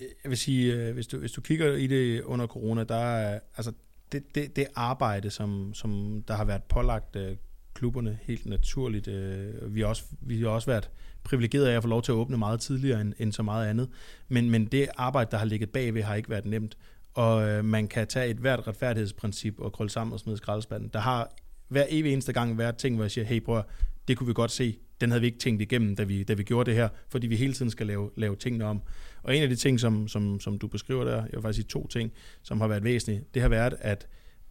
Jeg 0.00 0.30
vil 0.30 0.38
sige, 0.38 0.74
øh, 0.74 0.94
hvis 0.94 1.06
du, 1.06 1.18
hvis 1.18 1.32
du 1.32 1.40
kigger 1.40 1.74
i 1.74 1.86
det 1.86 2.22
under 2.22 2.46
corona, 2.46 2.84
der 2.84 2.96
er, 2.96 3.40
altså, 3.56 3.72
det, 4.12 4.34
det, 4.34 4.56
det 4.56 4.66
arbejde, 4.74 5.30
som, 5.30 5.74
som 5.74 6.22
der 6.28 6.34
har 6.34 6.44
været 6.44 6.62
pålagt 6.62 7.16
øh, 7.16 7.36
klubberne 7.74 8.18
helt 8.22 8.46
naturligt. 8.46 9.08
Øh, 9.08 9.74
vi, 9.74 9.80
har 9.80 9.86
også, 9.86 10.04
vi 10.20 10.40
har 10.40 10.48
også 10.48 10.70
været 10.70 10.90
privilegeret 11.24 11.66
af 11.66 11.76
at 11.76 11.82
få 11.82 11.88
lov 11.88 12.02
til 12.02 12.12
at 12.12 12.16
åbne 12.16 12.38
meget 12.38 12.60
tidligere 12.60 13.00
end, 13.00 13.12
end 13.18 13.32
så 13.32 13.42
meget 13.42 13.66
andet. 13.68 13.88
Men, 14.28 14.50
men 14.50 14.66
det 14.66 14.88
arbejde, 14.96 15.30
der 15.30 15.36
har 15.36 15.44
ligget 15.44 15.70
bagved, 15.70 16.02
har 16.02 16.14
ikke 16.14 16.30
været 16.30 16.46
nemt. 16.46 16.76
Og 17.14 17.48
øh, 17.48 17.64
man 17.64 17.88
kan 17.88 18.06
tage 18.06 18.30
et 18.30 18.36
hvert 18.36 18.68
retfærdighedsprincip 18.68 19.60
og 19.60 19.72
krølle 19.72 19.90
sammen 19.90 20.12
og 20.12 20.20
smide 20.20 20.36
skraldespanden. 20.36 20.90
Der 20.92 20.98
har 20.98 21.32
hver 21.68 21.84
evig 21.88 22.12
eneste 22.12 22.32
gang 22.32 22.58
været 22.58 22.76
ting, 22.76 22.94
hvor 22.94 23.04
jeg 23.04 23.10
siger, 23.10 23.24
hey 23.24 23.36
bror, 23.36 23.66
det 24.08 24.16
kunne 24.16 24.26
vi 24.26 24.32
godt 24.32 24.50
se. 24.50 24.78
Den 25.00 25.10
havde 25.10 25.20
vi 25.20 25.26
ikke 25.26 25.38
tænkt 25.38 25.62
igennem, 25.62 25.96
da 25.96 26.02
vi, 26.02 26.22
da 26.22 26.34
vi 26.34 26.42
gjorde 26.42 26.70
det 26.70 26.78
her, 26.78 26.88
fordi 27.08 27.26
vi 27.26 27.36
hele 27.36 27.52
tiden 27.52 27.70
skal 27.70 27.86
lave, 27.86 28.10
lave 28.16 28.36
tingene 28.36 28.64
om. 28.64 28.82
Og 29.26 29.36
en 29.36 29.42
af 29.42 29.48
de 29.48 29.56
ting, 29.56 29.80
som, 29.80 30.08
som, 30.08 30.40
som 30.40 30.58
du 30.58 30.66
beskriver 30.66 31.04
der, 31.04 31.16
jeg 31.16 31.32
vil 31.32 31.42
faktisk 31.42 31.56
sige 31.56 31.68
to 31.68 31.86
ting, 31.86 32.12
som 32.42 32.60
har 32.60 32.68
været 32.68 32.84
væsentlige, 32.84 33.24
det 33.34 33.42
har 33.42 33.48
været, 33.48 33.74
at 33.80 34.06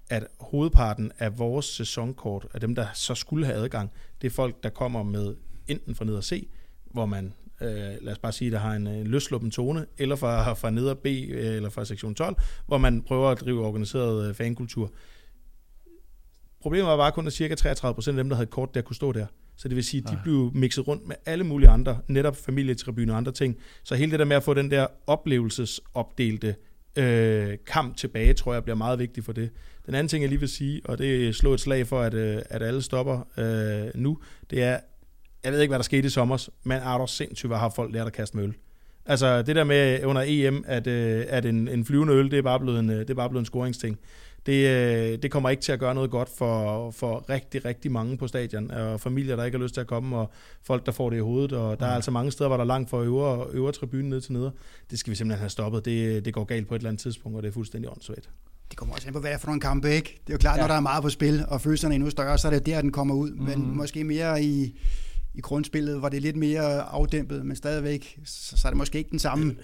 at 0.09 0.27
hovedparten 0.39 1.11
af 1.19 1.39
vores 1.39 1.65
sæsonkort, 1.65 2.47
af 2.53 2.59
dem, 2.59 2.75
der 2.75 2.87
så 2.93 3.15
skulle 3.15 3.45
have 3.45 3.57
adgang, 3.57 3.91
det 4.21 4.27
er 4.27 4.31
folk, 4.31 4.63
der 4.63 4.69
kommer 4.69 5.03
med 5.03 5.35
enten 5.67 5.95
fra 5.95 6.05
ned 6.05 6.15
og 6.15 6.23
C, 6.23 6.49
hvor 6.91 7.05
man, 7.05 7.33
øh, 7.61 7.67
lad 8.01 8.11
os 8.11 8.19
bare 8.19 8.31
sige, 8.31 8.51
der 8.51 8.57
har 8.57 8.73
en, 8.73 8.87
en 8.87 9.07
løsluppen 9.07 9.51
tone, 9.51 9.85
eller 9.97 10.15
fra, 10.15 10.53
fra 10.53 10.69
ned 10.69 10.87
og 10.87 10.97
B, 10.97 11.05
øh, 11.05 11.55
eller 11.55 11.69
fra 11.69 11.85
sektion 11.85 12.15
12, 12.15 12.35
hvor 12.67 12.77
man 12.77 13.01
prøver 13.01 13.29
at 13.29 13.39
drive 13.39 13.65
organiseret 13.65 14.29
øh, 14.29 14.35
fankultur. 14.35 14.91
Problemet 16.61 16.87
var 16.87 16.97
bare 16.97 17.11
kun, 17.11 17.27
at 17.27 17.33
cirka 17.33 17.55
33% 17.55 18.07
af 18.07 18.13
dem, 18.13 18.29
der 18.29 18.35
havde 18.35 18.49
kort, 18.49 18.75
der 18.75 18.81
kunne 18.81 18.95
stå 18.95 19.11
der. 19.11 19.25
Så 19.57 19.67
det 19.67 19.75
vil 19.75 19.83
sige, 19.83 20.03
at 20.05 20.11
de 20.11 20.19
blev 20.23 20.51
mixet 20.53 20.87
rundt 20.87 21.07
med 21.07 21.15
alle 21.25 21.43
mulige 21.43 21.69
andre, 21.69 21.99
netop 22.07 22.37
familietribuner 22.37 23.13
og 23.13 23.17
andre 23.17 23.31
ting. 23.31 23.57
Så 23.83 23.95
hele 23.95 24.11
det 24.11 24.19
der 24.19 24.25
med 24.25 24.35
at 24.35 24.43
få 24.43 24.53
den 24.53 24.71
der 24.71 24.87
oplevelsesopdelte 25.07 26.55
øh, 26.95 27.57
kamp 27.67 27.97
tilbage, 27.97 28.33
tror 28.33 28.53
jeg 28.53 28.63
bliver 28.63 28.75
meget 28.75 28.99
vigtigt 28.99 29.25
for 29.25 29.33
det. 29.33 29.49
Den 29.85 29.95
anden 29.95 30.07
ting, 30.07 30.21
jeg 30.21 30.29
lige 30.29 30.39
vil 30.39 30.49
sige, 30.49 30.81
og 30.85 30.97
det 30.97 31.27
er 31.27 31.31
slå 31.31 31.53
et 31.53 31.59
slag 31.59 31.87
for, 31.87 32.01
at, 32.01 32.13
øh, 32.13 32.41
at 32.49 32.63
alle 32.63 32.81
stopper 32.81 33.27
øh, 33.37 34.01
nu, 34.01 34.17
det 34.49 34.63
er, 34.63 34.79
jeg 35.43 35.53
ved 35.53 35.61
ikke, 35.61 35.71
hvad 35.71 35.79
der 35.79 35.83
skete 35.83 36.05
i 36.07 36.09
sommer, 36.09 36.49
men 36.63 36.77
er 36.77 36.97
der 36.97 37.05
sindssygt, 37.05 37.49
hvad 37.49 37.57
har 37.57 37.69
folk 37.69 37.93
lært 37.93 38.07
at 38.07 38.13
kaste 38.13 38.37
med 38.37 38.43
øl. 38.43 38.53
Altså 39.05 39.41
det 39.41 39.55
der 39.55 39.63
med 39.63 40.03
under 40.03 40.23
EM, 40.25 40.63
at, 40.67 40.87
øh, 40.87 41.25
at 41.27 41.45
en, 41.45 41.67
en 41.67 41.85
flyvende 41.85 42.13
øl, 42.13 42.31
det 42.31 42.37
er 42.37 42.41
bare 42.41 42.59
blevet 42.59 42.79
en, 42.79 42.89
øh, 42.89 42.99
det 42.99 43.09
er 43.09 43.13
bare 43.13 43.29
blevet 43.29 43.41
en 43.41 43.45
scoringsting. 43.45 43.99
Det, 44.45 44.67
øh, 44.67 45.17
det 45.21 45.31
kommer 45.31 45.49
ikke 45.49 45.63
til 45.63 45.71
at 45.71 45.79
gøre 45.79 45.95
noget 45.95 46.11
godt 46.11 46.29
for, 46.37 46.91
for 46.91 47.29
rigtig, 47.29 47.65
rigtig 47.65 47.91
mange 47.91 48.17
på 48.17 48.27
stadion, 48.27 48.71
og 48.71 49.01
familier, 49.01 49.35
der 49.35 49.43
ikke 49.43 49.57
har 49.57 49.63
lyst 49.63 49.73
til 49.73 49.81
at 49.81 49.87
komme, 49.87 50.17
og 50.17 50.31
folk, 50.63 50.85
der 50.85 50.91
får 50.91 51.09
det 51.09 51.17
i 51.17 51.19
hovedet, 51.19 51.53
og 51.53 51.79
der 51.79 51.85
er 51.85 51.95
altså 51.95 52.11
mange 52.11 52.31
steder, 52.31 52.47
hvor 52.47 52.57
der 52.57 52.63
er 52.63 52.67
langt 52.67 52.89
fra 52.89 53.03
øvre, 53.03 53.47
øvre 53.51 53.71
tribunen 53.71 54.09
ned 54.09 54.21
til 54.21 54.33
neder. 54.33 54.51
Det 54.91 54.99
skal 54.99 55.11
vi 55.11 55.15
simpelthen 55.15 55.39
have 55.39 55.49
stoppet. 55.49 55.85
Det, 55.85 56.25
det 56.25 56.33
går 56.33 56.43
galt 56.43 56.67
på 56.67 56.75
et 56.75 56.79
eller 56.79 56.89
andet 56.89 57.01
tidspunkt, 57.01 57.35
og 57.35 57.43
det 57.43 57.49
er 57.49 57.53
fuldstændig 57.53 57.91
åndssvagt. 57.91 58.29
Det 58.69 58.77
kommer 58.77 58.95
også 58.95 59.07
an 59.07 59.13
på, 59.13 59.19
hvad 59.19 59.29
det 59.29 59.35
er 59.35 59.39
for 59.39 59.47
nogle 59.47 59.61
kampe, 59.61 59.91
ikke? 59.91 60.19
Det 60.27 60.29
er 60.29 60.33
jo 60.33 60.37
klart, 60.37 60.57
ja. 60.57 60.61
når 60.61 60.67
der 60.67 60.75
er 60.75 60.79
meget 60.79 61.03
på 61.03 61.09
spil, 61.09 61.45
og 61.47 61.61
følelserne 61.61 61.93
er 61.93 61.95
endnu 61.95 62.09
større, 62.09 62.37
så 62.37 62.47
er 62.47 62.51
det 62.51 62.65
der, 62.65 62.81
den 62.81 62.91
kommer 62.91 63.15
ud. 63.15 63.31
Mm-hmm. 63.31 63.59
Men 63.59 63.77
måske 63.77 64.03
mere 64.03 64.43
i, 64.43 64.79
i 65.33 65.41
grundspillet, 65.41 65.99
hvor 65.99 66.09
det 66.09 66.21
lidt 66.21 66.35
mere 66.35 66.81
afdæmpet, 66.81 67.45
men 67.45 67.55
stadigvæk, 67.55 68.19
så, 68.25 68.57
så 68.57 68.67
er 68.67 68.69
det 68.69 68.77
måske 68.77 68.97
ikke 68.97 69.11
den 69.11 69.19
samme 69.19 69.55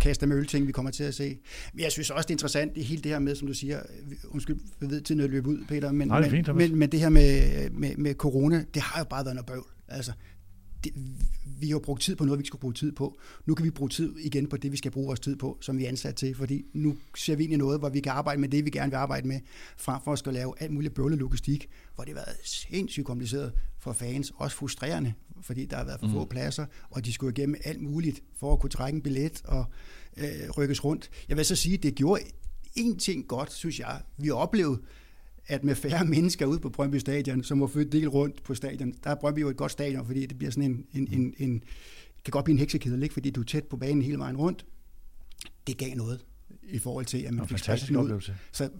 kaste 0.00 0.26
med 0.26 0.44
ting, 0.44 0.66
vi 0.66 0.72
kommer 0.72 0.90
til 0.90 1.04
at 1.04 1.14
se. 1.14 1.38
Men 1.72 1.82
jeg 1.82 1.92
synes 1.92 2.10
også, 2.10 2.26
det 2.26 2.30
er 2.30 2.34
interessant, 2.34 2.74
det 2.74 2.84
hele 2.84 3.02
det 3.02 3.10
her 3.10 3.18
med, 3.18 3.34
som 3.34 3.48
du 3.48 3.54
siger, 3.54 3.80
undskyld, 4.28 4.60
jeg 4.80 4.90
ved, 4.90 5.00
tiden 5.00 5.20
er 5.20 5.26
løbet 5.26 5.50
ud, 5.50 5.64
Peter, 5.68 5.92
men, 5.92 6.08
Nej, 6.08 6.20
det 6.20 6.30
fint, 6.30 6.46
men, 6.46 6.56
men, 6.56 6.76
men 6.76 6.92
det 6.92 7.00
her 7.00 7.08
med, 7.08 7.70
med, 7.70 7.96
med 7.96 8.14
corona, 8.14 8.64
det 8.74 8.82
har 8.82 9.00
jo 9.00 9.04
bare 9.04 9.24
været 9.24 9.34
noget 9.34 9.46
bøvl. 9.46 9.66
Altså, 9.88 10.12
det, 10.84 10.92
vi 11.60 11.66
har 11.66 11.70
jo 11.70 11.78
brugt 11.78 12.02
tid 12.02 12.16
på 12.16 12.24
noget, 12.24 12.38
vi 12.38 12.40
ikke 12.40 12.46
skulle 12.46 12.60
bruge 12.60 12.74
tid 12.74 12.92
på. 12.92 13.18
Nu 13.46 13.54
kan 13.54 13.64
vi 13.64 13.70
bruge 13.70 13.88
tid 13.88 14.16
igen 14.18 14.48
på 14.48 14.56
det, 14.56 14.72
vi 14.72 14.76
skal 14.76 14.90
bruge 14.90 15.06
vores 15.06 15.20
tid 15.20 15.36
på, 15.36 15.58
som 15.60 15.78
vi 15.78 15.84
er 15.84 15.88
ansat 15.88 16.14
til, 16.14 16.34
fordi 16.34 16.64
nu 16.72 16.96
ser 17.16 17.36
vi 17.36 17.44
ind 17.44 17.52
i 17.52 17.56
noget, 17.56 17.78
hvor 17.78 17.88
vi 17.88 18.00
kan 18.00 18.12
arbejde 18.12 18.40
med 18.40 18.48
det, 18.48 18.64
vi 18.64 18.70
gerne 18.70 18.90
vil 18.90 18.96
arbejde 18.96 19.28
med, 19.28 19.40
frem 19.76 20.00
for 20.04 20.12
at 20.12 20.18
skal 20.18 20.32
lave 20.32 20.54
alt 20.58 20.72
muligt 20.72 20.94
bøvlet 20.94 21.18
logistik, 21.18 21.68
hvor 21.94 22.04
det 22.04 22.14
har 22.14 22.24
været 22.24 22.36
sindssygt 22.44 23.06
kompliceret 23.06 23.52
for 23.78 23.92
fans, 23.92 24.32
også 24.36 24.56
frustrerende, 24.56 25.14
fordi 25.42 25.66
der 25.66 25.76
har 25.76 25.84
været 25.84 26.00
for 26.00 26.06
mm. 26.06 26.12
få 26.12 26.24
pladser, 26.24 26.66
og 26.90 27.04
de 27.04 27.12
skulle 27.12 27.32
igennem 27.32 27.56
alt 27.64 27.80
muligt 27.80 28.22
for 28.36 28.52
at 28.52 28.60
kunne 28.60 28.70
trække 28.70 28.96
en 28.96 29.02
billet 29.02 29.42
og 29.44 29.64
øh, 30.16 30.50
rykkes 30.56 30.84
rundt. 30.84 31.10
Jeg 31.28 31.36
vil 31.36 31.44
så 31.44 31.56
sige, 31.56 31.74
at 31.74 31.82
det 31.82 31.94
gjorde 31.94 32.22
en 32.74 32.98
ting 32.98 33.28
godt, 33.28 33.52
synes 33.52 33.80
jeg. 33.80 34.00
Vi 34.16 34.30
oplevede, 34.30 34.80
at 35.46 35.64
med 35.64 35.74
færre 35.74 36.04
mennesker 36.14 36.46
ude 36.46 36.58
på 36.58 36.68
Brøndby 36.70 36.96
Stadion, 36.96 37.42
som 37.44 37.58
må 37.58 37.66
flytte 37.66 37.98
del 37.98 38.08
rundt 38.08 38.42
på 38.42 38.54
stadion, 38.54 38.94
der 39.04 39.10
er 39.10 39.14
Brøndby 39.14 39.40
jo 39.40 39.48
et 39.48 39.56
godt 39.56 39.72
stadion, 39.72 40.06
fordi 40.06 40.26
det 40.26 40.38
bliver 40.38 40.50
sådan 40.50 40.70
en, 40.70 40.86
en, 40.92 41.08
en, 41.20 41.34
en 41.38 41.62
det 42.16 42.24
kan 42.24 42.30
godt 42.30 42.44
blive 42.44 42.54
en 42.54 42.58
heksekedel, 42.58 43.02
ikke? 43.02 43.12
fordi 43.12 43.30
du 43.30 43.40
er 43.40 43.44
tæt 43.44 43.64
på 43.64 43.76
banen 43.76 44.02
hele 44.02 44.18
vejen 44.18 44.36
rundt. 44.36 44.66
Det 45.66 45.76
gav 45.76 45.94
noget 45.94 46.24
i 46.62 46.78
forhold 46.78 47.06
til, 47.06 47.18
at 47.18 47.34
man 47.34 47.48
fik 47.48 47.58
fantastisk 47.58 47.92
oplevelse. 47.98 48.36
Så 48.52 48.70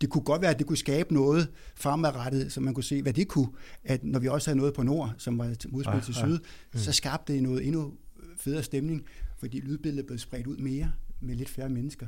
det 0.00 0.10
kunne 0.10 0.24
godt 0.24 0.42
være, 0.42 0.50
at 0.50 0.58
det 0.58 0.66
kunne 0.66 0.76
skabe 0.76 1.14
noget 1.14 1.48
fremadrettet, 1.74 2.52
så 2.52 2.60
man 2.60 2.74
kunne 2.74 2.84
se, 2.84 3.02
hvad 3.02 3.12
det 3.12 3.28
kunne, 3.28 3.48
at 3.84 4.04
når 4.04 4.18
vi 4.18 4.28
også 4.28 4.50
havde 4.50 4.58
noget 4.58 4.74
på 4.74 4.82
nord, 4.82 5.14
som 5.18 5.38
var 5.38 5.44
modspil 5.68 5.94
ja, 5.94 6.00
til 6.00 6.14
syd, 6.14 6.32
ja. 6.32 6.38
Mm. 6.72 6.78
så 6.78 6.92
skabte 6.92 7.32
det 7.32 7.42
noget 7.42 7.66
endnu 7.66 7.92
federe 8.36 8.62
stemning, 8.62 9.04
fordi 9.38 9.60
lydbilledet 9.60 10.06
blev 10.06 10.18
spredt 10.18 10.46
ud 10.46 10.56
mere 10.56 10.92
med 11.20 11.34
lidt 11.34 11.48
færre 11.48 11.68
mennesker. 11.68 12.06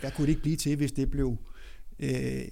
Hvad 0.00 0.10
kunne 0.10 0.26
det 0.26 0.30
ikke 0.30 0.42
blive 0.42 0.56
til, 0.56 0.76
hvis 0.76 0.92
det 0.92 1.10
blev 1.10 1.38
Øh, 1.98 2.42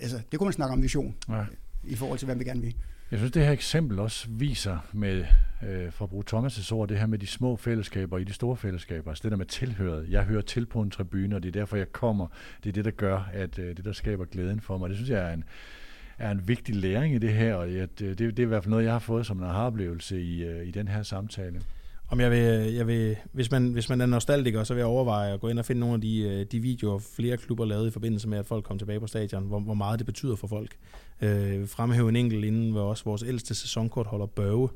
altså, 0.00 0.20
det 0.32 0.38
kunne 0.38 0.46
man 0.46 0.52
snakke 0.52 0.72
om 0.72 0.82
vision 0.82 1.14
ja. 1.28 1.44
i 1.84 1.94
forhold 1.94 2.18
til, 2.18 2.26
hvad 2.26 2.36
vi 2.36 2.44
gerne 2.44 2.60
vil. 2.60 2.74
Jeg 3.10 3.18
synes, 3.18 3.32
det 3.32 3.44
her 3.44 3.52
eksempel 3.52 3.98
også 3.98 4.26
viser 4.30 4.78
med, 4.92 5.24
øh, 5.68 5.92
for 5.92 6.04
at 6.04 6.10
bruge 6.10 6.24
Thomas' 6.30 6.72
ord, 6.72 6.88
det 6.88 6.98
her 6.98 7.06
med 7.06 7.18
de 7.18 7.26
små 7.26 7.56
fællesskaber 7.56 8.18
i 8.18 8.24
de 8.24 8.32
store 8.32 8.56
fællesskaber. 8.56 9.10
Altså 9.10 9.22
det 9.22 9.30
der 9.30 9.36
med 9.36 9.46
tilhøret. 9.46 10.06
Jeg 10.10 10.24
hører 10.24 10.42
til 10.42 10.66
på 10.66 10.82
en 10.82 10.90
tribune, 10.90 11.36
og 11.36 11.42
det 11.42 11.48
er 11.48 11.52
derfor, 11.52 11.76
jeg 11.76 11.92
kommer. 11.92 12.26
Det 12.64 12.68
er 12.68 12.72
det, 12.72 12.84
der 12.84 12.90
gør, 12.90 13.30
at 13.32 13.58
øh, 13.58 13.76
det, 13.76 13.84
der 13.84 13.92
skaber 13.92 14.24
glæden 14.24 14.60
for 14.60 14.78
mig. 14.78 14.88
Det 14.88 14.96
synes 14.96 15.10
jeg 15.10 15.30
er 15.30 15.34
en, 15.34 15.44
er 16.18 16.30
en 16.30 16.48
vigtig 16.48 16.74
læring 16.74 17.14
i 17.14 17.18
det 17.18 17.32
her, 17.32 17.54
og 17.54 17.74
jeg, 17.74 17.98
det, 17.98 18.18
det 18.18 18.38
er 18.38 18.42
i 18.42 18.44
hvert 18.44 18.62
fald 18.62 18.70
noget, 18.70 18.84
jeg 18.84 18.92
har 18.92 18.98
fået 18.98 19.26
som 19.26 19.38
en 19.38 19.44
aha-oplevelse 19.44 20.20
i, 20.20 20.44
øh, 20.44 20.66
i 20.66 20.70
den 20.70 20.88
her 20.88 21.02
samtale. 21.02 21.60
Om 22.08 22.20
jeg 22.20 22.30
vil, 22.30 22.74
jeg 22.74 22.86
vil, 22.86 23.16
hvis, 23.32 23.50
man, 23.50 23.68
hvis 23.68 23.88
man 23.88 24.00
er 24.00 24.06
nostalgiker, 24.06 24.64
så 24.64 24.74
vil 24.74 24.80
jeg 24.80 24.86
overveje 24.86 25.32
at 25.32 25.40
gå 25.40 25.48
ind 25.48 25.58
og 25.58 25.64
finde 25.64 25.80
nogle 25.80 25.94
af 25.94 26.00
de, 26.00 26.20
øh, 26.20 26.46
de 26.52 26.60
videoer, 26.60 26.98
flere 26.98 27.36
klubber 27.36 27.64
lavede 27.64 27.88
i 27.88 27.90
forbindelse 27.90 28.28
med, 28.28 28.38
at 28.38 28.46
folk 28.46 28.64
kom 28.64 28.78
tilbage 28.78 29.00
på 29.00 29.06
stadion, 29.06 29.44
hvor, 29.44 29.60
hvor 29.60 29.74
meget 29.74 29.98
det 29.98 30.06
betyder 30.06 30.36
for 30.36 30.46
folk. 30.46 30.76
Øh, 31.20 31.68
fremhæve 31.68 32.08
en 32.08 32.16
enkelt 32.16 32.44
inden, 32.44 32.70
hvor 32.70 32.82
også 32.82 33.04
vores 33.04 33.22
ældste 33.22 33.54
sæsonkort 33.54 34.06
holder 34.06 34.26
Børge, 34.26 34.68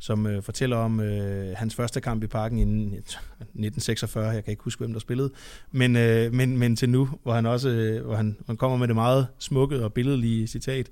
som 0.00 0.26
øh, 0.26 0.42
fortæller 0.42 0.76
om 0.76 1.00
øh, 1.00 1.56
hans 1.56 1.74
første 1.74 2.00
kamp 2.00 2.24
i 2.24 2.26
parken 2.26 2.58
i 2.58 2.62
1946. 2.62 4.28
Jeg 4.28 4.44
kan 4.44 4.50
ikke 4.50 4.62
huske, 4.62 4.78
hvem 4.78 4.92
der 4.92 5.00
spillede. 5.00 5.30
Men, 5.70 5.96
øh, 5.96 6.34
men, 6.34 6.58
men 6.58 6.76
til 6.76 6.90
nu, 6.90 7.08
hvor 7.22 7.34
han 7.34 7.46
også 7.46 7.68
øh, 7.68 8.04
hvor 8.04 8.14
han, 8.14 8.36
han 8.46 8.56
kommer 8.56 8.76
med 8.76 8.88
det 8.88 8.96
meget 8.96 9.26
smukke 9.38 9.84
og 9.84 9.92
billedlige 9.92 10.46
citat. 10.46 10.90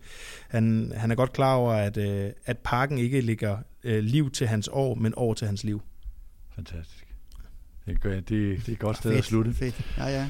Han, 0.49 0.93
han 0.97 1.11
er 1.11 1.15
godt 1.15 1.33
klar 1.33 1.55
over, 1.55 1.73
at, 1.73 1.97
øh, 1.97 2.31
at 2.45 2.59
parken 2.59 2.99
ikke 2.99 3.21
ligger 3.21 3.59
øh, 3.85 4.03
liv 4.03 4.31
til 4.31 4.47
hans 4.47 4.69
år, 4.73 4.95
men 4.95 5.13
år 5.17 5.35
til 5.35 5.47
hans 5.47 5.65
liv. 5.65 5.83
Fantastisk. 6.55 7.07
Det, 7.87 8.03
det, 8.03 8.29
det 8.29 8.69
er 8.69 8.73
et 8.73 8.79
godt 8.79 8.97
sted 8.97 9.11
fedt, 9.11 9.19
at 9.19 9.25
slutte. 9.25 9.55
Fedt. 9.55 9.95
Ja, 9.99 10.07
ja. 10.07 10.29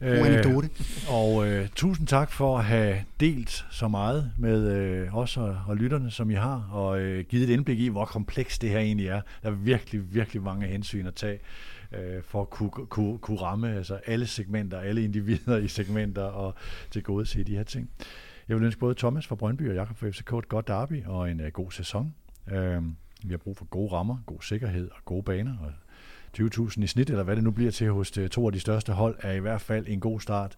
God 0.00 0.26
anekdote. 0.26 0.68
Øh, 0.68 1.14
og 1.14 1.48
øh, 1.48 1.68
tusind 1.74 2.06
tak 2.06 2.32
for 2.32 2.58
at 2.58 2.64
have 2.64 3.04
delt 3.20 3.66
så 3.70 3.88
meget 3.88 4.32
med 4.38 4.72
øh, 4.72 5.16
os 5.16 5.36
og, 5.36 5.56
og 5.66 5.76
lytterne, 5.76 6.10
som 6.10 6.30
I 6.30 6.34
har, 6.34 6.68
og 6.72 7.00
øh, 7.00 7.24
givet 7.24 7.50
et 7.50 7.52
indblik 7.52 7.80
i, 7.80 7.88
hvor 7.88 8.04
komplekst 8.04 8.62
det 8.62 8.70
her 8.70 8.78
egentlig 8.78 9.06
er. 9.06 9.20
Der 9.42 9.48
er 9.48 9.54
virkelig, 9.54 10.14
virkelig 10.14 10.42
mange 10.42 10.66
hensyn 10.66 11.06
at 11.06 11.14
tage 11.14 11.38
øh, 11.92 12.22
for 12.22 12.42
at 12.42 12.50
kunne, 12.50 12.70
kunne, 12.70 13.18
kunne 13.18 13.40
ramme 13.40 13.76
altså 13.76 14.00
alle 14.06 14.26
segmenter, 14.26 14.80
alle 14.80 15.04
individer 15.04 15.56
i 15.56 15.68
segmenter 15.68 16.22
og 16.22 16.54
til 16.90 17.02
gode 17.02 17.26
se 17.26 17.44
de 17.44 17.56
her 17.56 17.64
ting. 17.64 17.90
Jeg 18.48 18.56
vil 18.56 18.64
ønske 18.64 18.80
både 18.80 18.94
Thomas 18.94 19.26
fra 19.26 19.34
Brøndby 19.34 19.68
og 19.68 19.74
Jakob 19.74 19.96
fra 19.96 20.10
FCK 20.10 20.32
et 20.32 20.48
godt 20.48 20.68
derby 20.68 21.04
og 21.06 21.30
en 21.30 21.40
uh, 21.40 21.46
god 21.46 21.70
sæson. 21.70 22.14
Uh, 22.46 22.84
vi 23.24 23.30
har 23.30 23.36
brug 23.36 23.56
for 23.56 23.64
gode 23.64 23.92
rammer, 23.92 24.16
god 24.26 24.38
sikkerhed 24.42 24.90
og 24.90 25.04
gode 25.04 25.22
baner, 25.22 25.56
og 25.60 25.72
20.000 26.38 26.82
i 26.82 26.86
snit, 26.86 27.10
eller 27.10 27.22
hvad 27.22 27.36
det 27.36 27.44
nu 27.44 27.50
bliver 27.50 27.70
til 27.70 27.90
hos 27.90 28.18
øh, 28.18 28.28
to 28.28 28.46
af 28.46 28.52
de 28.52 28.60
største 28.60 28.92
hold, 28.92 29.16
er 29.20 29.32
i 29.32 29.38
hvert 29.38 29.60
fald 29.60 29.84
en 29.88 30.00
god 30.00 30.20
start. 30.20 30.56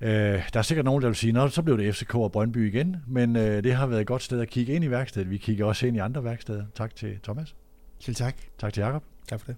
Øh, 0.00 0.10
der 0.52 0.58
er 0.58 0.62
sikkert 0.62 0.84
nogen, 0.84 1.02
der 1.02 1.08
vil 1.08 1.16
sige, 1.16 1.40
at 1.40 1.52
så 1.52 1.62
blev 1.62 1.78
det 1.78 1.94
FCK 1.94 2.14
og 2.14 2.32
Brøndby 2.32 2.68
igen, 2.68 2.96
men 3.06 3.36
øh, 3.36 3.64
det 3.64 3.74
har 3.74 3.86
været 3.86 4.00
et 4.00 4.06
godt 4.06 4.22
sted 4.22 4.40
at 4.40 4.48
kigge 4.48 4.72
ind 4.72 4.84
i 4.84 4.90
værkstedet. 4.90 5.30
Vi 5.30 5.38
kigger 5.38 5.64
også 5.64 5.86
ind 5.86 5.96
i 5.96 5.98
andre 5.98 6.24
værksteder. 6.24 6.64
Tak 6.74 6.96
til 6.96 7.18
Thomas. 7.22 7.54
Selv 7.98 8.16
tak. 8.16 8.36
Tak 8.58 8.72
til 8.72 8.80
Jakob. 8.80 9.02
Tak 9.28 9.40
for 9.40 9.46
det. 9.46 9.56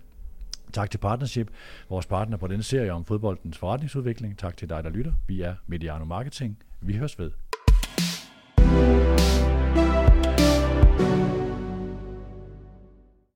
Tak 0.72 0.90
til 0.90 0.98
Partnership, 0.98 1.48
vores 1.90 2.06
partner 2.06 2.36
på 2.36 2.46
denne 2.46 2.62
serie 2.62 2.92
om 2.92 3.04
fodboldens 3.04 3.58
forretningsudvikling. 3.58 4.38
Tak 4.38 4.56
til 4.56 4.68
dig, 4.68 4.84
der 4.84 4.90
lytter. 4.90 5.12
Vi 5.26 5.40
er 5.40 5.54
Mediano 5.66 6.04
Marketing. 6.04 6.58
Vi 6.80 6.96
høres 6.96 7.18
ved. 7.18 7.30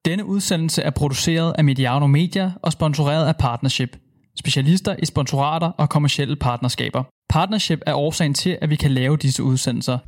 Denne 0.04 0.24
udsendelse 0.24 0.82
er 0.82 0.90
produceret 0.90 1.54
af 1.58 1.64
Mediano 1.64 2.06
Media 2.06 2.52
og 2.62 2.72
sponsoreret 2.72 3.26
af 3.26 3.36
Partnership, 3.36 3.96
specialister 4.38 4.96
i 4.98 5.06
sponsorater 5.06 5.66
og 5.66 5.88
kommersielle 5.88 6.36
partnerskaber. 6.36 7.04
Partnership 7.28 7.80
er 7.86 7.94
årsagen 7.94 8.34
til, 8.34 8.58
at 8.62 8.70
vi 8.70 8.76
kan 8.76 8.90
lave 8.90 9.16
disse 9.16 9.42
udsendelser. 9.42 9.98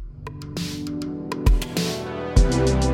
thank 2.55 2.85
you 2.85 2.94